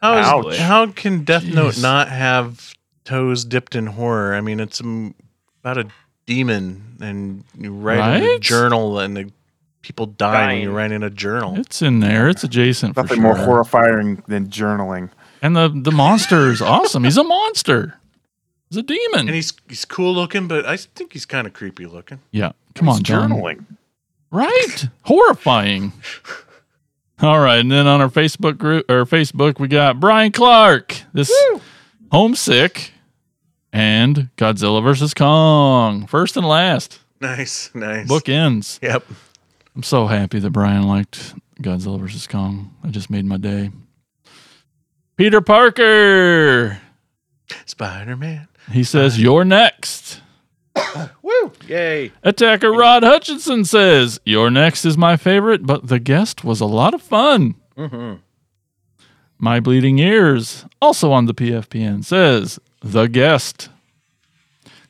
How, 0.00 0.18
is, 0.18 0.26
Ouch. 0.26 0.58
how 0.58 0.86
can 0.88 1.24
Death 1.24 1.44
Note 1.44 1.78
not 1.80 2.08
have 2.08 2.74
toes 3.04 3.44
dipped 3.44 3.76
in 3.76 3.86
horror? 3.86 4.34
I 4.34 4.40
mean, 4.40 4.58
it's 4.58 4.80
about 4.80 5.78
a 5.78 5.86
demon, 6.26 6.96
and 7.00 7.44
you 7.56 7.72
write 7.72 8.16
in 8.16 8.24
a 8.24 8.38
journal, 8.40 8.98
and 8.98 9.16
the 9.16 9.30
people 9.82 10.06
dying. 10.06 10.46
when 10.48 10.56
you 10.58 10.64
Dying. 10.66 10.74
write 10.76 10.92
in 10.92 11.02
a 11.02 11.10
journal. 11.10 11.58
It's 11.58 11.82
in 11.82 12.00
there. 12.00 12.28
It's 12.28 12.42
adjacent 12.44 12.94
for 12.94 13.02
Nothing 13.02 13.16
sure. 13.16 13.22
more 13.22 13.36
horrifying 13.36 14.22
than 14.28 14.48
journaling. 14.48 15.10
And 15.42 15.54
the 15.56 15.68
the 15.68 15.92
monster 15.92 16.50
is 16.50 16.62
awesome. 16.62 17.04
He's 17.04 17.16
a 17.16 17.24
monster. 17.24 17.98
He's 18.70 18.78
a 18.78 18.82
demon. 18.82 19.20
And 19.26 19.30
he's 19.34 19.52
he's 19.68 19.84
cool 19.84 20.14
looking, 20.14 20.48
but 20.48 20.64
I 20.66 20.76
think 20.76 21.12
he's 21.12 21.26
kind 21.26 21.46
of 21.46 21.52
creepy 21.52 21.86
looking. 21.86 22.20
Yeah. 22.30 22.52
Come 22.74 22.88
He's 22.88 22.96
on, 22.98 23.02
John. 23.02 23.30
journaling. 23.30 23.66
Right? 24.30 24.88
Horrifying. 25.02 25.92
All 27.20 27.38
right, 27.38 27.58
and 27.58 27.70
then 27.70 27.86
on 27.86 28.00
our 28.00 28.08
Facebook 28.08 28.58
group 28.58 28.90
or 28.90 29.04
Facebook, 29.04 29.60
we 29.60 29.68
got 29.68 30.00
Brian 30.00 30.32
Clark. 30.32 31.02
This 31.12 31.30
homesick 32.10 32.92
and 33.72 34.28
Godzilla 34.36 34.82
versus 34.82 35.14
Kong. 35.14 36.06
First 36.06 36.36
and 36.36 36.46
last. 36.46 36.98
Nice, 37.20 37.70
nice. 37.74 38.08
Book 38.08 38.28
ends. 38.28 38.80
Yep. 38.82 39.04
I'm 39.74 39.82
so 39.82 40.06
happy 40.06 40.38
that 40.38 40.50
Brian 40.50 40.86
liked 40.86 41.34
Godzilla 41.60 41.98
versus 41.98 42.26
Kong. 42.26 42.74
I 42.84 42.88
just 42.88 43.10
made 43.10 43.24
my 43.24 43.38
day. 43.38 43.70
Peter 45.16 45.40
Parker. 45.40 46.80
Spider 47.66 48.16
Man. 48.16 48.48
He 48.70 48.84
says, 48.84 49.20
You're 49.20 49.44
next. 49.44 50.20
Woo! 51.22 51.52
Yay! 51.66 52.12
Attacker 52.22 52.72
Rod 52.72 53.02
Hutchinson 53.02 53.64
says, 53.64 54.20
You're 54.24 54.50
Next 54.50 54.84
is 54.84 54.96
my 54.96 55.16
favorite, 55.16 55.66
but 55.66 55.88
the 55.88 55.98
guest 55.98 56.44
was 56.44 56.60
a 56.60 56.66
lot 56.66 56.94
of 56.94 57.02
fun. 57.02 57.54
Mm-hmm. 57.76 58.20
My 59.38 59.60
Bleeding 59.60 59.98
Ears, 59.98 60.64
also 60.80 61.12
on 61.12 61.26
the 61.26 61.34
PFPN, 61.34 62.04
says, 62.04 62.58
The 62.80 63.06
guest. 63.06 63.68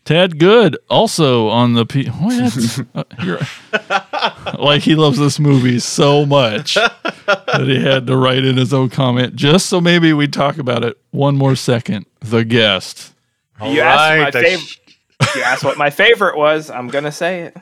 Ted 0.05 0.39
Good, 0.39 0.77
also 0.91 1.49
on 1.49 1.75
the 1.75 1.87
P. 1.87 2.07
What? 2.09 2.81
Uh, 2.95 4.55
like 4.59 4.83
he 4.83 4.95
loves 4.95 5.19
this 5.19 5.39
movie 5.39 5.79
so 5.79 6.27
much 6.27 6.75
that 6.75 7.65
he 7.67 7.81
had 7.83 8.07
to 8.07 8.17
write 8.17 8.45
in 8.45 8.57
his 8.57 8.75
own 8.75 8.91
comment 8.91 9.35
just 9.37 9.67
so 9.67 9.81
maybe 9.81 10.13
we'd 10.13 10.33
talk 10.33 10.59
about 10.59 10.85
it 10.85 10.99
one 11.11 11.37
more 11.37 11.55
second. 11.57 12.07
The 12.21 12.45
guest. 12.45 13.13
you 13.63 13.81
asked 13.81 14.19
my 14.19 14.27
I 14.27 14.31
favorite 14.31 14.79
you 15.37 15.43
asked 15.43 15.65
what 15.65 15.79
my 15.79 15.91
favorite 15.91 16.37
was 16.37 16.69
i'm 16.69 16.89
gonna 16.89 17.13
say 17.13 17.43
it 17.43 17.57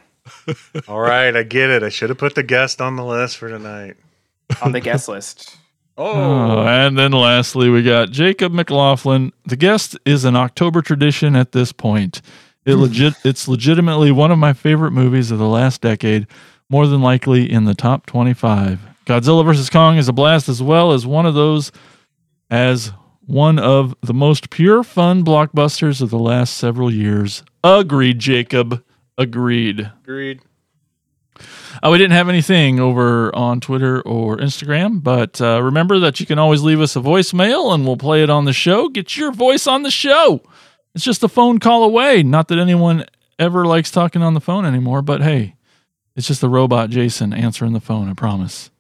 All 0.89 1.01
right, 1.01 1.35
I 1.35 1.43
get 1.43 1.69
it. 1.71 1.83
I 1.83 1.89
should 1.91 2.09
have 2.09 2.19
put 2.19 2.35
the 2.35 2.43
guest 2.43 2.81
on 2.81 2.97
the 2.97 3.05
list 3.05 3.37
for 3.37 3.49
tonight. 3.49 3.97
on 4.63 4.73
the 4.73 4.81
guest 4.81 5.09
list 5.09 5.57
Oh, 6.03 6.63
and 6.63 6.99
then 6.99 7.13
lastly, 7.13 7.69
we 7.69 7.83
got 7.83 8.11
Jacob 8.11 8.53
McLaughlin. 8.53 9.33
The 9.45 9.57
guest 9.57 9.99
is 10.07 10.25
an 10.25 10.35
October 10.35 10.81
tradition 10.81 11.37
at 11.37 11.53
this 11.53 11.73
point. 11.73 12.23
It 12.65 12.75
legit, 12.77 13.15
it's 13.25 13.47
legitimately 13.47 14.11
one 14.11 14.31
of 14.31 14.39
my 14.39 14.55
favorite 14.55 14.93
movies 14.93 15.31
of 15.31 15.39
the 15.39 15.49
last 15.49 15.83
decade. 15.83 16.27
more 16.71 16.87
than 16.87 17.03
likely 17.03 17.51
in 17.51 17.65
the 17.65 17.75
top 17.75 18.07
25. 18.07 18.81
Godzilla 19.05 19.45
vs. 19.45 19.69
Kong 19.69 19.97
is 19.97 20.09
a 20.09 20.13
blast 20.13 20.49
as 20.49 20.63
well 20.63 20.93
as 20.93 21.05
one 21.07 21.27
of 21.27 21.35
those 21.35 21.73
as 22.49 22.93
one 23.27 23.59
of 23.59 23.95
the 24.01 24.15
most 24.15 24.51
pure 24.51 24.83
fun 24.83 25.25
blockbusters 25.25 26.01
of 26.01 26.11
the 26.11 26.19
last 26.19 26.57
several 26.57 26.93
years. 26.93 27.43
Agreed, 27.63 28.19
Jacob. 28.19 28.83
Agreed. 29.19 29.91
Agreed. 30.03 30.41
Uh, 31.83 31.91
we 31.91 31.99
didn't 31.99 32.13
have 32.13 32.29
anything 32.29 32.79
over 32.79 33.35
on 33.35 33.61
Twitter 33.61 34.03
or 34.03 34.37
Instagram, 34.37 35.03
but 35.03 35.41
uh, 35.41 35.63
remember 35.63 35.99
that 36.01 36.21
you 36.21 36.27
can 36.27 36.39
always 36.39 36.63
leave 36.63 36.81
us 36.81 36.95
a 36.95 37.01
voicemail 37.01 37.73
and 37.75 37.87
we'll 37.87 37.97
play 37.97 38.23
it 38.23 38.31
on 38.31 38.45
the 38.45 38.53
show. 38.53 38.89
Get 38.89 39.17
your 39.17 39.33
voice 39.33 39.67
on 39.67 39.83
the 39.83 39.91
show. 39.91 40.43
It's 40.95 41.05
just 41.05 41.23
a 41.23 41.29
phone 41.29 41.59
call 41.59 41.85
away. 41.85 42.23
Not 42.23 42.49
that 42.49 42.59
anyone 42.59 43.07
ever 43.39 43.65
likes 43.65 43.91
talking 43.91 44.23
on 44.23 44.35
the 44.35 44.41
phone 44.41 44.67
anymore, 44.67 45.01
but 45.01 45.23
hey, 45.23 45.55
it's 46.17 46.27
just 46.27 46.43
the 46.43 46.49
robot 46.49 46.91
Jason 46.91 47.33
answering 47.33 47.73
the 47.73 47.81
phone, 47.81 48.09
I 48.09 48.15
promise. 48.15 48.71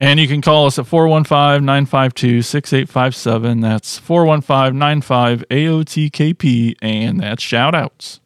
And 0.00 0.18
you 0.18 0.26
can 0.26 0.42
call 0.42 0.66
us 0.66 0.78
at 0.78 0.86
415 0.86 1.64
952 1.64 2.42
6857. 2.42 3.60
That's 3.60 3.98
415 3.98 4.76
95 4.76 5.44
AOTKP, 5.50 6.74
and 6.82 7.20
that's 7.20 7.42
shout 7.42 7.74
outs. 7.74 8.20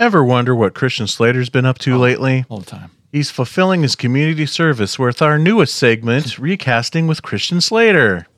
Ever 0.00 0.22
wonder 0.22 0.54
what 0.54 0.74
Christian 0.74 1.08
Slater's 1.08 1.50
been 1.50 1.66
up 1.66 1.78
to 1.78 1.94
oh, 1.94 1.98
lately? 1.98 2.44
All 2.48 2.60
the 2.60 2.66
time. 2.66 2.92
He's 3.10 3.32
fulfilling 3.32 3.82
his 3.82 3.96
community 3.96 4.46
service 4.46 4.96
with 4.96 5.20
our 5.20 5.38
newest 5.38 5.74
segment, 5.74 6.38
Recasting 6.38 7.08
with 7.08 7.22
Christian 7.22 7.60
Slater. 7.60 8.28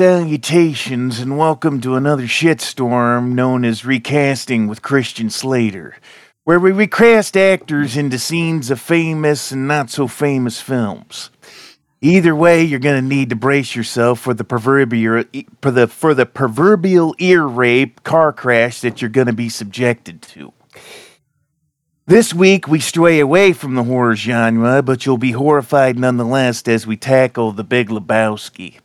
Salutations, 0.00 1.20
and 1.20 1.36
welcome 1.36 1.78
to 1.78 1.94
another 1.94 2.22
shitstorm 2.22 3.32
known 3.32 3.66
as 3.66 3.84
Recasting 3.84 4.66
with 4.66 4.80
Christian 4.80 5.28
Slater, 5.28 5.94
where 6.44 6.58
we 6.58 6.72
recast 6.72 7.36
actors 7.36 7.98
into 7.98 8.18
scenes 8.18 8.70
of 8.70 8.80
famous 8.80 9.52
and 9.52 9.68
not 9.68 9.90
so 9.90 10.08
famous 10.08 10.58
films. 10.58 11.28
Either 12.00 12.34
way, 12.34 12.64
you're 12.64 12.80
going 12.80 13.02
to 13.02 13.06
need 13.06 13.28
to 13.28 13.36
brace 13.36 13.76
yourself 13.76 14.20
for 14.20 14.32
the 14.32 14.42
proverbial 14.42 15.24
for 15.60 15.70
the 15.70 15.86
for 15.86 16.14
the 16.14 16.24
proverbial 16.24 17.14
ear 17.18 17.44
rape 17.44 18.02
car 18.02 18.32
crash 18.32 18.80
that 18.80 19.02
you're 19.02 19.10
going 19.10 19.26
to 19.26 19.34
be 19.34 19.50
subjected 19.50 20.22
to. 20.22 20.54
This 22.06 22.32
week, 22.32 22.66
we 22.66 22.80
stray 22.80 23.20
away 23.20 23.52
from 23.52 23.74
the 23.74 23.84
horror 23.84 24.16
genre, 24.16 24.80
but 24.80 25.04
you'll 25.04 25.18
be 25.18 25.32
horrified 25.32 25.98
nonetheless 25.98 26.66
as 26.66 26.86
we 26.86 26.96
tackle 26.96 27.52
The 27.52 27.64
Big 27.64 27.90
Lebowski. 27.90 28.78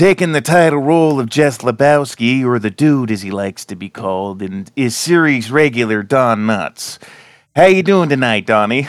Taking 0.00 0.32
the 0.32 0.40
title 0.40 0.78
role 0.78 1.20
of 1.20 1.28
Jeff 1.28 1.58
Lebowski, 1.58 2.42
or 2.42 2.58
the 2.58 2.70
dude 2.70 3.10
as 3.10 3.20
he 3.20 3.30
likes 3.30 3.66
to 3.66 3.76
be 3.76 3.90
called, 3.90 4.40
and 4.40 4.72
is 4.74 4.96
series 4.96 5.50
regular 5.50 6.02
Don 6.02 6.46
Nuts. 6.46 6.98
How 7.54 7.66
you 7.66 7.82
doing 7.82 8.08
tonight, 8.08 8.46
Donnie? 8.46 8.88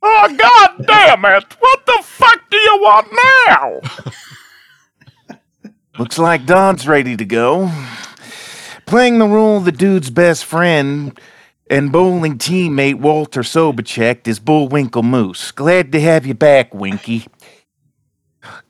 Oh, 0.00 0.36
god 0.38 0.86
damn 0.86 1.24
it! 1.24 1.56
What 1.58 1.84
the 1.84 1.98
fuck 2.04 2.48
do 2.48 2.56
you 2.56 2.78
want 2.80 3.08
now? 3.48 3.80
Looks 5.98 6.16
like 6.16 6.46
Don's 6.46 6.86
ready 6.86 7.16
to 7.16 7.24
go. 7.24 7.68
Playing 8.86 9.18
the 9.18 9.26
role 9.26 9.56
of 9.56 9.64
the 9.64 9.72
dude's 9.72 10.10
best 10.10 10.44
friend 10.44 11.20
and 11.68 11.90
bowling 11.90 12.38
teammate 12.38 13.00
Walter 13.00 13.40
Sobachek 13.40 14.28
is 14.28 14.38
Bullwinkle 14.38 15.02
Moose. 15.02 15.50
Glad 15.50 15.90
to 15.90 16.00
have 16.00 16.24
you 16.24 16.34
back, 16.34 16.72
Winky. 16.72 17.26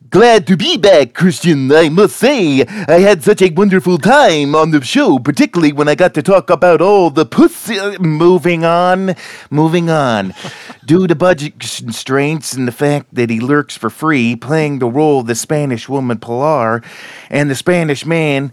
Glad 0.09 0.47
to 0.47 0.57
be 0.57 0.77
back, 0.77 1.13
Christian. 1.13 1.71
I 1.71 1.89
must 1.89 2.17
say, 2.17 2.61
I 2.63 2.99
had 2.99 3.23
such 3.23 3.41
a 3.41 3.49
wonderful 3.51 3.97
time 3.97 4.53
on 4.53 4.71
the 4.71 4.81
show, 4.81 5.17
particularly 5.17 5.71
when 5.71 5.87
I 5.87 5.95
got 5.95 6.13
to 6.15 6.23
talk 6.23 6.49
about 6.49 6.81
all 6.81 7.09
the 7.09 7.25
pussy. 7.25 7.79
Moving 7.99 8.65
on, 8.65 9.15
moving 9.49 9.89
on. 9.89 10.33
Due 10.85 11.07
to 11.07 11.15
budget 11.15 11.59
constraints 11.59 12.53
and 12.53 12.67
the 12.67 12.71
fact 12.73 13.13
that 13.15 13.29
he 13.29 13.39
lurks 13.39 13.77
for 13.77 13.89
free, 13.89 14.35
playing 14.35 14.79
the 14.79 14.87
role 14.87 15.21
of 15.21 15.27
the 15.27 15.35
Spanish 15.35 15.87
woman 15.87 16.17
Pilar, 16.17 16.81
and 17.29 17.49
the 17.49 17.55
Spanish 17.55 18.05
man 18.05 18.51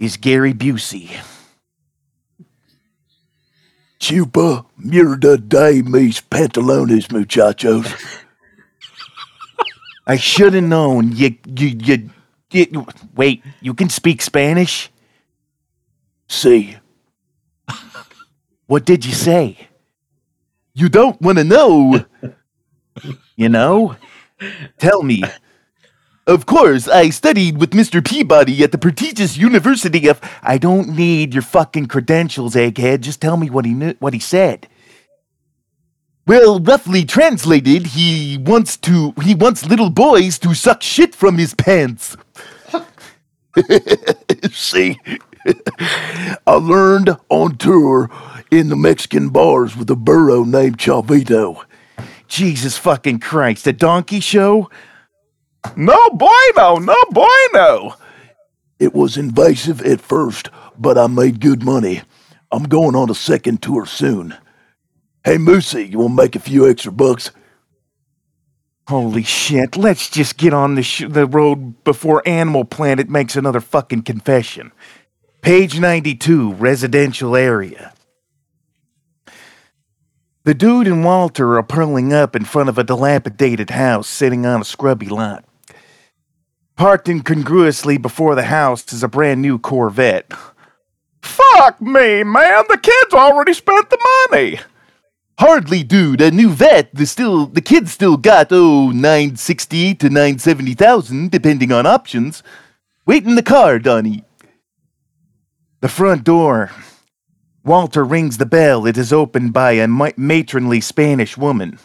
is 0.00 0.16
Gary 0.16 0.52
Busey. 0.52 1.16
Chupa 4.00 4.64
mierda 4.82 5.36
de 5.36 5.82
mis 5.82 6.20
pantalones, 6.20 7.08
muchachos. 7.08 8.16
I 10.08 10.16
should 10.16 10.54
have 10.54 10.64
known. 10.64 11.12
You, 11.12 11.36
you, 11.46 11.68
you, 11.68 12.10
you, 12.50 12.86
wait. 13.14 13.44
You 13.60 13.74
can 13.74 13.90
speak 13.90 14.22
Spanish? 14.22 14.90
See, 16.28 16.76
What 18.66 18.84
did 18.84 19.04
you 19.04 19.12
say? 19.12 19.68
you 20.74 20.88
don't 20.88 21.20
want 21.20 21.38
to 21.38 21.44
know. 21.44 22.04
You 23.36 23.48
know? 23.48 23.96
Tell 24.78 25.02
me. 25.02 25.22
Of 26.26 26.46
course, 26.46 26.88
I 26.88 27.10
studied 27.10 27.58
with 27.58 27.70
Mr. 27.70 28.04
Peabody 28.04 28.62
at 28.62 28.72
the 28.72 28.78
prestigious 28.78 29.36
University 29.36 30.08
of. 30.08 30.20
I 30.42 30.58
don't 30.58 30.90
need 30.96 31.34
your 31.34 31.42
fucking 31.42 31.86
credentials, 31.86 32.54
egghead. 32.54 33.00
Just 33.00 33.20
tell 33.20 33.36
me 33.36 33.48
what 33.50 33.64
he 33.64 33.74
knew, 33.74 33.94
what 33.98 34.12
he 34.14 34.20
said. 34.20 34.68
Well, 36.28 36.60
roughly 36.60 37.06
translated, 37.06 37.86
he 37.86 38.36
wants 38.36 38.76
to. 38.78 39.14
He 39.22 39.34
wants 39.34 39.64
little 39.64 39.88
boys 39.88 40.38
to 40.40 40.54
suck 40.54 40.82
shit 40.82 41.14
from 41.14 41.38
his 41.38 41.54
pants. 41.54 42.18
See, 44.52 45.00
I 46.46 46.52
learned 46.52 47.16
on 47.30 47.56
tour 47.56 48.10
in 48.50 48.68
the 48.68 48.76
Mexican 48.76 49.30
bars 49.30 49.74
with 49.74 49.88
a 49.88 49.96
burro 49.96 50.44
named 50.44 50.76
Chavito. 50.76 51.64
Jesus 52.26 52.76
fucking 52.76 53.20
Christ! 53.20 53.64
The 53.64 53.72
donkey 53.72 54.20
show? 54.20 54.68
No 55.76 56.10
bueno, 56.10 56.76
no 56.76 56.96
bueno. 57.10 57.94
It 58.78 58.92
was 58.94 59.16
invasive 59.16 59.80
at 59.80 60.02
first, 60.02 60.50
but 60.78 60.98
I 60.98 61.06
made 61.06 61.40
good 61.40 61.64
money. 61.64 62.02
I'm 62.52 62.64
going 62.64 62.94
on 62.94 63.08
a 63.08 63.14
second 63.14 63.62
tour 63.62 63.86
soon. 63.86 64.36
Hey, 65.24 65.36
Moosey, 65.36 65.90
you 65.90 65.98
want 65.98 66.12
to 66.12 66.22
make 66.22 66.36
a 66.36 66.40
few 66.40 66.68
extra 66.68 66.92
bucks? 66.92 67.32
Holy 68.88 69.22
shit! 69.22 69.76
Let's 69.76 70.08
just 70.08 70.38
get 70.38 70.54
on 70.54 70.74
the 70.74 70.82
sh- 70.82 71.04
the 71.06 71.26
road 71.26 71.84
before 71.84 72.26
Animal 72.26 72.64
Planet 72.64 73.10
makes 73.10 73.36
another 73.36 73.60
fucking 73.60 74.02
confession. 74.02 74.72
Page 75.42 75.78
ninety-two, 75.78 76.54
residential 76.54 77.36
area. 77.36 77.92
The 80.44 80.54
dude 80.54 80.86
and 80.86 81.04
Walter 81.04 81.58
are 81.58 81.62
pulling 81.62 82.14
up 82.14 82.34
in 82.34 82.46
front 82.46 82.70
of 82.70 82.78
a 82.78 82.84
dilapidated 82.84 83.68
house 83.68 84.08
sitting 84.08 84.46
on 84.46 84.62
a 84.62 84.64
scrubby 84.64 85.08
lot. 85.08 85.44
Parked 86.76 87.08
incongruously 87.08 87.98
before 87.98 88.34
the 88.34 88.44
house 88.44 88.90
is 88.92 89.02
a 89.02 89.08
brand 89.08 89.42
new 89.42 89.58
Corvette. 89.58 90.32
Fuck 91.20 91.82
me, 91.82 92.22
man. 92.22 92.64
The 92.70 92.78
kids 92.78 93.12
already 93.12 93.52
spent 93.52 93.90
the 93.90 93.98
money. 94.30 94.60
Hardly, 95.38 95.84
dude. 95.84 96.20
A 96.20 96.32
new 96.32 96.50
vet. 96.50 96.92
The 96.92 97.06
still 97.06 97.46
the 97.46 97.60
kids 97.60 97.92
still 97.92 98.16
got 98.16 98.48
oh 98.50 98.90
nine 98.90 99.36
sixty 99.36 99.94
to 99.94 100.10
nine 100.10 100.38
seventy 100.40 100.74
thousand, 100.74 101.30
depending 101.30 101.70
on 101.70 101.86
options. 101.86 102.42
Wait 103.06 103.24
in 103.24 103.36
the 103.36 103.42
car, 103.42 103.78
Donnie. 103.78 104.24
The 105.80 105.88
front 105.88 106.24
door. 106.24 106.72
Walter 107.64 108.04
rings 108.04 108.38
the 108.38 108.46
bell. 108.46 108.84
It 108.84 108.98
is 108.98 109.12
opened 109.12 109.52
by 109.52 109.72
a 109.72 109.86
matronly 109.86 110.80
Spanish 110.80 111.36
woman. 111.36 111.78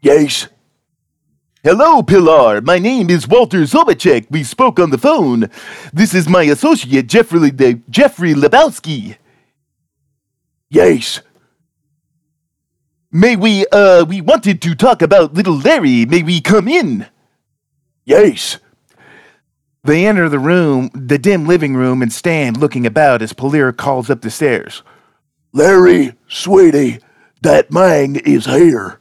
Yes. 0.00 0.46
Hello, 1.64 2.02
Pilar. 2.02 2.60
My 2.60 2.78
name 2.78 3.10
is 3.10 3.26
Walter 3.26 3.62
Zobacek. 3.62 4.26
We 4.30 4.44
spoke 4.44 4.78
on 4.78 4.90
the 4.90 4.98
phone. 4.98 5.50
This 5.92 6.14
is 6.14 6.28
my 6.28 6.44
associate, 6.44 7.08
Jeffrey 7.08 7.50
Le- 7.50 7.80
Jeffrey 7.90 8.34
Lebowski. 8.34 9.16
Yes. 10.70 11.22
May 13.12 13.36
we, 13.36 13.66
uh, 13.68 14.04
we 14.04 14.20
wanted 14.20 14.60
to 14.62 14.74
talk 14.74 15.00
about 15.00 15.34
little 15.34 15.56
Larry. 15.56 16.04
May 16.06 16.22
we 16.22 16.40
come 16.40 16.68
in? 16.68 17.06
Yes. 18.04 18.58
They 19.84 20.06
enter 20.06 20.28
the 20.28 20.38
room, 20.38 20.90
the 20.94 21.18
dim 21.18 21.46
living 21.46 21.74
room, 21.76 22.02
and 22.02 22.12
stand 22.12 22.56
looking 22.56 22.84
about 22.86 23.22
as 23.22 23.32
Polira 23.32 23.76
calls 23.76 24.10
up 24.10 24.20
the 24.22 24.30
stairs. 24.30 24.82
Larry, 25.52 26.14
sweetie, 26.28 26.98
that 27.42 27.70
man 27.70 28.16
is 28.16 28.46
here. 28.46 28.98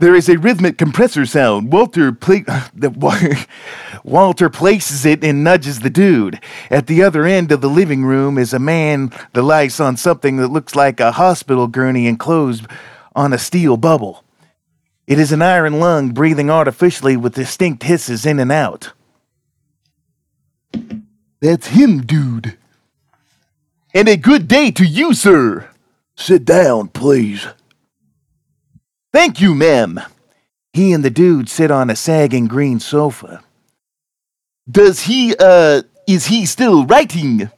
There 0.00 0.14
is 0.14 0.28
a 0.28 0.38
rhythmic 0.38 0.78
compressor 0.78 1.26
sound. 1.26 1.72
Walter 1.72 2.12
pla- 2.12 2.68
Walter 4.04 4.48
places 4.48 5.04
it 5.04 5.24
and 5.24 5.42
nudges 5.42 5.80
the 5.80 5.90
dude. 5.90 6.40
At 6.70 6.86
the 6.86 7.02
other 7.02 7.24
end 7.26 7.50
of 7.50 7.60
the 7.60 7.68
living 7.68 8.04
room 8.04 8.38
is 8.38 8.52
a 8.52 8.60
man 8.60 9.12
that 9.32 9.42
lies 9.42 9.80
on 9.80 9.96
something 9.96 10.36
that 10.36 10.48
looks 10.48 10.76
like 10.76 11.00
a 11.00 11.12
hospital 11.12 11.66
gurney 11.66 12.06
enclosed 12.06 12.66
on 13.16 13.32
a 13.32 13.38
steel 13.38 13.76
bubble. 13.76 14.22
It 15.08 15.18
is 15.18 15.32
an 15.32 15.42
iron 15.42 15.80
lung 15.80 16.10
breathing 16.10 16.48
artificially 16.48 17.16
with 17.16 17.34
distinct 17.34 17.82
hisses 17.82 18.24
in 18.24 18.38
and 18.38 18.52
out. 18.52 18.92
That's 21.40 21.68
him, 21.68 22.02
dude. 22.02 22.56
And 23.94 24.08
a 24.08 24.16
good 24.16 24.46
day 24.46 24.70
to 24.72 24.84
you, 24.84 25.12
sir. 25.12 25.68
Sit 26.14 26.44
down, 26.44 26.88
please. 26.88 27.48
Thank 29.12 29.40
you, 29.40 29.54
ma'am. 29.54 30.00
He 30.72 30.92
and 30.92 31.04
the 31.04 31.10
dude 31.10 31.48
sit 31.48 31.70
on 31.70 31.90
a 31.90 31.96
sagging 31.96 32.46
green 32.46 32.78
sofa. 32.78 33.42
Does 34.70 35.00
he, 35.00 35.34
uh, 35.38 35.82
is 36.06 36.26
he 36.26 36.44
still 36.44 36.84
writing? 36.84 37.50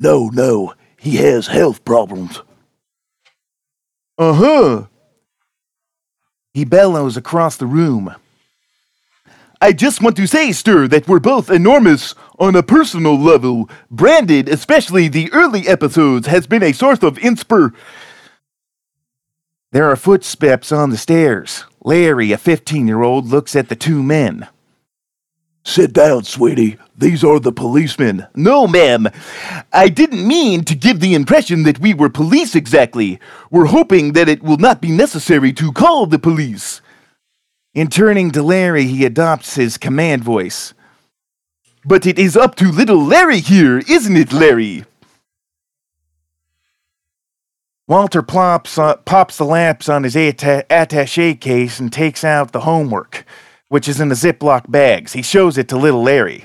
No, 0.00 0.28
no, 0.28 0.74
he 0.98 1.16
has 1.16 1.46
health 1.46 1.84
problems. 1.84 2.42
Uh 4.18 4.32
huh. 4.32 4.86
He 6.52 6.64
bellows 6.64 7.16
across 7.16 7.56
the 7.56 7.66
room. 7.66 8.14
I 9.62 9.72
just 9.72 10.02
want 10.02 10.16
to 10.16 10.26
say, 10.26 10.52
sir, 10.52 10.88
that 10.88 11.06
we're 11.06 11.20
both 11.20 11.50
enormous 11.50 12.14
on 12.38 12.56
a 12.56 12.62
personal 12.62 13.18
level. 13.18 13.68
Branded, 13.90 14.48
especially 14.48 15.06
the 15.06 15.30
early 15.32 15.68
episodes, 15.68 16.26
has 16.26 16.46
been 16.46 16.62
a 16.62 16.72
source 16.72 17.02
of 17.02 17.18
inspir. 17.18 17.74
There 19.72 19.88
are 19.88 19.94
footsteps 19.94 20.72
on 20.72 20.90
the 20.90 20.96
stairs. 20.96 21.64
Larry, 21.84 22.32
a 22.32 22.38
15 22.38 22.88
year 22.88 23.02
old, 23.02 23.28
looks 23.28 23.54
at 23.54 23.68
the 23.68 23.76
two 23.76 24.02
men. 24.02 24.48
Sit 25.64 25.92
down, 25.92 26.24
sweetie. 26.24 26.76
These 26.98 27.22
are 27.22 27.38
the 27.38 27.52
policemen. 27.52 28.26
No, 28.34 28.66
ma'am. 28.66 29.08
I 29.72 29.88
didn't 29.88 30.26
mean 30.26 30.64
to 30.64 30.74
give 30.74 30.98
the 30.98 31.14
impression 31.14 31.62
that 31.62 31.78
we 31.78 31.94
were 31.94 32.08
police 32.08 32.56
exactly. 32.56 33.20
We're 33.50 33.66
hoping 33.66 34.14
that 34.14 34.28
it 34.28 34.42
will 34.42 34.56
not 34.56 34.80
be 34.80 34.90
necessary 34.90 35.52
to 35.52 35.72
call 35.72 36.06
the 36.06 36.18
police. 36.18 36.80
In 37.72 37.86
turning 37.86 38.32
to 38.32 38.42
Larry, 38.42 38.86
he 38.86 39.04
adopts 39.04 39.54
his 39.54 39.78
command 39.78 40.24
voice. 40.24 40.74
But 41.84 42.06
it 42.06 42.18
is 42.18 42.36
up 42.36 42.56
to 42.56 42.72
little 42.72 43.04
Larry 43.04 43.38
here, 43.38 43.78
isn't 43.78 44.16
it, 44.16 44.32
Larry? 44.32 44.84
Walter 47.90 48.22
plops, 48.22 48.78
uh, 48.78 48.94
pops 48.98 49.36
the 49.36 49.44
lamps 49.44 49.88
on 49.88 50.04
his 50.04 50.16
atta- 50.16 50.64
attache 50.70 51.34
case 51.34 51.80
and 51.80 51.92
takes 51.92 52.22
out 52.22 52.52
the 52.52 52.60
homework, 52.60 53.24
which 53.66 53.88
is 53.88 54.00
in 54.00 54.08
the 54.08 54.14
Ziploc 54.14 54.70
bags. 54.70 55.14
He 55.14 55.22
shows 55.22 55.58
it 55.58 55.66
to 55.70 55.76
little 55.76 56.00
Larry. 56.00 56.44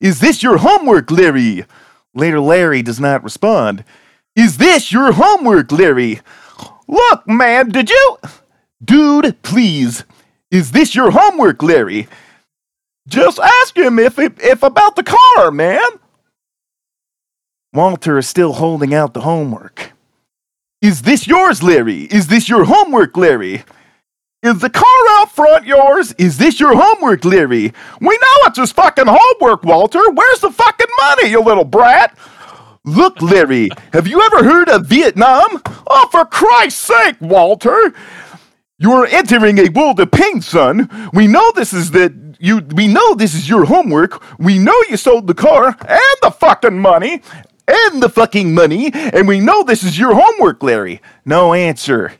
Is 0.00 0.18
this 0.18 0.42
your 0.42 0.56
homework, 0.56 1.08
Larry? 1.08 1.66
Later, 2.14 2.40
Larry 2.40 2.82
does 2.82 2.98
not 2.98 3.22
respond. 3.22 3.84
Is 4.34 4.58
this 4.58 4.90
your 4.90 5.12
homework, 5.12 5.70
Larry? 5.70 6.20
Look, 6.88 7.28
man, 7.28 7.68
did 7.68 7.88
you? 7.88 8.16
Dude, 8.84 9.40
please. 9.42 10.02
Is 10.50 10.72
this 10.72 10.96
your 10.96 11.12
homework, 11.12 11.62
Larry? 11.62 12.08
Just 13.06 13.38
ask 13.38 13.76
him 13.76 14.00
if 14.00 14.18
it, 14.18 14.32
if 14.40 14.64
about 14.64 14.96
the 14.96 15.04
car, 15.04 15.52
man. 15.52 16.00
Walter 17.72 18.18
is 18.18 18.26
still 18.26 18.54
holding 18.54 18.92
out 18.92 19.14
the 19.14 19.20
homework. 19.20 19.92
Is 20.82 21.02
this 21.02 21.28
yours, 21.28 21.62
Larry? 21.62 22.02
Is 22.02 22.26
this 22.26 22.48
your 22.48 22.64
homework, 22.64 23.16
Larry? 23.16 23.62
Is 24.42 24.58
the 24.58 24.68
car 24.68 24.84
out 25.10 25.30
front 25.30 25.64
yours? 25.64 26.10
Is 26.18 26.38
this 26.38 26.58
your 26.58 26.74
homework, 26.74 27.24
Larry? 27.24 27.72
We 28.00 28.08
know 28.08 28.36
it's 28.46 28.58
his 28.58 28.72
fucking 28.72 29.04
homework, 29.06 29.62
Walter. 29.62 30.00
Where's 30.10 30.40
the 30.40 30.50
fucking 30.50 30.88
money, 31.00 31.30
you 31.30 31.40
little 31.40 31.64
brat? 31.64 32.18
Look, 32.84 33.22
Larry, 33.22 33.68
have 33.92 34.08
you 34.08 34.20
ever 34.22 34.42
heard 34.42 34.68
of 34.68 34.86
Vietnam? 34.86 35.62
Oh, 35.86 36.08
for 36.10 36.24
Christ's 36.24 36.80
sake, 36.80 37.14
Walter! 37.20 37.94
You're 38.80 39.06
entering 39.06 39.58
a 39.58 39.68
world 39.68 40.00
of 40.00 40.10
pain, 40.10 40.40
son. 40.40 40.90
We 41.12 41.28
know 41.28 41.52
this 41.52 41.72
is 41.72 41.92
that 41.92 42.12
you. 42.40 42.58
We 42.74 42.88
know 42.88 43.14
this 43.14 43.36
is 43.36 43.48
your 43.48 43.66
homework. 43.66 44.20
We 44.40 44.58
know 44.58 44.74
you 44.90 44.96
sold 44.96 45.28
the 45.28 45.34
car 45.34 45.66
and 45.66 46.16
the 46.22 46.32
fucking 46.32 46.80
money 46.80 47.22
and 47.68 48.02
the 48.02 48.08
fucking 48.08 48.54
money, 48.54 48.90
and 48.92 49.26
we 49.28 49.40
know 49.40 49.62
this 49.62 49.82
is 49.84 49.98
your 49.98 50.14
homework, 50.14 50.62
Larry. 50.62 51.00
No 51.24 51.54
answer. 51.54 52.12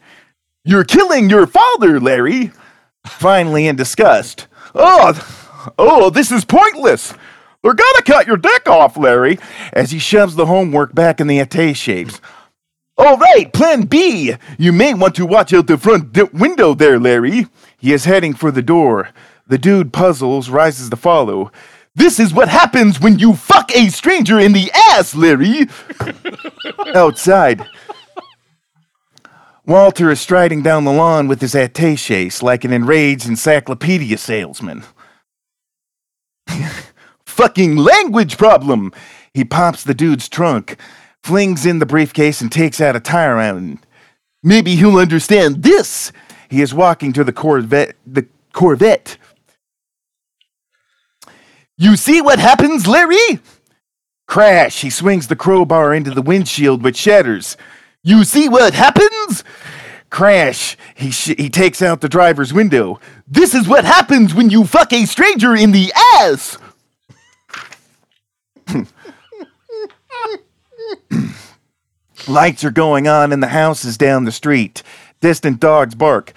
You're 0.65 0.85
killing 0.85 1.29
your 1.29 1.47
father, 1.47 1.99
Larry. 2.01 2.53
Finally, 3.07 3.67
in 3.67 3.77
disgust. 3.77 4.47
Oh, 4.75 5.73
oh, 5.79 6.11
this 6.11 6.31
is 6.31 6.45
pointless. 6.45 7.15
They're 7.63 7.75
gonna 7.75 8.03
cut 8.05 8.27
your 8.27 8.37
dick 8.37 8.69
off, 8.69 8.97
Larry. 8.97 9.39
As 9.73 9.91
he 9.91 9.99
shoves 9.99 10.35
the 10.35 10.47
homework 10.47 10.95
back 10.95 11.21
in 11.21 11.27
the 11.27 11.39
attache 11.39 11.75
shapes. 11.75 12.21
All 12.99 13.17
right, 13.17 13.53
plan 13.53 13.83
B. 13.83 14.35
You 14.59 14.73
may 14.73 14.95
want 14.95 15.15
to 15.17 15.27
watch 15.27 15.53
out 15.53 15.67
the 15.67 15.79
front 15.79 16.13
d- 16.13 16.25
window 16.33 16.75
there, 16.75 16.99
Larry. 17.01 17.47
He 17.79 17.93
is 17.93 18.05
heading 18.05 18.35
for 18.35 18.51
the 18.51 18.63
door. 18.63 19.09
The 19.47 19.59
dude 19.59 19.93
puzzles, 19.93 20.49
rises 20.51 20.91
to 20.91 20.97
follow. 20.97 21.51
This 21.95 22.19
is 22.19 22.33
what 22.33 22.49
happens 22.49 23.01
when 23.01 23.19
you 23.19 23.35
fuck 23.35 23.75
a 23.75 23.89
stranger 23.89 24.39
in 24.39 24.53
the 24.53 24.71
ass, 24.73 25.15
Larry. 25.15 25.69
Outside. 26.95 27.67
Walter 29.67 30.11
is 30.11 30.21
striding 30.21 30.63
down 30.63 30.85
the 30.85 30.93
lawn 30.93 31.29
with 31.29 31.41
his 31.41 31.55
attaches 31.55 32.43
like 32.43 32.65
an 32.65 32.73
enraged 32.73 33.29
encyclopedia 33.29 34.19
salesman. 34.19 34.83
Fucking 37.27 37.77
language 37.77 38.39
problem. 38.39 38.93
He 39.35 39.45
pops 39.45 39.85
the 39.85 39.95
dude's 39.95 40.29
trunk, 40.29 40.77
flings 41.23 41.65
in 41.65 41.79
the 41.79 41.87
briefcase, 41.87 42.41
and 42.41 42.51
takes 42.51 42.81
out 42.81 42.97
a 42.97 43.01
tire 43.01 43.37
iron. 43.37 43.79
Maybe 44.43 44.75
he'll 44.75 44.97
understand 44.97 45.63
this. 45.63 46.11
He 46.51 46.61
is 46.61 46.75
walking 46.75 47.13
to 47.13 47.23
the 47.23 47.33
Corvette. 47.33 47.97
The 48.07 48.27
Corvette. 48.53 49.17
You 51.83 51.97
see 51.97 52.21
what 52.21 52.39
happens, 52.39 52.87
Larry? 52.87 53.41
Crash! 54.29 54.83
He 54.83 54.89
swings 54.89 55.27
the 55.27 55.35
crowbar 55.35 55.93
into 55.93 56.13
the 56.13 56.23
windshield, 56.23 56.81
which 56.85 56.97
shatters. 56.97 57.57
You 58.05 58.23
see 58.23 58.49
what 58.49 58.73
happens? 58.73 59.43
Crash! 60.09 60.77
He 60.95 61.11
sh- 61.11 61.35
he 61.37 61.51
takes 61.51 61.83
out 61.83 62.01
the 62.01 62.09
driver's 62.09 62.53
window. 62.53 63.01
This 63.27 63.53
is 63.53 63.67
what 63.67 63.85
happens 63.85 64.33
when 64.33 64.49
you 64.49 64.63
fuck 64.65 64.93
a 64.93 65.07
stranger 65.07 65.57
in 65.57 65.73
the 65.73 65.93
ass. 66.21 66.57
Lights 72.29 72.63
are 72.63 72.71
going 72.71 73.09
on 73.09 73.33
in 73.33 73.41
the 73.41 73.49
houses 73.49 73.99
down 73.99 74.23
the 74.23 74.31
street. 74.31 74.85
Distant 75.21 75.59
dogs 75.59 75.97
bark. 75.97 76.33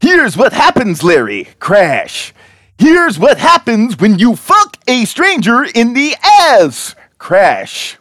Here's 0.00 0.38
what 0.38 0.54
happens, 0.54 1.04
Larry. 1.04 1.48
Crash! 1.58 2.32
Here's 2.78 3.18
what 3.18 3.38
happens 3.38 3.98
when 3.98 4.18
you 4.18 4.36
fuck 4.36 4.76
a 4.88 5.04
stranger 5.04 5.64
in 5.64 5.94
the 5.94 6.16
ass. 6.22 6.94
Crash! 7.18 7.98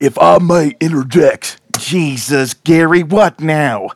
If 0.00 0.18
I 0.18 0.38
may 0.38 0.76
interject, 0.80 1.60
Jesus, 1.78 2.52
Gary, 2.54 3.02
what 3.02 3.40
now? 3.40 3.88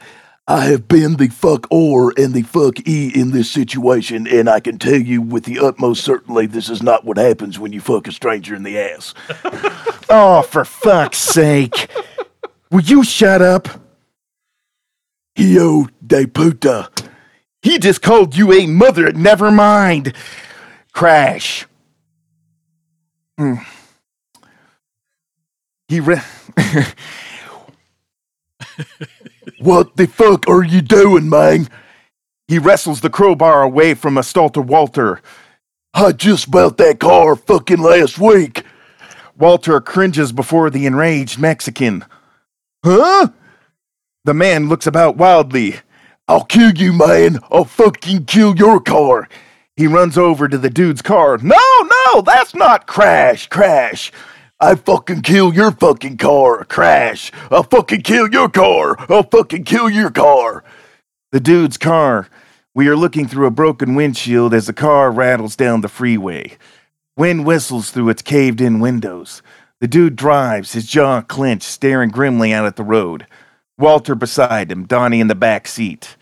I 0.46 0.64
have 0.64 0.88
been 0.88 1.16
the 1.16 1.28
fuck 1.28 1.66
or 1.70 2.14
and 2.16 2.32
the 2.32 2.40
fuck 2.40 2.88
e 2.88 3.12
in 3.14 3.32
this 3.32 3.50
situation, 3.50 4.26
and 4.26 4.48
I 4.48 4.60
can 4.60 4.78
tell 4.78 4.98
you 4.98 5.20
with 5.20 5.44
the 5.44 5.58
utmost 5.58 6.02
certainty 6.02 6.46
this 6.46 6.70
is 6.70 6.82
not 6.82 7.04
what 7.04 7.18
happens 7.18 7.58
when 7.58 7.74
you 7.74 7.82
fuck 7.82 8.08
a 8.08 8.12
stranger 8.12 8.54
in 8.54 8.62
the 8.62 8.78
ass. 8.78 9.14
Oh, 10.10 10.40
for 10.40 10.64
fuck's 10.64 11.18
sake. 11.18 11.90
Will 12.70 12.80
you 12.80 13.04
shut 13.04 13.42
up? 13.42 13.68
Hio 15.34 15.86
de 16.06 16.26
puta. 16.26 16.88
He 17.68 17.78
just 17.78 18.00
called 18.00 18.34
you 18.34 18.50
a 18.50 18.66
mother. 18.66 19.12
Never 19.12 19.50
mind. 19.50 20.14
Crash. 20.94 21.66
Hmm. 23.36 23.56
He 25.86 26.00
re- 26.00 26.22
What 29.58 29.96
the 29.96 30.06
fuck 30.06 30.48
are 30.48 30.64
you 30.64 30.80
doing, 30.80 31.28
man? 31.28 31.68
he 32.46 32.58
wrestles 32.58 33.02
the 33.02 33.10
crowbar 33.10 33.62
away 33.62 33.92
from 33.92 34.16
Assaulter 34.16 34.62
Walter. 34.62 35.20
I 35.92 36.12
just 36.12 36.50
bought 36.50 36.78
that 36.78 37.00
car 37.00 37.36
fucking 37.36 37.80
last 37.82 38.18
week. 38.18 38.62
Walter 39.36 39.78
cringes 39.82 40.32
before 40.32 40.70
the 40.70 40.86
enraged 40.86 41.38
Mexican. 41.38 42.06
Huh? 42.82 43.28
The 44.24 44.32
man 44.32 44.70
looks 44.70 44.86
about 44.86 45.18
wildly. 45.18 45.80
I'll 46.28 46.44
kill 46.44 46.72
you, 46.72 46.92
man. 46.92 47.38
I'll 47.50 47.64
fucking 47.64 48.26
kill 48.26 48.54
your 48.54 48.80
car. 48.80 49.28
He 49.76 49.86
runs 49.86 50.18
over 50.18 50.46
to 50.46 50.58
the 50.58 50.68
dude's 50.68 51.00
car. 51.00 51.38
No, 51.38 51.56
no, 51.80 52.20
that's 52.20 52.54
not 52.54 52.86
Crash. 52.86 53.48
Crash. 53.48 54.12
I 54.60 54.74
fucking 54.74 55.22
kill 55.22 55.54
your 55.54 55.70
fucking 55.70 56.18
car. 56.18 56.64
Crash. 56.64 57.32
I'll 57.50 57.62
fucking 57.62 58.02
kill 58.02 58.28
your 58.28 58.48
car. 58.48 58.96
I'll 59.08 59.22
fucking 59.22 59.64
kill 59.64 59.88
your 59.88 60.10
car. 60.10 60.64
The 61.32 61.40
dude's 61.40 61.78
car. 61.78 62.28
We 62.74 62.88
are 62.88 62.96
looking 62.96 63.26
through 63.26 63.46
a 63.46 63.50
broken 63.50 63.94
windshield 63.94 64.52
as 64.52 64.66
the 64.66 64.72
car 64.72 65.10
rattles 65.10 65.56
down 65.56 65.80
the 65.80 65.88
freeway. 65.88 66.58
Wind 67.16 67.46
whistles 67.46 67.90
through 67.90 68.10
its 68.10 68.22
caved 68.22 68.60
in 68.60 68.80
windows. 68.80 69.42
The 69.80 69.88
dude 69.88 70.16
drives, 70.16 70.72
his 70.72 70.86
jaw 70.86 71.22
clenched, 71.22 71.64
staring 71.68 72.10
grimly 72.10 72.52
out 72.52 72.66
at 72.66 72.76
the 72.76 72.84
road. 72.84 73.26
Walter 73.78 74.16
beside 74.16 74.72
him, 74.72 74.86
Donnie 74.86 75.20
in 75.20 75.28
the 75.28 75.36
back 75.36 75.68
seat, 75.68 76.16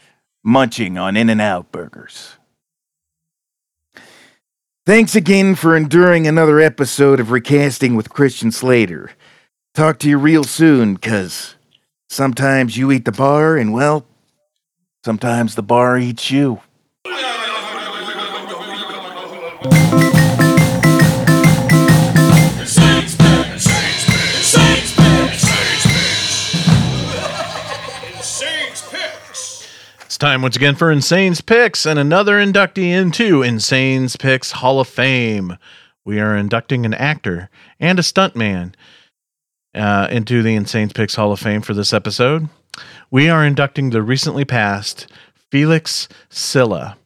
munching 0.46 0.96
on 0.96 1.16
In 1.16 1.28
N 1.28 1.40
Out 1.40 1.72
burgers. 1.72 2.36
Thanks 4.86 5.16
again 5.16 5.56
for 5.56 5.76
enduring 5.76 6.28
another 6.28 6.60
episode 6.60 7.18
of 7.18 7.32
Recasting 7.32 7.96
with 7.96 8.10
Christian 8.10 8.52
Slater. 8.52 9.10
Talk 9.74 9.98
to 9.98 10.08
you 10.08 10.16
real 10.16 10.44
soon, 10.44 10.98
cuz 10.98 11.56
sometimes 12.08 12.76
you 12.76 12.92
eat 12.92 13.04
the 13.04 13.12
bar, 13.12 13.56
and 13.56 13.72
well, 13.72 14.06
sometimes 15.04 15.56
the 15.56 15.62
bar 15.62 15.98
eats 15.98 16.30
you. 16.30 16.60
It's 30.16 30.22
time 30.22 30.40
once 30.40 30.56
again 30.56 30.76
for 30.76 30.90
Insane's 30.90 31.42
Picks 31.42 31.84
and 31.84 31.98
another 31.98 32.38
inductee 32.38 32.88
into 32.88 33.42
Insane's 33.42 34.16
Picks 34.16 34.50
Hall 34.50 34.80
of 34.80 34.88
Fame. 34.88 35.58
We 36.06 36.20
are 36.20 36.34
inducting 36.34 36.86
an 36.86 36.94
actor 36.94 37.50
and 37.78 37.98
a 37.98 38.02
stuntman 38.02 38.72
uh, 39.74 40.08
into 40.10 40.42
the 40.42 40.54
Insane's 40.54 40.94
Picks 40.94 41.16
Hall 41.16 41.32
of 41.32 41.40
Fame 41.40 41.60
for 41.60 41.74
this 41.74 41.92
episode. 41.92 42.48
We 43.10 43.28
are 43.28 43.44
inducting 43.44 43.90
the 43.90 44.02
recently 44.02 44.46
passed 44.46 45.06
Felix 45.50 46.08
Silla, 46.30 46.96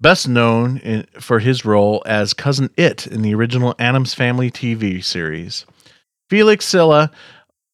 best 0.00 0.26
known 0.26 0.78
in, 0.78 1.06
for 1.20 1.38
his 1.38 1.64
role 1.64 2.02
as 2.04 2.34
Cousin 2.34 2.70
It 2.76 3.06
in 3.06 3.22
the 3.22 3.32
original 3.32 3.76
Addams 3.78 4.12
Family 4.12 4.50
TV 4.50 5.04
series. 5.04 5.66
Felix 6.28 6.64
Silla 6.64 7.12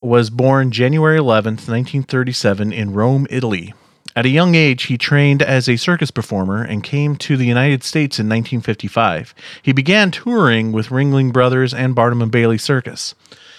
was 0.03 0.29
born 0.29 0.71
January 0.71 1.19
11th, 1.19 1.67
1937, 1.67 2.75
in 2.75 2.93
Rome, 2.93 3.27
Italy. 3.31 3.73
At 4.17 4.25
a 4.25 4.31
young 4.31 4.55
age, 4.55 4.85
he 4.85 4.97
trained 4.97 5.43
as 5.43 5.69
a 5.69 5.77
circus 5.77 6.11
performer 6.11 6.63
and 6.63 6.83
came 6.83 7.17
to 7.17 7.37
the 7.37 7.45
United 7.45 7.85
States 7.85 8.19
in 8.19 8.25
1955. 8.25 9.35
He 9.63 9.73
began 9.73 10.11
touring 10.11 10.73
with 10.73 10.89
Ringling 10.89 11.35
Brothers 11.35 11.75
and 11.75 11.95
Barnum 11.95 12.23
and 12.23 12.33
Bailey 12.33 12.57
Circus. 12.57 13.15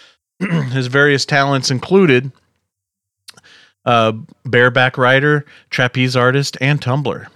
His 0.40 0.88
various 0.88 1.26
talents 1.26 1.70
included 1.70 2.32
uh, 3.86 4.14
bareback 4.46 4.98
rider, 4.98 5.46
trapeze 5.70 6.16
artist, 6.16 6.58
and 6.60 6.82
tumbler. 6.82 7.28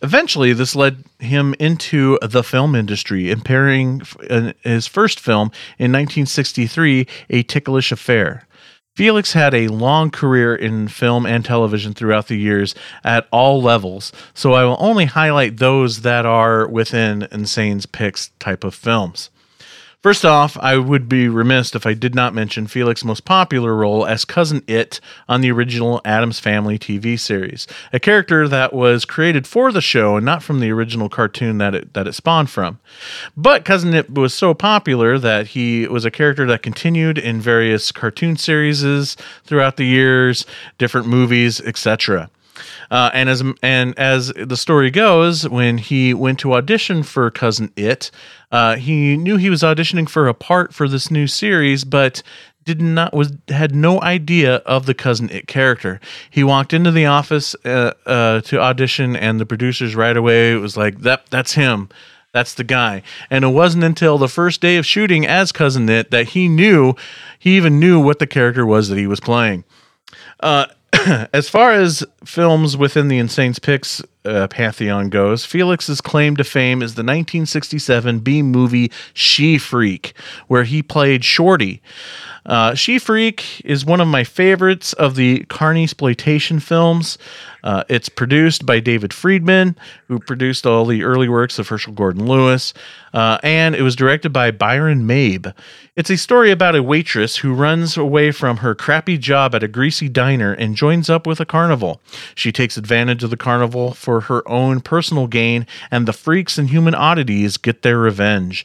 Eventually, 0.00 0.52
this 0.52 0.76
led 0.76 1.02
him 1.18 1.56
into 1.58 2.16
the 2.22 2.44
film 2.44 2.76
industry, 2.76 3.32
appearing 3.32 4.02
in 4.30 4.54
his 4.62 4.86
first 4.86 5.18
film 5.18 5.48
in 5.78 5.90
1963, 5.90 7.08
A 7.30 7.42
Ticklish 7.42 7.90
Affair. 7.90 8.46
Felix 8.98 9.32
had 9.32 9.54
a 9.54 9.68
long 9.68 10.10
career 10.10 10.56
in 10.56 10.88
film 10.88 11.24
and 11.24 11.44
television 11.44 11.94
throughout 11.94 12.26
the 12.26 12.34
years 12.34 12.74
at 13.04 13.28
all 13.30 13.62
levels, 13.62 14.12
so 14.34 14.54
I 14.54 14.64
will 14.64 14.76
only 14.80 15.04
highlight 15.04 15.58
those 15.58 16.00
that 16.00 16.26
are 16.26 16.66
within 16.66 17.28
Insane's 17.30 17.86
Picks 17.86 18.32
type 18.40 18.64
of 18.64 18.74
films. 18.74 19.30
First 20.00 20.24
off, 20.24 20.56
I 20.60 20.76
would 20.76 21.08
be 21.08 21.26
remiss 21.26 21.74
if 21.74 21.84
I 21.84 21.92
did 21.92 22.14
not 22.14 22.32
mention 22.32 22.68
Felix's 22.68 23.04
most 23.04 23.24
popular 23.24 23.74
role 23.74 24.06
as 24.06 24.24
Cousin 24.24 24.62
It 24.68 25.00
on 25.28 25.40
the 25.40 25.50
original 25.50 26.00
Addams 26.04 26.38
Family 26.38 26.78
TV 26.78 27.18
series, 27.18 27.66
a 27.92 27.98
character 27.98 28.46
that 28.46 28.72
was 28.72 29.04
created 29.04 29.44
for 29.44 29.72
the 29.72 29.80
show 29.80 30.14
and 30.14 30.24
not 30.24 30.44
from 30.44 30.60
the 30.60 30.70
original 30.70 31.08
cartoon 31.08 31.58
that 31.58 31.74
it 31.74 31.94
that 31.94 32.06
it 32.06 32.14
spawned 32.14 32.48
from. 32.48 32.78
But 33.36 33.64
Cousin 33.64 33.92
It 33.92 34.14
was 34.14 34.32
so 34.32 34.54
popular 34.54 35.18
that 35.18 35.48
he 35.48 35.88
was 35.88 36.04
a 36.04 36.12
character 36.12 36.46
that 36.46 36.62
continued 36.62 37.18
in 37.18 37.40
various 37.40 37.90
cartoon 37.90 38.36
series 38.36 39.16
throughout 39.42 39.78
the 39.78 39.86
years, 39.86 40.46
different 40.78 41.08
movies, 41.08 41.60
etc. 41.62 42.30
Uh, 42.90 43.10
and 43.12 43.28
as 43.28 43.42
and 43.62 43.98
as 43.98 44.32
the 44.36 44.56
story 44.56 44.90
goes, 44.90 45.48
when 45.48 45.78
he 45.78 46.14
went 46.14 46.38
to 46.40 46.54
audition 46.54 47.02
for 47.02 47.30
Cousin 47.30 47.72
It, 47.76 48.10
uh, 48.50 48.76
he 48.76 49.16
knew 49.16 49.36
he 49.36 49.50
was 49.50 49.62
auditioning 49.62 50.08
for 50.08 50.28
a 50.28 50.34
part 50.34 50.74
for 50.74 50.88
this 50.88 51.10
new 51.10 51.26
series, 51.26 51.84
but 51.84 52.22
did 52.64 52.82
not 52.82 53.14
was 53.14 53.32
had 53.48 53.74
no 53.74 54.00
idea 54.02 54.56
of 54.56 54.84
the 54.84 54.94
Cousin 54.94 55.30
It 55.30 55.46
character. 55.46 56.00
He 56.30 56.44
walked 56.44 56.74
into 56.74 56.90
the 56.90 57.06
office 57.06 57.56
uh, 57.64 57.92
uh, 58.04 58.40
to 58.42 58.60
audition, 58.60 59.16
and 59.16 59.40
the 59.40 59.46
producers 59.46 59.96
right 59.96 60.16
away 60.16 60.54
was 60.56 60.76
like, 60.76 60.98
"That 61.00 61.26
that's 61.30 61.52
him." 61.52 61.88
That's 62.32 62.52
the 62.54 62.64
guy. 62.64 63.02
And 63.30 63.42
it 63.42 63.48
wasn't 63.48 63.84
until 63.84 64.18
the 64.18 64.28
first 64.28 64.60
day 64.60 64.76
of 64.76 64.84
shooting 64.84 65.26
as 65.26 65.50
Cousin 65.50 65.88
It 65.88 66.10
that 66.10 66.28
he 66.28 66.46
knew, 66.46 66.94
he 67.38 67.56
even 67.56 67.80
knew 67.80 67.98
what 67.98 68.18
the 68.18 68.26
character 68.26 68.66
was 68.66 68.90
that 68.90 68.98
he 68.98 69.06
was 69.06 69.18
playing. 69.18 69.64
Uh, 70.40 70.66
as 71.32 71.48
far 71.48 71.72
as 71.72 72.04
films 72.24 72.76
within 72.76 73.08
the 73.08 73.18
Insane's 73.18 73.58
Picks 73.58 74.02
uh, 74.28 74.48
pantheon 74.48 75.08
goes, 75.08 75.44
Felix's 75.44 76.00
claim 76.00 76.36
to 76.36 76.44
fame 76.44 76.82
is 76.82 76.94
the 76.94 77.00
1967 77.00 78.20
B 78.20 78.42
movie 78.42 78.92
She 79.14 79.58
Freak, 79.58 80.12
where 80.46 80.64
he 80.64 80.82
played 80.82 81.24
Shorty. 81.24 81.80
Uh, 82.46 82.74
she 82.74 82.98
Freak 82.98 83.60
is 83.64 83.84
one 83.84 84.00
of 84.00 84.08
my 84.08 84.24
favorites 84.24 84.94
of 84.94 85.16
the 85.16 85.40
Carney 85.44 85.82
exploitation 85.84 86.60
films. 86.60 87.18
Uh, 87.62 87.84
it's 87.88 88.08
produced 88.08 88.64
by 88.64 88.80
David 88.80 89.12
Friedman, 89.12 89.76
who 90.06 90.18
produced 90.18 90.64
all 90.64 90.86
the 90.86 91.02
early 91.02 91.28
works 91.28 91.58
of 91.58 91.68
Herschell 91.68 91.92
Gordon 91.92 92.26
Lewis, 92.26 92.72
uh, 93.12 93.38
and 93.42 93.74
it 93.74 93.82
was 93.82 93.96
directed 93.96 94.32
by 94.32 94.50
Byron 94.50 95.06
Mabe. 95.06 95.52
It's 95.96 96.10
a 96.10 96.16
story 96.16 96.50
about 96.50 96.76
a 96.76 96.82
waitress 96.82 97.36
who 97.36 97.52
runs 97.52 97.96
away 97.96 98.30
from 98.30 98.58
her 98.58 98.74
crappy 98.74 99.18
job 99.18 99.54
at 99.54 99.64
a 99.64 99.68
greasy 99.68 100.08
diner 100.08 100.52
and 100.52 100.76
joins 100.76 101.10
up 101.10 101.26
with 101.26 101.40
a 101.40 101.44
carnival. 101.44 102.00
She 102.34 102.52
takes 102.52 102.76
advantage 102.76 103.24
of 103.24 103.30
the 103.30 103.36
carnival 103.36 103.92
for 103.92 104.17
her 104.22 104.48
own 104.48 104.80
personal 104.80 105.26
gain, 105.26 105.66
and 105.90 106.06
the 106.06 106.12
freaks 106.12 106.58
and 106.58 106.70
human 106.70 106.94
oddities 106.94 107.56
get 107.56 107.82
their 107.82 107.98
revenge. 107.98 108.64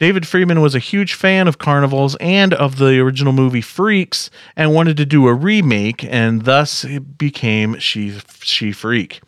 David 0.00 0.28
Friedman 0.28 0.60
was 0.60 0.76
a 0.76 0.80
huge 0.80 1.14
fan 1.14 1.48
of 1.48 1.58
carnivals 1.58 2.14
and 2.20 2.54
of 2.54 2.78
the 2.78 3.00
original 3.00 3.32
movie 3.32 3.60
Freaks 3.60 4.30
and 4.54 4.72
wanted 4.72 4.96
to 4.96 5.04
do 5.04 5.26
a 5.26 5.34
remake 5.34 6.04
and 6.04 6.44
thus 6.44 6.84
it 6.84 7.18
became 7.18 7.78
She 7.78 8.20
She 8.40 8.70
Freak. 8.70 9.20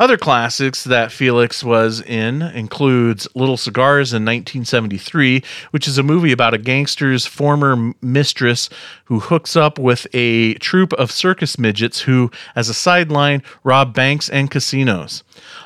Other 0.00 0.16
classics 0.16 0.84
that 0.84 1.10
Felix 1.10 1.64
was 1.64 2.00
in 2.00 2.40
includes 2.40 3.26
Little 3.34 3.56
Cigars 3.56 4.12
in 4.12 4.24
1973, 4.24 5.42
which 5.72 5.88
is 5.88 5.98
a 5.98 6.04
movie 6.04 6.30
about 6.30 6.54
a 6.54 6.58
gangster's 6.58 7.26
former 7.26 7.92
mistress 8.00 8.70
who 9.06 9.18
hooks 9.18 9.56
up 9.56 9.76
with 9.76 10.06
a 10.12 10.54
troupe 10.54 10.92
of 10.92 11.10
circus 11.10 11.58
midgets 11.58 12.02
who, 12.02 12.30
as 12.54 12.68
a 12.68 12.74
sideline, 12.74 13.42
rob 13.64 13.92
banks 13.92 14.28
and 14.28 14.52
casinos. 14.52 15.24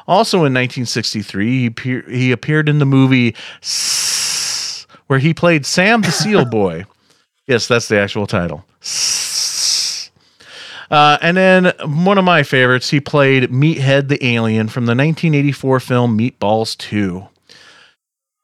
Also 0.08 0.38
in 0.38 0.54
1963, 0.54 1.46
he, 1.50 1.66
appear- 1.66 2.10
he 2.10 2.32
appeared 2.32 2.70
in 2.70 2.78
the 2.78 2.86
movie 2.86 3.36
where 5.08 5.18
he 5.18 5.34
played 5.34 5.66
Sam 5.66 6.00
the 6.00 6.10
Seal 6.10 6.46
Boy. 6.46 6.86
yes, 7.46 7.68
that's 7.68 7.88
the 7.88 7.98
actual 7.98 8.26
title. 8.26 8.64
Uh, 10.92 11.16
and 11.22 11.38
then 11.38 11.72
one 11.86 12.18
of 12.18 12.24
my 12.24 12.42
favorites, 12.42 12.90
he 12.90 13.00
played 13.00 13.50
Meathead 13.50 14.08
the 14.08 14.24
Alien 14.24 14.68
from 14.68 14.84
the 14.84 14.90
1984 14.90 15.80
film 15.80 16.18
Meatballs 16.18 16.76
2. 16.76 17.26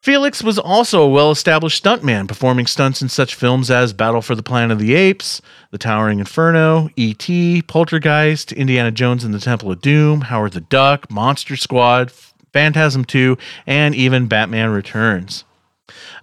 Felix 0.02 0.42
was 0.42 0.58
also 0.58 1.02
a 1.02 1.08
well 1.08 1.30
established 1.30 1.84
stuntman, 1.84 2.26
performing 2.26 2.66
stunts 2.66 3.02
in 3.02 3.10
such 3.10 3.34
films 3.34 3.70
as 3.70 3.92
Battle 3.92 4.22
for 4.22 4.34
the 4.34 4.42
Planet 4.42 4.70
of 4.70 4.78
the 4.78 4.94
Apes, 4.94 5.42
The 5.72 5.76
Towering 5.76 6.20
Inferno, 6.20 6.88
E.T., 6.96 7.62
Poltergeist, 7.66 8.52
Indiana 8.52 8.92
Jones 8.92 9.24
and 9.24 9.34
the 9.34 9.40
Temple 9.40 9.70
of 9.70 9.82
Doom, 9.82 10.22
Howard 10.22 10.52
the 10.52 10.62
Duck, 10.62 11.10
Monster 11.10 11.56
Squad, 11.56 12.10
Phantasm 12.54 13.04
2, 13.04 13.36
and 13.66 13.94
even 13.94 14.26
Batman 14.26 14.70
Returns. 14.70 15.44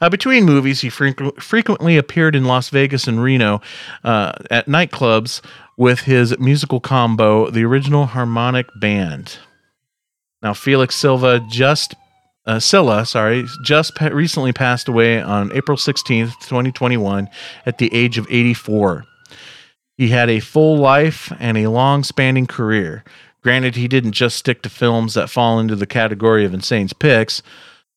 Uh, 0.01 0.09
between 0.09 0.45
movies, 0.45 0.81
he 0.81 0.89
frequ- 0.89 1.41
frequently 1.41 1.97
appeared 1.97 2.35
in 2.35 2.45
Las 2.45 2.69
Vegas 2.69 3.07
and 3.07 3.21
Reno 3.21 3.61
uh, 4.03 4.33
at 4.49 4.67
nightclubs 4.67 5.41
with 5.77 6.01
his 6.01 6.37
musical 6.39 6.79
combo, 6.79 7.49
the 7.49 7.65
original 7.65 8.05
harmonic 8.05 8.67
band. 8.79 9.37
Now, 10.41 10.53
Felix 10.53 10.95
Silva 10.95 11.41
just 11.49 11.95
uh, 12.45 12.59
Silla, 12.59 13.05
sorry, 13.05 13.45
just 13.63 13.95
pa- 13.95 14.07
recently 14.07 14.53
passed 14.53 14.87
away 14.87 15.21
on 15.21 15.51
April 15.53 15.77
16th, 15.77 16.33
2021, 16.41 17.27
at 17.65 17.79
the 17.79 17.93
age 17.93 18.17
of 18.17 18.27
84. 18.29 19.03
He 19.97 20.09
had 20.09 20.29
a 20.29 20.39
full 20.39 20.77
life 20.77 21.31
and 21.39 21.57
a 21.57 21.67
long 21.67 22.03
spanning 22.03 22.45
career. 22.47 23.03
Granted, 23.41 23.75
he 23.75 23.87
didn't 23.87 24.11
just 24.11 24.37
stick 24.37 24.61
to 24.63 24.69
films 24.69 25.13
that 25.13 25.29
fall 25.29 25.59
into 25.59 25.75
the 25.75 25.85
category 25.85 26.45
of 26.45 26.53
Insane's 26.53 26.93
picks, 26.93 27.41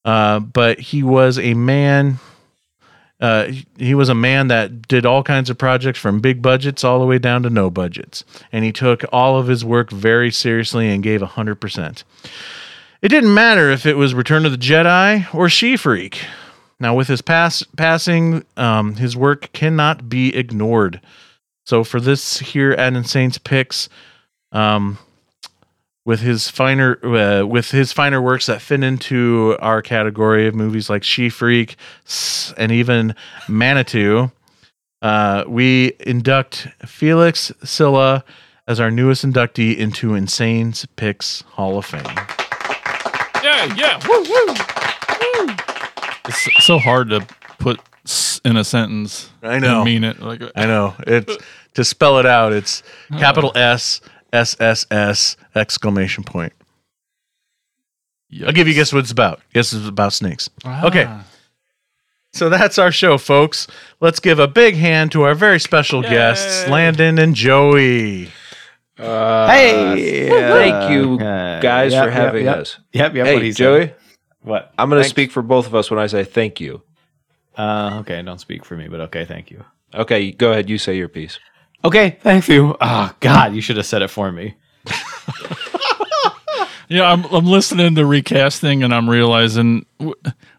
uh, 0.05 0.41
but 0.41 0.79
he 0.79 1.03
was 1.03 1.39
a 1.39 1.55
man. 1.55 2.19
Uh, 3.21 3.51
he- 3.79 3.95
was 3.95 4.09
a 4.09 4.15
man 4.15 4.47
that 4.49 4.87
did 4.87 5.05
all 5.05 5.23
kinds 5.23 5.51
of 5.51 5.59
projects 5.59 5.99
from 5.99 6.21
big 6.21 6.41
budgets 6.41 6.85
all 6.85 7.01
the 7.01 7.07
way 7.07 7.19
down 7.19 7.43
to 7.43 7.51
no 7.51 7.69
budgets. 7.69 8.25
And 8.53 8.65
he 8.65 8.73
took 8.73 9.05
all 9.13 9.37
of 9.39 9.49
his 9.49 9.65
work 9.65 9.91
very 9.91 10.31
seriously 10.31 10.89
and 10.89 11.03
gave 11.03 11.21
100%. 11.21 12.05
It 13.03 13.09
didn't 13.09 13.35
matter 13.35 13.71
if 13.71 13.87
it 13.87 13.97
was 13.97 14.15
Return 14.15 14.45
of 14.47 14.53
the 14.53 14.59
Jedi 14.59 15.33
or 15.35 15.49
She 15.49 15.77
Freak. 15.77 16.21
Now, 16.81 16.95
with 16.95 17.09
his 17.09 17.23
pass 17.23 17.65
passing, 17.77 18.45
um, 18.57 18.97
his 18.97 19.17
work 19.17 19.51
cannot 19.53 20.09
be 20.09 20.35
ignored. 20.35 21.01
So, 21.65 21.83
for 21.83 22.01
this 22.01 22.39
here 22.39 22.71
at 22.73 22.95
Insane's 22.95 23.39
Picks, 23.39 23.89
um, 24.53 24.99
with 26.09 26.21
his 26.21 26.49
finer 26.49 26.99
uh, 27.05 27.45
with 27.45 27.71
his 27.71 27.93
finer 27.93 28.23
works 28.23 28.47
that 28.47 28.63
fit 28.63 28.83
into 28.83 29.55
our 29.61 29.83
category 29.83 30.47
of 30.47 30.55
movies 30.55 30.89
like 30.89 31.03
She 31.03 31.29
Freak 31.29 31.77
and 32.57 32.73
even 32.73 33.15
Manitou, 33.47 34.31
uh, 35.03 35.45
we 35.47 35.93
induct 36.01 36.67
Felix 36.87 37.53
Silla 37.63 38.25
as 38.67 38.81
our 38.81 38.91
newest 38.91 39.23
inductee 39.23 39.77
into 39.77 40.15
Insane's 40.15 40.87
Picks 40.97 41.43
Hall 41.43 41.77
of 41.77 41.85
Fame. 41.85 42.03
Yeah, 43.45 43.75
yeah. 43.77 44.01
Woo, 44.09 44.23
woo. 44.23 44.47
Woo. 45.47 45.55
It's 46.25 46.65
so 46.65 46.79
hard 46.79 47.11
to 47.11 47.21
put 47.59 47.81
in 48.47 48.57
a 48.57 48.65
sentence. 48.65 49.29
I 49.43 49.59
know. 49.59 49.83
And 49.83 49.85
mean 49.85 50.05
it. 50.05 50.21
Like 50.21 50.41
I 50.57 50.65
know. 50.65 50.95
It's 51.07 51.37
to 51.75 51.85
spell 51.85 52.19
it 52.19 52.25
out. 52.25 52.55
It's 52.55 52.83
capital 53.11 53.53
S 53.55 54.01
S 54.33 54.57
S 54.61 54.87
S 54.91 55.37
exclamation 55.55 56.25
point. 56.25 56.53
I'll 58.45 58.53
give 58.53 58.67
you 58.69 58.75
a 58.75 58.77
guess 58.77 58.93
what 58.93 59.01
it's 59.01 59.11
about. 59.11 59.41
Guess 59.55 59.73
it's 59.73 59.89
about 59.89 60.13
snakes. 60.13 60.51
Okay. 60.65 61.07
Ah. 61.09 61.25
So 62.35 62.51
that's 62.51 62.79
our 62.79 62.93
show, 62.93 63.17
folks. 63.17 63.67
Let's 64.01 64.21
give 64.21 64.39
a 64.39 64.47
big 64.47 64.75
hand 64.77 65.13
to 65.13 65.23
our 65.23 65.35
very 65.35 65.59
special 65.59 66.03
guests, 66.03 66.69
Landon 66.69 67.19
and 67.19 67.35
Joey. 67.35 68.29
hey, 68.99 70.29
thank 70.29 70.91
you 70.93 71.19
Uh, 71.25 71.61
guys 71.61 71.93
yep, 71.93 72.05
for 72.05 72.11
having 72.11 72.45
yep. 72.45 72.59
us. 72.59 72.79
Yep, 72.93 73.15
yep, 73.15 73.27
Hey, 73.27 73.35
what 73.35 73.43
he 73.43 73.53
said. 73.53 73.57
Joey. 73.57 73.93
What? 74.43 74.73
I'm 74.79 74.91
going 74.91 75.03
to 75.03 75.09
speak 75.09 75.33
for 75.33 75.43
both 75.43 75.67
of 75.67 75.75
us 75.75 75.91
when 75.91 75.99
I 75.99 76.07
say 76.07 76.23
thank 76.25 76.61
you. 76.61 76.83
Uh, 77.57 77.99
okay, 78.01 78.21
don't 78.23 78.39
speak 78.41 78.65
for 78.65 78.77
me, 78.77 78.89
but 78.89 79.01
okay, 79.01 79.25
thank 79.25 79.51
you. 79.51 79.65
Okay, 79.95 80.31
go 80.33 80.53
ahead. 80.53 80.69
You 80.69 80.77
say 80.79 80.97
your 80.97 81.09
piece. 81.09 81.39
Okay, 81.85 82.19
thank 82.23 82.49
you. 82.49 82.77
Oh 82.81 83.15
God, 83.21 83.55
you 83.55 83.61
should 83.61 83.77
have 83.77 83.87
said 83.87 84.03
it 84.03 84.09
for 84.09 84.31
me. 84.33 84.55
Yeah, 86.91 87.13
I'm 87.13 87.23
I'm 87.27 87.45
listening 87.45 87.97
to 87.97 88.07
recasting 88.07 88.83
and 88.83 88.95
I'm 88.95 89.11
realizing 89.11 89.85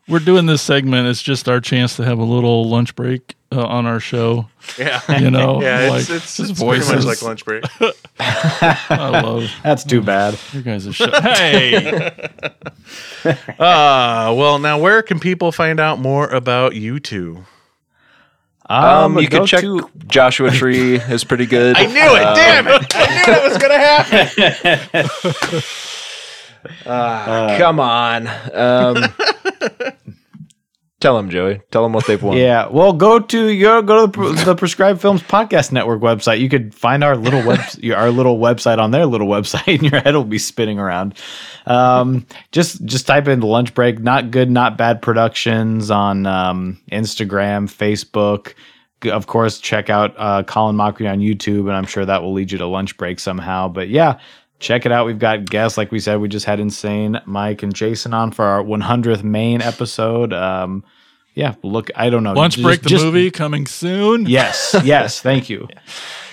we're 0.07 0.19
doing 0.19 0.45
this 0.45 0.61
segment. 0.61 1.07
It's 1.07 1.23
just 1.23 1.49
our 1.49 1.59
chance 1.59 1.95
to 1.95 2.05
have 2.05 2.19
a 2.19 2.23
little 2.23 2.69
lunch 2.69 2.95
break 2.95 3.35
uh, 3.51 3.65
on 3.65 3.87
our 3.87 3.99
show. 3.99 4.47
Yeah. 4.77 5.01
you 5.19 5.31
know, 5.31 5.59
Yeah, 5.63 5.89
like 5.89 6.01
it's, 6.01 6.09
it's, 6.11 6.37
just 6.37 6.51
it's 6.51 6.63
pretty 6.63 6.85
much 6.85 7.03
like 7.05 7.23
lunch 7.23 7.43
break. 7.45 7.63
I 8.19 9.21
love. 9.23 9.49
That's 9.63 9.83
too 9.83 10.01
bad. 10.01 10.37
You 10.53 10.61
guys 10.61 10.85
are 10.85 10.93
shut. 10.93 11.23
Hey, 11.23 12.11
Uh, 13.57 14.31
well, 14.37 14.59
now 14.59 14.77
where 14.77 15.01
can 15.01 15.19
people 15.19 15.51
find 15.51 15.79
out 15.79 15.99
more 15.99 16.27
about 16.27 16.75
you 16.75 16.99
two? 16.99 17.43
Um, 18.69 19.17
you 19.17 19.27
go 19.27 19.39
can 19.39 19.47
check 19.47 19.61
to- 19.61 19.89
Joshua 20.07 20.51
Tree 20.51 20.95
is 20.97 21.23
pretty 21.23 21.47
good. 21.47 21.75
I 21.79 21.85
knew 21.87 21.95
it. 21.95 22.23
Um, 22.23 22.35
damn 22.35 22.67
it. 22.67 22.95
I 22.95 23.07
knew 23.25 23.33
it 23.33 23.43
was 23.49 23.57
going 23.57 23.71
to 23.71 23.79
happen. 23.79 25.61
ah, 26.85 27.55
come 27.57 27.79
on. 27.79 28.27
Um, 28.53 29.03
tell 30.99 31.15
them, 31.15 31.29
Joey. 31.29 31.61
Tell 31.71 31.83
them 31.83 31.93
what 31.93 32.05
they've 32.07 32.21
won. 32.21 32.37
Yeah, 32.37 32.67
well, 32.67 32.93
go 32.93 33.19
to 33.19 33.47
your 33.47 33.81
go 33.81 34.07
to 34.07 34.33
the, 34.33 34.43
the 34.45 34.55
Prescribed 34.55 35.01
Films 35.01 35.21
Podcast 35.21 35.71
Network 35.71 36.01
website. 36.01 36.39
You 36.39 36.49
could 36.49 36.73
find 36.73 37.03
our 37.03 37.15
little 37.15 37.45
web 37.45 37.59
our 37.95 38.11
little 38.11 38.39
website 38.39 38.77
on 38.77 38.91
their 38.91 39.05
little 39.05 39.27
website, 39.27 39.67
and 39.79 39.91
your 39.91 40.01
head 40.01 40.15
will 40.15 40.23
be 40.23 40.37
spinning 40.37 40.79
around. 40.79 41.15
Um, 41.65 42.25
just 42.51 42.83
just 42.85 43.07
type 43.07 43.27
in 43.27 43.41
lunch 43.41 43.73
break. 43.73 43.99
Not 43.99 44.31
good, 44.31 44.49
not 44.49 44.77
bad 44.77 45.01
productions 45.01 45.91
on 45.91 46.25
um, 46.25 46.79
Instagram, 46.91 47.67
Facebook. 47.67 48.53
Of 49.09 49.27
course, 49.27 49.59
check 49.59 49.89
out 49.89 50.13
uh, 50.17 50.43
Colin 50.43 50.75
Mochrie 50.75 51.09
on 51.09 51.19
YouTube, 51.19 51.61
and 51.61 51.71
I'm 51.71 51.85
sure 51.85 52.05
that 52.05 52.21
will 52.21 52.33
lead 52.33 52.51
you 52.51 52.57
to 52.57 52.67
lunch 52.67 52.97
break 52.97 53.19
somehow. 53.19 53.69
But 53.69 53.89
yeah. 53.89 54.19
Check 54.59 54.85
it 54.85 54.91
out. 54.91 55.05
We've 55.05 55.17
got 55.19 55.49
guests, 55.49 55.77
like 55.77 55.91
we 55.91 55.99
said. 55.99 56.19
We 56.19 56.27
just 56.27 56.45
had 56.45 56.59
Insane 56.59 57.19
Mike 57.25 57.63
and 57.63 57.73
Jason 57.73 58.13
on 58.13 58.31
for 58.31 58.43
our 58.45 58.61
100th 58.61 59.23
main 59.23 59.61
episode. 59.61 60.33
Um, 60.33 60.83
yeah, 61.33 61.55
look, 61.63 61.89
I 61.95 62.09
don't 62.09 62.23
know. 62.23 62.33
lunch 62.33 62.55
Just- 62.55 62.63
break 62.65 62.81
the 62.81 62.89
just- 62.89 63.05
movie 63.05 63.31
coming 63.31 63.65
soon. 63.67 64.25
Yes, 64.27 64.75
yes, 64.83 65.21
thank 65.21 65.49
you. 65.49 65.67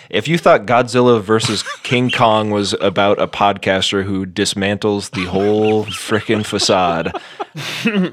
If 0.09 0.29
you 0.29 0.39
thought 0.39 0.67
Godzilla 0.67 1.21
versus 1.21 1.65
King 1.83 2.11
Kong 2.13 2.51
was 2.51 2.75
about 2.81 3.21
a 3.21 3.27
podcaster 3.27 4.05
who 4.05 4.25
dismantles 4.25 5.11
the 5.11 5.25
whole 5.25 5.85
frickin' 5.87 6.47
facade, 6.47 7.13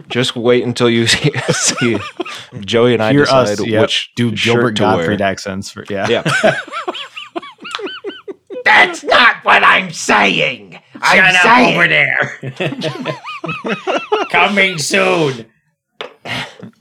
just 0.10 0.36
wait 0.36 0.64
until 0.64 0.90
you 0.90 1.06
see, 1.08 1.32
see 1.52 1.98
Joey 2.62 2.94
and 2.96 3.04
I 3.04 3.12
Hear 3.12 3.26
decide 3.26 3.48
us, 3.60 3.66
yep, 3.66 3.82
which 3.82 4.12
do 4.16 4.36
shirt 4.36 4.44
Gilbert 4.56 4.76
to 4.78 4.80
Gottfried 4.82 5.20
wear. 5.20 5.30
accents 5.30 5.70
for 5.72 5.86
yeah. 5.90 6.08
Yeah. 6.10 6.24
That's 8.66 9.04
not 9.04 9.44
what 9.44 9.64
I'm 9.64 9.92
saying. 9.92 10.80
I'm 10.96 11.18
Shut 11.18 11.36
up 11.36 11.42
saying 11.42 11.76
over 11.76 11.88
there. 11.88 13.18
Coming 14.30 14.78
soon. 14.78 15.46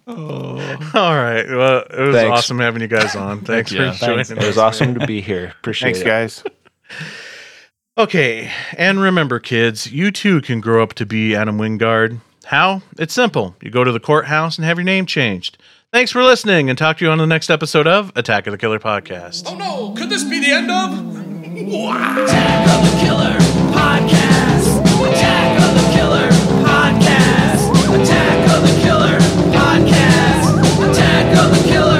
Oh. 0.07 0.59
All 0.95 1.15
right. 1.17 1.45
Well, 1.49 1.85
it 1.91 2.01
was 2.01 2.15
Thanks. 2.15 2.39
awesome 2.39 2.59
having 2.61 2.83
you 2.83 2.89
guys 2.89 3.17
on. 3.17 3.41
Thanks 3.45 3.73
Yeah, 3.73 3.93
for 3.93 3.99
joining 4.07 4.17
thanks. 4.25 4.31
us. 4.31 4.39
It 4.39 4.47
was 4.47 4.59
awesome 4.59 4.99
to 4.99 5.07
be 5.07 5.21
here. 5.21 5.53
Appreciate 5.61 5.97
Thanks, 5.97 6.01
it. 6.01 6.05
guys. 6.05 6.45
Okay, 7.99 8.51
and 8.79 9.01
remember, 9.01 9.39
kids, 9.39 9.93
you 9.93 10.11
too 10.11 10.41
can 10.41 10.63
grow 10.63 10.83
up 10.83 10.95
to 10.95 11.05
be 11.05 11.37
Adam 11.37 11.59
Wingard. 11.59 12.21
How? 12.47 12.81
It's 12.99 13.13
simple. 13.13 13.55
You 13.61 13.71
go 13.71 13.85
to 13.85 13.93
the 13.93 14.01
courthouse 14.01 14.57
and 14.57 14.65
have 14.65 14.79
your 14.79 14.85
name 14.87 15.05
changed. 15.05 15.59
Thanks 15.93 16.11
for 16.11 16.23
listening, 16.25 16.71
and 16.71 16.79
talk 16.79 16.97
to 16.99 17.05
you 17.05 17.11
on 17.11 17.19
the 17.19 17.27
next 17.27 17.51
episode 17.51 17.87
of 17.87 18.11
Attack 18.17 18.47
of 18.47 18.53
the 18.53 18.57
Killer 18.57 18.79
podcast. 18.79 19.43
Oh 19.47 19.57
no, 19.57 19.93
could 19.95 20.09
this 20.09 20.25
be 20.25 20.41
the 20.41 20.53
end 20.53 20.71
of? 20.71 21.22
Attack 21.55 22.67
of 22.67 22.81
the 22.91 22.97
Killer 23.05 23.37
Podcast. 23.77 24.81
Attack 25.05 25.61
of 25.61 25.75
the 25.75 25.85
Killer 25.93 26.29
Podcast. 26.65 27.69
Attack 27.93 28.57
of 28.57 28.63
the 28.63 28.81
Killer 28.81 29.19
Podcast. 29.53 30.91
Attack 30.91 31.37
of 31.37 31.51
the 31.55 31.69
Killer 31.69 31.92